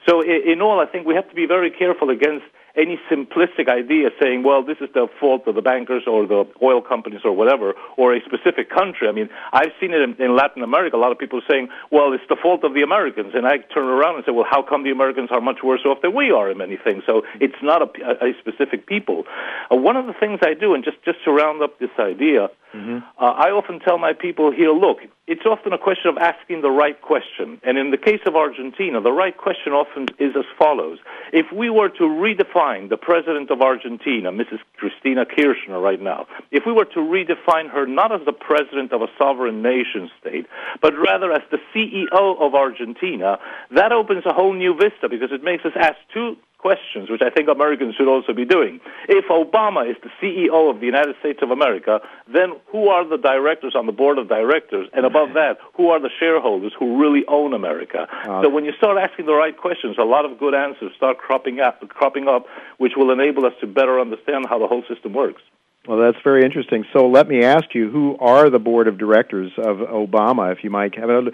So 0.08 0.22
in, 0.22 0.52
in 0.52 0.62
all, 0.62 0.80
I 0.80 0.86
think 0.86 1.06
we 1.06 1.14
have 1.14 1.28
to 1.28 1.34
be 1.34 1.44
very 1.44 1.70
careful 1.70 2.08
against 2.08 2.46
any 2.76 2.98
simplistic 3.10 3.68
idea 3.68 4.10
saying, 4.20 4.42
well, 4.42 4.62
this 4.62 4.78
is 4.80 4.88
the 4.94 5.08
fault 5.20 5.46
of 5.46 5.54
the 5.54 5.62
bankers 5.62 6.04
or 6.06 6.26
the 6.26 6.44
oil 6.62 6.80
companies 6.80 7.20
or 7.24 7.32
whatever, 7.32 7.74
or 7.96 8.14
a 8.14 8.20
specific 8.24 8.70
country. 8.70 9.08
I 9.08 9.12
mean, 9.12 9.28
I've 9.52 9.72
seen 9.80 9.92
it 9.92 10.00
in, 10.00 10.14
in 10.22 10.36
Latin 10.36 10.62
America. 10.62 10.96
A 10.96 10.98
lot 10.98 11.12
of 11.12 11.18
people 11.18 11.40
saying, 11.48 11.68
well, 11.90 12.12
it's 12.12 12.24
the 12.28 12.36
fault 12.40 12.64
of 12.64 12.74
the 12.74 12.82
Americans. 12.82 13.32
And 13.34 13.46
I 13.46 13.58
turn 13.58 13.86
around 13.86 14.16
and 14.16 14.24
say, 14.24 14.32
well, 14.32 14.46
how 14.48 14.62
come 14.62 14.84
the 14.84 14.90
Americans 14.90 15.30
are 15.32 15.40
much 15.40 15.58
worse 15.62 15.80
off 15.84 16.02
than 16.02 16.14
we 16.14 16.30
are 16.30 16.50
in 16.50 16.58
many 16.58 16.76
things? 16.76 17.02
So 17.06 17.22
it's 17.40 17.60
not 17.62 17.82
a, 17.82 18.24
a 18.24 18.32
specific 18.38 18.86
people. 18.86 19.24
Uh, 19.70 19.76
one 19.76 19.96
of 19.96 20.06
the 20.06 20.14
things 20.14 20.40
I 20.42 20.54
do, 20.54 20.74
and 20.74 20.84
just, 20.84 21.02
just 21.04 21.24
to 21.24 21.32
round 21.32 21.62
up 21.62 21.78
this 21.78 21.90
idea, 21.98 22.50
Mm-hmm. 22.74 22.98
Uh, 23.18 23.24
I 23.24 23.50
often 23.50 23.80
tell 23.80 23.98
my 23.98 24.12
people 24.12 24.52
here, 24.52 24.72
look, 24.72 24.98
it's 25.26 25.46
often 25.46 25.72
a 25.72 25.78
question 25.78 26.10
of 26.10 26.18
asking 26.18 26.60
the 26.60 26.70
right 26.70 27.00
question. 27.00 27.60
And 27.62 27.78
in 27.78 27.90
the 27.90 27.96
case 27.96 28.20
of 28.26 28.36
Argentina, 28.36 29.00
the 29.00 29.12
right 29.12 29.36
question 29.36 29.72
often 29.72 30.06
is 30.18 30.36
as 30.36 30.44
follows. 30.58 30.98
If 31.32 31.46
we 31.52 31.70
were 31.70 31.88
to 31.88 32.04
redefine 32.04 32.67
the 32.90 32.98
president 32.98 33.50
of 33.50 33.62
Argentina, 33.62 34.30
Mrs. 34.30 34.58
Cristina 34.76 35.24
Kirchner 35.24 35.80
right 35.80 36.00
now, 36.00 36.26
if 36.50 36.64
we 36.66 36.72
were 36.72 36.84
to 36.84 37.00
redefine 37.00 37.70
her 37.70 37.86
not 37.86 38.12
as 38.12 38.20
the 38.26 38.32
president 38.32 38.92
of 38.92 39.00
a 39.00 39.06
sovereign 39.16 39.62
nation 39.62 40.10
state, 40.20 40.46
but 40.82 40.92
rather 40.98 41.32
as 41.32 41.42
the 41.50 41.58
CEO 41.74 42.38
of 42.38 42.54
Argentina, 42.54 43.38
that 43.70 43.92
opens 43.92 44.24
a 44.26 44.34
whole 44.34 44.52
new 44.52 44.74
vista 44.74 45.08
because 45.08 45.30
it 45.32 45.42
makes 45.42 45.64
us 45.64 45.72
ask 45.76 45.96
two 46.12 46.36
questions, 46.58 47.08
which 47.08 47.22
I 47.22 47.30
think 47.30 47.48
Americans 47.48 47.94
should 47.94 48.08
also 48.08 48.32
be 48.32 48.44
doing. 48.44 48.80
If 49.08 49.26
Obama 49.26 49.88
is 49.88 49.96
the 50.02 50.10
CEO 50.20 50.70
of 50.70 50.80
the 50.80 50.86
United 50.86 51.14
States 51.20 51.38
of 51.40 51.50
America, 51.50 52.00
then 52.32 52.52
who 52.66 52.88
are 52.88 53.08
the 53.08 53.16
directors 53.16 53.74
on 53.74 53.86
the 53.86 53.92
board 53.92 54.18
of 54.18 54.28
directors? 54.28 54.88
And 54.92 55.06
above 55.06 55.34
that, 55.34 55.58
who 55.74 55.88
are 55.90 56.00
the 56.00 56.10
shareholders 56.18 56.72
who 56.78 57.00
really 57.00 57.24
own 57.28 57.54
America? 57.54 58.08
Uh, 58.10 58.42
so 58.42 58.48
when 58.50 58.64
you 58.64 58.72
start 58.76 58.98
asking 58.98 59.26
the 59.26 59.34
right 59.34 59.56
questions, 59.56 59.96
a 59.98 60.04
lot 60.04 60.24
of 60.24 60.38
good 60.38 60.54
answers 60.54 60.92
start 60.96 61.18
cropping 61.18 61.60
up, 61.60 61.86
cropping 61.88 62.28
up, 62.28 62.46
which 62.78 62.92
will 62.96 63.12
enable 63.12 63.46
us 63.46 63.52
to 63.60 63.66
better 63.66 64.00
understand 64.00 64.46
how 64.48 64.58
the 64.58 64.66
whole 64.66 64.82
system 64.88 65.12
works. 65.12 65.42
Well, 65.86 65.98
that's 65.98 66.22
very 66.22 66.44
interesting. 66.44 66.84
So 66.92 67.08
let 67.08 67.28
me 67.28 67.44
ask 67.44 67.74
you, 67.74 67.88
who 67.90 68.18
are 68.18 68.50
the 68.50 68.58
board 68.58 68.88
of 68.88 68.98
directors 68.98 69.52
of 69.56 69.78
Obama, 69.78 70.52
if 70.52 70.62
you 70.62 70.68
might 70.68 70.94
have 70.98 71.08
it? 71.08 71.32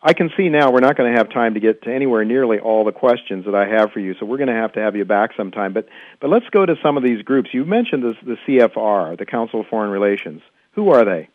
I 0.00 0.12
can 0.12 0.30
see 0.36 0.48
now 0.48 0.70
we're 0.70 0.80
not 0.80 0.96
going 0.96 1.12
to 1.12 1.18
have 1.18 1.30
time 1.30 1.54
to 1.54 1.60
get 1.60 1.82
to 1.82 1.92
anywhere 1.92 2.24
nearly 2.24 2.60
all 2.60 2.84
the 2.84 2.92
questions 2.92 3.46
that 3.46 3.54
I 3.54 3.66
have 3.66 3.90
for 3.90 3.98
you, 3.98 4.14
so 4.18 4.26
we're 4.26 4.36
going 4.36 4.48
to 4.48 4.54
have 4.54 4.72
to 4.74 4.80
have 4.80 4.94
you 4.94 5.04
back 5.04 5.30
sometime. 5.36 5.72
But 5.72 5.88
but 6.20 6.30
let's 6.30 6.48
go 6.50 6.64
to 6.64 6.76
some 6.82 6.96
of 6.96 7.02
these 7.02 7.22
groups. 7.22 7.50
You 7.52 7.64
mentioned 7.64 8.04
this, 8.04 8.16
the 8.24 8.36
CFR, 8.46 9.18
the 9.18 9.26
Council 9.26 9.60
of 9.60 9.66
Foreign 9.66 9.90
Relations. 9.90 10.40
Who 10.72 10.90
are 10.90 11.04
they? 11.04 11.28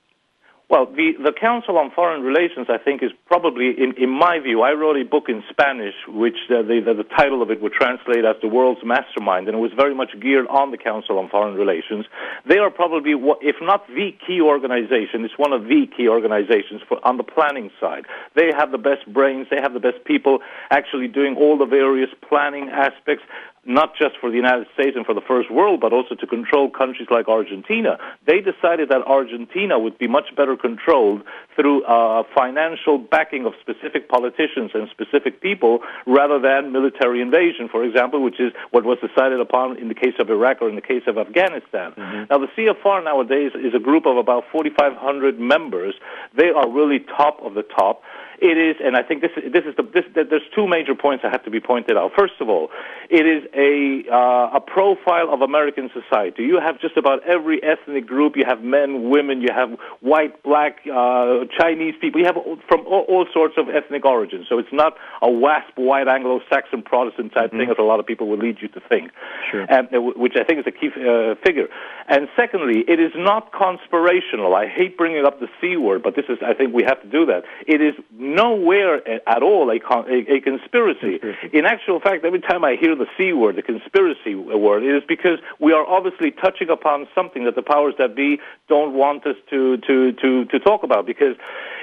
Well, 0.73 0.87
the, 0.87 1.13
the 1.21 1.33
Council 1.37 1.77
on 1.77 1.91
Foreign 1.93 2.23
Relations, 2.23 2.65
I 2.67 2.79
think, 2.81 3.03
is 3.03 3.11
probably, 3.27 3.77
in, 3.77 3.93
in 3.93 4.09
my 4.09 4.39
view, 4.39 4.63
I 4.63 4.71
wrote 4.73 4.97
a 4.97 5.05
book 5.05 5.29
in 5.29 5.43
Spanish, 5.47 5.93
which 6.07 6.49
uh, 6.49 6.65
the, 6.65 6.81
the, 6.81 7.05
the 7.05 7.09
title 7.15 7.43
of 7.43 7.51
it 7.51 7.61
would 7.61 7.73
translate 7.73 8.25
as 8.25 8.41
The 8.41 8.47
World's 8.47 8.81
Mastermind, 8.83 9.45
and 9.47 9.55
it 9.55 9.61
was 9.61 9.69
very 9.77 9.93
much 9.93 10.17
geared 10.19 10.47
on 10.47 10.71
the 10.71 10.79
Council 10.81 11.19
on 11.19 11.29
Foreign 11.29 11.53
Relations. 11.53 12.07
They 12.49 12.57
are 12.57 12.71
probably, 12.71 13.13
if 13.45 13.57
not 13.61 13.85
the 13.85 14.17
key 14.25 14.41
organization, 14.41 15.21
it's 15.21 15.37
one 15.37 15.53
of 15.53 15.69
the 15.69 15.85
key 15.95 16.09
organizations 16.09 16.81
for, 16.89 16.97
on 17.05 17.17
the 17.17 17.23
planning 17.23 17.69
side. 17.79 18.09
They 18.35 18.49
have 18.57 18.71
the 18.71 18.81
best 18.81 19.05
brains, 19.05 19.45
they 19.51 19.61
have 19.61 19.77
the 19.77 19.79
best 19.79 20.03
people 20.05 20.39
actually 20.71 21.07
doing 21.07 21.37
all 21.37 21.55
the 21.55 21.69
various 21.69 22.09
planning 22.27 22.69
aspects 22.73 23.21
not 23.65 23.95
just 23.95 24.15
for 24.19 24.29
the 24.29 24.35
United 24.35 24.67
States 24.73 24.95
and 24.95 25.05
for 25.05 25.13
the 25.13 25.21
First 25.21 25.49
World, 25.49 25.79
but 25.79 25.93
also 25.93 26.15
to 26.15 26.27
control 26.27 26.69
countries 26.69 27.07
like 27.09 27.27
Argentina. 27.27 27.97
They 28.27 28.41
decided 28.41 28.89
that 28.89 29.01
Argentina 29.07 29.79
would 29.79 29.97
be 29.97 30.07
much 30.07 30.35
better 30.35 30.57
controlled 30.57 31.23
through 31.55 31.83
uh, 31.85 32.23
financial 32.35 32.97
backing 32.97 33.45
of 33.45 33.53
specific 33.61 34.09
politicians 34.09 34.71
and 34.73 34.89
specific 34.89 35.39
people 35.39 35.79
rather 36.05 36.39
than 36.39 36.71
military 36.71 37.21
invasion, 37.21 37.69
for 37.71 37.83
example, 37.83 38.21
which 38.21 38.39
is 38.39 38.51
what 38.71 38.83
was 38.83 38.97
decided 38.99 39.39
upon 39.39 39.77
in 39.77 39.87
the 39.87 39.95
case 39.95 40.15
of 40.19 40.29
Iraq 40.29 40.61
or 40.61 40.69
in 40.69 40.75
the 40.75 40.81
case 40.81 41.03
of 41.07 41.17
Afghanistan. 41.17 41.93
Mm-hmm. 41.93 42.23
Now, 42.29 42.39
the 42.39 42.47
CFR 42.57 43.03
nowadays 43.03 43.51
is 43.55 43.73
a 43.73 43.79
group 43.79 44.05
of 44.05 44.17
about 44.17 44.43
4,500 44.51 45.39
members. 45.39 45.95
They 46.35 46.49
are 46.49 46.69
really 46.69 46.99
top 46.99 47.39
of 47.41 47.53
the 47.53 47.63
top. 47.63 48.01
It 48.39 48.57
is, 48.57 48.75
and 48.83 48.97
I 48.97 49.03
think 49.03 49.21
this 49.21 49.31
this 49.35 49.63
is 49.65 49.75
the 49.75 49.83
this, 49.83 50.03
there's 50.13 50.49
two 50.53 50.67
major 50.67 50.95
points 50.95 51.23
that 51.23 51.31
have 51.31 51.43
to 51.45 51.51
be 51.51 51.59
pointed 51.59 51.95
out. 51.95 52.11
First 52.17 52.33
of 52.41 52.49
all, 52.49 52.69
it 53.09 53.25
is 53.25 53.43
a 53.53 54.03
uh, 54.11 54.57
a 54.57 54.61
profile 54.61 55.31
of 55.31 55.41
American 55.41 55.89
society. 55.93 56.43
You 56.43 56.59
have 56.59 56.81
just 56.81 56.97
about 56.97 57.23
every 57.23 57.63
ethnic 57.63 58.05
group. 58.07 58.35
You 58.35 58.43
have 58.45 58.61
men, 58.61 59.09
women. 59.09 59.41
You 59.41 59.53
have 59.53 59.77
white, 60.01 60.43
black, 60.43 60.79
uh, 60.91 61.45
Chinese 61.57 61.95
people. 62.01 62.19
You 62.19 62.25
have 62.25 62.39
from 62.67 62.85
all, 62.87 63.05
all 63.07 63.25
sorts 63.31 63.55
of 63.57 63.69
ethnic 63.69 64.03
origins. 64.03 64.47
So 64.49 64.57
it's 64.57 64.73
not 64.73 64.97
a 65.21 65.31
WASP, 65.31 65.77
white 65.77 66.07
Anglo-Saxon 66.07 66.81
Protestant 66.83 67.31
type 67.31 67.43
Mm-hmm. 67.53 67.59
thing, 67.59 67.69
as 67.69 67.77
a 67.77 67.83
lot 67.83 67.99
of 67.99 68.05
people 68.07 68.27
would 68.29 68.39
lead 68.39 68.57
you 68.61 68.67
to 68.69 68.79
think. 68.79 69.11
Sure. 69.51 69.65
And, 69.69 69.93
uh, 69.93 70.01
which 70.01 70.33
I 70.35 70.43
think 70.43 70.59
is 70.59 70.65
a 70.65 70.71
key 70.71 70.89
uh, 70.89 71.35
figure. 71.45 71.67
And 72.07 72.27
secondly, 72.35 72.83
it 72.87 72.99
is 72.99 73.11
not 73.15 73.51
conspirational. 73.51 74.55
I 74.55 74.65
hate 74.67 74.97
bringing 74.97 75.25
up 75.25 75.39
the 75.39 75.49
C 75.59 75.77
word, 75.77 76.01
but 76.01 76.15
this 76.15 76.25
is, 76.29 76.39
I 76.43 76.53
think 76.53 76.73
we 76.73 76.83
have 76.83 77.01
to 77.01 77.07
do 77.07 77.25
that. 77.27 77.43
It 77.67 77.81
is 77.81 77.93
nowhere 78.23 79.01
at 79.27 79.43
all 79.43 79.69
a, 79.69 79.79
con- 79.79 80.09
a, 80.09 80.35
a 80.35 80.39
conspiracy. 80.41 81.19
In 81.51 81.65
actual 81.65 81.99
fact, 81.99 82.23
every 82.25 82.41
time 82.41 82.63
I 82.63 82.75
hear 82.75 82.95
the 82.95 83.07
C 83.17 83.33
word, 83.33 83.57
the 83.57 83.61
conspiracy 83.61 84.33
word, 84.35 84.83
it 84.83 84.95
is 84.95 85.03
because 85.07 85.39
we 85.59 85.73
are 85.73 85.85
obviously 85.85 86.31
touching 86.31 86.69
upon 86.69 87.07
something 87.13 87.43
that 87.45 87.55
the 87.55 87.61
powers 87.61 87.95
that 87.97 88.15
be 88.15 88.39
don't 88.67 88.93
want 88.93 89.27
us 89.27 89.35
to, 89.49 89.77
to, 89.77 90.13
to, 90.13 90.45
to 90.45 90.59
talk 90.59 90.83
about. 90.83 91.05
Because 91.05 91.35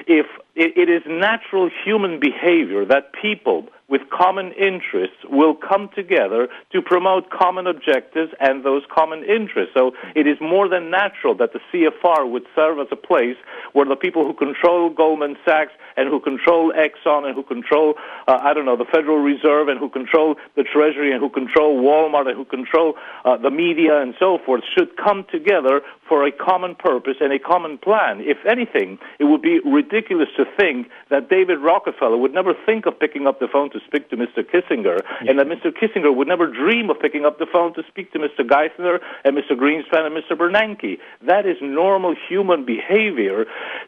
if 0.07 0.25
it, 0.55 0.77
it 0.77 0.89
is 0.89 1.01
natural 1.07 1.69
human 1.83 2.19
behavior 2.19 2.85
that 2.85 3.13
people 3.13 3.67
with 3.91 4.09
common 4.09 4.53
interests 4.53 5.17
will 5.29 5.53
come 5.53 5.89
together 5.93 6.47
to 6.71 6.81
promote 6.81 7.29
common 7.29 7.67
objectives 7.67 8.31
and 8.39 8.63
those 8.63 8.83
common 8.89 9.21
interests. 9.25 9.73
So 9.73 9.91
it 10.15 10.25
is 10.25 10.37
more 10.39 10.69
than 10.69 10.89
natural 10.89 11.35
that 11.35 11.51
the 11.51 11.59
CFR 11.71 12.31
would 12.31 12.45
serve 12.55 12.79
as 12.79 12.87
a 12.89 12.95
place 12.95 13.35
where 13.73 13.85
the 13.85 13.97
people 13.97 14.25
who 14.25 14.33
control 14.33 14.89
Goldman 14.89 15.35
Sachs 15.43 15.73
and 15.97 16.07
who 16.07 16.21
control 16.21 16.71
Exxon 16.71 17.25
and 17.25 17.35
who 17.35 17.43
control, 17.43 17.95
uh, 18.29 18.39
I 18.41 18.53
don't 18.53 18.65
know, 18.65 18.77
the 18.77 18.85
Federal 18.85 19.17
Reserve 19.17 19.67
and 19.67 19.77
who 19.77 19.89
control 19.89 20.35
the 20.55 20.63
Treasury 20.63 21.11
and 21.11 21.19
who 21.19 21.29
control 21.29 21.81
Walmart 21.81 22.29
and 22.29 22.37
who 22.37 22.45
control 22.45 22.95
uh, 23.25 23.35
the 23.35 23.51
media 23.51 24.01
and 24.01 24.15
so 24.17 24.39
forth 24.45 24.63
should 24.73 24.95
come 24.95 25.25
together 25.29 25.81
for 26.07 26.25
a 26.25 26.31
common 26.31 26.75
purpose 26.75 27.17
and 27.19 27.33
a 27.33 27.39
common 27.39 27.77
plan. 27.77 28.21
If 28.21 28.37
anything, 28.49 28.99
it 29.19 29.25
would 29.25 29.41
be 29.41 29.59
ridiculous 29.65 30.29
to 30.37 30.40
think 30.57 30.89
that 31.09 31.29
David 31.29 31.59
Rockefeller 31.59 32.17
would 32.17 32.33
never 32.33 32.53
think 32.65 32.85
of 32.85 32.99
picking 32.99 33.27
up 33.27 33.39
the 33.39 33.47
phone 33.47 33.69
to 33.71 33.79
speak 33.85 34.09
to 34.09 34.17
Mr. 34.17 34.43
Kissinger, 34.43 35.01
and 35.27 35.39
that 35.39 35.47
Mr. 35.47 35.71
Kissinger 35.71 36.15
would 36.15 36.27
never 36.27 36.47
dream 36.47 36.89
of 36.89 36.99
picking 36.99 37.25
up 37.25 37.39
the 37.39 37.47
phone 37.51 37.73
to 37.75 37.83
speak 37.87 38.11
to 38.13 38.19
Mr. 38.19 38.41
Geithner 38.41 38.99
and 39.23 39.37
Mr. 39.37 39.51
Greenspan 39.51 40.05
and 40.05 40.15
Mr. 40.15 40.37
Bernanke. 40.37 40.99
That 41.25 41.45
is 41.45 41.57
normal 41.61 42.15
human 42.29 42.65
behavior, 42.65 43.45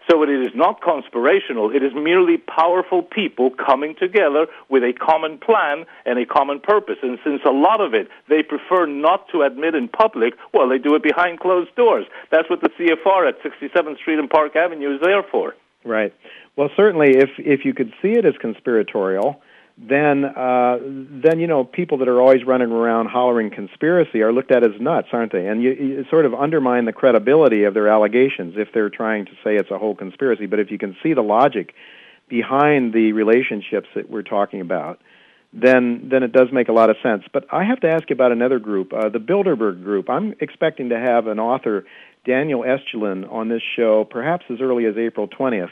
so 0.09 0.23
it 0.23 0.29
is 0.29 0.51
not 0.55 0.81
conspirational. 0.81 1.71
It 1.75 1.83
is 1.83 1.91
merely 1.93 2.37
powerful 2.37 3.03
people 3.03 3.51
coming 3.51 3.95
together 3.95 4.47
with 4.69 4.83
a 4.83 4.93
common 4.93 5.37
plan 5.37 5.85
and 6.05 6.19
a 6.19 6.25
common 6.25 6.59
purpose. 6.59 6.97
And 7.01 7.19
since 7.23 7.41
a 7.45 7.51
lot 7.51 7.81
of 7.81 7.93
it 7.93 8.07
they 8.29 8.43
prefer 8.43 8.85
not 8.85 9.27
to 9.29 9.41
admit 9.41 9.75
in 9.75 9.87
public, 9.87 10.33
well, 10.53 10.69
they 10.69 10.77
do 10.77 10.95
it 10.95 11.03
behind 11.03 11.39
closed 11.39 11.75
doors. 11.75 12.05
That's 12.31 12.49
what 12.49 12.61
the 12.61 12.69
CFR 12.69 13.29
at 13.29 13.41
67th 13.41 13.97
Street 13.97 14.19
and 14.19 14.29
Park 14.29 14.55
Avenue 14.55 14.95
is 14.95 15.01
there 15.01 15.23
for. 15.23 15.55
Right. 15.85 16.13
Well, 16.55 16.69
certainly, 16.75 17.17
if 17.17 17.31
if 17.37 17.65
you 17.65 17.73
could 17.73 17.93
see 18.01 18.09
it 18.09 18.25
as 18.25 18.33
conspiratorial, 18.39 19.41
then 19.77 20.23
uh, 20.23 20.77
then 20.79 21.39
you 21.39 21.47
know 21.47 21.63
people 21.63 21.97
that 21.99 22.07
are 22.07 22.21
always 22.21 22.45
running 22.45 22.71
around 22.71 23.07
hollering 23.07 23.49
conspiracy 23.49 24.21
are 24.21 24.31
looked 24.31 24.51
at 24.51 24.63
as 24.63 24.79
nuts, 24.79 25.07
aren't 25.11 25.31
they? 25.31 25.47
And 25.47 25.63
you, 25.63 25.71
you 25.71 26.05
sort 26.11 26.25
of 26.25 26.33
undermine 26.33 26.85
the 26.85 26.93
credibility 26.93 27.63
of 27.63 27.73
their 27.73 27.87
allegations 27.87 28.53
if 28.57 28.69
they're 28.73 28.91
trying 28.91 29.25
to 29.25 29.31
say 29.43 29.55
it's 29.55 29.71
a 29.71 29.79
whole 29.79 29.95
conspiracy. 29.95 30.45
But 30.45 30.59
if 30.59 30.69
you 30.69 30.77
can 30.77 30.95
see 31.01 31.13
the 31.13 31.23
logic 31.23 31.73
behind 32.29 32.93
the 32.93 33.13
relationships 33.13 33.87
that 33.95 34.09
we're 34.09 34.21
talking 34.21 34.61
about, 34.61 35.01
then 35.53 36.07
then 36.11 36.21
it 36.21 36.31
does 36.31 36.49
make 36.51 36.69
a 36.69 36.73
lot 36.73 36.91
of 36.91 36.97
sense. 37.01 37.23
But 37.33 37.45
I 37.51 37.63
have 37.63 37.79
to 37.79 37.89
ask 37.89 38.09
you 38.11 38.13
about 38.13 38.31
another 38.31 38.59
group, 38.59 38.93
uh, 38.93 39.09
the 39.09 39.19
Bilderberg 39.19 39.83
Group. 39.83 40.07
I'm 40.07 40.35
expecting 40.39 40.89
to 40.89 40.99
have 40.99 41.25
an 41.25 41.39
author, 41.39 41.85
Daniel 42.25 42.61
Estulin, 42.61 43.31
on 43.31 43.49
this 43.49 43.63
show, 43.75 44.03
perhaps 44.03 44.45
as 44.51 44.61
early 44.61 44.85
as 44.85 44.97
April 44.97 45.27
20th. 45.27 45.71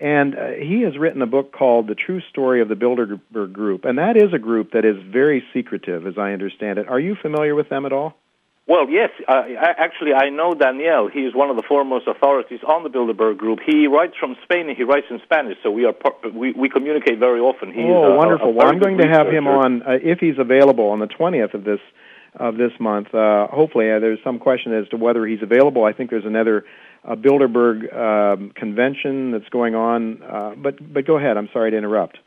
And 0.00 0.34
uh, 0.34 0.46
he 0.58 0.82
has 0.82 0.96
written 0.98 1.20
a 1.20 1.26
book 1.26 1.52
called 1.52 1.86
The 1.86 1.94
True 1.94 2.22
Story 2.30 2.62
of 2.62 2.68
the 2.68 2.74
Bilderberg 2.74 3.52
Group. 3.52 3.84
And 3.84 3.98
that 3.98 4.16
is 4.16 4.32
a 4.32 4.38
group 4.38 4.72
that 4.72 4.86
is 4.86 4.96
very 5.12 5.44
secretive, 5.52 6.06
as 6.06 6.14
I 6.16 6.32
understand 6.32 6.78
it. 6.78 6.88
Are 6.88 6.98
you 6.98 7.14
familiar 7.20 7.54
with 7.54 7.68
them 7.68 7.84
at 7.84 7.92
all? 7.92 8.16
Well, 8.66 8.88
yes. 8.88 9.10
Uh, 9.28 9.32
I, 9.32 9.74
actually, 9.76 10.14
I 10.14 10.30
know 10.30 10.54
Daniel. 10.54 11.10
He 11.12 11.20
is 11.20 11.34
one 11.34 11.50
of 11.50 11.56
the 11.56 11.62
foremost 11.68 12.06
authorities 12.06 12.60
on 12.66 12.84
the 12.84 12.88
Bilderberg 12.88 13.36
Group. 13.36 13.58
He 13.66 13.88
writes 13.88 14.14
from 14.18 14.36
Spain 14.44 14.68
and 14.68 14.76
he 14.76 14.84
writes 14.84 15.06
in 15.10 15.20
Spanish, 15.24 15.58
so 15.62 15.70
we 15.70 15.84
are 15.84 15.92
par- 15.92 16.14
we, 16.32 16.52
we 16.52 16.68
communicate 16.68 17.18
very 17.18 17.40
often. 17.40 17.72
He 17.72 17.82
oh, 17.82 18.06
is 18.06 18.12
a, 18.12 18.16
wonderful! 18.16 18.46
A, 18.46 18.50
a 18.50 18.54
well, 18.54 18.68
I'm 18.68 18.78
going 18.78 18.98
to 18.98 19.08
have 19.08 19.26
him 19.26 19.48
on 19.48 19.82
uh, 19.82 19.98
if 20.00 20.20
he's 20.20 20.38
available 20.38 20.88
on 20.90 21.00
the 21.00 21.08
20th 21.08 21.54
of 21.54 21.64
this 21.64 21.80
of 22.36 22.56
this 22.56 22.70
month. 22.78 23.12
Uh, 23.12 23.48
hopefully, 23.48 23.90
uh, 23.90 23.98
there's 23.98 24.20
some 24.22 24.38
question 24.38 24.72
as 24.72 24.88
to 24.90 24.96
whether 24.96 25.26
he's 25.26 25.42
available. 25.42 25.84
I 25.84 25.92
think 25.92 26.10
there's 26.10 26.24
another 26.24 26.64
uh, 27.04 27.14
Bilderberg 27.14 27.94
um, 27.94 28.50
convention 28.54 29.32
that's 29.32 29.48
going 29.50 29.74
on. 29.74 30.22
Uh, 30.22 30.54
but 30.56 30.92
but 30.92 31.06
go 31.06 31.16
ahead. 31.18 31.36
I'm 31.36 31.48
sorry 31.52 31.70
to 31.70 31.76
interrupt. 31.76 32.18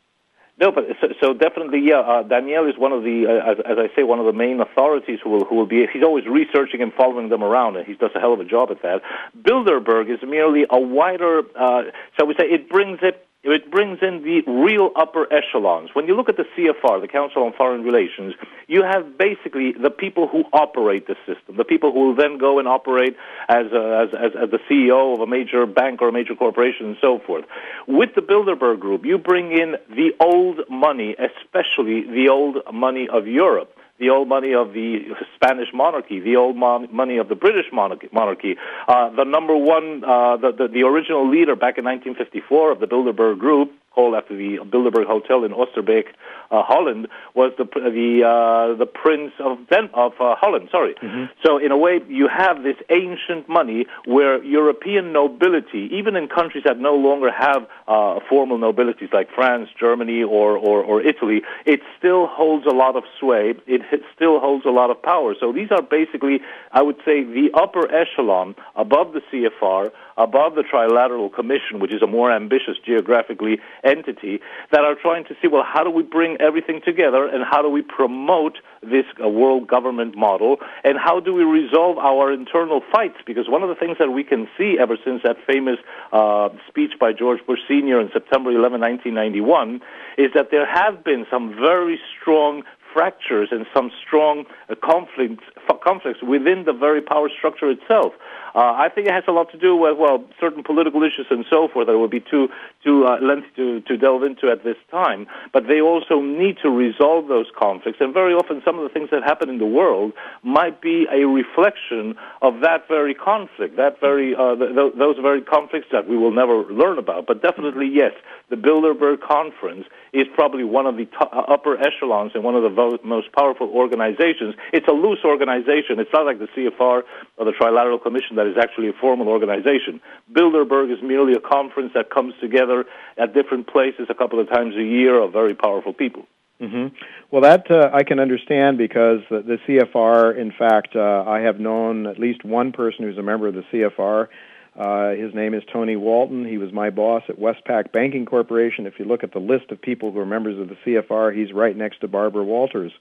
No, 0.60 0.70
but 0.70 0.84
so, 1.00 1.08
so 1.20 1.34
definitely, 1.34 1.80
yeah. 1.82 1.98
Uh, 1.98 2.22
Daniel 2.22 2.68
is 2.68 2.78
one 2.78 2.92
of 2.92 3.02
the, 3.02 3.26
uh, 3.26 3.50
as, 3.50 3.58
as 3.66 3.76
I 3.76 3.94
say, 3.96 4.04
one 4.04 4.20
of 4.20 4.26
the 4.26 4.32
main 4.32 4.60
authorities 4.60 5.18
who 5.22 5.30
will 5.30 5.44
who 5.44 5.56
will 5.56 5.66
be. 5.66 5.84
He's 5.92 6.04
always 6.04 6.26
researching 6.26 6.80
and 6.80 6.92
following 6.92 7.28
them 7.28 7.42
around, 7.42 7.76
and 7.76 7.84
he 7.84 7.94
does 7.94 8.10
a 8.14 8.20
hell 8.20 8.32
of 8.32 8.38
a 8.38 8.44
job 8.44 8.70
at 8.70 8.80
that. 8.82 9.02
Bilderberg 9.36 10.08
is 10.12 10.20
merely 10.22 10.64
a 10.70 10.78
wider, 10.78 11.42
uh, 11.58 11.82
shall 12.16 12.26
we 12.26 12.34
say, 12.34 12.44
it 12.44 12.68
brings 12.68 13.00
it 13.02 13.26
it 13.52 13.70
brings 13.70 13.98
in 14.00 14.22
the 14.22 14.42
real 14.50 14.90
upper 14.96 15.30
echelons. 15.32 15.90
When 15.92 16.06
you 16.06 16.16
look 16.16 16.28
at 16.28 16.36
the 16.36 16.46
CFR, 16.56 17.00
the 17.00 17.08
Council 17.08 17.44
on 17.44 17.52
Foreign 17.52 17.82
Relations, 17.82 18.34
you 18.66 18.82
have 18.82 19.18
basically 19.18 19.72
the 19.72 19.90
people 19.90 20.28
who 20.28 20.44
operate 20.52 21.06
the 21.06 21.16
system, 21.26 21.56
the 21.56 21.64
people 21.64 21.92
who 21.92 22.08
will 22.08 22.14
then 22.16 22.38
go 22.38 22.58
and 22.58 22.66
operate 22.66 23.16
as, 23.48 23.66
a, 23.72 24.08
as, 24.08 24.14
as, 24.14 24.32
as 24.44 24.50
the 24.50 24.58
CEO 24.70 25.14
of 25.14 25.20
a 25.20 25.26
major 25.26 25.66
bank 25.66 26.00
or 26.00 26.08
a 26.08 26.12
major 26.12 26.34
corporation 26.34 26.86
and 26.86 26.96
so 27.00 27.18
forth. 27.18 27.44
With 27.86 28.14
the 28.14 28.22
Bilderberg 28.22 28.80
Group, 28.80 29.04
you 29.04 29.18
bring 29.18 29.52
in 29.52 29.76
the 29.90 30.12
old 30.20 30.60
money, 30.70 31.14
especially 31.14 32.02
the 32.02 32.30
old 32.30 32.58
money 32.72 33.08
of 33.08 33.26
Europe 33.26 33.76
the 34.04 34.10
old 34.10 34.28
money 34.28 34.52
of 34.52 34.72
the 34.74 35.14
Spanish 35.34 35.68
monarchy, 35.72 36.20
the 36.20 36.36
old 36.36 36.56
mon- 36.56 36.88
money 36.92 37.16
of 37.16 37.28
the 37.28 37.34
British 37.34 37.66
monarchy. 37.72 38.08
monarchy. 38.12 38.56
Uh, 38.86 39.08
the 39.10 39.24
number 39.24 39.56
one, 39.56 40.04
uh, 40.04 40.36
the, 40.36 40.52
the, 40.52 40.68
the 40.68 40.82
original 40.82 41.28
leader 41.30 41.56
back 41.56 41.78
in 41.78 41.84
1954 41.84 42.72
of 42.72 42.80
the 42.80 42.86
Bilderberg 42.86 43.38
Group, 43.38 43.72
called 43.94 44.14
after 44.14 44.36
the 44.36 44.58
Bilderberg 44.64 45.06
Hotel 45.06 45.44
in 45.44 45.52
Oosterbeek, 45.52 46.06
uh, 46.50 46.62
Holland, 46.62 47.08
was 47.34 47.52
the 47.58 47.64
the 47.64 48.22
uh, 48.24 48.76
the 48.76 48.86
Prince 48.86 49.32
of 49.38 49.58
Den- 49.68 49.90
of 49.94 50.12
uh, 50.20 50.34
Holland. 50.36 50.68
Sorry. 50.70 50.94
Mm-hmm. 50.94 51.24
So 51.44 51.58
in 51.58 51.70
a 51.72 51.76
way, 51.76 52.00
you 52.08 52.28
have 52.28 52.62
this 52.62 52.76
ancient 52.90 53.48
money 53.48 53.86
where 54.04 54.42
European 54.42 55.12
nobility, 55.12 55.88
even 55.92 56.16
in 56.16 56.28
countries 56.28 56.64
that 56.64 56.78
no 56.78 56.94
longer 56.94 57.30
have 57.30 57.66
uh, 57.88 58.20
formal 58.28 58.58
nobilities 58.58 59.10
like 59.12 59.28
France, 59.34 59.68
Germany, 59.78 60.22
or, 60.22 60.56
or 60.56 60.82
or 60.82 61.00
Italy, 61.00 61.42
it 61.64 61.80
still 61.98 62.26
holds 62.26 62.66
a 62.66 62.74
lot 62.74 62.96
of 62.96 63.04
sway. 63.18 63.54
It, 63.66 63.82
it 63.92 64.02
still 64.14 64.40
holds 64.40 64.64
a 64.64 64.70
lot 64.70 64.90
of 64.90 65.02
power. 65.02 65.34
So 65.38 65.52
these 65.52 65.70
are 65.70 65.82
basically, 65.82 66.40
I 66.72 66.82
would 66.82 66.96
say, 67.04 67.24
the 67.24 67.50
upper 67.54 67.90
echelon 67.92 68.54
above 68.74 69.12
the 69.12 69.20
CFR, 69.30 69.90
above 70.16 70.54
the 70.54 70.62
Trilateral 70.62 71.32
Commission, 71.32 71.80
which 71.80 71.92
is 71.92 72.02
a 72.02 72.06
more 72.06 72.32
ambitious 72.32 72.76
geographically 72.84 73.58
entity 73.82 74.40
that 74.70 74.84
are 74.84 74.94
trying 74.94 75.24
to 75.24 75.34
see, 75.40 75.48
well, 75.48 75.64
how 75.66 75.82
do 75.84 75.90
we 75.90 76.02
bring 76.02 76.36
everything 76.40 76.80
together 76.84 77.26
and 77.26 77.44
how 77.44 77.62
do 77.62 77.68
we 77.68 77.82
promote 77.82 78.58
this 78.82 79.04
uh, 79.22 79.28
world 79.28 79.66
government 79.66 80.16
model 80.16 80.58
and 80.84 80.98
how 80.98 81.20
do 81.20 81.34
we 81.34 81.44
resolve 81.44 81.98
our 81.98 82.32
internal 82.32 82.82
fights? 82.92 83.18
Because 83.26 83.48
one 83.48 83.62
of 83.62 83.68
the 83.68 83.74
things 83.74 83.96
that 83.98 84.10
we 84.10 84.24
can 84.24 84.48
see 84.56 84.76
ever 84.78 84.96
since 85.04 85.22
that 85.22 85.36
famous 85.46 85.78
uh, 86.12 86.48
speech 86.68 86.92
by 86.98 87.12
George 87.12 87.44
Bush 87.46 87.60
Sr. 87.66 88.00
in 88.00 88.10
September 88.12 88.50
11, 88.50 88.80
1991, 88.80 89.80
is 90.18 90.30
that 90.34 90.50
there 90.50 90.66
have 90.66 91.02
been 91.04 91.26
some 91.30 91.54
very 91.54 91.98
strong 92.20 92.62
fractures 92.94 93.48
and 93.50 93.66
some 93.74 93.90
strong 94.06 94.46
uh, 94.70 94.74
conflicts, 94.82 95.44
conflicts 95.82 96.22
within 96.22 96.64
the 96.64 96.72
very 96.72 97.02
power 97.02 97.28
structure 97.28 97.68
itself. 97.70 98.12
Uh, 98.54 98.72
I 98.72 98.88
think 98.88 99.08
it 99.08 99.12
has 99.12 99.24
a 99.26 99.32
lot 99.32 99.50
to 99.50 99.58
do 99.58 99.74
with 99.74 99.98
well 99.98 100.22
certain 100.40 100.62
political 100.62 101.02
issues 101.02 101.26
and 101.28 101.44
so 101.50 101.66
forth 101.66 101.88
that 101.88 101.98
would 101.98 102.10
be 102.10 102.20
too 102.20 102.48
too 102.84 103.04
uh, 103.04 103.18
lengthy 103.20 103.48
to, 103.56 103.80
to 103.80 103.96
delve 103.96 104.22
into 104.22 104.48
at 104.48 104.62
this 104.62 104.76
time. 104.90 105.26
But 105.52 105.66
they 105.66 105.80
also 105.80 106.20
need 106.20 106.58
to 106.62 106.70
resolve 106.70 107.26
those 107.26 107.46
conflicts, 107.58 107.98
and 108.00 108.14
very 108.14 108.32
often 108.32 108.62
some 108.64 108.78
of 108.78 108.84
the 108.84 108.90
things 108.90 109.10
that 109.10 109.24
happen 109.24 109.50
in 109.50 109.58
the 109.58 109.66
world 109.66 110.12
might 110.44 110.80
be 110.80 111.06
a 111.10 111.26
reflection 111.26 112.14
of 112.42 112.60
that 112.60 112.86
very 112.86 113.14
conflict, 113.14 113.76
that 113.76 114.00
very 114.00 114.36
uh, 114.36 114.54
th- 114.54 114.94
those 114.96 115.16
very 115.20 115.42
conflicts 115.42 115.88
that 115.90 116.08
we 116.08 116.16
will 116.16 116.32
never 116.32 116.62
learn 116.72 116.98
about. 116.98 117.26
But 117.26 117.42
definitely, 117.42 117.90
yes, 117.92 118.12
the 118.50 118.56
Bilderberg 118.56 119.20
Conference 119.20 119.86
is 120.14 120.26
probably 120.34 120.62
one 120.62 120.86
of 120.86 120.96
the 120.96 121.06
t- 121.06 121.16
uh, 121.20 121.42
upper 121.50 121.76
echelons 121.76 122.32
and 122.34 122.44
one 122.44 122.54
of 122.54 122.62
the 122.62 122.68
vo- 122.68 122.98
most 123.04 123.32
powerful 123.32 123.68
organizations. 123.68 124.54
It's 124.72 124.86
a 124.86 124.92
loose 124.92 125.18
organization. 125.24 125.98
It's 125.98 126.12
not 126.12 126.24
like 126.24 126.38
the 126.38 126.48
CFR 126.56 127.02
or 127.36 127.44
the 127.44 127.52
Trilateral 127.52 128.00
Commission 128.00 128.36
that 128.36 128.46
is 128.46 128.56
actually 128.56 128.88
a 128.88 128.92
formal 129.00 129.28
organization. 129.28 130.00
Bilderberg 130.32 130.92
is 130.92 131.02
merely 131.02 131.34
a 131.34 131.40
conference 131.40 131.92
that 131.94 132.10
comes 132.10 132.34
together 132.40 132.84
at 133.18 133.34
different 133.34 133.66
places 133.66 134.06
a 134.08 134.14
couple 134.14 134.38
of 134.38 134.48
times 134.48 134.76
a 134.76 134.82
year 134.82 135.20
of 135.20 135.32
very 135.32 135.54
powerful 135.54 135.92
people. 135.92 136.26
Mm-hmm. 136.60 136.94
Well, 137.32 137.42
that 137.42 137.68
uh, 137.68 137.90
I 137.92 138.04
can 138.04 138.20
understand 138.20 138.78
because 138.78 139.20
the, 139.28 139.42
the 139.42 139.58
CFR, 139.66 140.38
in 140.38 140.52
fact, 140.56 140.94
uh, 140.94 141.24
I 141.26 141.40
have 141.40 141.58
known 141.58 142.06
at 142.06 142.20
least 142.20 142.44
one 142.44 142.70
person 142.70 143.04
who's 143.04 143.18
a 143.18 143.22
member 143.22 143.48
of 143.48 143.54
the 143.54 143.64
CFR. 143.72 144.28
Uh, 144.76 145.10
his 145.10 145.32
name 145.34 145.54
is 145.54 145.62
Tony 145.72 145.94
Walton. 145.94 146.44
He 146.44 146.58
was 146.58 146.72
my 146.72 146.90
boss 146.90 147.22
at 147.28 147.38
Westpac 147.38 147.92
Banking 147.92 148.26
Corporation. 148.26 148.86
If 148.86 148.98
you 148.98 149.04
look 149.04 149.22
at 149.22 149.32
the 149.32 149.38
list 149.38 149.70
of 149.70 149.80
people 149.80 150.10
who 150.10 150.18
are 150.18 150.26
members 150.26 150.58
of 150.58 150.68
the 150.68 150.76
CFR, 150.84 151.34
he's 151.34 151.52
right 151.52 151.76
next 151.76 152.00
to 152.00 152.08
Barbara 152.08 152.42
Walters 152.42 152.92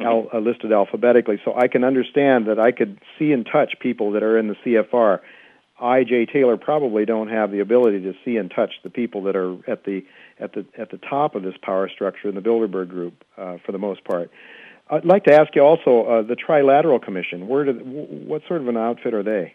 al- 0.00 0.28
uh, 0.32 0.38
listed 0.38 0.72
alphabetically. 0.72 1.40
So 1.44 1.54
I 1.56 1.68
can 1.68 1.84
understand 1.84 2.46
that 2.46 2.58
I 2.58 2.72
could 2.72 2.98
see 3.18 3.32
and 3.32 3.46
touch 3.46 3.74
people 3.78 4.12
that 4.12 4.24
are 4.24 4.36
in 4.36 4.48
the 4.48 4.56
CFR. 4.64 5.20
I, 5.78 6.04
Jay 6.04 6.26
Taylor, 6.26 6.56
probably 6.56 7.04
don't 7.04 7.28
have 7.28 7.52
the 7.52 7.60
ability 7.60 8.00
to 8.00 8.14
see 8.24 8.36
and 8.36 8.50
touch 8.50 8.72
the 8.82 8.90
people 8.90 9.22
that 9.24 9.36
are 9.36 9.54
at 9.70 9.84
the 9.84 10.04
at 10.40 10.54
the 10.54 10.64
at 10.76 10.90
the 10.90 10.98
top 10.98 11.34
of 11.34 11.42
this 11.42 11.54
power 11.62 11.88
structure 11.88 12.28
in 12.28 12.34
the 12.34 12.40
Bilderberg 12.40 12.88
Group, 12.88 13.24
uh, 13.36 13.58
for 13.64 13.72
the 13.72 13.78
most 13.78 14.02
part. 14.04 14.30
I'd 14.88 15.04
like 15.04 15.24
to 15.24 15.34
ask 15.34 15.54
you 15.54 15.62
also 15.62 16.04
uh, 16.04 16.22
the 16.22 16.36
Trilateral 16.36 17.02
Commission. 17.02 17.46
Where 17.46 17.64
did 17.64 17.82
what 17.84 18.42
sort 18.48 18.62
of 18.62 18.68
an 18.68 18.76
outfit 18.76 19.12
are 19.12 19.22
they? 19.22 19.54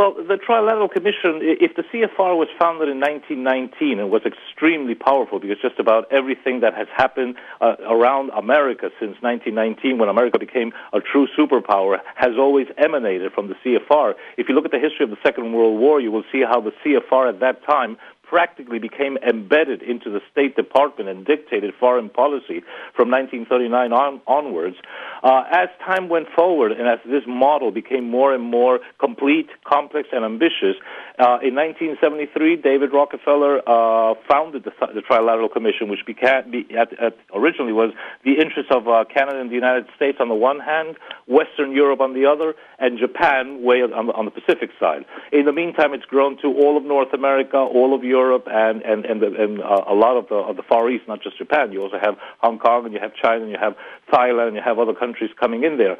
Well, 0.00 0.14
the 0.16 0.40
Trilateral 0.40 0.90
Commission, 0.90 1.44
if 1.44 1.76
the 1.76 1.82
CFR 1.82 2.32
was 2.32 2.48
founded 2.58 2.88
in 2.88 3.00
1919 3.00 4.00
and 4.00 4.10
was 4.10 4.22
extremely 4.24 4.94
powerful 4.94 5.38
because 5.38 5.58
just 5.60 5.78
about 5.78 6.10
everything 6.10 6.60
that 6.60 6.72
has 6.72 6.88
happened 6.96 7.36
uh, 7.60 7.76
around 7.84 8.30
America 8.30 8.88
since 8.98 9.20
1919 9.20 9.98
when 9.98 10.08
America 10.08 10.38
became 10.38 10.72
a 10.94 11.00
true 11.00 11.28
superpower 11.36 11.98
has 12.14 12.32
always 12.38 12.66
emanated 12.78 13.30
from 13.32 13.48
the 13.48 13.54
CFR. 13.60 14.14
If 14.38 14.48
you 14.48 14.54
look 14.54 14.64
at 14.64 14.70
the 14.70 14.80
history 14.80 15.04
of 15.04 15.10
the 15.10 15.20
Second 15.22 15.52
World 15.52 15.78
War, 15.78 16.00
you 16.00 16.10
will 16.10 16.24
see 16.32 16.40
how 16.48 16.62
the 16.62 16.72
CFR 16.80 17.28
at 17.28 17.40
that 17.40 17.62
time 17.68 17.98
practically 18.30 18.78
became 18.78 19.18
embedded 19.28 19.82
into 19.82 20.08
the 20.08 20.20
State 20.30 20.54
Department 20.54 21.10
and 21.10 21.26
dictated 21.26 21.74
foreign 21.80 22.08
policy 22.08 22.62
from 22.94 23.10
1939 23.10 23.92
on, 23.92 24.20
onwards. 24.28 24.76
Uh, 25.24 25.42
as 25.50 25.68
time 25.84 26.08
went 26.08 26.28
forward 26.36 26.70
and 26.70 26.86
as 26.86 27.00
this 27.04 27.24
model 27.26 27.72
became 27.72 28.08
more 28.08 28.32
and 28.32 28.44
more 28.44 28.78
complete, 29.00 29.48
complex, 29.64 30.08
and 30.12 30.24
ambitious, 30.24 30.76
uh, 31.18 31.42
in 31.42 31.58
1973, 31.58 32.56
David 32.56 32.92
Rockefeller 32.94 33.58
uh, 33.66 34.14
founded 34.30 34.62
the, 34.62 34.72
the, 34.94 35.02
Trilateral 35.02 35.52
Commission, 35.52 35.90
which 35.90 36.06
became, 36.06 36.50
be, 36.50 36.66
at, 36.78 36.92
at, 37.02 37.18
originally 37.34 37.72
was 37.72 37.92
the 38.24 38.38
interests 38.38 38.70
of 38.70 38.86
uh, 38.86 39.04
Canada 39.12 39.40
and 39.40 39.50
the 39.50 39.54
United 39.54 39.86
States 39.96 40.18
on 40.20 40.28
the 40.28 40.34
one 40.34 40.60
hand, 40.60 40.96
Western 41.26 41.72
Europe 41.72 42.00
on 42.00 42.14
the 42.14 42.24
other, 42.24 42.54
and 42.78 42.98
Japan 42.98 43.62
way 43.62 43.82
on 43.82 43.92
on 43.92 44.24
the 44.24 44.30
Pacific 44.30 44.70
side. 44.78 45.04
In 45.32 45.44
the 45.44 45.52
meantime, 45.52 45.92
it's 45.92 46.04
grown 46.04 46.36
to 46.40 46.48
all 46.48 46.76
of 46.76 46.84
North 46.84 47.12
America, 47.12 47.56
all 47.56 47.94
of 47.94 48.04
Europe, 48.04 48.19
Europe 48.20 48.46
and 48.64 48.76
and 48.90 49.00
and, 49.10 49.18
the, 49.22 49.28
and 49.42 49.52
uh, 49.60 49.94
a 49.94 49.96
lot 50.04 50.14
of 50.20 50.24
the 50.32 50.40
of 50.50 50.54
the 50.60 50.66
Far 50.70 50.84
East, 50.92 51.04
not 51.12 51.20
just 51.26 51.34
Japan. 51.44 51.64
You 51.72 51.80
also 51.86 51.98
have 52.06 52.14
Hong 52.44 52.58
Kong, 52.66 52.80
and 52.86 52.92
you 52.94 53.00
have 53.06 53.14
China, 53.24 53.42
and 53.44 53.52
you 53.54 53.60
have 53.66 53.74
Thailand, 54.12 54.46
and 54.50 54.56
you 54.58 54.64
have 54.70 54.78
other 54.84 54.96
countries 55.04 55.30
coming 55.42 55.60
in 55.68 55.74
there. 55.82 55.96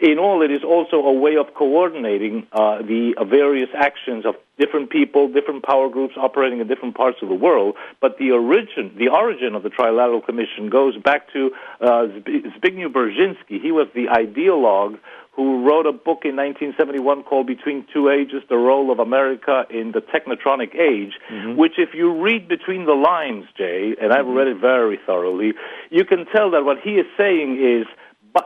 In 0.00 0.16
all, 0.24 0.38
it 0.46 0.52
is 0.58 0.64
also 0.74 0.96
a 1.12 1.16
way 1.24 1.34
of 1.42 1.46
coordinating 1.62 2.34
uh, 2.52 2.78
the 2.92 3.14
various 3.40 3.70
actions 3.88 4.22
of 4.30 4.34
different 4.62 4.90
people, 4.90 5.22
different 5.38 5.62
power 5.64 5.88
groups 5.88 6.14
operating 6.16 6.58
in 6.60 6.66
different 6.72 6.94
parts 7.02 7.18
of 7.22 7.28
the 7.28 7.34
world. 7.46 7.72
But 8.00 8.18
the 8.18 8.30
origin, 8.32 8.94
the 8.96 9.08
origin 9.08 9.54
of 9.58 9.62
the 9.66 9.70
Trilateral 9.70 10.24
Commission 10.24 10.70
goes 10.78 10.96
back 11.08 11.22
to 11.32 11.40
uh, 11.80 12.06
Zbigniew 12.56 12.90
Brzezinski. 12.96 13.60
He 13.60 13.72
was 13.72 13.88
the 13.94 14.06
ideologue 14.22 14.98
who 15.36 15.66
wrote 15.66 15.86
a 15.86 15.92
book 15.92 16.22
in 16.24 16.36
1971 16.36 17.24
called 17.24 17.46
Between 17.46 17.86
Two 17.92 18.08
Ages, 18.08 18.42
The 18.48 18.56
Role 18.56 18.92
of 18.92 19.00
America 19.00 19.64
in 19.68 19.92
the 19.92 20.00
Technotronic 20.00 20.74
Age, 20.76 21.18
mm-hmm. 21.30 21.56
which 21.56 21.74
if 21.78 21.94
you 21.94 22.22
read 22.22 22.48
between 22.48 22.86
the 22.86 22.94
lines, 22.94 23.46
Jay, 23.56 23.96
and 24.00 24.12
I've 24.12 24.26
mm-hmm. 24.26 24.36
read 24.36 24.48
it 24.48 24.60
very 24.60 24.98
thoroughly, 25.04 25.52
you 25.90 26.04
can 26.04 26.26
tell 26.26 26.50
that 26.52 26.64
what 26.64 26.78
he 26.80 26.92
is 26.96 27.06
saying 27.16 27.58
is 27.60 27.86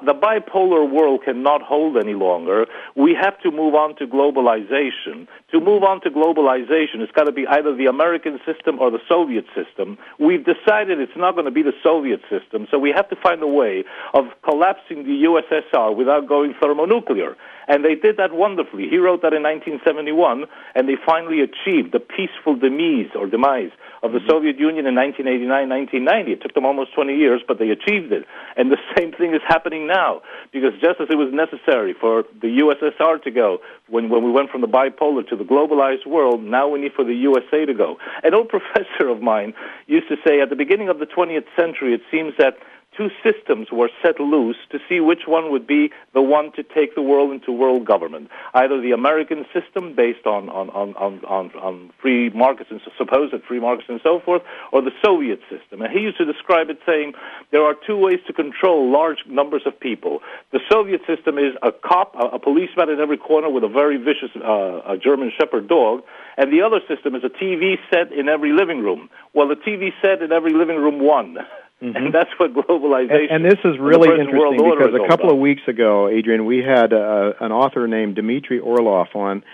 the 0.04 0.14
bipolar 0.14 0.88
world 0.90 1.22
cannot 1.24 1.62
hold 1.62 1.96
any 1.96 2.14
longer. 2.14 2.66
We 2.94 3.14
have 3.14 3.40
to 3.40 3.50
move 3.50 3.74
on 3.74 3.96
to 3.96 4.06
globalization. 4.06 5.26
To 5.52 5.60
move 5.60 5.82
on 5.82 6.02
to 6.02 6.10
globalization, 6.10 7.00
it's 7.00 7.12
got 7.12 7.24
to 7.24 7.32
be 7.32 7.46
either 7.46 7.74
the 7.74 7.86
American 7.86 8.38
system 8.44 8.78
or 8.78 8.90
the 8.90 9.00
Soviet 9.08 9.46
system. 9.54 9.96
We've 10.18 10.44
decided 10.44 11.00
it's 11.00 11.16
not 11.16 11.32
going 11.32 11.46
to 11.46 11.50
be 11.50 11.62
the 11.62 11.72
Soviet 11.82 12.20
system, 12.28 12.66
so 12.70 12.78
we 12.78 12.92
have 12.94 13.08
to 13.08 13.16
find 13.16 13.42
a 13.42 13.46
way 13.46 13.84
of 14.12 14.26
collapsing 14.44 15.04
the 15.04 15.24
USSR 15.24 15.96
without 15.96 16.28
going 16.28 16.54
thermonuclear. 16.60 17.36
And 17.68 17.84
they 17.84 17.94
did 17.94 18.16
that 18.16 18.32
wonderfully. 18.32 18.88
He 18.88 18.96
wrote 18.96 19.20
that 19.20 19.36
in 19.36 19.42
1971, 19.44 20.46
and 20.74 20.88
they 20.88 20.96
finally 21.04 21.40
achieved 21.44 21.92
the 21.92 22.00
peaceful 22.00 22.56
demise 22.56 23.12
or 23.14 23.28
demise 23.28 23.70
of 24.02 24.12
the 24.12 24.18
mm-hmm. 24.18 24.30
Soviet 24.30 24.58
Union 24.58 24.86
in 24.86 24.96
1989, 24.96 25.68
1990. 25.68 26.32
It 26.32 26.40
took 26.40 26.54
them 26.54 26.64
almost 26.64 26.94
20 26.94 27.14
years, 27.14 27.42
but 27.46 27.58
they 27.58 27.68
achieved 27.68 28.10
it. 28.10 28.24
And 28.56 28.72
the 28.72 28.80
same 28.96 29.12
thing 29.12 29.34
is 29.34 29.42
happening 29.46 29.86
now, 29.86 30.22
because 30.50 30.72
just 30.80 31.00
as 31.00 31.08
it 31.10 31.20
was 31.20 31.28
necessary 31.28 31.92
for 31.92 32.24
the 32.40 32.48
USSR 32.64 33.22
to 33.22 33.30
go 33.30 33.58
when, 33.88 34.08
when 34.08 34.24
we 34.24 34.30
went 34.32 34.50
from 34.50 34.62
the 34.62 34.68
bipolar 34.68 35.28
to 35.28 35.36
the 35.36 35.44
globalized 35.44 36.06
world, 36.06 36.42
now 36.42 36.68
we 36.68 36.80
need 36.80 36.92
for 36.96 37.04
the 37.04 37.14
USA 37.14 37.66
to 37.66 37.74
go. 37.74 37.98
An 38.24 38.32
old 38.32 38.48
professor 38.56 39.08
of 39.08 39.20
mine 39.20 39.52
used 39.86 40.08
to 40.08 40.16
say 40.26 40.40
at 40.40 40.48
the 40.48 40.56
beginning 40.56 40.88
of 40.88 40.98
the 40.98 41.06
20th 41.06 41.46
century, 41.54 41.92
it 41.92 42.00
seems 42.10 42.32
that 42.38 42.56
two 42.98 43.10
systems 43.22 43.68
were 43.70 43.88
set 44.02 44.18
loose 44.18 44.56
to 44.70 44.78
see 44.88 44.98
which 44.98 45.22
one 45.26 45.52
would 45.52 45.66
be 45.66 45.90
the 46.12 46.20
one 46.20 46.50
to 46.52 46.64
take 46.64 46.96
the 46.96 47.02
world 47.02 47.30
into 47.30 47.52
world 47.52 47.86
government. 47.86 48.28
Either 48.52 48.80
the 48.80 48.90
American 48.90 49.46
system 49.54 49.94
based 49.94 50.26
on, 50.26 50.48
on, 50.48 50.68
on, 50.70 50.94
on, 50.96 51.24
on, 51.24 51.50
on 51.52 51.92
free 52.02 52.28
markets 52.30 52.70
and 52.70 52.80
supposed 52.96 53.34
free 53.46 53.60
markets 53.60 53.88
and 53.88 54.00
so 54.02 54.18
forth, 54.18 54.42
or 54.72 54.82
the 54.82 54.90
Soviet 55.02 55.38
system. 55.48 55.80
And 55.80 55.92
he 55.92 56.00
used 56.00 56.18
to 56.18 56.24
describe 56.24 56.70
it 56.70 56.78
saying 56.84 57.12
there 57.52 57.62
are 57.62 57.74
two 57.86 57.96
ways 57.96 58.18
to 58.26 58.32
control 58.32 58.90
large 58.90 59.18
numbers 59.26 59.62
of 59.64 59.78
people. 59.78 60.20
The 60.50 60.60
Soviet 60.70 61.00
system 61.06 61.38
is 61.38 61.54
a 61.62 61.70
cop, 61.70 62.16
a, 62.16 62.36
a 62.36 62.38
policeman 62.38 62.90
in 62.90 62.98
every 63.00 63.18
corner 63.18 63.48
with 63.48 63.62
a 63.62 63.68
very 63.68 63.96
vicious 63.96 64.34
uh, 64.36 64.82
a 64.92 64.98
German 64.98 65.30
Shepherd 65.38 65.68
dog, 65.68 66.02
and 66.36 66.52
the 66.52 66.62
other 66.62 66.80
system 66.88 67.14
is 67.14 67.22
a 67.22 67.28
TV 67.28 67.76
set 67.90 68.12
in 68.12 68.28
every 68.28 68.52
living 68.52 68.80
room. 68.80 69.08
Well, 69.34 69.48
the 69.48 69.56
TV 69.56 69.92
set 70.02 70.22
in 70.22 70.32
every 70.32 70.52
living 70.52 70.76
room 70.76 70.98
won. 71.00 71.38
Mm-hmm. 71.82 71.96
And 71.96 72.14
that's 72.14 72.30
what 72.38 72.52
globalization. 72.52 73.30
And, 73.30 73.30
and 73.30 73.44
this 73.44 73.58
is 73.64 73.78
really 73.78 74.08
interesting 74.08 74.70
because 74.70 74.94
a 74.94 75.08
couple 75.08 75.30
of 75.30 75.38
weeks 75.38 75.62
ago, 75.68 76.08
Adrian, 76.08 76.44
we 76.44 76.58
had 76.58 76.92
uh, 76.92 77.34
an 77.40 77.52
author 77.52 77.86
named 77.86 78.16
Dmitry 78.16 78.58
Orlov 78.58 79.08
on, 79.14 79.44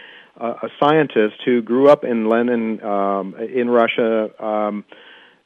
uh, 0.40 0.54
a 0.62 0.68
scientist 0.80 1.36
who 1.44 1.62
grew 1.62 1.88
up 1.88 2.02
in 2.02 2.28
Lenin, 2.28 2.82
um, 2.82 3.36
in 3.36 3.68
Russia. 3.68 4.30
Um, 4.42 4.84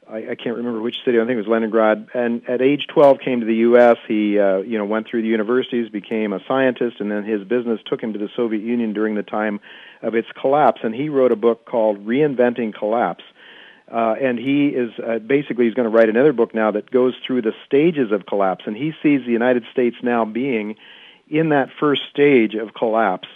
I, 0.09 0.31
I 0.31 0.35
can't 0.35 0.55
remember 0.55 0.81
which 0.81 0.95
city. 1.05 1.19
I 1.19 1.21
think 1.21 1.33
it 1.33 1.37
was 1.37 1.47
Leningrad. 1.47 2.07
And 2.13 2.47
at 2.49 2.61
age 2.61 2.87
12, 2.93 3.17
came 3.23 3.41
to 3.41 3.45
the 3.45 3.55
U.S. 3.55 3.97
He, 4.07 4.39
uh, 4.39 4.59
you 4.59 4.77
know, 4.77 4.85
went 4.85 5.07
through 5.07 5.21
the 5.21 5.27
universities, 5.27 5.89
became 5.89 6.33
a 6.33 6.39
scientist, 6.47 6.97
and 6.99 7.11
then 7.11 7.23
his 7.23 7.43
business 7.43 7.79
took 7.85 8.01
him 8.01 8.13
to 8.13 8.19
the 8.19 8.29
Soviet 8.35 8.63
Union 8.63 8.93
during 8.93 9.15
the 9.15 9.23
time 9.23 9.59
of 10.01 10.15
its 10.15 10.27
collapse. 10.39 10.79
And 10.83 10.95
he 10.95 11.09
wrote 11.09 11.31
a 11.31 11.35
book 11.35 11.65
called 11.65 12.05
Reinventing 12.05 12.73
Collapse 12.73 13.23
uh, 13.91 14.15
and 14.21 14.37
he 14.37 14.67
is 14.67 14.91
uh, 14.99 15.19
basically 15.19 15.65
he's 15.65 15.73
going 15.73 15.89
to 15.89 15.95
write 15.95 16.09
another 16.09 16.33
book 16.33 16.53
now 16.53 16.71
that 16.71 16.89
goes 16.91 17.13
through 17.25 17.41
the 17.41 17.53
stages 17.65 18.11
of 18.11 18.25
collapse, 18.25 18.65
and 18.67 18.75
he 18.75 18.93
sees 19.01 19.25
the 19.25 19.31
United 19.31 19.63
States 19.71 19.95
now 20.03 20.25
being 20.25 20.75
in 21.27 21.49
that 21.49 21.69
first 21.79 22.01
stage 22.11 22.55
of 22.55 22.73
collapse, 22.73 23.27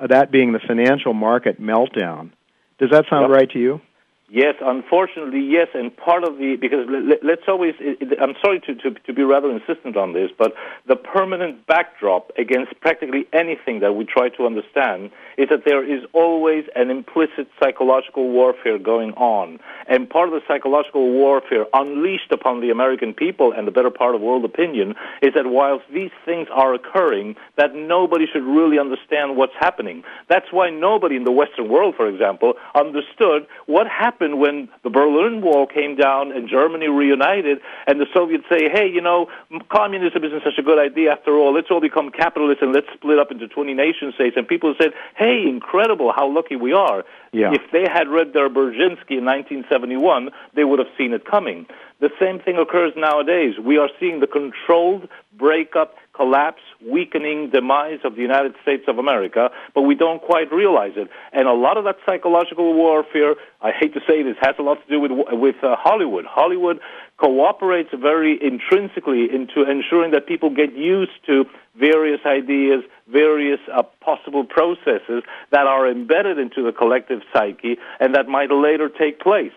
uh, 0.00 0.06
that 0.08 0.30
being 0.30 0.52
the 0.52 0.60
financial 0.60 1.14
market 1.14 1.60
meltdown. 1.60 2.30
Does 2.78 2.90
that 2.90 3.06
sound 3.08 3.30
yep. 3.30 3.40
right 3.40 3.50
to 3.50 3.58
you? 3.58 3.80
Yes, 4.28 4.56
unfortunately, 4.60 5.38
yes, 5.40 5.68
and 5.72 5.96
part 5.96 6.24
of 6.24 6.36
the 6.38 6.56
because 6.60 6.84
let's 7.22 7.42
always. 7.46 7.74
I'm 8.20 8.34
sorry 8.42 8.58
to, 8.66 8.74
to 8.74 8.90
to 8.90 9.12
be 9.12 9.22
rather 9.22 9.48
insistent 9.52 9.96
on 9.96 10.14
this, 10.14 10.32
but 10.36 10.52
the 10.88 10.96
permanent 10.96 11.64
backdrop 11.68 12.32
against 12.36 12.72
practically 12.80 13.28
anything 13.32 13.78
that 13.80 13.92
we 13.92 14.04
try 14.04 14.30
to 14.30 14.44
understand 14.44 15.12
is 15.38 15.48
that 15.50 15.62
there 15.64 15.84
is 15.84 16.02
always 16.12 16.64
an 16.74 16.90
implicit 16.90 17.46
psychological 17.62 18.28
warfare 18.28 18.80
going 18.80 19.12
on, 19.12 19.60
and 19.86 20.10
part 20.10 20.26
of 20.26 20.34
the 20.34 20.40
psychological 20.48 21.08
warfare 21.12 21.66
unleashed 21.72 22.32
upon 22.32 22.60
the 22.60 22.70
American 22.70 23.14
people 23.14 23.52
and 23.56 23.64
the 23.64 23.70
better 23.70 23.90
part 23.90 24.16
of 24.16 24.20
world 24.20 24.44
opinion 24.44 24.96
is 25.22 25.34
that 25.34 25.46
whilst 25.46 25.84
these 25.94 26.10
things 26.24 26.48
are 26.50 26.74
occurring, 26.74 27.36
that 27.56 27.76
nobody 27.76 28.26
should 28.26 28.42
really 28.42 28.80
understand 28.80 29.36
what's 29.36 29.54
happening. 29.60 30.02
That's 30.28 30.50
why 30.50 30.70
nobody 30.70 31.14
in 31.14 31.22
the 31.22 31.30
Western 31.30 31.68
world, 31.68 31.94
for 31.96 32.08
example, 32.08 32.54
understood 32.74 33.46
what 33.66 33.86
happened 33.86 34.15
happened 34.16 34.38
when 34.38 34.68
the 34.82 34.90
Berlin 34.90 35.42
Wall 35.42 35.66
came 35.66 35.96
down 35.96 36.32
and 36.32 36.48
Germany 36.48 36.88
reunited, 36.88 37.58
and 37.86 38.00
the 38.00 38.06
Soviets 38.14 38.44
say, 38.50 38.68
hey, 38.70 38.88
you 38.88 39.00
know, 39.00 39.26
communism 39.68 40.24
isn't 40.24 40.42
such 40.42 40.58
a 40.58 40.62
good 40.62 40.78
idea 40.78 41.12
after 41.12 41.36
all. 41.36 41.52
Let's 41.52 41.70
all 41.70 41.80
become 41.80 42.10
capitalists 42.10 42.62
and 42.62 42.72
let's 42.72 42.86
split 42.94 43.18
up 43.18 43.30
into 43.30 43.46
20 43.46 43.74
nation 43.74 44.12
states. 44.14 44.36
And 44.36 44.48
people 44.48 44.74
said, 44.80 44.92
hey, 45.16 45.44
incredible, 45.46 46.12
how 46.14 46.32
lucky 46.32 46.56
we 46.56 46.72
are. 46.72 47.04
Yeah. 47.32 47.52
If 47.52 47.70
they 47.72 47.84
had 47.92 48.08
read 48.08 48.32
their 48.32 48.48
Brzezinski 48.48 49.18
in 49.20 49.24
1971, 49.26 50.30
they 50.54 50.64
would 50.64 50.78
have 50.78 50.88
seen 50.96 51.12
it 51.12 51.26
coming. 51.26 51.66
The 52.00 52.10
same 52.18 52.38
thing 52.38 52.56
occurs 52.56 52.92
nowadays. 52.96 53.54
We 53.62 53.78
are 53.78 53.88
seeing 54.00 54.20
the 54.20 54.26
controlled 54.26 55.08
breakup, 55.36 55.94
collapse, 56.16 56.62
weakening 56.84 57.50
demise 57.50 58.00
of 58.04 58.16
the 58.16 58.22
United 58.22 58.54
States 58.62 58.84
of 58.88 58.98
America, 58.98 59.50
but 59.74 59.82
we 59.82 59.94
don't 59.94 60.22
quite 60.22 60.50
realize 60.52 60.92
it. 60.96 61.08
And 61.32 61.46
a 61.46 61.52
lot 61.52 61.76
of 61.76 61.84
that 61.84 61.96
psychological 62.06 62.74
warfare, 62.74 63.34
I 63.60 63.72
hate 63.72 63.92
to 63.94 64.00
say 64.08 64.22
this, 64.22 64.36
has 64.40 64.54
a 64.58 64.62
lot 64.62 64.78
to 64.86 64.88
do 64.88 65.00
with 65.00 65.12
with 65.32 65.56
uh, 65.62 65.76
Hollywood. 65.76 66.24
Hollywood 66.24 66.80
cooperates 67.18 67.90
very 67.94 68.38
intrinsically 68.42 69.28
into 69.32 69.68
ensuring 69.68 70.12
that 70.12 70.26
people 70.26 70.50
get 70.50 70.74
used 70.74 71.12
to 71.26 71.44
various 71.78 72.20
ideas, 72.26 72.82
various 73.08 73.60
uh, 73.72 73.82
possible 74.00 74.44
processes 74.44 75.22
that 75.50 75.66
are 75.66 75.88
embedded 75.90 76.38
into 76.38 76.62
the 76.62 76.72
collective 76.72 77.20
psyche 77.32 77.76
and 78.00 78.14
that 78.14 78.28
might 78.28 78.50
later 78.50 78.88
take 78.88 79.20
place. 79.20 79.52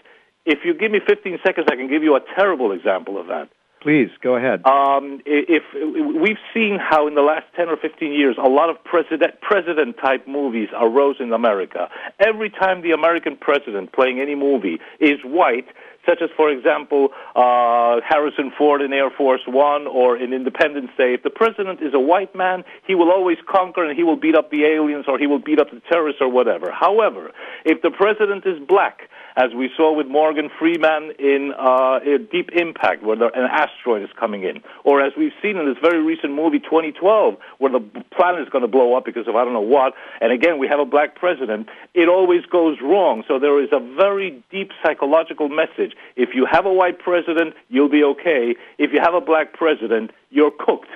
If 0.46 0.60
you 0.64 0.74
give 0.74 0.92
me 0.92 1.00
15 1.06 1.40
seconds, 1.46 1.68
I 1.70 1.76
can 1.76 1.90
give 1.90 2.04
you 2.04 2.16
a 2.16 2.22
terrible 2.36 2.72
example 2.72 3.20
of 3.20 3.28
that. 3.28 3.50
Please 3.82 4.10
go 4.22 4.36
ahead. 4.36 4.66
Um, 4.66 5.22
if, 5.26 5.64
if 5.74 6.22
we've 6.22 6.38
seen 6.54 6.80
how 6.80 7.08
in 7.08 7.16
the 7.16 7.22
last 7.22 7.46
10 7.56 7.70
or 7.70 7.78
15 7.78 8.12
years 8.12 8.36
a 8.38 8.50
lot 8.50 8.70
of 8.70 8.84
president 8.84 9.40
president 9.42 9.96
type 9.98 10.28
movies 10.28 10.68
arose 10.76 11.16
in 11.20 11.32
America. 11.32 11.90
Every 12.20 12.50
time 12.50 12.82
the 12.82 12.92
American 12.92 13.38
president 13.38 13.94
playing 13.94 14.20
any 14.20 14.36
movie 14.36 14.80
is 15.00 15.20
white, 15.24 15.68
such 16.10 16.22
as, 16.24 16.30
for 16.36 16.50
example, 16.50 17.10
uh, 17.36 18.02
Harrison 18.08 18.52
Ford 18.58 18.82
in 18.82 18.92
Air 18.92 19.12
Force 19.12 19.42
One 19.46 19.86
or 19.86 20.18
in 20.18 20.34
Independence 20.34 20.90
Day. 20.98 21.14
If 21.14 21.24
the 21.24 21.30
president 21.30 21.82
is 21.82 21.94
a 21.94 22.00
white 22.00 22.36
man, 22.36 22.64
he 22.88 22.96
will 22.96 23.12
always 23.12 23.38
conquer 23.48 23.86
and 23.88 23.96
he 23.96 24.04
will 24.04 24.16
beat 24.16 24.36
up 24.36 24.50
the 24.50 24.66
aliens 24.66 25.06
or 25.08 25.20
he 25.20 25.28
will 25.28 25.40
beat 25.40 25.60
up 25.60 25.70
the 25.72 25.82
terrorists 25.90 26.22
or 26.22 26.30
whatever. 26.30 26.72
However, 26.72 27.32
if 27.64 27.82
the 27.84 27.92
president 27.92 28.46
is 28.46 28.58
black, 28.68 29.10
as 29.40 29.54
we 29.56 29.70
saw 29.78 29.94
with 29.94 30.08
Morgan 30.08 30.50
Freeman 30.60 31.12
in 31.20 31.54
uh, 31.58 32.00
Deep 32.32 32.50
Impact, 32.54 33.04
where 33.04 33.16
an 33.16 33.48
asteroid 33.50 34.04
is 34.04 34.10
coming 34.20 34.44
in, 34.44 34.62
or 34.84 35.02
as 35.02 35.14
we've 35.18 35.34
seen 35.42 35.58
in 35.58 35.66
this 35.66 35.78
very 35.82 36.02
recent 36.02 36.34
movie 36.34 36.60
2012, 36.60 37.38
where 37.60 37.72
the 37.72 37.80
planet 38.12 38.42
is 38.42 38.50
going 38.50 38.64
to 38.64 38.68
blow 38.68 38.96
up 38.96 39.06
because 39.06 39.28
of 39.28 39.36
I 39.36 39.44
don't 39.46 39.54
know 39.54 39.62
what, 39.62 39.94
and 40.20 40.32
again 40.32 40.58
we 40.58 40.68
have 40.68 40.80
a 40.80 40.86
black 40.86 41.16
president, 41.16 41.70
it 41.94 42.10
always 42.10 42.46
goes 42.46 42.78
wrong. 42.82 43.24
So 43.28 43.40
there 43.40 43.64
is 43.64 43.70
a 43.72 43.80
very 43.80 44.44
deep 44.52 44.72
psychological 44.84 45.48
message. 45.48 45.96
If 46.16 46.30
you 46.34 46.46
have 46.50 46.66
a 46.66 46.74
white 46.74 47.00
president, 47.00 47.54
you'll 47.70 47.90
be 47.90 48.04
okay. 48.04 48.56
If 48.78 48.92
you 48.94 49.00
have 49.02 49.14
a 49.14 49.22
black 49.22 49.54
president, 49.54 50.12
you're 50.30 50.52
cooked. 50.52 50.90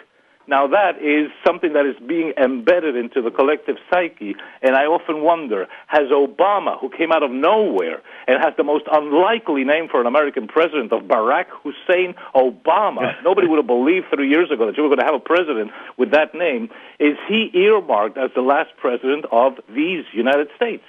Now 0.47 0.67
that 0.67 1.01
is 1.01 1.31
something 1.45 1.73
that 1.73 1.85
is 1.85 1.95
being 2.05 2.34
embedded 2.35 2.97
into 2.97 3.21
the 3.21 3.31
collective 3.31 3.77
psyche, 3.89 4.35
and 4.61 4.75
I 4.75 4.85
often 4.85 5.23
wonder, 5.23 5.67
has 5.88 6.09
Obama, 6.11 6.80
who 6.80 6.89
came 6.89 7.13
out 7.13 7.23
of 7.23 7.31
nowhere 7.31 8.01
and 8.27 8.43
has 8.43 8.53
the 8.57 8.63
most 8.63 8.84
unlikely 8.91 9.63
name 9.63 9.88
for 9.89 10.01
an 10.01 10.07
American 10.07 10.47
president 10.47 10.91
of 10.91 11.03
Barack 11.03 11.45
Hussein 11.63 12.15
Obama, 12.35 13.13
nobody 13.23 13.47
would 13.47 13.57
have 13.57 13.67
believed 13.67 14.07
three 14.13 14.30
years 14.30 14.51
ago 14.51 14.65
that 14.65 14.75
you 14.75 14.84
were 14.84 14.89
going 14.89 14.99
to 14.99 15.05
have 15.05 15.15
a 15.15 15.19
president 15.19 15.71
with 15.97 16.11
that 16.11 16.35
name, 16.35 16.69
is 16.99 17.15
he 17.30 17.49
earmarked 17.53 18.17
as 18.17 18.31
the 18.35 18.41
last 18.41 18.71
president 18.75 19.25
of 19.31 19.53
these 19.69 20.03
United 20.13 20.49
States? 20.57 20.84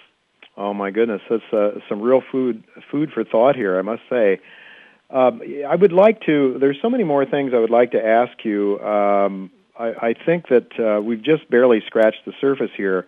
Oh 0.57 0.73
my 0.73 0.91
goodness, 0.91 1.21
that's 1.29 1.53
uh, 1.53 1.81
some 1.89 2.01
real 2.01 2.23
food 2.31 2.63
food 2.91 3.11
for 3.13 3.25
thought 3.25 3.57
here, 3.57 3.79
I 3.79 3.83
must 3.83 4.03
say. 4.09 4.41
Um, 5.11 5.43
I 5.69 5.75
would 5.75 5.93
like 5.93 6.21
to. 6.23 6.57
There's 6.59 6.79
so 6.81 6.89
many 6.89 7.05
more 7.05 7.27
things 7.27 7.53
I 7.55 7.59
would 7.59 7.71
like 7.71 7.93
to 7.93 8.05
ask 8.05 8.45
you. 8.45 8.81
Um, 8.81 9.51
I, 9.79 10.09
I 10.09 10.15
think 10.15 10.49
that 10.49 10.79
uh, 10.79 11.01
we've 11.01 11.23
just 11.23 11.51
barely 11.51 11.83
scratched 11.87 12.25
the 12.25 12.33
surface 12.41 12.71
here. 12.77 13.07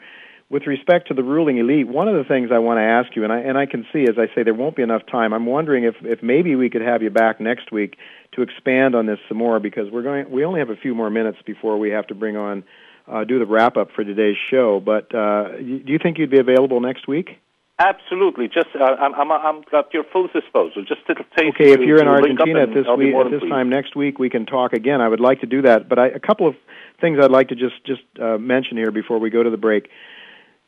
With 0.48 0.68
respect 0.68 1.08
to 1.08 1.14
the 1.14 1.24
ruling 1.24 1.58
elite, 1.58 1.88
one 1.88 2.06
of 2.06 2.14
the 2.14 2.22
things 2.22 2.50
I 2.52 2.58
want 2.58 2.78
to 2.78 2.82
ask 2.82 3.16
you, 3.16 3.24
and 3.24 3.32
I 3.32 3.40
and 3.40 3.58
I 3.58 3.66
can 3.66 3.84
see, 3.92 4.04
as 4.04 4.16
I 4.16 4.32
say, 4.34 4.44
there 4.44 4.54
won't 4.54 4.76
be 4.76 4.82
enough 4.82 5.02
time. 5.10 5.32
I'm 5.32 5.46
wondering 5.46 5.84
if 5.84 5.96
if 6.02 6.22
maybe 6.22 6.54
we 6.54 6.70
could 6.70 6.82
have 6.82 7.02
you 7.02 7.10
back 7.10 7.40
next 7.40 7.72
week 7.72 7.96
to 8.32 8.42
expand 8.42 8.94
on 8.94 9.06
this 9.06 9.18
some 9.28 9.38
more 9.38 9.58
because 9.58 9.90
we're 9.90 10.02
going. 10.02 10.30
We 10.30 10.44
only 10.44 10.60
have 10.60 10.70
a 10.70 10.76
few 10.76 10.94
more 10.94 11.10
minutes 11.10 11.38
before 11.44 11.78
we 11.78 11.90
have 11.90 12.06
to 12.08 12.14
bring 12.14 12.36
on 12.36 12.62
uh, 13.08 13.24
do 13.24 13.38
the 13.38 13.46
wrap 13.46 13.76
up 13.76 13.90
for 13.94 14.04
today's 14.04 14.36
show. 14.50 14.80
But 14.80 15.14
uh, 15.14 15.56
do 15.58 15.84
you 15.86 15.98
think 15.98 16.18
you'd 16.18 16.30
be 16.30 16.38
available 16.38 16.80
next 16.80 17.06
week? 17.06 17.38
Absolutely. 17.78 18.48
Just 18.48 18.68
uh, 18.74 18.84
I'm, 18.84 19.14
I'm 19.14 19.30
I'm 19.30 19.62
at 19.74 19.92
your 19.92 20.04
full 20.04 20.28
disposal. 20.28 20.82
Just 20.82 21.06
to 21.08 21.14
take. 21.36 21.54
Okay, 21.54 21.72
if 21.72 21.80
you're 21.80 22.00
in 22.00 22.08
Argentina 22.08 22.62
at 22.62 22.72
this 22.72 22.86
week, 22.96 23.14
at 23.14 23.30
this 23.30 23.42
time 23.50 23.68
next 23.68 23.94
week, 23.94 24.18
we 24.18 24.30
can 24.30 24.46
talk 24.46 24.72
again. 24.72 25.02
I 25.02 25.08
would 25.08 25.20
like 25.20 25.40
to 25.40 25.46
do 25.46 25.60
that, 25.62 25.86
but 25.86 25.98
I, 25.98 26.06
a 26.08 26.18
couple 26.18 26.48
of 26.48 26.56
things 27.02 27.18
I'd 27.20 27.30
like 27.30 27.48
to 27.48 27.54
just 27.54 27.84
just 27.84 28.00
uh, 28.18 28.38
mention 28.38 28.78
here 28.78 28.90
before 28.90 29.18
we 29.18 29.28
go 29.28 29.42
to 29.42 29.50
the 29.50 29.58
break. 29.58 29.90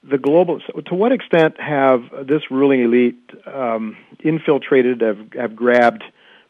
The 0.05 0.19
global. 0.19 0.61
So 0.67 0.83
to 0.83 0.95
what 0.95 1.13
extent 1.13 1.59
have 1.59 2.03
this 2.27 2.43
ruling 2.51 2.83
elite 2.83 3.19
um, 3.47 3.97
infiltrated, 4.23 5.01
have 5.01 5.33
have 5.33 5.57
grabbed 5.57 6.05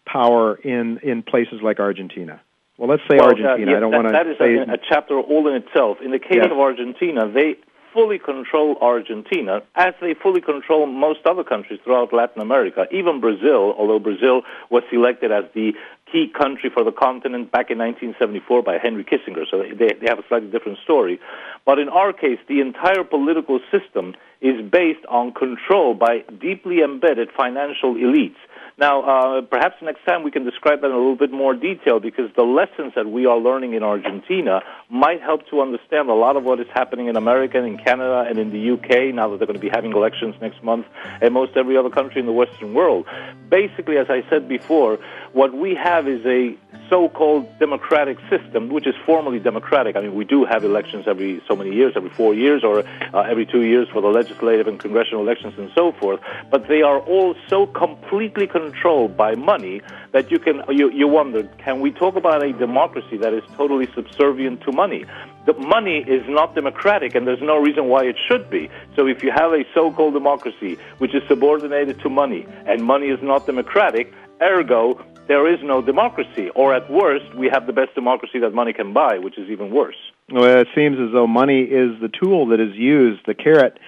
power 0.06 0.56
in 0.56 0.98
in 1.04 1.22
places 1.22 1.60
like 1.62 1.78
Argentina? 1.78 2.40
Well, 2.78 2.88
let's 2.88 3.02
say 3.10 3.16
well, 3.18 3.30
Argentina. 3.30 3.72
Uh, 3.72 3.76
I 3.76 3.80
don't 3.80 3.92
want 3.92 4.06
to 4.06 4.12
That 4.12 4.26
is 4.28 4.38
say 4.38 4.54
a, 4.54 4.74
a, 4.74 4.78
chapter 4.78 5.18
all 5.18 5.48
in 5.48 5.54
itself. 5.56 5.98
In 6.02 6.12
the 6.12 6.20
case 6.20 6.38
yes. 6.42 6.48
of 6.50 6.58
Argentina, 6.58 7.28
they 7.28 7.56
fully 7.92 8.18
control 8.18 8.76
Argentina, 8.80 9.62
as 9.74 9.94
they 10.00 10.14
fully 10.14 10.40
control 10.40 10.86
most 10.86 11.20
other 11.26 11.42
countries 11.42 11.80
throughout 11.82 12.12
Latin 12.12 12.40
America, 12.40 12.86
even 12.92 13.20
Brazil, 13.20 13.74
although 13.76 13.98
Brazil 13.98 14.42
was 14.70 14.84
selected 14.90 15.32
as 15.32 15.44
the 15.54 15.72
key 16.12 16.28
country 16.28 16.70
for 16.72 16.84
the 16.84 16.92
continent 16.92 17.50
back 17.50 17.70
in 17.70 17.78
1974 17.78 18.62
by 18.62 18.78
Henry 18.78 19.04
Kissinger, 19.04 19.44
so 19.50 19.62
they, 19.62 19.92
they 20.00 20.06
have 20.06 20.18
a 20.18 20.26
slightly 20.28 20.48
different 20.48 20.78
story. 20.84 21.18
But 21.66 21.78
in 21.78 21.88
our 21.88 22.12
case, 22.12 22.38
the 22.48 22.60
entire 22.60 23.02
political 23.02 23.58
system 23.72 24.14
is 24.40 24.60
based 24.70 25.04
on 25.08 25.32
control 25.32 25.94
by 25.94 26.24
deeply 26.40 26.80
embedded 26.82 27.30
financial 27.36 27.94
elites. 27.94 28.38
Now, 28.78 29.02
uh, 29.02 29.40
perhaps 29.42 29.74
next 29.82 30.04
time 30.04 30.22
we 30.22 30.30
can 30.30 30.44
describe 30.44 30.82
that 30.82 30.86
in 30.86 30.92
a 30.92 30.96
little 30.96 31.16
bit 31.16 31.32
more 31.32 31.52
detail 31.52 31.98
because 31.98 32.30
the 32.36 32.44
lessons 32.44 32.92
that 32.94 33.10
we 33.10 33.26
are 33.26 33.36
learning 33.36 33.74
in 33.74 33.82
Argentina 33.82 34.62
might 34.88 35.20
help 35.20 35.48
to 35.50 35.60
understand 35.60 36.08
a 36.08 36.14
lot 36.14 36.36
of 36.36 36.44
what 36.44 36.60
is 36.60 36.68
happening 36.72 37.08
in 37.08 37.16
America 37.16 37.58
and 37.58 37.66
in 37.66 37.76
Canada 37.76 38.24
and 38.28 38.38
in 38.38 38.50
the 38.50 38.70
UK 38.70 39.12
now 39.12 39.28
that 39.28 39.38
they're 39.38 39.48
going 39.48 39.58
to 39.58 39.60
be 39.60 39.68
having 39.68 39.92
elections 39.92 40.36
next 40.40 40.62
month 40.62 40.86
and 41.20 41.34
most 41.34 41.56
every 41.56 41.76
other 41.76 41.90
country 41.90 42.20
in 42.20 42.26
the 42.26 42.32
Western 42.32 42.72
world. 42.72 43.04
Basically, 43.48 43.98
as 43.98 44.08
I 44.10 44.22
said 44.30 44.48
before, 44.48 45.00
what 45.32 45.52
we 45.52 45.74
have 45.74 46.06
is 46.06 46.24
a 46.24 46.56
so-called 46.88 47.58
democratic 47.58 48.18
system, 48.30 48.68
which 48.70 48.86
is 48.86 48.94
formally 49.04 49.38
democratic. 49.38 49.96
I 49.96 50.00
mean, 50.02 50.14
we 50.14 50.24
do 50.24 50.44
have 50.44 50.64
elections 50.64 51.06
every 51.06 51.42
so 51.46 51.54
many 51.54 51.74
years, 51.74 51.94
every 51.96 52.10
four 52.10 52.32
years, 52.34 52.64
or 52.64 52.84
uh, 53.12 53.20
every 53.20 53.44
two 53.44 53.62
years 53.62 53.88
for 53.88 54.00
the 54.00 54.08
legislative 54.08 54.68
and 54.68 54.78
congressional 54.78 55.22
elections 55.22 55.54
and 55.58 55.70
so 55.74 55.92
forth. 55.92 56.20
But 56.50 56.68
they 56.68 56.82
are 56.82 57.00
all 57.00 57.34
so 57.48 57.66
completely 57.66 58.46
controlled 58.70 59.16
by 59.16 59.34
money 59.34 59.80
that 60.12 60.30
you 60.30 60.38
can 60.38 60.62
you, 60.70 60.90
you 60.90 61.08
wonder, 61.08 61.42
can 61.64 61.80
we 61.80 61.90
talk 61.90 62.16
about 62.16 62.42
a 62.42 62.52
democracy 62.52 63.16
that 63.16 63.32
is 63.32 63.42
totally 63.56 63.88
subservient 63.94 64.60
to 64.62 64.72
money? 64.72 65.04
The 65.46 65.54
money 65.54 65.98
is 66.06 66.22
not 66.28 66.54
democratic, 66.54 67.14
and 67.14 67.26
there's 67.26 67.40
no 67.40 67.56
reason 67.56 67.86
why 67.86 68.04
it 68.04 68.16
should 68.28 68.50
be. 68.50 68.68
So 68.96 69.06
if 69.06 69.22
you 69.22 69.30
have 69.34 69.52
a 69.52 69.64
so-called 69.74 70.14
democracy 70.14 70.76
which 70.98 71.14
is 71.14 71.22
subordinated 71.28 72.00
to 72.00 72.08
money, 72.08 72.46
and 72.66 72.84
money 72.84 73.08
is 73.08 73.20
not 73.22 73.46
democratic, 73.46 74.12
ergo 74.42 75.02
there 75.28 75.46
is 75.46 75.60
no 75.62 75.82
democracy, 75.82 76.48
or 76.54 76.74
at 76.74 76.90
worst, 76.90 77.34
we 77.34 77.50
have 77.50 77.66
the 77.66 77.72
best 77.72 77.94
democracy 77.94 78.38
that 78.38 78.54
money 78.54 78.72
can 78.72 78.94
buy, 78.94 79.18
which 79.18 79.36
is 79.36 79.50
even 79.50 79.70
worse. 79.70 80.00
Well, 80.30 80.60
it 80.60 80.68
seems 80.74 80.96
as 80.98 81.12
though 81.12 81.26
money 81.26 81.62
is 81.62 81.90
the 82.00 82.08
tool 82.08 82.46
that 82.48 82.60
is 82.60 82.74
used, 82.74 83.20
the 83.26 83.34
carrot, 83.34 83.78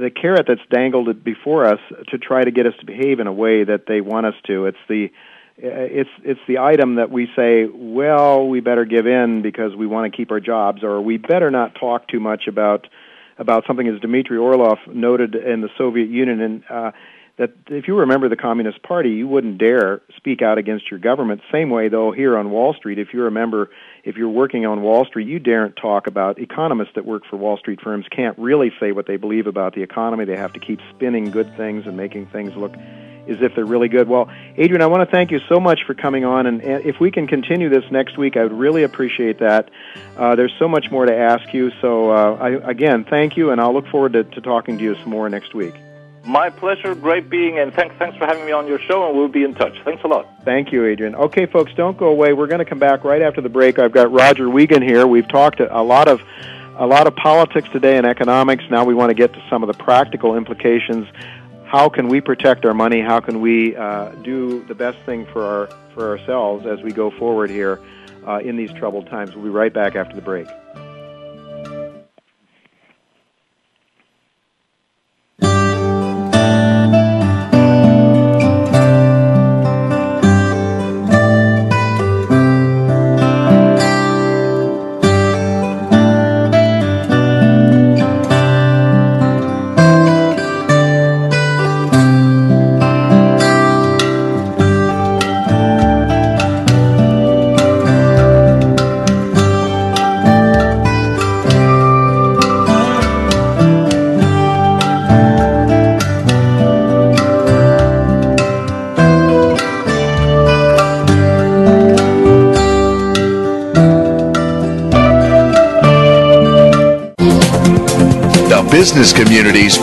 the 0.00 0.10
carrot 0.10 0.46
that's 0.48 0.60
dangled 0.70 1.22
before 1.22 1.66
us 1.66 1.80
to 2.08 2.18
try 2.18 2.42
to 2.42 2.50
get 2.50 2.66
us 2.66 2.72
to 2.80 2.86
behave 2.86 3.20
in 3.20 3.26
a 3.26 3.32
way 3.32 3.64
that 3.64 3.84
they 3.86 4.00
want 4.00 4.26
us 4.26 4.34
to. 4.46 4.66
It's 4.66 4.78
the 4.88 5.10
it's 5.62 6.10
it's 6.24 6.40
the 6.48 6.58
item 6.58 6.94
that 6.94 7.10
we 7.10 7.28
say, 7.36 7.66
well, 7.66 8.48
we 8.48 8.60
better 8.60 8.86
give 8.86 9.06
in 9.06 9.42
because 9.42 9.76
we 9.76 9.86
want 9.86 10.10
to 10.10 10.16
keep 10.16 10.30
our 10.30 10.40
jobs, 10.40 10.82
or 10.82 11.02
we 11.02 11.18
better 11.18 11.50
not 11.50 11.74
talk 11.74 12.08
too 12.08 12.20
much 12.20 12.46
about 12.48 12.86
about 13.38 13.64
something 13.66 13.86
as 13.86 14.00
Dmitry 14.00 14.38
Orlov 14.38 14.78
noted 14.86 15.34
in 15.34 15.60
the 15.60 15.68
Soviet 15.76 16.08
Union 16.08 16.40
and. 16.40 16.64
Uh, 16.68 16.90
that 17.40 17.52
if 17.68 17.88
you 17.88 17.94
were 17.94 18.02
remember 18.02 18.28
the 18.28 18.36
Communist 18.36 18.82
Party, 18.82 19.12
you 19.12 19.26
wouldn't 19.26 19.56
dare 19.56 20.02
speak 20.18 20.42
out 20.42 20.58
against 20.58 20.90
your 20.90 21.00
government. 21.00 21.40
Same 21.50 21.70
way, 21.70 21.88
though, 21.88 22.12
here 22.12 22.36
on 22.36 22.50
Wall 22.50 22.74
Street, 22.74 22.98
if 22.98 23.14
you 23.14 23.22
remember, 23.22 23.70
if 24.04 24.16
you're 24.16 24.28
working 24.28 24.66
on 24.66 24.82
Wall 24.82 25.06
Street, 25.06 25.26
you 25.26 25.38
daren't 25.38 25.74
talk 25.76 26.06
about 26.06 26.38
economists 26.38 26.90
that 26.96 27.06
work 27.06 27.22
for 27.24 27.38
Wall 27.38 27.56
Street 27.56 27.80
firms 27.80 28.04
can't 28.10 28.38
really 28.38 28.70
say 28.78 28.92
what 28.92 29.06
they 29.06 29.16
believe 29.16 29.46
about 29.46 29.74
the 29.74 29.82
economy. 29.82 30.26
They 30.26 30.36
have 30.36 30.52
to 30.52 30.60
keep 30.60 30.80
spinning 30.94 31.30
good 31.30 31.56
things 31.56 31.86
and 31.86 31.96
making 31.96 32.26
things 32.26 32.54
look 32.56 32.74
as 33.26 33.40
if 33.40 33.54
they're 33.54 33.64
really 33.64 33.88
good. 33.88 34.06
Well, 34.06 34.28
Adrian, 34.58 34.82
I 34.82 34.86
want 34.86 35.08
to 35.08 35.10
thank 35.10 35.30
you 35.30 35.40
so 35.48 35.58
much 35.58 35.84
for 35.86 35.94
coming 35.94 36.26
on, 36.26 36.44
and 36.44 36.62
if 36.62 37.00
we 37.00 37.10
can 37.10 37.26
continue 37.26 37.70
this 37.70 37.84
next 37.90 38.18
week, 38.18 38.36
I 38.36 38.42
would 38.42 38.52
really 38.52 38.82
appreciate 38.82 39.38
that. 39.38 39.70
Uh, 40.14 40.34
there's 40.34 40.52
so 40.58 40.68
much 40.68 40.90
more 40.90 41.06
to 41.06 41.16
ask 41.16 41.54
you. 41.54 41.70
So, 41.80 42.10
uh, 42.10 42.36
I, 42.38 42.70
again, 42.70 43.06
thank 43.08 43.38
you, 43.38 43.50
and 43.50 43.62
I'll 43.62 43.72
look 43.72 43.86
forward 43.86 44.12
to, 44.12 44.24
to 44.24 44.42
talking 44.42 44.76
to 44.76 44.84
you 44.84 44.94
some 44.96 45.08
more 45.08 45.26
next 45.30 45.54
week. 45.54 45.74
My 46.24 46.50
pleasure. 46.50 46.94
Great 46.94 47.30
being, 47.30 47.58
and 47.58 47.72
thanks, 47.72 47.94
thanks 47.98 48.16
for 48.16 48.26
having 48.26 48.44
me 48.44 48.52
on 48.52 48.66
your 48.66 48.78
show, 48.78 49.08
and 49.08 49.16
we'll 49.16 49.28
be 49.28 49.42
in 49.42 49.54
touch. 49.54 49.76
Thanks 49.84 50.04
a 50.04 50.06
lot. 50.06 50.28
Thank 50.44 50.70
you, 50.70 50.84
Adrian. 50.84 51.14
Okay, 51.14 51.46
folks, 51.46 51.72
don't 51.74 51.96
go 51.96 52.08
away. 52.08 52.32
We're 52.34 52.46
going 52.46 52.58
to 52.60 52.64
come 52.64 52.78
back 52.78 53.04
right 53.04 53.22
after 53.22 53.40
the 53.40 53.48
break. 53.48 53.78
I've 53.78 53.92
got 53.92 54.12
Roger 54.12 54.48
Wiegand 54.48 54.84
here. 54.84 55.06
We've 55.06 55.26
talked 55.28 55.60
a 55.60 55.82
lot 55.82 56.08
of 56.08 56.22
a 56.76 56.86
lot 56.86 57.06
of 57.06 57.14
politics 57.16 57.68
today 57.72 57.98
and 57.98 58.06
economics. 58.06 58.64
Now 58.70 58.84
we 58.84 58.94
want 58.94 59.10
to 59.10 59.14
get 59.14 59.32
to 59.34 59.44
some 59.50 59.62
of 59.62 59.66
the 59.66 59.82
practical 59.82 60.36
implications. 60.36 61.06
How 61.64 61.88
can 61.88 62.08
we 62.08 62.20
protect 62.20 62.64
our 62.64 62.74
money? 62.74 63.00
How 63.00 63.20
can 63.20 63.40
we 63.40 63.76
uh, 63.76 64.10
do 64.22 64.64
the 64.64 64.74
best 64.74 64.98
thing 65.00 65.26
for 65.26 65.44
our 65.44 65.66
for 65.94 66.10
ourselves 66.10 66.66
as 66.66 66.80
we 66.82 66.92
go 66.92 67.10
forward 67.10 67.50
here 67.50 67.80
uh, 68.26 68.38
in 68.38 68.56
these 68.56 68.72
troubled 68.72 69.08
times? 69.08 69.34
We'll 69.34 69.44
be 69.44 69.50
right 69.50 69.72
back 69.72 69.96
after 69.96 70.14
the 70.14 70.22
break. 70.22 70.48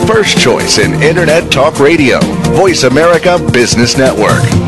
First 0.08 0.38
choice 0.38 0.78
in 0.78 0.94
Internet 1.02 1.52
Talk 1.52 1.78
Radio. 1.78 2.18
Voice 2.54 2.84
America 2.84 3.38
Business 3.52 3.98
Network. 3.98 4.67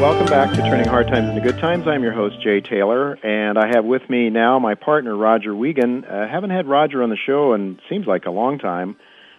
Welcome 0.00 0.26
back 0.26 0.50
to 0.50 0.56
Turning 0.56 0.88
Hard 0.88 1.06
Times 1.06 1.28
into 1.28 1.40
Good 1.40 1.60
Times. 1.60 1.86
I'm 1.86 2.02
your 2.02 2.12
host, 2.12 2.40
Jay 2.42 2.60
Taylor, 2.60 3.16
and 3.22 3.56
I 3.56 3.68
have 3.68 3.84
with 3.84 4.10
me 4.10 4.30
now 4.30 4.58
my 4.58 4.74
partner, 4.74 5.16
Roger 5.16 5.54
Wiegand. 5.54 6.04
Uh, 6.04 6.26
haven't 6.28 6.50
had 6.50 6.66
Roger 6.66 7.04
on 7.04 7.10
the 7.10 7.16
show 7.16 7.54
in 7.54 7.78
seems 7.88 8.06
like 8.06 8.26
a 8.26 8.30
long 8.30 8.58
time. 8.58 8.96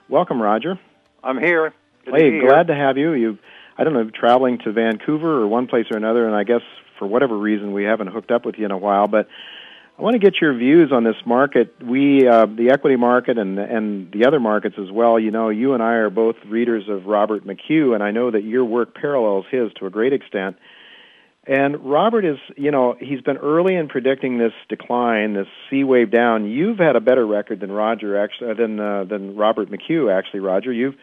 Welcome, 0.07 0.41
Roger. 0.41 0.79
I'm 1.21 1.37
here. 1.37 1.73
Good 2.05 2.13
hey, 2.13 2.31
to 2.31 2.39
glad 2.39 2.67
to 2.67 2.75
have 2.75 2.97
you. 2.97 3.11
You 3.11 3.37
I 3.77 3.83
don't 3.83 3.93
know, 3.93 4.09
traveling 4.09 4.59
to 4.59 4.71
Vancouver 4.71 5.41
or 5.41 5.47
one 5.47 5.67
place 5.67 5.87
or 5.91 5.97
another, 5.97 6.25
and 6.25 6.35
I 6.35 6.45
guess 6.45 6.61
for 6.97 7.07
whatever 7.07 7.37
reason 7.37 7.73
we 7.73 7.83
haven't 7.83 8.07
hooked 8.07 8.31
up 8.31 8.45
with 8.45 8.55
you 8.57 8.65
in 8.65 8.71
a 8.71 8.77
while, 8.77 9.07
but 9.07 9.27
I 9.97 10.01
want 10.01 10.15
to 10.15 10.19
get 10.19 10.41
your 10.41 10.53
views 10.53 10.91
on 10.91 11.05
this 11.05 11.15
market. 11.25 11.73
We, 11.81 12.27
uh, 12.27 12.47
the 12.47 12.71
equity 12.71 12.97
market 12.97 13.37
and 13.37 13.57
and 13.57 14.11
the 14.11 14.25
other 14.25 14.41
markets 14.41 14.75
as 14.77 14.91
well. 14.91 15.17
You 15.17 15.31
know, 15.31 15.47
you 15.49 15.73
and 15.73 15.81
I 15.81 15.93
are 15.93 16.09
both 16.09 16.35
readers 16.45 16.89
of 16.89 17.05
Robert 17.05 17.47
McHugh, 17.47 17.93
and 17.93 18.03
I 18.03 18.11
know 18.11 18.29
that 18.29 18.43
your 18.43 18.65
work 18.65 18.93
parallels 18.93 19.45
his 19.49 19.71
to 19.79 19.85
a 19.85 19.89
great 19.89 20.11
extent. 20.11 20.57
And 21.47 21.85
Robert 21.85 22.25
is, 22.25 22.37
you 22.57 22.71
know, 22.71 22.95
he's 22.99 23.21
been 23.21 23.37
early 23.37 23.75
in 23.75 23.87
predicting 23.87 24.39
this 24.39 24.53
decline, 24.67 25.35
this 25.35 25.47
C 25.69 25.83
wave 25.83 26.11
down. 26.11 26.49
You've 26.49 26.79
had 26.79 26.95
a 26.95 27.01
better 27.01 27.25
record 27.25 27.59
than 27.59 27.71
Roger, 27.71 28.17
actually, 28.21 28.55
than 28.55 28.79
uh, 28.79 29.05
than 29.05 29.37
Robert 29.37 29.69
McHugh. 29.69 30.11
Actually, 30.11 30.41
Roger, 30.41 30.73
you've 30.73 30.95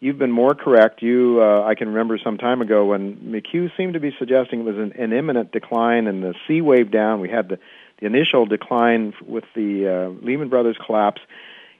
you've 0.00 0.18
been 0.18 0.30
more 0.32 0.54
correct. 0.54 1.02
You, 1.02 1.40
uh, 1.42 1.64
I 1.64 1.74
can 1.74 1.88
remember 1.88 2.18
some 2.22 2.38
time 2.38 2.60
ago 2.62 2.86
when 2.86 3.16
McHugh 3.16 3.70
seemed 3.76 3.94
to 3.94 4.00
be 4.00 4.14
suggesting 4.18 4.60
it 4.60 4.64
was 4.64 4.76
an, 4.76 4.92
an 4.98 5.12
imminent 5.12 5.52
decline 5.52 6.06
and 6.06 6.22
the 6.22 6.34
C 6.46 6.60
wave 6.60 6.90
down. 6.90 7.20
We 7.20 7.28
had 7.28 7.48
the, 7.48 7.58
the 8.00 8.06
initial 8.06 8.46
decline 8.46 9.14
with 9.26 9.44
the 9.54 9.86
uh, 9.86 10.24
Lehman 10.24 10.48
Brothers 10.48 10.76
collapse. 10.84 11.20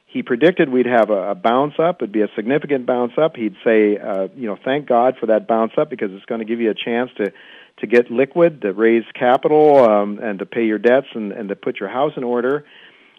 he 0.06 0.22
predicted 0.22 0.70
we'd 0.70 0.86
have 0.86 1.10
a, 1.10 1.30
a 1.30 1.34
bounce 1.34 1.74
up. 1.78 2.00
It'd 2.00 2.12
be 2.12 2.22
a 2.22 2.28
significant 2.34 2.86
bounce 2.86 3.12
up. 3.18 3.36
He'd 3.36 3.56
say, 3.62 3.98
uh, 3.98 4.28
you 4.34 4.46
know, 4.46 4.58
thank 4.64 4.86
God 4.86 5.16
for 5.20 5.26
that 5.26 5.46
bounce 5.46 5.72
up 5.76 5.90
because 5.90 6.10
it's 6.12 6.24
going 6.24 6.40
to 6.40 6.46
give 6.46 6.60
you 6.60 6.70
a 6.70 6.74
chance 6.74 7.10
to 7.18 7.32
to 7.80 7.86
get 7.86 8.10
liquid, 8.10 8.62
to 8.62 8.72
raise 8.72 9.04
capital, 9.14 9.78
um, 9.78 10.18
and 10.20 10.40
to 10.40 10.46
pay 10.46 10.64
your 10.64 10.78
debts 10.78 11.06
and, 11.14 11.30
and 11.30 11.48
to 11.48 11.54
put 11.54 11.78
your 11.78 11.88
house 11.88 12.12
in 12.16 12.24
order. 12.24 12.64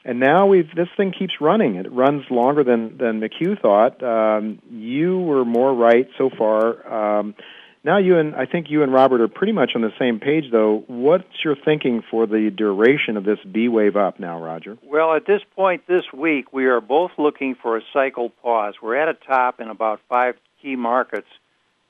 And 0.06 0.20
now 0.20 0.48
we've 0.48 0.74
this 0.76 0.88
thing 0.96 1.12
keeps 1.18 1.34
running. 1.42 1.76
It 1.76 1.92
runs 1.92 2.24
longer 2.32 2.64
than 2.64 2.98
than 2.98 3.20
McHugh 3.20 3.62
thought. 3.62 4.02
Um, 4.02 4.60
you 4.72 5.20
were 5.20 5.44
more 5.44 5.74
right 5.74 6.08
so 6.18 6.30
far. 6.38 7.20
Um, 7.20 7.36
now 7.84 7.98
you 7.98 8.18
and 8.18 8.36
I 8.36 8.46
think 8.46 8.68
you 8.70 8.84
and 8.84 8.94
Robert 8.94 9.22
are 9.22 9.28
pretty 9.28 9.54
much 9.54 9.72
on 9.76 9.82
the 9.82 9.92
same 10.00 10.20
page, 10.20 10.46
though. 10.52 10.84
What's 10.88 11.44
your 11.44 11.56
thinking 11.56 12.04
for 12.10 12.28
the 12.28 12.50
duration 12.50 13.18
of 13.18 13.24
this 13.24 13.40
B 13.50 13.68
wave 13.68 13.96
up 13.96 14.20
now, 14.20 14.42
Roger? 14.42 14.78
Well, 14.84 15.14
at 15.16 15.26
this 15.26 15.42
point 15.56 15.88
this 15.88 16.04
week, 16.14 16.52
we 16.52 16.66
are 16.66 16.82
both 16.82 17.12
looking 17.18 17.56
for 17.56 17.78
a 17.78 17.82
cycle 17.94 18.30
pause. 18.30 18.76
We're 18.82 18.96
at 18.96 19.08
a 19.08 19.14
top 19.14 19.60
in 19.60 19.70
about 19.70 20.02
five 20.10 20.36
key 20.62 20.76
markets, 20.76 21.28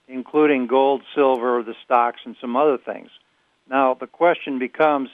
including 0.07 0.67
gold, 0.67 1.01
silver, 1.15 1.63
the 1.63 1.75
stocks, 1.85 2.21
and 2.25 2.35
some 2.39 2.55
other 2.55 2.77
things. 2.77 3.09
Now 3.69 3.95
the 3.95 4.07
question 4.07 4.59
becomes: 4.59 5.09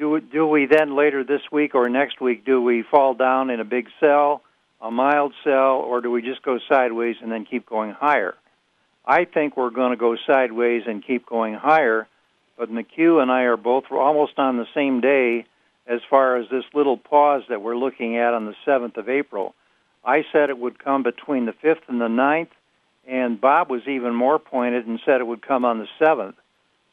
Do 0.00 0.18
do 0.18 0.46
we 0.46 0.64
then 0.64 0.96
later 0.96 1.24
this 1.24 1.42
week 1.52 1.74
or 1.74 1.86
next 1.90 2.22
week 2.22 2.46
do 2.46 2.62
we 2.62 2.82
fall 2.82 3.12
down 3.12 3.50
in 3.50 3.60
a 3.60 3.66
big 3.66 3.86
sell, 4.00 4.40
a 4.80 4.90
mild 4.90 5.34
sell, 5.44 5.76
or 5.76 6.00
do 6.00 6.10
we 6.10 6.22
just 6.22 6.42
go 6.42 6.58
sideways 6.70 7.16
and 7.20 7.30
then 7.30 7.44
keep 7.44 7.66
going 7.66 7.90
higher? 7.90 8.34
I 9.04 9.26
think 9.26 9.58
we're 9.58 9.68
going 9.68 9.90
to 9.90 9.98
go 9.98 10.16
sideways 10.26 10.84
and 10.86 11.06
keep 11.06 11.26
going 11.26 11.52
higher, 11.52 12.08
but 12.56 12.72
McHugh 12.72 13.20
and 13.20 13.30
I 13.30 13.42
are 13.42 13.58
both 13.58 13.92
almost 13.92 14.38
on 14.38 14.56
the 14.56 14.66
same 14.74 15.02
day 15.02 15.44
as 15.86 16.00
far 16.08 16.38
as 16.38 16.48
this 16.48 16.64
little 16.72 16.96
pause 16.96 17.42
that 17.50 17.60
we're 17.60 17.76
looking 17.76 18.16
at 18.16 18.32
on 18.32 18.46
the 18.46 18.54
7th 18.66 18.96
of 18.96 19.10
April. 19.10 19.54
I 20.02 20.24
said 20.32 20.48
it 20.48 20.56
would 20.56 20.82
come 20.82 21.02
between 21.02 21.44
the 21.44 21.52
5th 21.52 21.88
and 21.88 22.00
the 22.00 22.08
9th, 22.08 22.52
and 23.06 23.38
Bob 23.38 23.68
was 23.68 23.86
even 23.86 24.14
more 24.14 24.38
pointed 24.38 24.86
and 24.86 24.98
said 25.04 25.20
it 25.20 25.26
would 25.26 25.46
come 25.46 25.66
on 25.66 25.78
the 25.78 25.88
7th. 26.00 26.36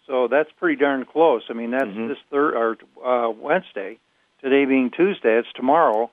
So 0.07 0.27
that's 0.27 0.49
pretty 0.57 0.77
darn 0.77 1.05
close. 1.05 1.43
I 1.49 1.53
mean, 1.53 1.71
that's 1.71 1.85
Mm-hmm. 1.85 2.07
this 2.07 2.17
third 2.31 2.55
or 2.55 2.77
uh, 3.05 3.29
Wednesday. 3.29 3.99
Today 4.41 4.65
being 4.65 4.91
Tuesday, 4.91 5.37
it's 5.37 5.47
tomorrow. 5.55 6.09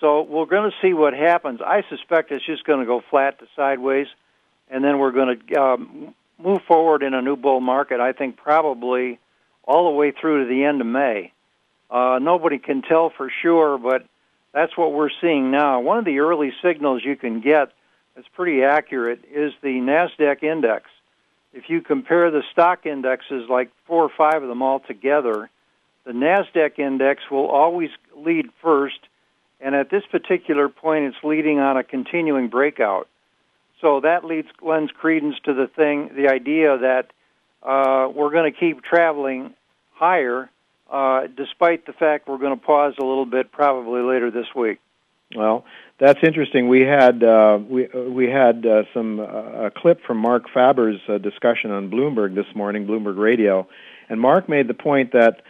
So 0.00 0.22
we're 0.22 0.46
going 0.46 0.70
to 0.70 0.76
see 0.86 0.92
what 0.94 1.14
happens. 1.14 1.60
I 1.64 1.82
suspect 1.88 2.32
it's 2.32 2.44
just 2.44 2.64
going 2.64 2.80
to 2.80 2.86
go 2.86 3.02
flat 3.08 3.38
to 3.38 3.46
sideways 3.56 4.08
and 4.68 4.82
then 4.82 4.98
we're 4.98 5.12
going 5.12 5.38
to 5.38 5.60
um, 5.60 6.14
move 6.42 6.60
forward 6.66 7.02
in 7.02 7.14
a 7.14 7.22
new 7.22 7.36
bull 7.36 7.60
market. 7.60 8.00
I 8.00 8.12
think 8.12 8.36
probably 8.36 9.18
all 9.64 9.84
the 9.90 9.96
way 9.96 10.12
through 10.12 10.44
to 10.44 10.48
the 10.48 10.64
end 10.64 10.80
of 10.80 10.86
May. 10.86 11.32
Uh, 11.90 12.18
nobody 12.20 12.58
can 12.58 12.82
tell 12.82 13.10
for 13.16 13.30
sure, 13.42 13.78
but 13.78 14.04
that's 14.52 14.76
what 14.76 14.92
we're 14.92 15.10
seeing 15.20 15.50
now. 15.50 15.80
One 15.80 15.98
of 15.98 16.04
the 16.04 16.18
early 16.20 16.52
signals 16.62 17.02
you 17.04 17.16
can 17.16 17.40
get 17.40 17.68
that's 18.16 18.26
pretty 18.34 18.62
accurate 18.64 19.20
is 19.32 19.52
the 19.62 19.68
Nasdaq 19.78 20.42
index. 20.42 20.86
If 21.52 21.68
you 21.68 21.80
compare 21.80 22.30
the 22.30 22.42
stock 22.50 22.86
indexes, 22.86 23.48
like 23.48 23.70
four 23.86 24.04
or 24.04 24.10
five 24.16 24.42
of 24.42 24.48
them 24.48 24.62
all 24.62 24.80
together, 24.80 25.50
the 26.04 26.12
Nasdaq 26.12 26.78
index 26.78 27.22
will 27.30 27.48
always 27.48 27.90
lead 28.16 28.46
first, 28.62 28.98
and 29.60 29.74
at 29.74 29.90
this 29.90 30.02
particular 30.10 30.68
point, 30.68 31.04
it's 31.04 31.22
leading 31.22 31.58
on 31.58 31.76
a 31.76 31.84
continuing 31.84 32.48
breakout. 32.48 33.08
So 33.80 34.00
that 34.00 34.24
leads 34.24 34.48
lends 34.62 34.92
credence 34.92 35.36
to 35.44 35.54
the 35.54 35.66
thing, 35.66 36.10
the 36.16 36.28
idea 36.28 36.78
that 36.78 37.10
uh, 37.62 38.08
we're 38.08 38.30
going 38.30 38.52
to 38.52 38.58
keep 38.58 38.82
traveling 38.82 39.54
higher, 39.92 40.50
uh, 40.90 41.26
despite 41.36 41.86
the 41.86 41.92
fact 41.92 42.28
we're 42.28 42.38
going 42.38 42.58
to 42.58 42.64
pause 42.64 42.94
a 42.98 43.04
little 43.04 43.26
bit 43.26 43.52
probably 43.52 44.02
later 44.02 44.30
this 44.30 44.46
week. 44.54 44.78
Well, 45.34 45.64
that's 46.02 46.18
interesting. 46.24 46.68
We 46.68 46.80
had 46.80 47.22
uh, 47.22 47.60
we 47.64 47.86
uh, 47.88 48.00
we 48.00 48.28
had 48.28 48.66
uh, 48.66 48.82
some 48.92 49.20
uh, 49.20 49.66
a 49.66 49.70
clip 49.70 50.00
from 50.04 50.18
Marc 50.18 50.50
Faber's 50.52 51.00
uh, 51.08 51.18
discussion 51.18 51.70
on 51.70 51.90
Bloomberg 51.90 52.34
this 52.34 52.52
morning, 52.56 52.88
Bloomberg 52.88 53.16
Radio, 53.16 53.68
and 54.08 54.20
Marc 54.20 54.48
made 54.48 54.66
the 54.66 54.74
point 54.74 55.12
that 55.12 55.42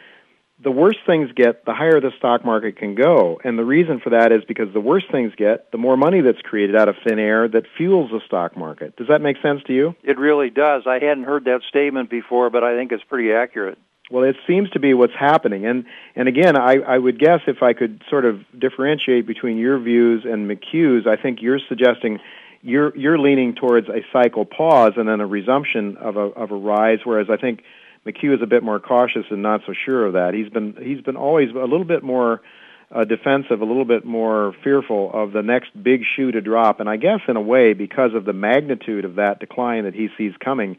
the 0.63 0.71
worse 0.71 0.99
things 1.07 1.31
get, 1.35 1.65
the 1.65 1.73
higher 1.73 2.01
the 2.01 2.13
stock 2.19 2.45
market 2.45 2.77
can 2.77 2.95
go. 2.95 3.41
And 3.43 3.59
the 3.59 3.65
reason 3.65 3.99
for 3.99 4.11
that 4.11 4.31
is 4.31 4.45
because 4.47 4.69
the 4.75 4.81
worse 4.81 5.05
things 5.11 5.33
get, 5.37 5.73
the 5.73 5.79
more 5.79 5.97
money 5.97 6.21
that's 6.21 6.43
created 6.43 6.77
out 6.77 6.89
of 6.89 6.97
thin 7.03 7.19
air 7.19 7.49
that 7.49 7.65
fuels 7.77 8.11
the 8.11 8.21
stock 8.27 8.55
market. 8.55 8.95
Does 8.97 9.09
that 9.09 9.23
make 9.23 9.39
sense 9.43 9.63
to 9.69 9.73
you? 9.73 9.97
It 10.05 10.19
really 10.19 10.51
does. 10.51 10.83
I 10.87 10.99
hadn't 11.01 11.25
heard 11.25 11.47
that 11.47 11.63
statement 11.69 12.11
before, 12.11 12.51
but 12.51 12.63
I 12.63 12.77
think 12.77 12.93
it's 12.93 13.03
pretty 13.05 13.33
accurate. 13.33 13.79
Well, 14.11 14.25
it 14.25 14.37
seems 14.47 14.69
to 14.71 14.81
be 14.81 14.95
what's 14.95 15.15
happening, 15.19 15.65
and 15.65 15.85
and 16.17 16.29
again, 16.29 16.57
I, 16.57 16.77
I 16.87 16.99
would 16.99 17.19
guess 17.19 17.41
if 17.47 17.63
I 17.63 17.73
could 17.73 18.03
sort 18.11 18.25
of 18.25 18.41
differentiate 18.59 19.27
between 19.27 19.57
your 19.57 19.79
views 19.79 20.25
and 20.25 20.51
McHugh's, 20.51 21.07
I 21.07 21.17
think 21.17 21.41
you're 21.41 21.61
suggesting 21.69 22.19
you're 22.63 22.97
you're 22.97 23.19
leaning 23.19 23.55
towards 23.55 23.89
a 23.89 24.05
cycle 24.13 24.45
pause 24.45 24.93
and 24.97 25.09
then 25.09 25.21
a 25.21 25.27
resumption 25.27 25.97
of 25.97 26.17
a 26.17 26.21
of 26.21 26.51
a 26.51 26.57
rise, 26.57 26.99
whereas 27.05 27.29
I 27.31 27.37
think 27.37 27.63
McHugh 28.07 28.35
is 28.35 28.43
a 28.43 28.47
bit 28.47 28.63
more 28.63 28.81
cautious 28.81 29.25
and 29.31 29.43
not 29.43 29.63
so 29.67 29.73
sure 29.73 30.07
of 30.07 30.15
that. 30.15 30.35
He's 30.35 30.49
been 30.49 30.75
he's 30.81 31.01
been 31.01 31.17
always 31.17 31.51
a 31.51 31.65
little 31.65 31.85
bit 31.85 32.03
more 32.03 32.43
uh, 32.91 33.05
defensive, 33.05 33.61
a 33.61 33.65
little 33.65 33.85
bit 33.85 34.05
more 34.05 34.55
fearful 34.63 35.11
of 35.15 35.33
the 35.33 35.43
next 35.43 35.71
big 35.81 36.03
shoe 36.17 36.31
to 36.33 36.41
drop, 36.41 36.81
and 36.81 36.89
I 36.89 36.97
guess 36.97 37.21
in 37.29 37.37
a 37.37 37.41
way 37.41 37.73
because 37.73 38.15
of 38.15 38.25
the 38.25 38.33
magnitude 38.33 39.05
of 39.05 39.15
that 39.15 39.41
decline 39.41 39.85
that 39.85 39.95
he 39.95 40.09
sees 40.19 40.33
coming 40.45 40.77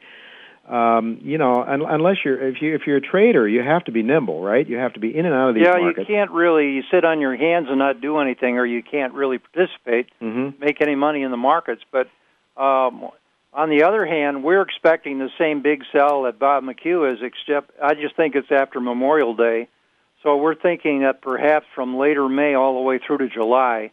um, 0.68 1.20
you 1.22 1.38
know, 1.38 1.62
un- 1.64 1.82
unless 1.86 2.18
you're 2.24 2.42
if 2.48 2.62
you 2.62 2.74
if 2.76 2.88
you're 2.88 2.98
a 2.98 3.02
trader, 3.02 3.48
you 3.48 3.62
have 3.62 3.84
to 3.86 3.92
be 3.92 4.02
nimble, 4.02 4.42
right? 4.42 4.66
You 4.68 4.78
have 4.78 4.94
to 4.94 5.00
be 5.00 5.16
in 5.16 5.26
and 5.26 5.34
out 5.36 5.50
of 5.50 5.56
these 5.56 5.64
yeah, 5.66 5.78
markets. 5.78 6.08
you 6.08 6.16
can't 6.16 6.32
really 6.32 6.72
you 6.76 6.84
sit 6.90 7.04
on 7.04 7.20
your 7.20 7.36
hands 7.36 7.68
and 7.70 7.78
not 7.80 8.00
do 8.00 8.18
anything, 8.20 8.58
or 8.58 8.66
you 8.66 8.82
can't 8.82 9.14
really 9.14 9.40
participate, 9.40 10.08
Mm-hmm. 10.22 10.64
make 10.64 10.80
any 10.82 10.96
money 10.96 11.22
in 11.24 11.32
the 11.32 11.38
markets. 11.38 11.82
But 11.92 12.08
um, 12.56 13.10
on 13.54 13.70
the 13.70 13.84
other 13.84 14.06
hand, 14.06 14.44
we're 14.44 14.62
expecting 14.62 15.20
the 15.20 15.30
same 15.38 15.62
big 15.62 15.84
sell 15.92 16.24
that 16.24 16.40
Bob 16.40 16.64
McHugh 16.64 17.14
is, 17.14 17.20
except 17.22 17.72
I 17.82 17.94
just 17.96 18.16
think 18.16 18.36
it's 18.36 18.52
after 18.52 18.80
Memorial 18.80 19.36
Day. 19.36 19.68
So 20.24 20.38
we're 20.38 20.56
thinking 20.56 21.02
that 21.02 21.22
perhaps 21.22 21.66
from 21.76 21.98
later 21.98 22.30
May 22.30 22.54
all 22.54 22.76
the 22.76 22.82
way 22.82 23.00
through 23.06 23.18
to 23.18 23.28
July, 23.28 23.92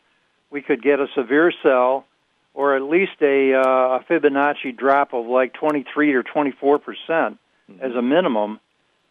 we 0.51 0.63
could 0.63 0.81
get 0.83 1.01
a 1.01 1.09
severe 1.17 1.53
sell 1.65 2.07
or 2.55 2.77
at 2.77 2.83
least 2.83 3.13
a, 3.23 3.55
uh, 3.55 3.99
a 3.99 4.05
Fibonacci 4.09 4.77
drop 4.77 5.15
of 5.15 5.27
like 5.27 5.53
23 5.55 6.13
or 6.15 6.23
24 6.23 6.79
percent 6.79 7.39
as 7.81 7.95
a 7.95 8.03
minimum, 8.03 8.59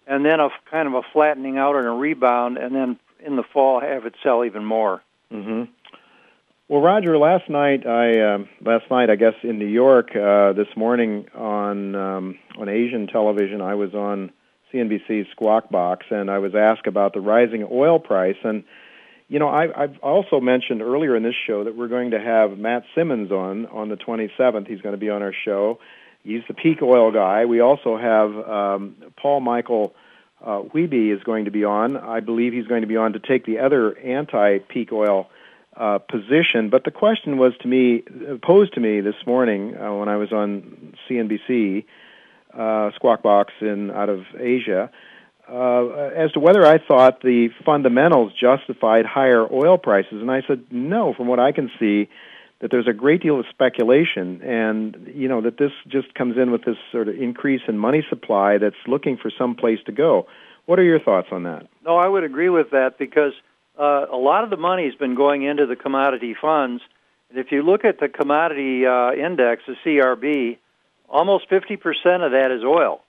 and 0.05 0.25
then 0.25 0.39
a 0.39 0.49
kind 0.69 0.87
of 0.87 0.93
a 0.95 1.01
flattening 1.13 1.57
out 1.57 1.75
and 1.75 1.87
a 1.87 1.91
rebound, 1.91 2.57
and 2.57 2.75
then 2.75 2.99
in 3.25 3.35
the 3.35 3.43
fall 3.43 3.79
have 3.79 4.05
it 4.05 4.15
sell 4.21 4.43
even 4.43 4.65
more. 4.65 5.01
hmm 5.31 5.63
Well, 6.67 6.81
Roger, 6.81 7.17
last 7.17 7.49
night 7.49 7.87
I 7.87 8.33
um 8.33 8.49
last 8.61 8.89
night 8.91 9.09
I 9.09 9.15
guess 9.15 9.35
in 9.43 9.59
New 9.59 9.67
York 9.67 10.15
uh, 10.15 10.53
this 10.53 10.67
morning 10.75 11.27
on 11.35 11.95
um, 11.95 12.39
on 12.57 12.69
Asian 12.69 13.07
television 13.07 13.61
I 13.61 13.75
was 13.75 13.93
on 13.93 14.31
CNBC's 14.73 15.27
Squawk 15.31 15.69
Box 15.69 16.05
and 16.11 16.29
I 16.29 16.39
was 16.39 16.53
asked 16.55 16.87
about 16.87 17.13
the 17.13 17.21
rising 17.21 17.67
oil 17.71 17.99
price 17.99 18.37
and 18.43 18.63
you 19.29 19.39
know 19.39 19.47
I, 19.47 19.83
I've 19.83 19.97
also 19.99 20.41
mentioned 20.41 20.81
earlier 20.81 21.15
in 21.15 21.23
this 21.23 21.35
show 21.47 21.63
that 21.63 21.77
we're 21.77 21.87
going 21.87 22.11
to 22.11 22.19
have 22.19 22.57
Matt 22.57 22.83
Simmons 22.95 23.31
on 23.31 23.67
on 23.67 23.87
the 23.87 23.95
27th. 23.95 24.67
He's 24.67 24.81
going 24.81 24.93
to 24.93 24.99
be 24.99 25.09
on 25.09 25.21
our 25.21 25.33
show. 25.45 25.79
He's 26.23 26.41
the 26.47 26.53
peak 26.53 26.81
oil 26.81 27.11
guy. 27.11 27.45
We 27.45 27.61
also 27.61 27.97
have 27.97 28.35
um, 28.35 28.95
Paul 29.15 29.39
Michael 29.39 29.95
uh, 30.43 30.63
Wihbey 30.63 31.15
is 31.15 31.23
going 31.23 31.45
to 31.45 31.51
be 31.51 31.63
on. 31.63 31.95
I 31.95 32.19
believe 32.19 32.53
he's 32.53 32.67
going 32.67 32.81
to 32.81 32.87
be 32.87 32.97
on 32.97 33.13
to 33.13 33.19
take 33.19 33.45
the 33.45 33.59
other 33.59 33.97
anti-peak 33.97 34.91
oil 34.91 35.29
uh, 35.75 35.99
position. 35.99 36.69
But 36.69 36.83
the 36.83 36.91
question 36.91 37.37
was 37.37 37.53
to 37.61 37.67
me 37.67 38.03
posed 38.41 38.73
to 38.73 38.79
me 38.79 39.01
this 39.01 39.15
morning 39.25 39.75
uh, 39.77 39.93
when 39.95 40.09
I 40.09 40.17
was 40.17 40.31
on 40.31 40.93
CNBC, 41.09 41.85
uh, 42.53 42.91
Squawk 42.95 43.21
Box 43.21 43.53
in 43.61 43.91
out 43.91 44.09
of 44.09 44.25
Asia, 44.37 44.91
uh, 45.51 46.11
as 46.15 46.31
to 46.33 46.39
whether 46.39 46.65
I 46.65 46.77
thought 46.77 47.21
the 47.21 47.49
fundamentals 47.65 48.33
justified 48.39 49.05
higher 49.05 49.45
oil 49.51 49.77
prices, 49.77 50.21
and 50.21 50.31
I 50.31 50.41
said 50.47 50.65
no. 50.71 51.13
From 51.13 51.27
what 51.27 51.39
I 51.39 51.51
can 51.51 51.69
see, 51.79 52.09
that 52.61 52.71
there's 52.71 52.87
a 52.87 52.93
great 52.93 53.21
deal 53.21 53.39
of 53.39 53.45
speculation, 53.49 54.41
and 54.41 55.11
you 55.13 55.27
know 55.27 55.41
that 55.41 55.57
this 55.57 55.71
just 55.87 56.13
comes 56.13 56.37
in 56.37 56.51
with 56.51 56.65
this 56.65 56.77
sort 56.91 57.07
of 57.07 57.15
increase 57.15 57.61
in 57.67 57.77
money 57.77 58.05
supply 58.09 58.57
that's 58.57 58.75
looking 58.87 59.17
for 59.17 59.31
some 59.37 59.55
place 59.55 59.79
to 59.85 59.91
go. 59.91 60.27
What 60.65 60.77
are 60.77 60.83
your 60.83 60.99
thoughts 60.99 61.29
on 61.31 61.43
that? 61.43 61.67
No, 61.83 61.97
I 61.97 62.07
would 62.07 62.23
agree 62.23 62.49
with 62.49 62.71
that 62.71 62.99
because 62.99 63.33
uh, 63.79 64.05
a 64.11 64.17
lot 64.17 64.43
of 64.43 64.49
the 64.49 64.57
money 64.57 64.85
has 64.85 64.95
been 64.95 65.15
going 65.15 65.43
into 65.43 65.65
the 65.65 65.75
commodity 65.75 66.35
funds. 66.39 66.83
And 67.29 67.39
if 67.39 67.51
you 67.51 67.63
look 67.63 67.85
at 67.85 67.99
the 67.99 68.09
commodity 68.09 68.85
uh, 68.85 69.13
index, 69.13 69.63
the 69.65 69.75
CRB, 69.85 70.57
almost 71.07 71.49
50% 71.49 71.77
of 72.25 72.31
that 72.33 72.51
is 72.51 72.63
oil. 72.63 73.01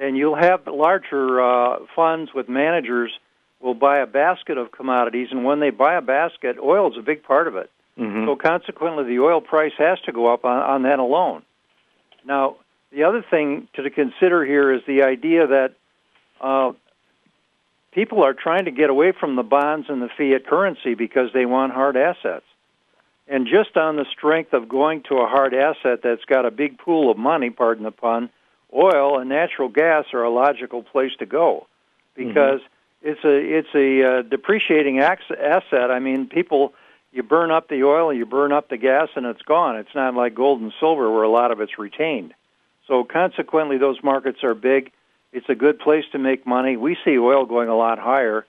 And 0.00 0.16
you'll 0.16 0.34
have 0.34 0.66
larger 0.66 1.40
uh, 1.40 1.80
funds 1.94 2.32
with 2.34 2.48
managers 2.48 3.12
will 3.60 3.74
buy 3.74 3.98
a 3.98 4.06
basket 4.06 4.56
of 4.56 4.72
commodities, 4.72 5.28
and 5.30 5.44
when 5.44 5.60
they 5.60 5.68
buy 5.68 5.94
a 5.94 6.00
basket, 6.00 6.56
oil 6.58 6.90
is 6.90 6.96
a 6.98 7.02
big 7.02 7.22
part 7.22 7.46
of 7.46 7.56
it. 7.56 7.70
Mm-hmm. 7.98 8.26
So 8.26 8.34
consequently, 8.34 9.04
the 9.04 9.20
oil 9.20 9.42
price 9.42 9.74
has 9.76 10.00
to 10.06 10.12
go 10.12 10.32
up 10.32 10.46
on, 10.46 10.58
on 10.62 10.82
that 10.84 10.98
alone. 10.98 11.42
Now, 12.24 12.56
the 12.90 13.04
other 13.04 13.22
thing 13.30 13.68
to 13.74 13.90
consider 13.90 14.44
here 14.44 14.72
is 14.72 14.80
the 14.86 15.02
idea 15.02 15.46
that 15.46 15.74
uh, 16.40 16.72
people 17.92 18.22
are 18.22 18.32
trying 18.32 18.64
to 18.64 18.70
get 18.70 18.88
away 18.88 19.12
from 19.12 19.36
the 19.36 19.42
bonds 19.42 19.88
and 19.90 20.00
the 20.00 20.08
fiat 20.16 20.46
currency 20.46 20.94
because 20.94 21.30
they 21.34 21.44
want 21.44 21.72
hard 21.72 21.96
assets. 21.96 22.44
And 23.28 23.46
just 23.46 23.76
on 23.76 23.96
the 23.96 24.06
strength 24.16 24.54
of 24.54 24.68
going 24.68 25.02
to 25.08 25.18
a 25.18 25.28
hard 25.28 25.54
asset 25.54 26.00
that's 26.02 26.24
got 26.24 26.46
a 26.46 26.50
big 26.50 26.78
pool 26.78 27.10
of 27.10 27.18
money, 27.18 27.50
pardon 27.50 27.84
the 27.84 27.92
pun, 27.92 28.30
oil 28.74 29.18
and 29.18 29.28
natural 29.28 29.68
gas 29.68 30.06
are 30.12 30.22
a 30.22 30.30
logical 30.30 30.82
place 30.82 31.12
to 31.18 31.26
go 31.26 31.66
because 32.14 32.60
mm-hmm. 32.60 33.08
it's 33.08 33.24
a 33.24 33.58
it's 33.58 33.74
a 33.74 34.02
uh, 34.02 34.22
depreciating 34.22 35.00
asset. 35.00 35.90
I 35.90 35.98
mean, 35.98 36.28
people 36.28 36.72
you 37.12 37.22
burn 37.22 37.50
up 37.50 37.68
the 37.68 37.82
oil, 37.82 38.12
you 38.12 38.26
burn 38.26 38.52
up 38.52 38.68
the 38.68 38.76
gas, 38.76 39.08
and 39.16 39.26
it's 39.26 39.42
gone. 39.42 39.76
It's 39.76 39.94
not 39.94 40.14
like 40.14 40.34
gold 40.34 40.60
and 40.60 40.72
silver 40.78 41.10
where 41.10 41.24
a 41.24 41.30
lot 41.30 41.50
of 41.50 41.60
it's 41.60 41.78
retained. 41.78 42.34
So 42.86 43.04
consequently, 43.04 43.78
those 43.78 44.02
markets 44.02 44.44
are 44.44 44.54
big. 44.54 44.92
It's 45.32 45.48
a 45.48 45.54
good 45.54 45.78
place 45.78 46.04
to 46.12 46.18
make 46.18 46.46
money. 46.46 46.76
We 46.76 46.96
see 47.04 47.18
oil 47.18 47.46
going 47.46 47.68
a 47.68 47.76
lot 47.76 47.98
higher. 47.98 48.46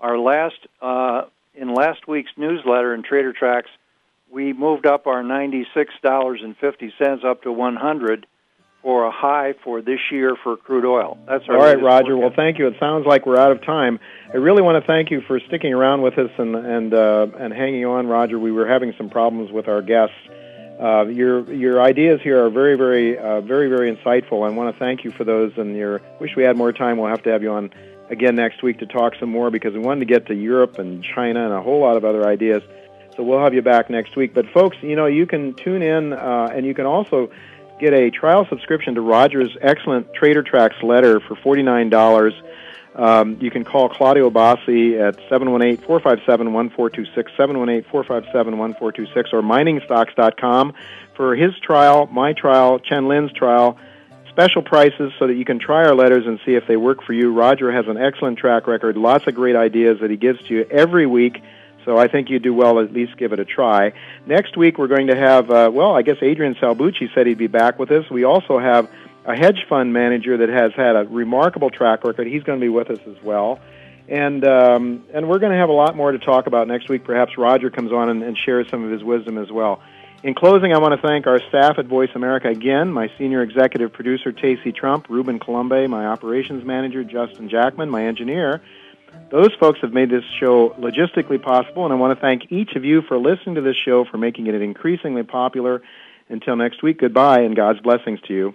Our 0.00 0.18
last 0.18 0.58
uh, 0.80 1.22
in 1.54 1.74
last 1.74 2.08
week's 2.08 2.30
newsletter 2.36 2.94
in 2.94 3.02
Trader 3.02 3.32
Tracks, 3.32 3.70
we 4.30 4.52
moved 4.52 4.86
up 4.86 5.06
our 5.06 5.22
ninety-six 5.22 5.92
dollars 6.02 6.40
and 6.42 6.56
fifty 6.56 6.92
cents 6.98 7.24
up 7.24 7.42
to 7.42 7.52
one 7.52 7.76
hundred 7.76 8.26
for 8.82 9.04
a 9.04 9.10
high 9.10 9.54
for 9.62 9.82
this 9.82 10.00
year 10.10 10.36
for 10.42 10.56
crude 10.56 10.84
oil. 10.84 11.18
That's 11.26 11.44
all 11.48 11.56
right, 11.56 11.80
Roger. 11.80 12.14
Forecast. 12.14 12.20
Well, 12.20 12.32
thank 12.34 12.58
you. 12.58 12.66
It 12.66 12.76
sounds 12.80 13.06
like 13.06 13.26
we're 13.26 13.36
out 13.36 13.52
of 13.52 13.62
time. 13.62 14.00
I 14.32 14.38
really 14.38 14.62
want 14.62 14.82
to 14.82 14.86
thank 14.86 15.10
you 15.10 15.20
for 15.26 15.38
sticking 15.40 15.74
around 15.74 16.02
with 16.02 16.18
us 16.18 16.30
and 16.38 16.56
and 16.56 16.94
uh, 16.94 17.26
and 17.38 17.52
hanging 17.52 17.84
on, 17.84 18.06
Roger. 18.06 18.38
We 18.38 18.52
were 18.52 18.66
having 18.66 18.94
some 18.96 19.10
problems 19.10 19.52
with 19.52 19.68
our 19.68 19.82
guests. 19.82 20.16
Uh, 20.80 21.06
your 21.06 21.52
your 21.52 21.82
ideas 21.82 22.20
here 22.22 22.42
are 22.44 22.48
very 22.48 22.76
very 22.76 23.18
uh, 23.18 23.42
very 23.42 23.68
very 23.68 23.94
insightful. 23.94 24.48
I 24.48 24.50
want 24.50 24.74
to 24.74 24.78
thank 24.78 25.04
you 25.04 25.10
for 25.10 25.24
those. 25.24 25.52
And 25.58 25.76
your 25.76 26.00
wish 26.18 26.34
we 26.36 26.42
had 26.42 26.56
more 26.56 26.72
time. 26.72 26.96
We'll 26.96 27.10
have 27.10 27.22
to 27.24 27.30
have 27.30 27.42
you 27.42 27.52
on 27.52 27.70
again 28.08 28.34
next 28.34 28.62
week 28.62 28.78
to 28.78 28.86
talk 28.86 29.14
some 29.20 29.28
more 29.28 29.50
because 29.50 29.74
we 29.74 29.80
wanted 29.80 30.00
to 30.00 30.06
get 30.06 30.26
to 30.26 30.34
Europe 30.34 30.78
and 30.78 31.04
China 31.04 31.44
and 31.44 31.52
a 31.52 31.60
whole 31.60 31.80
lot 31.80 31.98
of 31.98 32.04
other 32.06 32.26
ideas. 32.26 32.62
So 33.14 33.24
we'll 33.24 33.40
have 33.40 33.52
you 33.52 33.60
back 33.60 33.90
next 33.90 34.16
week. 34.16 34.32
But 34.32 34.46
folks, 34.54 34.78
you 34.80 34.96
know 34.96 35.04
you 35.04 35.26
can 35.26 35.52
tune 35.52 35.82
in 35.82 36.14
uh, 36.14 36.48
and 36.54 36.64
you 36.64 36.72
can 36.72 36.86
also 36.86 37.30
get 37.80 37.94
a 37.94 38.10
trial 38.10 38.46
subscription 38.48 38.94
to 38.94 39.00
Roger's 39.00 39.56
excellent 39.60 40.12
Trader 40.14 40.42
Tracks 40.42 40.76
letter 40.82 41.20
for 41.20 41.36
forty 41.36 41.62
nine 41.62 41.90
dollars. 41.90 42.34
Um, 42.94 43.38
you 43.40 43.50
can 43.50 43.64
call 43.64 43.88
Claudio 43.88 44.30
Bassi 44.30 44.98
at 44.98 45.16
718-457-1426, 45.30 47.30
718-457-1426, 47.38 49.32
or 49.32 49.42
miningstocks.com 49.42 50.74
for 51.14 51.36
his 51.36 51.56
trial, 51.60 52.08
my 52.08 52.32
trial, 52.32 52.80
Chen 52.80 53.06
Lin's 53.06 53.30
trial, 53.32 53.78
special 54.28 54.62
prices 54.62 55.12
so 55.20 55.28
that 55.28 55.34
you 55.34 55.44
can 55.44 55.60
try 55.60 55.84
our 55.84 55.94
letters 55.94 56.26
and 56.26 56.40
see 56.44 56.54
if 56.54 56.66
they 56.66 56.76
work 56.76 57.04
for 57.04 57.12
you. 57.12 57.32
Roger 57.32 57.70
has 57.70 57.86
an 57.86 57.96
excellent 57.96 58.38
track 58.38 58.66
record, 58.66 58.96
lots 58.96 59.24
of 59.28 59.36
great 59.36 59.54
ideas 59.54 60.00
that 60.00 60.10
he 60.10 60.16
gives 60.16 60.42
to 60.48 60.54
you 60.54 60.66
every 60.68 61.06
week. 61.06 61.40
So 61.84 61.96
I 61.98 62.08
think 62.08 62.30
you 62.30 62.38
do 62.38 62.54
well 62.54 62.80
at 62.80 62.92
least 62.92 63.16
give 63.16 63.32
it 63.32 63.40
a 63.40 63.44
try. 63.44 63.92
Next 64.26 64.56
week 64.56 64.78
we're 64.78 64.88
going 64.88 65.08
to 65.08 65.16
have, 65.16 65.50
uh, 65.50 65.70
well, 65.72 65.96
I 65.96 66.02
guess 66.02 66.16
Adrian 66.22 66.54
Salbuchi 66.54 67.12
said 67.14 67.26
he'd 67.26 67.38
be 67.38 67.46
back 67.46 67.78
with 67.78 67.90
us. 67.90 68.08
We 68.10 68.24
also 68.24 68.58
have 68.58 68.90
a 69.24 69.36
hedge 69.36 69.66
fund 69.68 69.92
manager 69.92 70.38
that 70.38 70.48
has 70.48 70.72
had 70.74 70.96
a 70.96 71.04
remarkable 71.04 71.70
track 71.70 72.04
record. 72.04 72.26
He's 72.26 72.42
going 72.42 72.58
to 72.58 72.64
be 72.64 72.68
with 72.68 72.90
us 72.90 73.00
as 73.06 73.22
well. 73.22 73.60
And 74.08 74.44
um, 74.44 75.04
and 75.14 75.28
we're 75.28 75.38
going 75.38 75.52
to 75.52 75.58
have 75.58 75.68
a 75.68 75.74
lot 75.74 75.94
more 75.94 76.10
to 76.10 76.18
talk 76.18 76.48
about 76.48 76.66
next 76.66 76.88
week. 76.88 77.04
Perhaps 77.04 77.38
Roger 77.38 77.70
comes 77.70 77.92
on 77.92 78.08
and, 78.08 78.22
and 78.24 78.36
shares 78.36 78.68
some 78.68 78.82
of 78.82 78.90
his 78.90 79.04
wisdom 79.04 79.38
as 79.38 79.52
well. 79.52 79.80
In 80.22 80.34
closing, 80.34 80.74
I 80.74 80.78
want 80.78 81.00
to 81.00 81.06
thank 81.06 81.26
our 81.26 81.40
staff 81.48 81.78
at 81.78 81.86
Voice 81.86 82.10
America 82.14 82.48
again, 82.48 82.92
my 82.92 83.10
senior 83.16 83.40
executive 83.40 83.92
producer, 83.92 84.32
Tacey 84.32 84.72
Trump, 84.72 85.08
Ruben 85.08 85.38
Colombe, 85.38 85.88
my 85.88 86.06
operations 86.06 86.62
manager, 86.62 87.04
Justin 87.04 87.48
Jackman, 87.48 87.88
my 87.88 88.04
engineer. 88.04 88.60
Those 89.30 89.50
folks 89.60 89.78
have 89.82 89.92
made 89.92 90.10
this 90.10 90.24
show 90.40 90.70
logistically 90.70 91.40
possible, 91.40 91.84
and 91.84 91.92
I 91.92 91.96
want 91.96 92.16
to 92.16 92.20
thank 92.20 92.50
each 92.50 92.74
of 92.74 92.84
you 92.84 93.02
for 93.02 93.16
listening 93.16 93.54
to 93.54 93.60
this 93.60 93.76
show, 93.76 94.04
for 94.04 94.18
making 94.18 94.48
it 94.48 94.54
increasingly 94.60 95.22
popular. 95.22 95.82
Until 96.28 96.56
next 96.56 96.82
week, 96.82 96.98
goodbye, 96.98 97.40
and 97.40 97.54
God's 97.56 97.80
blessings 97.80 98.20
to 98.28 98.34
you. 98.34 98.54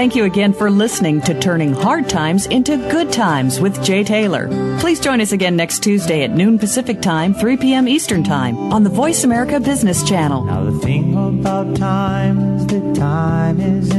Thank 0.00 0.16
you 0.16 0.24
again 0.24 0.54
for 0.54 0.70
listening 0.70 1.20
to 1.20 1.38
Turning 1.38 1.74
Hard 1.74 2.08
Times 2.08 2.46
into 2.46 2.78
Good 2.90 3.12
Times 3.12 3.60
with 3.60 3.84
Jay 3.84 4.02
Taylor. 4.02 4.48
Please 4.80 4.98
join 4.98 5.20
us 5.20 5.32
again 5.32 5.56
next 5.56 5.82
Tuesday 5.82 6.24
at 6.24 6.30
noon 6.30 6.58
Pacific 6.58 7.02
Time, 7.02 7.34
3 7.34 7.58
p.m. 7.58 7.86
Eastern 7.86 8.24
Time 8.24 8.56
on 8.72 8.82
the 8.82 8.88
Voice 8.88 9.24
America 9.24 9.60
Business 9.60 10.02
Channel. 10.02 10.44
Now, 10.44 10.64
the 10.64 10.78
thing 10.78 11.14
about 11.14 11.76
time 11.76 12.56
is 12.56 12.66
that 12.68 12.94
time 12.94 13.60
is 13.60 13.90